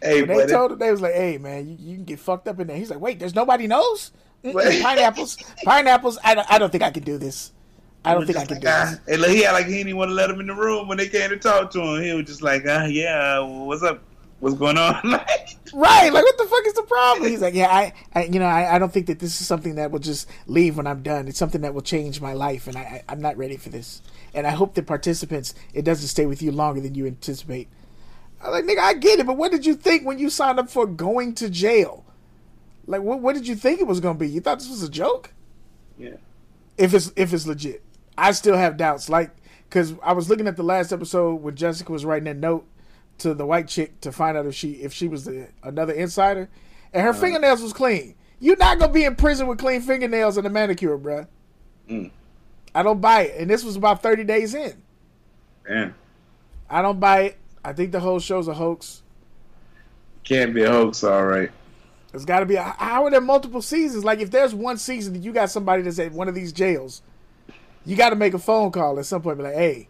Hey, 0.00 0.20
when 0.20 0.28
they 0.28 0.34
buddy. 0.34 0.52
told 0.52 0.72
him, 0.72 0.78
they 0.78 0.92
was 0.92 1.00
like, 1.00 1.14
"Hey, 1.14 1.36
man, 1.36 1.66
you, 1.66 1.76
you 1.76 1.96
can 1.96 2.04
get 2.04 2.20
fucked 2.20 2.46
up 2.46 2.60
in 2.60 2.68
there." 2.68 2.76
He's 2.76 2.88
like, 2.88 3.00
"Wait, 3.00 3.18
there's 3.18 3.34
nobody 3.34 3.66
knows 3.66 4.12
pineapples, 4.44 5.38
pineapples. 5.64 6.18
I 6.22 6.36
don't, 6.36 6.48
I 6.48 6.56
don't 6.56 6.70
think 6.70 6.84
I 6.84 6.92
can 6.92 7.02
do 7.02 7.18
this. 7.18 7.50
I 8.04 8.14
don't 8.14 8.26
think 8.26 8.38
I 8.38 8.42
just 8.42 8.52
can 8.52 8.60
do 8.60 8.66
like, 8.68 8.90
this." 8.90 9.00
ah. 9.08 9.12
And 9.12 9.24
he 9.24 9.42
had 9.42 9.52
like 9.52 9.66
he 9.66 9.82
didn't 9.82 9.96
want 9.96 10.10
to 10.10 10.14
let 10.14 10.30
him 10.30 10.38
in 10.38 10.46
the 10.46 10.54
room 10.54 10.86
when 10.86 10.98
they 10.98 11.08
came 11.08 11.30
to 11.30 11.36
talk 11.36 11.72
to 11.72 11.80
him. 11.80 12.02
He 12.04 12.12
was 12.12 12.26
just 12.26 12.42
like, 12.42 12.62
ah, 12.68 12.84
yeah, 12.84 13.40
what's 13.40 13.82
up? 13.82 14.04
What's 14.40 14.56
going 14.56 14.78
on? 14.78 15.20
Right? 15.74 16.10
Like, 16.10 16.24
what 16.24 16.38
the 16.38 16.44
fuck 16.44 16.66
is 16.66 16.72
the 16.72 16.82
problem? 16.82 17.28
He's 17.28 17.42
like, 17.42 17.52
"Yeah, 17.52 17.68
I, 17.70 17.92
I 18.14 18.24
you 18.24 18.38
know, 18.38 18.46
I, 18.46 18.76
I 18.76 18.78
don't 18.78 18.90
think 18.90 19.06
that 19.08 19.18
this 19.18 19.38
is 19.38 19.46
something 19.46 19.74
that 19.74 19.90
will 19.90 19.98
just 19.98 20.26
leave 20.46 20.78
when 20.78 20.86
I'm 20.86 21.02
done. 21.02 21.28
It's 21.28 21.38
something 21.38 21.60
that 21.60 21.74
will 21.74 21.82
change 21.82 22.22
my 22.22 22.32
life, 22.32 22.66
and 22.66 22.76
I, 22.78 22.80
I 22.80 23.02
I'm 23.10 23.20
not 23.20 23.36
ready 23.36 23.58
for 23.58 23.68
this. 23.68 24.00
And 24.32 24.46
I 24.46 24.50
hope 24.52 24.72
the 24.74 24.82
participants 24.82 25.54
it 25.74 25.84
doesn't 25.84 26.08
stay 26.08 26.24
with 26.24 26.40
you 26.40 26.52
longer 26.52 26.80
than 26.80 26.94
you 26.94 27.06
anticipate." 27.06 27.68
I'm 28.42 28.52
like, 28.52 28.64
nigga, 28.64 28.78
I 28.78 28.94
get 28.94 29.18
it, 29.18 29.26
but 29.26 29.36
what 29.36 29.52
did 29.52 29.66
you 29.66 29.74
think 29.74 30.06
when 30.06 30.18
you 30.18 30.30
signed 30.30 30.58
up 30.58 30.70
for 30.70 30.86
going 30.86 31.34
to 31.34 31.50
jail? 31.50 32.02
Like, 32.86 33.02
what 33.02 33.20
what 33.20 33.34
did 33.34 33.46
you 33.46 33.54
think 33.54 33.78
it 33.78 33.86
was 33.86 34.00
gonna 34.00 34.18
be? 34.18 34.28
You 34.28 34.40
thought 34.40 34.60
this 34.60 34.70
was 34.70 34.82
a 34.82 34.88
joke? 34.88 35.34
yeah. 35.98 36.16
if 36.78 36.94
it's 36.94 37.12
if 37.14 37.34
it's 37.34 37.46
legit. 37.46 37.82
I 38.16 38.32
still 38.32 38.56
have 38.56 38.78
doubts, 38.78 39.10
like 39.10 39.32
because 39.68 39.92
I 40.02 40.14
was 40.14 40.30
looking 40.30 40.48
at 40.48 40.56
the 40.56 40.62
last 40.62 40.92
episode 40.92 41.42
when 41.42 41.54
Jessica 41.56 41.92
was 41.92 42.06
writing 42.06 42.24
that 42.24 42.38
note 42.38 42.66
to 43.18 43.34
the 43.34 43.46
white 43.46 43.68
chick 43.68 44.00
to 44.00 44.12
find 44.12 44.36
out 44.36 44.46
if 44.46 44.54
she 44.54 44.72
if 44.72 44.92
she 44.92 45.08
was 45.08 45.24
the, 45.24 45.48
another 45.62 45.92
insider, 45.92 46.48
and 46.92 47.04
her 47.04 47.12
fingernails 47.12 47.62
was 47.62 47.72
clean. 47.72 48.14
You're 48.40 48.56
not 48.56 48.78
gonna 48.78 48.92
be 48.92 49.04
in 49.04 49.16
prison 49.16 49.46
with 49.46 49.58
clean 49.58 49.80
fingernails 49.80 50.36
and 50.36 50.46
a 50.46 50.50
manicure, 50.50 50.98
bruh. 50.98 51.26
Mm. 51.88 52.10
I 52.74 52.82
don't 52.82 53.00
buy 53.00 53.22
it, 53.22 53.40
and 53.40 53.50
this 53.50 53.64
was 53.64 53.76
about 53.76 54.02
thirty 54.02 54.24
days 54.24 54.54
in. 54.54 54.82
Man, 55.68 55.94
I 56.70 56.82
don't 56.82 57.00
buy 57.00 57.20
it. 57.22 57.38
I 57.64 57.72
think 57.72 57.92
the 57.92 58.00
whole 58.00 58.20
show's 58.20 58.48
a 58.48 58.54
hoax. 58.54 59.02
can't 60.24 60.54
be 60.54 60.62
a 60.62 60.70
hoax, 60.70 61.02
all 61.04 61.26
right. 61.26 61.50
It's 62.14 62.24
got 62.24 62.40
to 62.40 62.46
be. 62.46 62.54
A, 62.54 62.62
how 62.62 63.04
are 63.04 63.10
there 63.10 63.20
multiple 63.20 63.60
seasons? 63.60 64.04
Like 64.04 64.20
if 64.20 64.30
there's 64.30 64.54
one 64.54 64.78
season 64.78 65.12
that 65.12 65.20
you 65.20 65.32
got 65.32 65.50
somebody 65.50 65.82
that's 65.82 65.98
at 65.98 66.12
one 66.12 66.28
of 66.28 66.34
these 66.34 66.52
jails, 66.52 67.02
you 67.84 67.96
got 67.96 68.10
to 68.10 68.16
make 68.16 68.34
a 68.34 68.38
phone 68.38 68.70
call 68.70 68.98
at 68.98 69.06
some 69.06 69.22
point. 69.22 69.38
Be 69.38 69.44
like, 69.44 69.54
hey, 69.54 69.87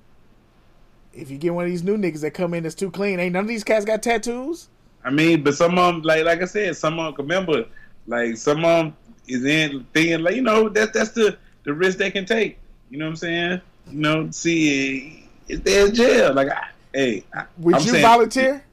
if 1.19 1.31
you 1.31 1.39
get 1.39 1.55
one 1.55 1.65
of 1.65 1.71
these 1.71 1.83
new 1.83 1.97
niggas 1.97 2.21
that 2.21 2.33
come 2.33 2.55
in 2.55 2.63
that's 2.63 2.75
too 2.75 2.91
clean, 2.91 3.19
ain't 3.21 3.33
none 3.33 3.43
of 3.43 3.49
these 3.49 3.65
cats 3.65 3.85
got 3.85 4.03
tattoos. 4.03 4.69
I 5.05 5.11
mean, 5.11 5.43
but 5.43 5.55
some 5.55 5.79
of 5.79 5.95
them, 5.95 6.03
like 6.03 6.25
like 6.25 6.43
I 6.43 6.45
said, 6.45 6.77
some 6.77 6.99
of 6.99 7.17
them 7.17 7.27
remember, 7.27 7.65
like 8.07 8.37
some 8.37 8.65
of 8.65 8.85
them 8.87 8.97
is 9.27 9.45
in 9.45 9.87
thinking 9.93 10.21
like 10.21 10.35
you 10.37 10.43
know 10.43 10.69
that 10.71 10.93
that's 10.93 11.11
the 11.11 11.37
the 11.65 11.73
risk 11.75 11.99
they 11.99 12.11
can 12.11 12.25
take. 12.25 12.59
You 12.91 12.99
know 12.99 13.07
what 13.07 13.11
I'm 13.11 13.17
saying? 13.17 13.61
You 13.91 13.99
know, 13.99 14.31
see, 14.31 15.29
if 15.49 15.63
they're 15.65 15.87
in 15.87 15.95
jail, 15.95 16.35
like, 16.35 16.49
I, 16.49 16.69
hey, 16.93 17.25
I, 17.35 17.45
Would 17.59 17.75
I'm 17.77 17.81
you 17.83 17.91
saying- 17.91 18.03
volunteer? 18.03 18.65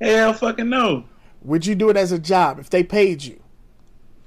Hell, 0.00 0.32
fucking 0.34 0.68
no. 0.68 1.04
Would 1.42 1.64
you 1.64 1.74
do 1.74 1.88
it 1.90 1.96
as 1.96 2.12
a 2.12 2.18
job 2.18 2.58
if 2.58 2.68
they 2.70 2.82
paid 2.82 3.22
you? 3.24 3.40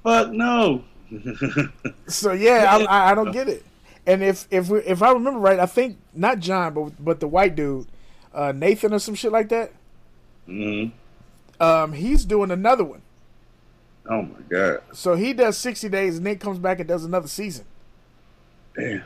Fuck 0.02 0.32
no. 0.32 0.84
So 2.06 2.32
yeah, 2.32 2.66
I, 2.88 3.12
I 3.12 3.14
don't 3.14 3.30
get 3.32 3.48
it. 3.48 3.64
And 4.10 4.24
if 4.24 4.48
if 4.50 4.68
we, 4.68 4.80
if 4.80 5.02
I 5.02 5.12
remember 5.12 5.38
right, 5.38 5.60
I 5.60 5.66
think 5.66 5.96
not 6.12 6.40
John, 6.40 6.74
but 6.74 7.04
but 7.04 7.20
the 7.20 7.28
white 7.28 7.54
dude, 7.54 7.86
uh, 8.34 8.50
Nathan 8.50 8.92
or 8.92 8.98
some 8.98 9.14
shit 9.14 9.30
like 9.30 9.48
that. 9.50 9.70
Mhm. 10.48 10.90
Um, 11.60 11.92
he's 11.92 12.24
doing 12.24 12.50
another 12.50 12.82
one. 12.82 13.02
Oh 14.08 14.22
my 14.22 14.40
god. 14.48 14.80
So 14.92 15.14
he 15.14 15.32
does 15.32 15.56
sixty 15.56 15.88
days 15.88 16.16
and 16.16 16.26
then 16.26 16.38
comes 16.38 16.58
back 16.58 16.80
and 16.80 16.88
does 16.88 17.04
another 17.04 17.28
season. 17.28 17.66
Damn. 18.76 19.04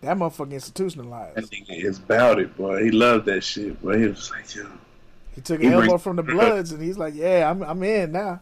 That 0.00 0.16
motherfucker 0.16 0.50
institutionalized. 0.50 1.36
That 1.36 1.44
nigga 1.44 1.84
is 1.84 1.98
about 1.98 2.40
it, 2.40 2.56
boy. 2.56 2.82
He 2.82 2.90
loved 2.90 3.26
that 3.26 3.44
shit, 3.44 3.80
boy. 3.80 3.96
He 3.96 4.08
was 4.08 4.28
like, 4.32 4.52
yo. 4.56 4.66
He 5.36 5.40
took 5.40 5.60
He 5.60 5.68
an 5.68 5.74
elbow 5.74 5.98
from 5.98 6.16
the 6.16 6.24
Bloods 6.24 6.72
and 6.72 6.82
he's 6.82 6.98
like, 6.98 7.14
"Yeah, 7.14 7.48
I'm 7.48 7.62
I'm 7.62 7.80
in 7.84 8.10
now." 8.10 8.40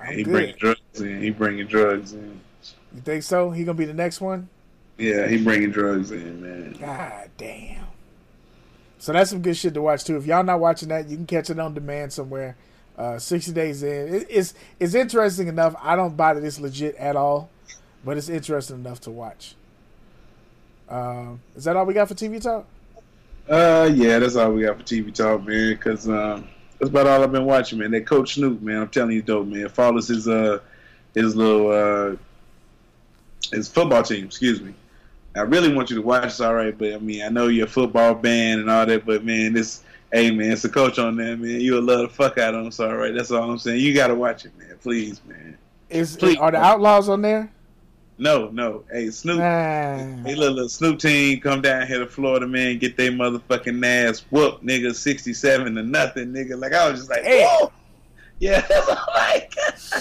I'm 0.00 0.14
he 0.16 0.24
good. 0.24 0.32
bringing 0.32 0.56
drugs 0.56 1.00
in. 1.00 1.22
He 1.22 1.30
bringing 1.30 1.66
drugs 1.68 2.12
in. 2.12 2.40
You 2.94 3.00
think 3.00 3.22
so? 3.22 3.50
He 3.50 3.64
gonna 3.64 3.76
be 3.76 3.84
the 3.84 3.94
next 3.94 4.20
one? 4.20 4.48
Yeah, 4.96 5.28
he 5.28 5.42
bringing 5.42 5.70
drugs 5.70 6.10
in, 6.10 6.42
man. 6.42 6.76
God 6.80 7.30
damn. 7.36 7.86
So 8.98 9.12
that's 9.12 9.30
some 9.30 9.42
good 9.42 9.56
shit 9.56 9.74
to 9.74 9.82
watch 9.82 10.04
too. 10.04 10.16
If 10.16 10.26
y'all 10.26 10.42
not 10.42 10.58
watching 10.58 10.88
that, 10.88 11.08
you 11.08 11.16
can 11.16 11.26
catch 11.26 11.50
it 11.50 11.58
on 11.58 11.74
demand 11.74 12.12
somewhere. 12.12 12.56
Uh, 12.96 13.18
Sixty 13.18 13.52
days 13.52 13.84
in, 13.84 14.14
it, 14.14 14.26
it's 14.28 14.54
it's 14.80 14.94
interesting 14.94 15.46
enough. 15.46 15.76
I 15.80 15.94
don't 15.94 16.16
buy 16.16 16.34
that 16.34 16.42
it's 16.42 16.58
legit 16.58 16.96
at 16.96 17.14
all, 17.14 17.48
but 18.04 18.16
it's 18.16 18.28
interesting 18.28 18.76
enough 18.76 19.00
to 19.02 19.10
watch. 19.10 19.54
Um, 20.88 21.40
is 21.54 21.64
that 21.64 21.76
all 21.76 21.86
we 21.86 21.94
got 21.94 22.08
for 22.08 22.14
TV 22.14 22.42
talk? 22.42 22.66
Uh, 23.48 23.88
yeah, 23.94 24.18
that's 24.18 24.34
all 24.34 24.52
we 24.52 24.62
got 24.62 24.78
for 24.78 24.82
TV 24.82 25.14
talk, 25.14 25.46
man. 25.46 25.74
Because 25.74 26.08
um, 26.08 26.48
that's 26.78 26.90
about 26.90 27.06
all 27.06 27.22
I've 27.22 27.30
been 27.30 27.44
watching, 27.44 27.78
man. 27.78 27.92
That 27.92 28.04
Coach 28.06 28.34
Snoop, 28.34 28.60
man. 28.62 28.82
I'm 28.82 28.88
telling 28.88 29.12
you, 29.12 29.22
dope, 29.22 29.46
man. 29.46 29.68
Follows 29.68 30.08
his 30.08 30.26
uh 30.26 30.58
his 31.14 31.36
little 31.36 31.70
uh 31.70 32.16
his 33.50 33.68
football 33.68 34.02
team. 34.02 34.26
Excuse 34.26 34.60
me. 34.60 34.74
I 35.36 35.40
really 35.42 35.72
want 35.72 35.90
you 35.90 35.96
to 35.96 36.02
watch. 36.02 36.24
It's 36.24 36.40
all 36.40 36.54
right, 36.54 36.76
but 36.76 36.94
I 36.94 36.98
mean, 36.98 37.22
I 37.22 37.28
know 37.28 37.48
you're 37.48 37.66
a 37.66 37.70
football 37.70 38.14
band 38.14 38.60
and 38.60 38.70
all 38.70 38.86
that, 38.86 39.06
but 39.06 39.24
man, 39.24 39.52
this 39.52 39.82
hey 40.12 40.30
man, 40.30 40.52
it's 40.52 40.64
a 40.64 40.68
coach 40.68 40.98
on 40.98 41.16
there, 41.16 41.36
man. 41.36 41.60
You'll 41.60 41.82
love 41.82 42.00
the 42.00 42.08
fuck 42.08 42.38
out 42.38 42.54
of 42.54 42.64
him. 42.64 42.72
So 42.72 42.88
all 42.88 42.96
right, 42.96 43.14
that's 43.14 43.30
all 43.30 43.50
I'm 43.50 43.58
saying. 43.58 43.80
You 43.80 43.94
gotta 43.94 44.14
watch 44.14 44.44
it, 44.44 44.56
man. 44.58 44.76
Please, 44.82 45.20
man. 45.26 45.56
Is 45.90 46.16
Please. 46.16 46.38
are 46.38 46.50
the 46.50 46.58
Outlaws 46.58 47.08
on 47.08 47.22
there? 47.22 47.50
No, 48.18 48.48
no. 48.48 48.84
Hey, 48.90 49.10
Snoop. 49.10 49.38
Nah. 49.38 49.98
Hey, 50.24 50.34
little, 50.34 50.54
little 50.54 50.68
Snoop 50.68 50.98
team 50.98 51.40
come 51.40 51.62
down 51.62 51.86
here 51.86 52.00
to 52.00 52.06
Florida, 52.06 52.48
man. 52.48 52.78
Get 52.78 52.96
their 52.96 53.12
motherfucking 53.12 53.86
ass 53.86 54.24
whooped, 54.30 54.64
nigga. 54.64 54.94
Sixty-seven 54.94 55.76
to 55.76 55.82
nothing, 55.82 56.32
nigga. 56.32 56.60
Like 56.60 56.72
I 56.72 56.90
was 56.90 57.00
just 57.00 57.10
like, 57.10 57.22
whoa. 57.24 57.72
Yeah, 58.40 58.60
that's 58.68 58.88
all 58.88 59.06
right. 59.14 59.48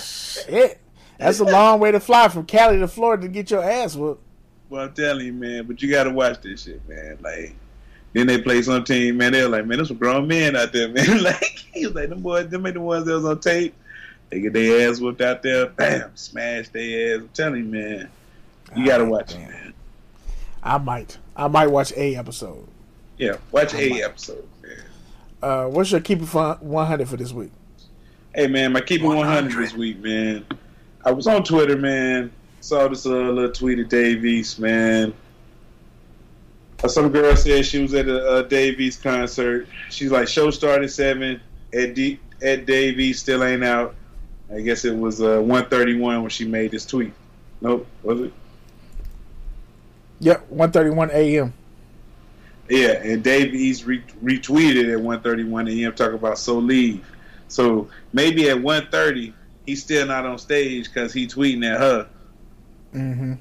Shit, 0.02 0.80
that's 1.18 1.40
a 1.40 1.44
long 1.44 1.80
way 1.80 1.92
to 1.92 2.00
fly 2.00 2.28
from 2.28 2.46
Cali 2.46 2.80
to 2.80 2.88
Florida 2.88 3.24
to 3.24 3.28
get 3.28 3.52
your 3.52 3.64
ass 3.64 3.96
whooped. 3.96 4.22
Well, 4.70 4.84
I'm 4.84 4.94
telling 4.94 5.26
you, 5.26 5.34
man. 5.34 5.66
But 5.66 5.82
you 5.82 5.90
gotta 5.90 6.12
watch 6.12 6.42
this 6.42 6.64
shit, 6.64 6.88
man. 6.88 7.18
Like, 7.22 7.56
then 8.14 8.28
they 8.28 8.42
play 8.42 8.62
some 8.62 8.84
team, 8.84 9.18
man. 9.18 9.32
They're 9.32 9.48
like, 9.48 9.66
man, 9.66 9.78
there's 9.78 9.88
some 9.88 9.98
grown 9.98 10.28
men 10.28 10.56
out 10.56 10.74
there, 10.74 10.90
man. 10.90 11.24
like, 11.24 11.66
he 11.74 11.86
was 11.86 11.96
like, 11.96 12.10
them 12.10 12.22
boys, 12.22 12.50
them 12.50 12.66
ain't 12.66 12.76
the 12.76 12.82
ones 12.82 13.06
that 13.06 13.14
was 13.14 13.26
on 13.26 13.40
tape. 13.40 13.74
They 14.30 14.42
get 14.42 14.54
their 14.54 14.90
ass 14.90 15.00
whooped 15.00 15.22
out 15.22 15.42
there, 15.42 15.68
bam, 15.68 16.12
smash 16.16 16.70
their 16.70 17.16
ass. 17.16 17.22
I'm 17.22 17.30
telling 17.30 17.66
you, 17.66 17.72
man. 17.72 18.10
You 18.76 18.86
gotta 18.86 19.06
watch 19.06 19.34
it, 19.34 19.40
man. 19.40 19.74
I 20.62 20.78
might, 20.78 21.18
I 21.36 21.48
might 21.48 21.68
watch 21.68 21.94
a 21.96 22.16
episode. 22.16 22.68
Yeah, 23.18 23.38
watch 23.52 23.74
a 23.74 24.04
episode, 24.04 24.48
man. 24.62 24.84
Uh, 25.42 25.66
what's 25.68 25.92
your 25.92 26.02
keep 26.02 26.22
it 26.22 26.34
100 26.34 27.08
for 27.08 27.16
this 27.16 27.32
week? 27.32 27.52
Hey 28.36 28.48
man, 28.48 28.74
my 28.74 28.82
keep 28.82 29.02
keeping 29.02 29.16
100 29.16 29.54
this 29.54 29.74
week, 29.74 30.00
man. 30.00 30.46
I 31.08 31.12
was 31.12 31.26
on 31.26 31.42
Twitter, 31.42 31.78
man. 31.78 32.34
Saw 32.60 32.90
this 32.90 33.06
uh, 33.06 33.12
little 33.12 33.50
tweet 33.50 33.80
of 33.80 33.88
Dave 33.88 34.26
East, 34.26 34.60
man. 34.60 35.14
Uh, 36.84 36.90
some 36.90 37.14
girl 37.14 37.34
said 37.34 37.66
she 37.66 37.82
was 37.82 37.94
at 37.94 38.10
a, 38.10 38.46
Dave 38.50 38.82
East 38.82 39.02
concert. 39.02 39.70
She's 39.90 40.12
like, 40.12 40.28
show 40.28 40.52
started 40.52 40.90
seven. 40.90 41.40
Ed, 41.72 41.94
D- 41.94 42.20
Ed 42.42 42.66
Dave 42.66 43.00
East 43.00 43.22
still 43.22 43.42
ain't 43.46 43.64
out. 43.64 43.96
I 44.54 44.60
guess 44.60 44.84
it 44.84 44.98
was 44.98 45.22
uh, 45.22 45.40
131 45.40 46.24
when 46.24 46.30
she 46.30 46.44
made 46.44 46.72
this 46.72 46.86
tweet. 46.86 47.14
Nope, 47.62 47.88
was 48.04 48.20
it? 48.20 48.34
Yep, 50.20 50.50
1:31 50.52 51.10
a.m. 51.14 51.54
Yeah, 52.70 53.02
and 53.02 53.24
Dave 53.24 53.54
East 53.54 53.86
re- 53.86 54.04
retweeted 54.22 54.94
at 54.94 55.02
1:31 55.02 55.72
a.m. 55.72 55.94
talking 55.94 56.16
about 56.16 56.38
so 56.38 56.58
leave. 56.58 57.06
So 57.48 57.88
maybe 58.12 58.50
at 58.50 58.58
1:30 58.58 59.34
he's 59.68 59.84
still 59.84 60.08
not 60.08 60.26
on 60.26 60.40
stage 60.40 60.86
because 60.86 61.14
he 61.14 61.28
tweeting 61.28 61.64
at 61.72 61.80
her. 61.80 62.10
Mm-hmm. 62.94 63.34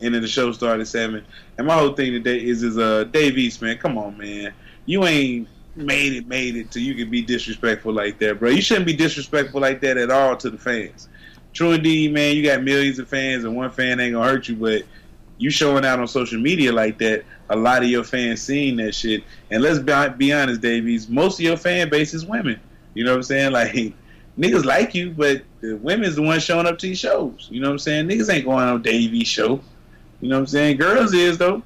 and 0.00 0.14
then 0.14 0.22
the 0.22 0.26
show 0.26 0.50
started 0.50 0.80
at 0.80 0.88
seven. 0.88 1.24
And 1.58 1.66
my 1.66 1.76
whole 1.76 1.92
thing 1.92 2.12
today 2.12 2.42
is 2.42 2.64
is 2.64 2.78
uh 2.78 3.04
Dave 3.04 3.38
East, 3.38 3.62
man, 3.62 3.78
come 3.78 3.96
on, 3.96 4.18
man. 4.18 4.52
You 4.86 5.04
ain't 5.04 5.46
made 5.76 6.14
it, 6.14 6.26
made 6.26 6.56
it 6.56 6.70
till 6.70 6.82
you 6.82 6.94
can 6.94 7.10
be 7.10 7.22
disrespectful 7.22 7.92
like 7.92 8.18
that, 8.18 8.40
bro. 8.40 8.50
You 8.50 8.62
shouldn't 8.62 8.86
be 8.86 8.96
disrespectful 8.96 9.60
like 9.60 9.80
that 9.82 9.96
at 9.98 10.10
all 10.10 10.36
to 10.38 10.50
the 10.50 10.58
fans. 10.58 11.08
True 11.52 11.72
indeed, 11.72 12.12
man, 12.12 12.34
you 12.34 12.42
got 12.42 12.62
millions 12.62 12.98
of 12.98 13.08
fans 13.08 13.44
and 13.44 13.54
one 13.54 13.70
fan 13.70 14.00
ain't 14.00 14.14
gonna 14.14 14.28
hurt 14.28 14.48
you, 14.48 14.56
but 14.56 14.82
you 15.38 15.50
showing 15.50 15.84
out 15.84 16.00
on 16.00 16.08
social 16.08 16.40
media 16.40 16.72
like 16.72 16.98
that, 16.98 17.24
a 17.50 17.56
lot 17.56 17.82
of 17.82 17.88
your 17.88 18.04
fans 18.04 18.40
seeing 18.40 18.76
that 18.76 18.94
shit. 18.94 19.22
And 19.50 19.62
let's 19.62 19.78
be, 19.78 19.92
be 20.16 20.32
honest, 20.32 20.60
Dave 20.60 20.88
East, 20.88 21.10
most 21.10 21.38
of 21.38 21.44
your 21.44 21.56
fan 21.56 21.90
base 21.90 22.14
is 22.14 22.24
women. 22.24 22.58
You 22.94 23.04
know 23.04 23.12
what 23.12 23.18
I'm 23.18 23.22
saying? 23.22 23.52
Like 23.52 23.94
niggas 24.38 24.64
like 24.64 24.94
you, 24.94 25.10
but 25.10 25.42
the 25.60 25.74
women's 25.76 26.16
the 26.16 26.22
ones 26.22 26.42
showing 26.42 26.66
up 26.66 26.78
to 26.78 26.86
your 26.86 26.96
shows. 26.96 27.48
You 27.50 27.60
know 27.60 27.68
what 27.68 27.74
I'm 27.74 27.78
saying? 27.78 28.08
Niggas 28.08 28.32
ain't 28.32 28.44
going 28.44 28.64
on 28.64 28.82
Davey's 28.82 29.28
show. 29.28 29.60
You 30.20 30.28
know 30.28 30.36
what 30.36 30.40
I'm 30.40 30.46
saying? 30.46 30.76
Girls 30.76 31.12
is 31.14 31.38
though. 31.38 31.62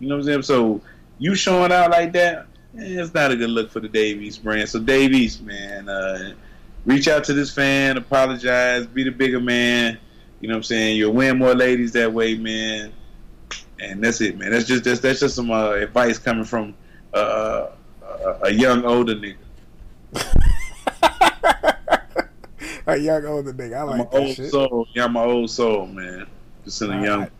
You 0.00 0.08
know 0.08 0.16
what 0.16 0.20
I'm 0.20 0.26
saying? 0.26 0.42
So 0.42 0.80
you 1.18 1.34
showing 1.34 1.72
out 1.72 1.90
like 1.90 2.12
that, 2.12 2.46
eh, 2.78 3.00
it's 3.00 3.12
not 3.12 3.30
a 3.30 3.36
good 3.36 3.50
look 3.50 3.70
for 3.70 3.80
the 3.80 3.88
Dave 3.88 4.22
East 4.22 4.42
brand. 4.42 4.68
So 4.68 4.78
Dave 4.78 5.12
East, 5.12 5.42
man, 5.42 5.88
uh, 5.88 6.34
reach 6.86 7.08
out 7.08 7.24
to 7.24 7.34
this 7.34 7.52
fan, 7.52 7.96
apologize, 7.96 8.86
be 8.86 9.02
the 9.02 9.10
bigger 9.10 9.40
man. 9.40 9.98
You 10.40 10.48
know 10.48 10.54
what 10.54 10.58
I'm 10.58 10.62
saying? 10.64 10.96
You'll 10.96 11.14
win 11.14 11.38
more 11.38 11.54
ladies 11.54 11.92
that 11.92 12.12
way, 12.12 12.36
man. 12.36 12.92
And 13.80 14.02
that's 14.02 14.20
it, 14.20 14.38
man. 14.38 14.50
That's 14.52 14.66
just 14.66 14.84
that's, 14.84 15.00
that's 15.00 15.20
just 15.20 15.34
some 15.34 15.50
uh, 15.50 15.72
advice 15.72 16.18
coming 16.18 16.44
from 16.44 16.74
uh, 17.14 17.68
a, 18.02 18.38
a 18.44 18.50
young 18.50 18.84
older 18.84 19.14
nigga. 19.14 19.36
A 22.88 22.96
young 22.96 23.24
older 23.26 23.52
nigga. 23.52 23.76
I 23.76 23.80
I'm 23.82 23.86
like 23.86 24.00
an 24.00 24.06
that 24.10 24.20
old 24.20 24.34
shit. 24.36 24.50
soul. 24.50 24.88
Yeah, 24.94 25.04
I'm 25.04 25.16
an 25.16 25.22
old 25.22 25.50
soul, 25.50 25.86
man. 25.86 26.26
Just 26.64 26.80
in 26.82 26.90
a 26.90 26.96
All 26.98 27.04
young 27.04 27.20
right. 27.20 27.32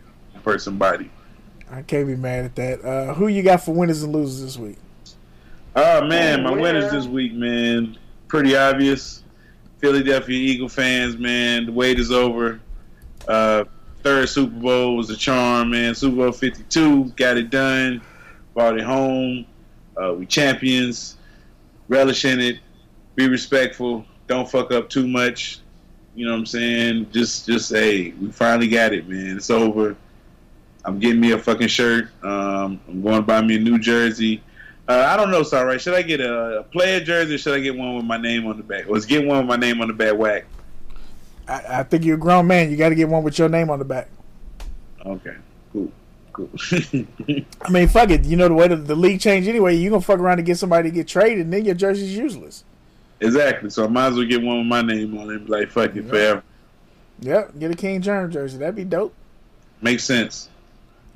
person 0.44 0.76
body. 0.76 1.10
I 1.70 1.82
can't 1.82 2.06
be 2.06 2.16
mad 2.16 2.44
at 2.44 2.56
that. 2.56 2.84
Uh, 2.84 3.14
who 3.14 3.28
you 3.28 3.42
got 3.42 3.62
for 3.62 3.72
winners 3.74 4.02
and 4.02 4.12
losers 4.12 4.42
this 4.42 4.58
week? 4.58 4.76
Oh 5.74 6.06
man, 6.06 6.42
my 6.42 6.50
winners 6.50 6.90
this 6.90 7.06
week, 7.06 7.32
man. 7.32 7.96
Pretty 8.26 8.56
obvious. 8.56 9.22
Philadelphia 9.78 10.36
Eagle 10.36 10.68
fans, 10.68 11.16
man. 11.16 11.66
The 11.66 11.72
wait 11.72 11.98
is 11.98 12.10
over. 12.10 12.60
Uh, 13.26 13.64
third 14.02 14.28
Super 14.28 14.54
Bowl 14.58 14.96
was 14.96 15.08
a 15.10 15.16
charm, 15.16 15.70
man. 15.70 15.94
Super 15.94 16.16
Bowl 16.16 16.32
Fifty 16.32 16.64
Two, 16.68 17.04
got 17.16 17.36
it 17.38 17.48
done. 17.50 18.02
Brought 18.54 18.76
it 18.76 18.84
home. 18.84 19.46
Uh, 19.96 20.14
we 20.14 20.26
champions. 20.26 21.16
Relish 21.88 22.24
in 22.26 22.38
it. 22.40 22.58
Be 23.14 23.28
respectful. 23.28 24.04
Don't 24.28 24.48
fuck 24.48 24.70
up 24.72 24.88
too 24.88 25.08
much. 25.08 25.60
You 26.14 26.26
know 26.26 26.32
what 26.32 26.38
I'm 26.38 26.46
saying? 26.46 27.10
Just, 27.12 27.46
just 27.46 27.72
hey, 27.72 28.12
we 28.12 28.30
finally 28.30 28.68
got 28.68 28.92
it, 28.92 29.08
man. 29.08 29.36
It's 29.36 29.50
over. 29.50 29.96
I'm 30.84 30.98
getting 30.98 31.20
me 31.20 31.32
a 31.32 31.38
fucking 31.38 31.68
shirt. 31.68 32.10
Um, 32.24 32.80
I'm 32.88 33.02
going 33.02 33.16
to 33.16 33.22
buy 33.22 33.42
me 33.42 33.56
a 33.56 33.60
new 33.60 33.78
jersey. 33.78 34.42
Uh, 34.88 35.06
I 35.06 35.16
don't 35.16 35.30
know, 35.30 35.42
sorry. 35.42 35.78
Should 35.78 35.94
I 35.94 36.02
get 36.02 36.20
a, 36.20 36.60
a 36.60 36.62
player 36.62 37.00
jersey 37.00 37.34
or 37.34 37.38
should 37.38 37.54
I 37.54 37.60
get 37.60 37.76
one 37.76 37.96
with 37.96 38.04
my 38.04 38.16
name 38.16 38.46
on 38.46 38.56
the 38.56 38.62
back? 38.62 38.88
Let's 38.88 39.04
get 39.04 39.26
one 39.26 39.38
with 39.38 39.46
my 39.46 39.56
name 39.56 39.80
on 39.80 39.88
the 39.88 39.94
back. 39.94 40.16
Whack. 40.16 40.44
I, 41.46 41.80
I 41.80 41.82
think 41.82 42.04
you're 42.04 42.16
a 42.16 42.20
grown 42.20 42.46
man. 42.46 42.70
You 42.70 42.76
got 42.76 42.88
to 42.90 42.94
get 42.94 43.08
one 43.08 43.22
with 43.22 43.38
your 43.38 43.48
name 43.48 43.70
on 43.70 43.78
the 43.78 43.84
back. 43.84 44.08
Okay. 45.04 45.36
Cool. 45.72 45.92
Cool. 46.32 46.50
I 47.62 47.70
mean, 47.70 47.88
fuck 47.88 48.10
it. 48.10 48.24
You 48.24 48.36
know 48.36 48.48
the 48.48 48.54
way 48.54 48.68
the, 48.68 48.76
the 48.76 48.94
league 48.94 49.20
changed 49.20 49.48
anyway. 49.48 49.76
You 49.76 49.90
gonna 49.90 50.00
fuck 50.00 50.20
around 50.20 50.38
and 50.38 50.46
get 50.46 50.58
somebody 50.58 50.88
to 50.88 50.94
get 50.94 51.08
traded, 51.08 51.46
and 51.46 51.52
then 51.52 51.64
your 51.64 51.74
jersey's 51.74 52.16
useless. 52.16 52.64
Exactly. 53.20 53.70
So 53.70 53.84
I 53.84 53.88
might 53.88 54.08
as 54.08 54.14
well 54.14 54.26
get 54.26 54.42
one 54.42 54.58
with 54.58 54.66
my 54.66 54.82
name 54.82 55.16
on 55.18 55.30
it. 55.30 55.36
and 55.36 55.46
be 55.46 55.52
Like 55.52 55.70
fuck 55.70 55.94
it, 55.96 56.08
forever. 56.08 56.42
Yep, 57.20 57.58
get 57.58 57.70
a 57.70 57.74
King 57.74 58.00
Germ 58.00 58.30
jersey. 58.30 58.58
That'd 58.58 58.76
be 58.76 58.84
dope. 58.84 59.14
Makes 59.82 60.04
sense. 60.04 60.48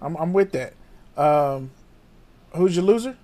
I'm 0.00 0.16
I'm 0.16 0.32
with 0.32 0.52
that. 0.52 0.72
Um, 1.16 1.70
who's 2.54 2.74
your 2.76 2.84
loser? 2.84 3.16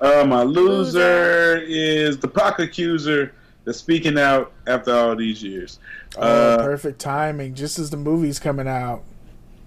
Uh, 0.00 0.24
my 0.26 0.42
loser 0.42 1.56
is 1.66 2.18
the 2.18 2.28
Pac 2.28 2.58
accuser 2.58 3.32
that's 3.64 3.78
speaking 3.78 4.18
out 4.18 4.52
after 4.66 4.92
all 4.94 5.16
these 5.16 5.42
years. 5.42 5.78
Oh, 6.16 6.20
Uh, 6.22 6.56
perfect 6.58 6.98
timing. 7.00 7.54
Just 7.54 7.78
as 7.78 7.90
the 7.90 7.96
movie's 7.96 8.38
coming 8.38 8.68
out, 8.68 9.02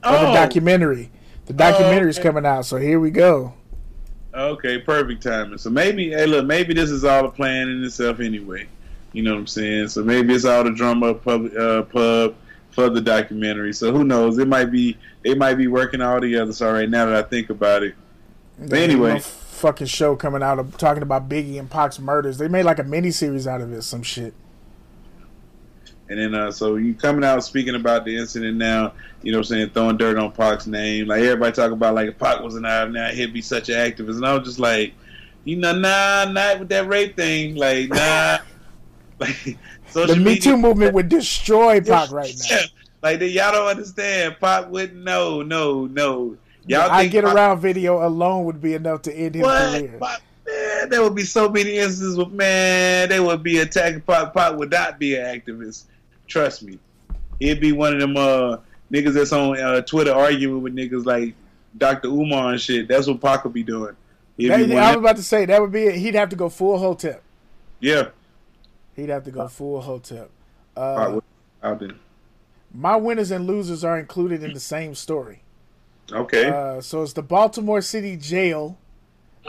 Oh. 0.04 0.28
the 0.28 0.34
documentary. 0.34 1.12
The 1.48 1.54
documentary's 1.54 2.20
okay. 2.20 2.28
coming 2.30 2.46
out, 2.46 2.66
so 2.66 2.78
here 2.78 3.00
we 3.00 3.10
go. 3.12 3.54
Okay, 4.34 4.80
perfect 4.80 5.24
timing. 5.24 5.58
So 5.58 5.70
maybe, 5.70 6.12
hey, 6.12 6.26
look, 6.28 6.46
maybe 6.46 6.74
this 6.74 6.92
is 6.92 7.04
all 7.04 7.26
a 7.26 7.32
plan 7.32 7.68
in 7.68 7.84
itself 7.84 8.20
anyway. 8.20 8.68
You 9.12 9.24
know 9.24 9.34
what 9.34 9.40
I'm 9.40 9.48
saying? 9.48 9.88
So 9.88 10.04
maybe 10.04 10.34
it's 10.36 10.46
all 10.46 10.64
the 10.64 10.72
drum 10.72 11.02
up 11.04 11.24
pub, 11.24 11.50
uh, 11.58 11.82
pub 11.84 12.36
for 12.72 12.90
the 12.90 13.02
documentary. 13.02 13.74
So 13.74 13.92
who 13.92 14.04
knows? 14.04 14.38
It 14.38 14.48
might 14.48 14.72
be 14.72 14.98
they 15.24 15.34
might 15.34 15.56
be 15.56 15.68
working 15.68 16.02
all 16.02 16.22
together. 16.22 16.54
So 16.54 16.72
right 16.72 16.90
now 16.90 17.08
that 17.08 17.16
I 17.16 17.28
think 17.28 17.50
about 17.50 17.84
it, 17.84 17.96
but 18.60 18.78
anyway, 18.78 19.20
fucking 19.20 19.88
show 19.88 20.16
coming 20.16 20.44
out 20.44 20.60
of 20.60 20.78
talking 20.78 21.02
about 21.02 21.28
Biggie 21.28 21.58
and 21.58 21.70
Pac's 21.70 22.00
murders. 22.00 22.38
They 22.38 22.48
made 22.48 22.64
like 22.64 22.80
a 22.80 22.84
mini 22.84 23.10
series 23.12 23.48
out 23.48 23.62
of 23.62 23.74
it, 23.74 23.82
some 23.82 24.04
shit. 24.04 24.34
And 26.10 26.20
then, 26.20 26.34
uh, 26.34 26.52
so 26.52 26.76
you 26.78 26.94
coming 26.96 27.24
out 27.24 27.44
speaking 27.44 27.76
about 27.76 28.04
the 28.04 28.18
incident 28.18 28.58
now, 28.58 28.94
you 29.22 29.32
know 29.32 29.38
what 29.38 29.48
I'm 29.48 29.56
saying, 29.56 29.70
throwing 29.70 29.98
dirt 29.98 30.18
on 30.18 30.32
Pac's 30.32 30.66
name. 30.66 31.08
Like, 31.08 31.22
everybody 31.22 31.52
talk 31.56 31.72
about, 31.72 31.94
like, 31.94 32.10
if 32.10 32.18
Pac 32.18 32.42
wasn't 32.42 32.66
out 32.66 32.92
now, 32.92 33.10
he'd 33.10 33.32
be 33.34 33.42
such 33.44 33.70
an 33.70 33.76
activist. 33.76 34.16
And 34.16 34.26
I 34.26 34.34
was 34.34 34.44
just 34.48 34.60
like, 34.60 34.94
you 35.44 35.56
know, 35.58 35.72
nah, 35.78 36.26
not 36.32 36.60
with 36.60 36.70
that 36.70 36.88
rape 36.88 37.16
thing. 37.16 37.56
Like, 37.56 37.90
nah. 37.90 38.40
like, 39.20 39.58
social 39.88 40.16
The 40.16 40.20
Me 40.20 40.24
media- 40.24 40.42
Too 40.42 40.58
movement 40.58 40.94
would 40.96 41.10
destroy 41.10 41.80
Pac 41.82 42.12
right 42.12 42.34
now. 42.50 42.56
Yeah. 42.58 42.66
Like, 43.04 43.20
they, 43.20 43.28
y'all 43.28 43.52
don't 43.52 43.68
understand. 43.68 44.36
Pac 44.42 44.70
wouldn't, 44.72 45.04
no, 45.04 45.44
no, 45.44 45.86
no. 45.86 46.36
Y'all 46.66 46.90
I 46.90 47.02
think 47.02 47.12
get 47.12 47.24
Pac- 47.24 47.36
around 47.36 47.60
video 47.60 48.06
alone 48.06 48.46
would 48.46 48.62
be 48.62 48.74
enough 48.74 49.04
to 49.04 49.14
end 49.16 49.36
his 49.36 49.44
What? 49.44 49.74
career. 49.80 49.98
Pac- 50.02 50.22
man, 50.48 50.90
there 50.90 51.04
would 51.04 51.16
be 51.16 51.24
so 51.24 51.48
many 51.50 51.78
instances 51.78 52.18
with, 52.18 52.32
man, 52.32 53.10
they 53.10 53.20
would 53.20 53.44
be 53.44 53.60
attacking 53.60 54.02
Pac. 54.02 54.34
Pac 54.34 54.56
would 54.58 54.72
not 54.72 54.98
be 55.00 55.16
an 55.16 55.40
activist. 55.40 55.84
Trust 56.30 56.64
me. 56.64 56.80
He'd 57.40 57.60
be 57.60 57.72
one 57.74 57.94
of 57.94 58.00
them 58.00 58.16
uh, 58.16 58.58
niggas 58.92 59.14
that's 59.14 59.34
on 59.34 59.60
uh, 59.60 59.82
Twitter 59.82 60.14
arguing 60.14 60.62
with 60.62 60.74
niggas 60.76 61.06
like 61.06 61.34
Dr. 61.78 62.08
Umar 62.08 62.52
and 62.54 62.62
shit. 62.62 62.88
That's 62.88 63.08
what 63.08 63.20
Pac 63.20 63.44
would 63.44 63.54
be 63.54 63.64
doing. 63.64 63.96
That- 64.38 64.68
be 64.68 64.78
I 64.78 64.92
was 64.96 65.00
about 65.00 65.18
to 65.18 65.24
say 65.24 65.44
that 65.46 65.60
would 65.62 65.72
be 65.74 65.84
it. 65.84 65.96
He'd 65.96 66.16
have 66.16 66.30
to 66.30 66.36
go 66.38 66.48
full 66.48 66.78
hotep. 66.78 67.22
yeah. 67.82 68.10
He'd 68.96 69.10
have 69.10 69.24
to 69.26 69.32
go 69.32 69.48
full 69.48 69.82
hotep. 69.82 70.30
Uh, 70.76 71.20
out 71.64 71.80
there. 71.80 71.92
my 72.74 72.96
winners 72.98 73.32
and 73.32 73.48
losers 73.48 73.84
are 73.84 73.98
included 73.98 74.44
in 74.44 74.54
the 74.54 74.60
same 74.60 74.94
story. 74.96 75.42
Okay. 76.12 76.50
Uh, 76.50 76.82
so 76.82 77.04
it's 77.04 77.14
the 77.14 77.22
Baltimore 77.22 77.82
City 77.82 78.18
Jail, 78.18 78.78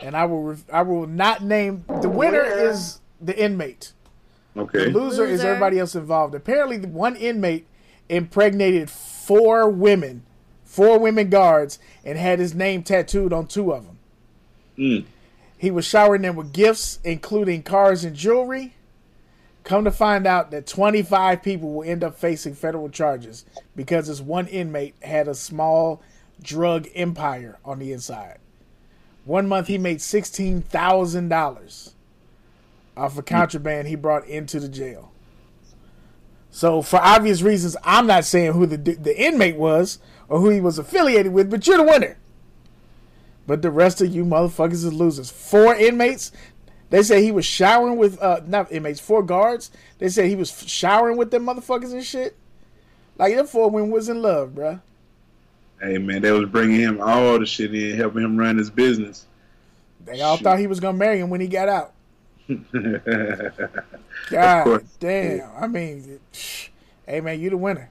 and 0.03 0.17
I 0.17 0.25
will 0.25 0.43
re- 0.43 0.65
I 0.73 0.83
will 0.83 1.07
not 1.07 1.43
name 1.43 1.85
the 2.01 2.09
winner 2.09 2.43
is 2.45 3.01
the 3.21 3.37
inmate. 3.37 3.93
Okay. 4.57 4.91
The 4.91 4.99
loser, 4.99 5.25
is 5.25 5.45
everybody 5.45 5.79
else 5.79 5.95
involved. 5.95 6.35
Apparently, 6.35 6.77
the 6.77 6.89
one 6.89 7.17
inmate 7.17 7.67
impregnated 8.09 8.91
four 8.91 9.69
women, 9.69 10.25
four 10.65 10.99
women 10.99 11.31
guards, 11.31 11.79
and 12.05 12.19
had 12.19 12.39
his 12.39 12.55
name 12.55 12.83
tattooed 12.83 13.33
on 13.33 13.47
two 13.47 13.73
of 13.73 13.87
them. 13.87 13.99
Mm. 14.77 15.05
He 15.57 15.71
was 15.71 15.85
showering 15.85 16.23
them 16.23 16.37
with 16.37 16.53
gifts, 16.53 16.99
including 17.05 17.63
cars 17.63 18.05
and 18.05 18.17
jewelry. 18.17 18.75
Come 19.63 19.85
to 19.85 19.91
find 19.91 20.27
out 20.27 20.51
that 20.51 20.67
25 20.67 21.43
people 21.43 21.73
will 21.73 21.85
end 21.85 22.03
up 22.03 22.17
facing 22.17 22.55
federal 22.55 22.89
charges 22.89 23.45
because 23.77 24.09
this 24.09 24.21
one 24.21 24.47
inmate 24.47 24.95
had 25.03 25.29
a 25.29 25.35
small 25.35 26.03
drug 26.43 26.89
empire 26.95 27.59
on 27.65 27.79
the 27.79 27.93
inside. 27.93 28.39
One 29.25 29.47
month 29.47 29.67
he 29.67 29.77
made 29.77 29.99
$16,000 29.99 31.93
off 33.01 33.17
of 33.17 33.25
contraband 33.25 33.89
he 33.89 33.95
brought 33.95 34.27
into 34.27 34.61
the 34.61 34.69
jail. 34.69 35.11
So, 36.51 36.83
for 36.83 36.99
obvious 36.99 37.43
reasons, 37.43 37.77
I'm 37.83 38.07
not 38.07 38.25
saying 38.25 38.53
who 38.53 38.67
the 38.67 38.77
the 38.77 39.19
inmate 39.19 39.57
was 39.57 39.99
or 40.29 40.41
who 40.41 40.51
he 40.51 40.61
was 40.61 40.79
affiliated 40.79 41.33
with, 41.33 41.51
but 41.51 41.67
you're 41.67 41.79
the 41.79 41.85
winner. 41.85 42.19
But 43.47 43.63
the 43.63 43.71
rest 43.71 44.01
of 44.01 44.15
you 44.15 44.25
motherfuckers 44.25 44.85
is 44.85 44.93
losers. 44.93 45.31
Four 45.31 45.75
inmates. 45.75 46.31
They 46.91 47.03
say 47.03 47.23
he 47.23 47.31
was 47.33 47.47
showering 47.47 47.97
with 47.97 48.21
uh 48.21 48.43
not 48.47 48.71
inmates, 48.71 49.01
four 49.01 49.23
guards. 49.23 49.71
They 49.99 50.09
said 50.09 50.27
he 50.27 50.37
was 50.37 50.69
showering 50.69 51.17
with 51.17 51.31
them 51.31 51.47
motherfuckers 51.47 51.93
and 51.93 52.05
shit. 52.05 52.37
Like 53.17 53.35
them 53.35 53.47
four 53.47 53.71
women 53.71 53.91
was 53.91 54.09
in 54.09 54.21
love, 54.21 54.51
bruh. 54.51 54.83
Hey, 55.81 55.97
man, 55.97 56.21
they 56.21 56.33
was 56.33 56.51
bringing 56.51 56.81
him 56.81 57.01
all 57.01 57.39
the 57.39 57.47
shit 57.47 57.75
in, 57.75 57.97
helping 57.97 58.23
him 58.23 58.37
run 58.37 58.59
his 58.59 58.69
business. 58.71 59.27
They 60.05 60.21
all 60.21 60.37
thought 60.37 60.59
he 60.59 60.67
was 60.67 60.81
gonna 60.81 60.99
marry 60.99 61.21
him 61.21 61.31
when 61.31 61.41
he 61.41 61.47
got 61.47 61.69
out. 61.69 61.95
Of 62.51 64.31
God 64.31 64.85
damn. 64.99 65.51
I 65.57 65.67
mean, 65.67 66.21
hey 67.07 67.21
man, 67.21 67.41
you 67.41 67.51
the 67.51 67.57
winner. 67.57 67.91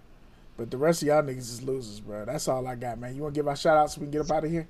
But 0.57 0.71
the 0.71 0.77
rest 0.77 1.01
of 1.01 1.07
y'all 1.07 1.23
niggas 1.23 1.37
is 1.37 1.63
losers, 1.63 2.01
bro. 2.01 2.25
That's 2.25 2.47
all 2.47 2.67
I 2.67 2.75
got, 2.75 2.99
man. 2.99 3.15
You 3.15 3.21
want 3.23 3.33
to 3.33 3.39
give 3.39 3.47
our 3.47 3.55
shout 3.55 3.77
out 3.77 3.91
so 3.91 4.01
we 4.01 4.07
can 4.07 4.11
get 4.11 4.21
up 4.21 4.31
out 4.31 4.43
of 4.43 4.51
here? 4.51 4.67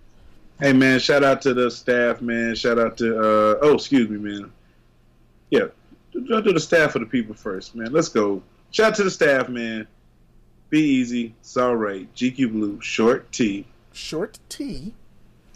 Hey 0.59 0.73
man, 0.73 0.99
shout 0.99 1.23
out 1.23 1.41
to 1.43 1.53
the 1.53 1.71
staff, 1.71 2.21
man. 2.21 2.53
Shout 2.53 2.77
out 2.77 2.97
to 2.97 3.17
uh 3.17 3.59
oh, 3.61 3.73
excuse 3.73 4.09
me, 4.09 4.17
man. 4.17 4.51
Yeah, 5.49 5.67
do, 6.11 6.41
do 6.41 6.53
the 6.53 6.59
staff 6.59 6.91
for 6.91 6.99
the 6.99 7.05
people 7.05 7.33
first, 7.33 7.75
man. 7.75 7.91
Let's 7.91 8.09
go. 8.09 8.43
Shout 8.71 8.91
out 8.91 8.95
to 8.95 9.03
the 9.03 9.11
staff, 9.11 9.49
man. 9.49 9.87
Be 10.69 10.81
easy, 10.81 11.33
it's 11.39 11.57
all 11.57 11.75
right. 11.75 12.13
GQ 12.13 12.51
Blue, 12.51 12.81
short 12.81 13.31
T. 13.31 13.65
Short 13.93 14.37
T. 14.49 14.93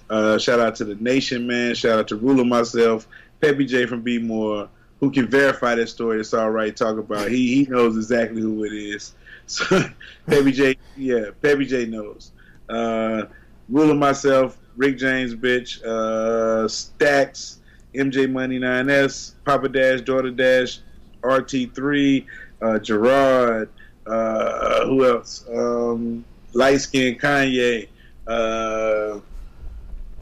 Uh, 0.09 0.37
shout 0.37 0.59
out 0.59 0.75
to 0.75 0.85
the 0.85 0.95
nation, 0.95 1.47
man. 1.47 1.75
Shout 1.75 1.99
out 1.99 2.07
to 2.09 2.15
Ruler 2.15 2.45
myself, 2.45 3.07
Peppy 3.43 3.65
J 3.65 3.85
from 3.85 4.01
B 4.01 4.19
More, 4.19 4.69
who 5.01 5.11
can 5.11 5.27
verify 5.27 5.75
that 5.75 5.87
story. 5.87 6.21
It's 6.21 6.33
all 6.33 6.49
right. 6.49 6.73
Talk 6.75 6.97
about 6.97 7.29
he 7.29 7.55
he 7.55 7.65
knows 7.65 7.97
exactly 7.97 8.41
who 8.41 8.63
it 8.63 8.73
is. 8.73 9.15
So 9.45 9.83
Peppy 10.25 10.53
J, 10.53 10.77
yeah, 10.95 11.25
Peppy 11.41 11.65
J 11.65 11.85
knows. 11.85 12.31
Uh, 12.69 13.23
Ruler 13.67 13.93
myself, 13.93 14.57
Rick 14.77 14.97
James, 14.97 15.35
bitch, 15.35 15.83
uh, 15.83 16.65
Stacks, 16.69 17.59
MJ 17.93 18.31
Money 18.31 18.57
9S, 18.57 19.33
Papa 19.43 19.67
Dash, 19.67 19.99
Daughter 19.99 20.31
Dash, 20.31 20.79
RT3, 21.23 22.25
uh, 22.61 22.79
Gerard, 22.79 23.69
uh, 24.07 24.85
who 24.85 25.05
else? 25.05 25.43
Um, 25.53 26.23
Light 26.53 26.77
Skin 26.77 27.17
Kanye. 27.17 27.89
Uh, 28.25 29.19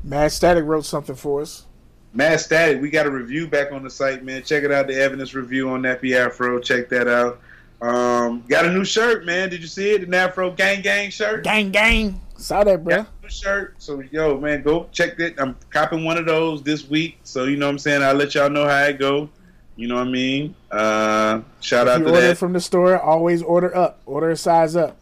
Mad 0.03 0.31
Static 0.31 0.65
wrote 0.65 0.85
something 0.85 1.15
for 1.15 1.41
us. 1.41 1.67
Mad 2.13 2.39
Static, 2.41 2.81
we 2.81 2.89
got 2.89 3.05
a 3.05 3.11
review 3.11 3.47
back 3.47 3.71
on 3.71 3.83
the 3.83 3.89
site, 3.89 4.23
man. 4.23 4.43
Check 4.43 4.63
it 4.63 4.71
out, 4.71 4.87
the 4.87 4.95
evidence 4.95 5.33
review 5.33 5.69
on 5.69 5.81
Nappy 5.81 6.15
Afro. 6.15 6.59
Check 6.59 6.89
that 6.89 7.07
out. 7.07 7.39
Um, 7.81 8.43
got 8.49 8.65
a 8.65 8.71
new 8.71 8.83
shirt, 8.85 9.25
man. 9.25 9.49
Did 9.49 9.61
you 9.61 9.67
see 9.67 9.91
it? 9.91 10.09
The 10.09 10.17
Afro 10.17 10.51
Gang 10.51 10.81
Gang 10.81 11.09
shirt. 11.09 11.43
Gang 11.43 11.71
gang. 11.71 12.19
Saw 12.37 12.63
that, 12.63 12.83
bro. 12.83 12.97
Got 12.97 13.07
a 13.07 13.23
new 13.23 13.29
shirt. 13.29 13.75
So 13.77 14.01
yo, 14.11 14.37
man, 14.39 14.61
go 14.61 14.87
check 14.91 15.19
it. 15.19 15.35
I'm 15.39 15.55
copping 15.69 16.03
one 16.03 16.17
of 16.17 16.25
those 16.25 16.61
this 16.63 16.87
week. 16.89 17.17
So 17.23 17.45
you 17.45 17.55
know 17.55 17.67
what 17.67 17.71
I'm 17.73 17.79
saying. 17.79 18.03
I'll 18.03 18.13
let 18.15 18.35
y'all 18.35 18.49
know 18.49 18.67
how 18.67 18.83
it 18.83 18.99
go. 18.99 19.29
You 19.77 19.87
know 19.87 19.95
what 19.95 20.07
I 20.07 20.11
mean? 20.11 20.53
Uh, 20.69 21.41
shout 21.61 21.87
If 21.87 21.93
out 21.93 21.99
you 21.99 22.05
to 22.07 22.11
order 22.13 22.27
that. 22.27 22.37
from 22.37 22.53
the 22.53 22.59
store, 22.61 22.99
always 22.99 23.41
order 23.41 23.75
up. 23.75 24.01
Order 24.05 24.31
a 24.31 24.37
size 24.37 24.75
up. 24.75 24.97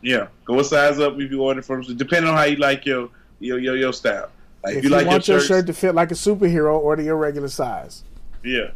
yeah, 0.00 0.28
go 0.44 0.60
a 0.60 0.64
size 0.64 1.00
up 1.00 1.18
if 1.18 1.30
you 1.30 1.42
order 1.42 1.60
from. 1.60 1.82
Depending 1.82 2.30
on 2.30 2.36
how 2.36 2.44
you 2.44 2.56
like 2.56 2.86
your 2.86 3.10
your 3.40 3.58
your, 3.58 3.76
your 3.76 3.92
style. 3.92 4.30
Like 4.66 4.72
If 4.72 4.78
if 4.78 4.84
you, 4.84 4.90
you 4.90 4.96
like 4.96 5.06
want 5.06 5.28
your 5.28 5.38
your 5.38 5.46
shirt 5.46 5.68
to 5.68 5.72
fit 5.72 5.94
like 5.94 6.10
a 6.10 6.14
superhero, 6.14 6.76
order 6.76 7.00
your 7.00 7.16
regular 7.16 7.46
size. 7.46 8.02
Yeah, 8.42 8.72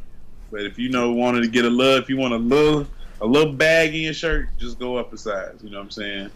but 0.53 0.63
if 0.63 0.79
you 0.79 0.89
know 0.89 1.13
wanted 1.13 1.41
to 1.41 1.49
get 1.49 1.65
a 1.65 1.71
little, 1.71 2.01
if 2.01 2.09
you 2.09 2.17
want 2.17 2.33
a 2.33 2.37
little, 2.37 2.87
a 3.21 3.27
little 3.27 3.53
bag 3.53 3.93
in 3.93 4.03
your 4.03 4.15
shirt, 4.15 4.51
just 4.57 4.79
go 4.79 4.97
up 4.97 5.13
a 5.13 5.19
size. 5.19 5.57
You 5.65 5.71
know 5.71 5.79
what 5.79 5.87
I'm 5.87 5.91
saying? 5.91 6.31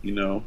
You 0.00 0.12
know. 0.12 0.42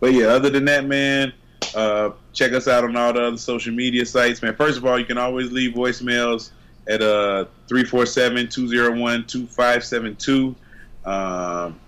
But 0.00 0.12
yeah, 0.12 0.26
other 0.26 0.50
than 0.50 0.66
that, 0.66 0.84
man, 0.84 1.32
uh, 1.74 2.10
check 2.34 2.52
us 2.52 2.68
out 2.68 2.84
on 2.84 2.94
all 2.94 3.14
the 3.14 3.22
other 3.22 3.38
social 3.38 3.72
media 3.72 4.04
sites, 4.04 4.42
man. 4.42 4.54
First 4.54 4.76
of 4.76 4.84
all, 4.84 4.98
you 4.98 5.06
can 5.06 5.16
always 5.16 5.50
leave 5.50 5.72
voicemails 5.72 6.50
at 6.88 7.00
uh 7.00 7.46
347-201-2572. 7.68 10.54
Um, 11.06 11.80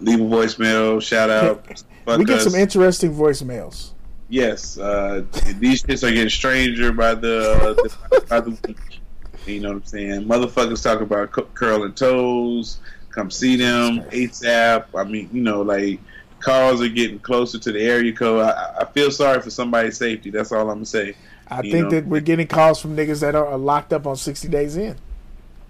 leave 0.00 0.20
a 0.20 0.24
voicemail, 0.24 1.00
shout 1.00 1.30
out. 1.30 1.64
Fuck 2.04 2.06
we 2.18 2.24
get 2.24 2.38
us. 2.38 2.44
some 2.44 2.56
interesting 2.56 3.14
voicemails. 3.14 3.92
Yes, 4.30 4.78
uh, 4.78 5.24
these 5.58 5.82
shits 5.82 6.06
are 6.06 6.12
getting 6.12 6.28
stranger 6.30 6.92
by 6.92 7.14
the, 7.14 7.52
uh, 7.52 7.74
the 7.74 8.20
by 8.28 8.40
the 8.40 8.50
week. 8.66 9.00
You 9.46 9.60
know 9.60 9.70
what 9.70 9.76
I'm 9.78 9.84
saying? 9.84 10.24
Motherfuckers 10.26 10.82
talk 10.82 11.00
about 11.00 11.32
cu- 11.32 11.48
curling 11.54 11.94
toes. 11.94 12.78
Come 13.10 13.28
see 13.30 13.56
them 13.56 14.02
ASAP. 14.10 14.84
I 14.94 15.02
mean, 15.04 15.28
you 15.32 15.42
know, 15.42 15.62
like 15.62 15.98
cars 16.38 16.80
are 16.80 16.88
getting 16.88 17.18
closer 17.18 17.58
to 17.58 17.72
the 17.72 17.80
area 17.80 18.12
code. 18.12 18.42
I, 18.42 18.76
I 18.82 18.84
feel 18.84 19.10
sorry 19.10 19.40
for 19.42 19.50
somebody's 19.50 19.96
safety. 19.96 20.30
That's 20.30 20.52
all 20.52 20.62
I'm 20.70 20.76
gonna 20.76 20.86
say. 20.86 21.16
I 21.48 21.62
You 21.62 21.72
think 21.72 21.84
know? 21.86 21.90
that 21.90 22.06
we're 22.06 22.20
getting 22.20 22.46
calls 22.46 22.80
from 22.80 22.96
niggas 22.96 23.20
that 23.22 23.34
are, 23.34 23.46
are 23.46 23.58
locked 23.58 23.92
up 23.92 24.06
on 24.06 24.14
60 24.14 24.46
days 24.46 24.76
in. 24.76 24.96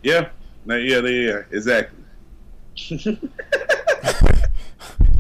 Yeah, 0.03 0.29
no, 0.67 0.77
yeah, 0.77 1.01
they- 1.01 1.25
yeah, 1.27 1.43
exactly. 1.51 1.97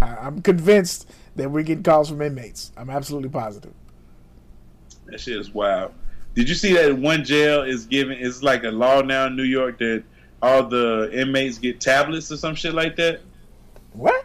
I, 0.03 0.17
I'm 0.21 0.43
convinced 0.43 1.09
that 1.37 1.51
we're 1.51 1.63
getting 1.63 1.83
calls 1.83 2.09
from 2.09 2.23
inmates. 2.23 2.73
I'm 2.77 2.91
absolutely 2.91 3.29
positive. 3.29 3.73
That 5.07 5.21
shit 5.21 5.37
is 5.37 5.53
wild. 5.53 5.93
Did 6.35 6.49
you 6.49 6.55
see 6.55 6.75
that 6.75 6.97
one 6.97 7.25
jail 7.25 7.63
is 7.63 7.87
giving? 7.87 8.19
It's 8.19 8.43
like 8.43 8.65
a 8.65 8.71
law 8.71 9.01
now 9.03 9.27
in 9.27 9.37
New 9.37 9.43
York 9.43 9.79
that 9.79 10.05
all 10.43 10.67
the 10.67 11.11
inmates 11.13 11.59
get 11.59 11.81
tablets 11.81 12.31
or 12.31 12.37
some 12.37 12.55
shit 12.55 12.75
like 12.75 12.97
that. 12.97 13.21
What? 13.93 14.25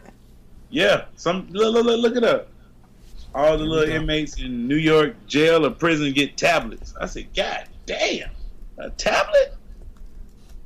Yeah, 0.69 1.05
some 1.15 1.47
look, 1.51 1.73
look, 1.73 1.85
look, 1.85 2.01
look 2.01 2.15
it 2.15 2.23
up. 2.23 2.49
All 3.33 3.57
the 3.57 3.65
little 3.65 3.93
inmates 3.93 4.39
in 4.39 4.67
New 4.67 4.77
York 4.77 5.15
jail 5.27 5.65
or 5.65 5.71
prison 5.71 6.13
get 6.13 6.37
tablets. 6.37 6.93
I 6.99 7.05
said, 7.05 7.33
God 7.35 7.67
damn, 7.85 8.29
a 8.77 8.89
tablet? 8.91 9.55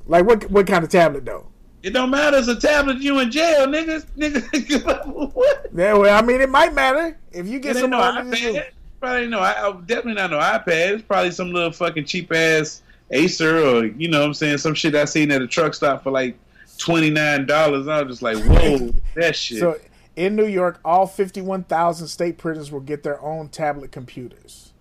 Like 0.06 0.26
what? 0.26 0.50
What 0.52 0.68
kind 0.68 0.84
of 0.84 0.90
tablet 0.90 1.26
though? 1.26 1.48
It 1.82 1.92
don't 1.92 2.10
matter. 2.10 2.38
It's 2.38 2.48
a 2.48 2.56
tablet. 2.60 2.98
You 2.98 3.20
in 3.20 3.32
jail, 3.32 3.66
niggas. 3.68 4.06
Niggas. 4.18 5.06
what? 5.34 5.68
Yeah, 5.74 5.94
well, 5.94 6.18
I 6.18 6.26
mean, 6.26 6.42
it 6.42 6.50
might 6.50 6.74
matter 6.74 7.18
if 7.32 7.48
you 7.48 7.60
get 7.60 7.78
some 7.78 7.92
no 7.92 8.02
under 8.02 8.30
this 8.30 8.40
iPad. 8.42 8.70
Probably 9.00 9.28
no. 9.28 9.40
I, 9.40 9.68
I 9.68 9.72
definitely 9.86 10.16
not 10.16 10.32
no 10.32 10.40
iPad. 10.40 10.94
It's 10.96 11.04
probably 11.04 11.32
some 11.32 11.52
little 11.52 11.72
fucking 11.72 12.06
cheap 12.06 12.34
ass 12.34 12.82
Acer 13.12 13.58
or 13.58 13.86
you 13.86 14.08
know 14.08 14.20
what 14.20 14.28
I'm 14.28 14.34
saying 14.34 14.58
some 14.60 14.76
shit 14.76 14.94
I 14.94 15.06
seen 15.06 15.32
at 15.32 15.42
a 15.42 15.48
truck 15.48 15.74
stop 15.74 16.04
for 16.04 16.12
like 16.12 16.38
twenty 16.78 17.10
nine 17.10 17.46
dollars. 17.46 17.88
I 17.88 18.02
was 18.04 18.20
just 18.20 18.22
like, 18.22 18.38
whoa, 18.44 18.92
that 19.16 19.36
shit. 19.36 19.60
So 19.60 19.78
in 20.16 20.36
New 20.36 20.46
York, 20.46 20.82
all 20.84 21.08
51,000 21.08 22.08
state 22.10 22.38
prisons 22.38 22.74
will 22.74 22.82
get 22.82 23.04
their 23.04 23.22
own 23.22 23.48
tablet 23.48 23.94
computers. 23.94 24.74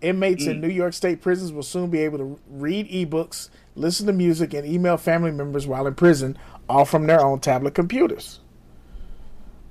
Inmates 0.00 0.46
in 0.46 0.56
Mm. 0.56 0.60
New 0.62 0.68
York 0.68 0.94
State 0.94 1.20
prisons 1.20 1.52
will 1.52 1.62
soon 1.62 1.90
be 1.90 1.98
able 2.00 2.16
to 2.18 2.38
read 2.48 2.88
ebooks, 2.88 3.50
listen 3.74 4.06
to 4.06 4.12
music, 4.12 4.54
and 4.54 4.66
email 4.66 4.96
family 4.96 5.30
members 5.32 5.66
while 5.66 5.86
in 5.86 5.94
prison, 5.94 6.38
all 6.68 6.84
from 6.84 7.06
their 7.06 7.20
own 7.20 7.40
tablet 7.40 7.74
computers. 7.74 8.40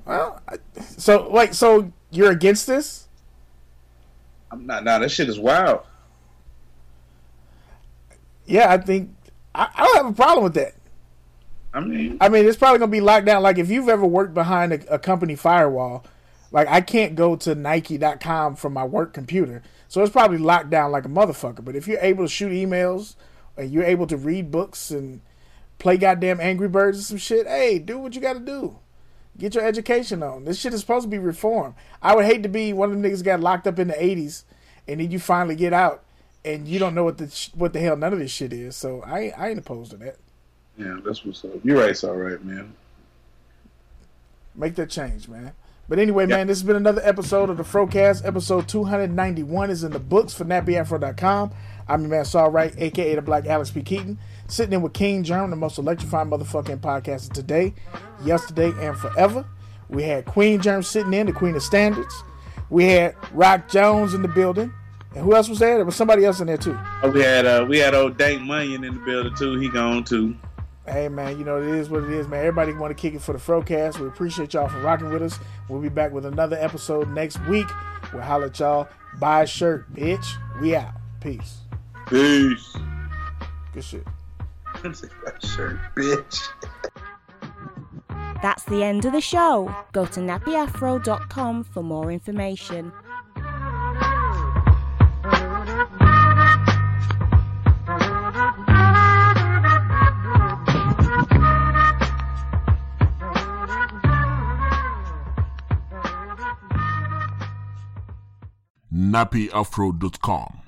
Well, 0.05 0.41
I- 0.47 0.57
so 0.81 1.29
like, 1.29 1.53
so 1.53 1.91
you're 2.11 2.31
against 2.31 2.67
this? 2.67 3.07
I'm 4.51 4.65
not. 4.67 4.83
Nah, 4.83 4.99
that 4.99 5.09
shit 5.11 5.29
is 5.29 5.39
wild. 5.39 5.81
Yeah, 8.45 8.71
I 8.71 8.77
think 8.77 9.15
I, 9.55 9.69
I 9.75 9.85
don't 9.85 9.97
have 9.97 10.05
a 10.07 10.13
problem 10.13 10.43
with 10.43 10.53
that. 10.55 10.73
I 11.73 11.79
mean, 11.79 12.17
I 12.21 12.29
mean, 12.29 12.45
it's 12.45 12.57
probably 12.57 12.79
gonna 12.79 12.91
be 12.91 13.01
locked 13.01 13.25
down. 13.25 13.41
Like 13.41 13.57
if 13.57 13.69
you've 13.69 13.89
ever 13.89 14.05
worked 14.05 14.33
behind 14.33 14.73
a, 14.73 14.93
a 14.95 14.99
company 14.99 15.35
firewall, 15.35 16.05
like 16.51 16.67
I 16.67 16.81
can't 16.81 17.15
go 17.15 17.35
to 17.37 17.55
Nike.com 17.55 18.55
from 18.57 18.73
my 18.73 18.83
work 18.83 19.13
computer, 19.13 19.63
so 19.87 20.03
it's 20.03 20.11
probably 20.11 20.37
locked 20.37 20.69
down 20.69 20.91
like 20.91 21.05
a 21.05 21.09
motherfucker. 21.09 21.65
But 21.65 21.75
if 21.75 21.87
you're 21.87 21.99
able 21.99 22.25
to 22.25 22.29
shoot 22.29 22.51
emails 22.51 23.15
and 23.57 23.71
you're 23.71 23.83
able 23.83 24.07
to 24.07 24.17
read 24.17 24.51
books 24.51 24.91
and 24.91 25.21
play 25.79 25.97
goddamn 25.97 26.39
Angry 26.39 26.67
Birds 26.67 26.97
and 26.97 27.05
some 27.05 27.17
shit, 27.17 27.47
hey, 27.47 27.79
do 27.79 27.97
what 27.99 28.15
you 28.15 28.21
got 28.21 28.33
to 28.33 28.39
do. 28.39 28.77
Get 29.37 29.55
your 29.55 29.65
education 29.65 30.21
on. 30.23 30.45
This 30.45 30.59
shit 30.59 30.73
is 30.73 30.81
supposed 30.81 31.03
to 31.03 31.09
be 31.09 31.17
reform. 31.17 31.75
I 32.01 32.15
would 32.15 32.25
hate 32.25 32.43
to 32.43 32.49
be 32.49 32.71
one 32.71 32.91
of 32.91 33.01
them 33.01 33.09
niggas 33.11 33.23
got 33.23 33.39
locked 33.39 33.65
up 33.67 33.79
in 33.79 33.87
the 33.87 33.95
'80s, 33.95 34.43
and 34.87 34.99
then 34.99 35.09
you 35.09 35.17
finally 35.19 35.55
get 35.55 35.73
out 35.73 36.03
and 36.45 36.67
you 36.67 36.77
don't 36.77 36.93
know 36.93 37.03
what 37.03 37.17
the 37.17 37.29
sh- 37.29 37.49
what 37.55 37.73
the 37.73 37.79
hell 37.79 37.95
none 37.97 38.13
of 38.13 38.19
this 38.19 38.29
shit 38.31 38.53
is. 38.53 38.75
So 38.75 39.01
I 39.05 39.19
ain't- 39.21 39.39
I 39.39 39.49
ain't 39.49 39.57
opposed 39.59 39.91
to 39.91 39.97
that. 39.97 40.17
yeah, 40.77 40.97
that's 41.03 41.25
what's 41.25 41.43
up. 41.45 41.51
You're 41.63 41.79
right. 41.79 41.89
It's 41.89 42.03
all 42.03 42.15
right, 42.15 42.43
man. 42.45 42.73
Make 44.55 44.75
that 44.75 44.89
change, 44.89 45.27
man. 45.27 45.53
But 45.89 45.99
anyway, 45.99 46.25
man, 46.27 46.47
this 46.47 46.59
has 46.59 46.65
been 46.67 46.75
another 46.75 47.01
episode 47.03 47.49
of 47.49 47.57
the 47.57 47.63
Frocast. 47.63 48.25
Episode 48.25 48.67
291 48.69 49.69
is 49.69 49.83
in 49.83 49.91
the 49.91 49.99
books 49.99 50.33
for 50.33 50.45
nappyafro.com. 50.45 51.51
I'm 51.87 52.01
your 52.01 52.09
man, 52.09 52.25
Saul 52.25 52.49
Wright, 52.49 52.73
aka 52.77 53.15
the 53.15 53.21
Black 53.21 53.45
Alex 53.45 53.71
P. 53.71 53.81
Keaton, 53.81 54.17
sitting 54.47 54.73
in 54.73 54.81
with 54.81 54.93
King 54.93 55.23
Germ, 55.23 55.49
the 55.49 55.55
most 55.55 55.77
electrifying 55.77 56.29
motherfucking 56.29 56.79
podcaster 56.79 57.31
today, 57.31 57.73
yesterday, 58.23 58.71
and 58.79 58.97
forever. 58.97 59.45
We 59.89 60.03
had 60.03 60.25
Queen 60.25 60.61
Germ 60.61 60.83
sitting 60.83 61.13
in, 61.13 61.27
the 61.27 61.33
Queen 61.33 61.55
of 61.55 61.63
Standards. 61.63 62.23
We 62.69 62.85
had 62.85 63.15
Rock 63.33 63.69
Jones 63.69 64.13
in 64.13 64.21
the 64.21 64.27
building. 64.27 64.73
And 65.15 65.23
who 65.23 65.35
else 65.35 65.47
was 65.47 65.59
there? 65.59 65.75
There 65.75 65.85
was 65.85 65.95
somebody 65.95 66.25
else 66.25 66.39
in 66.39 66.47
there 66.47 66.57
too. 66.57 66.77
Oh, 67.03 67.11
we 67.11 67.21
had 67.21 67.45
uh, 67.45 67.65
we 67.69 67.77
had 67.77 67.93
old 67.93 68.17
Dank 68.17 68.41
Munyon 68.41 68.83
in 68.83 68.95
the 68.95 68.99
building 69.01 69.35
too. 69.35 69.59
He 69.59 69.69
gone 69.69 70.03
too. 70.03 70.35
Hey 70.85 71.07
man, 71.07 71.37
you 71.37 71.45
know 71.45 71.61
it 71.61 71.67
is 71.67 71.89
what 71.89 72.03
it 72.03 72.09
is, 72.09 72.27
man. 72.27 72.39
Everybody 72.39 72.73
want 72.73 72.95
to 72.95 72.99
kick 72.99 73.13
it 73.13 73.21
for 73.21 73.31
the 73.31 73.39
Frocast. 73.39 73.99
We 73.99 74.07
appreciate 74.07 74.53
y'all 74.53 74.67
for 74.67 74.79
rocking 74.79 75.11
with 75.11 75.21
us. 75.21 75.39
We'll 75.69 75.79
be 75.79 75.89
back 75.89 76.11
with 76.11 76.25
another 76.25 76.57
episode 76.57 77.09
next 77.09 77.39
week. 77.45 77.67
We'll 78.11 78.23
holler 78.23 78.47
at 78.47 78.59
y'all. 78.59 78.89
Buy 79.19 79.43
a 79.43 79.47
shirt, 79.47 79.93
bitch. 79.93 80.25
We 80.59 80.75
out. 80.75 80.93
Peace. 81.21 81.62
Peace. 82.07 82.75
Good 83.73 83.83
shit. 83.83 84.07
shirt, 85.43 85.79
bitch. 85.95 86.47
That's 88.41 88.63
the 88.65 88.83
end 88.83 89.05
of 89.05 89.13
the 89.13 89.21
show. 89.21 89.73
Go 89.93 90.05
to 90.07 90.19
nappyafro.com 90.19 91.63
for 91.63 91.83
more 91.83 92.11
information. 92.11 92.91
nappyafro.com. 109.13 110.62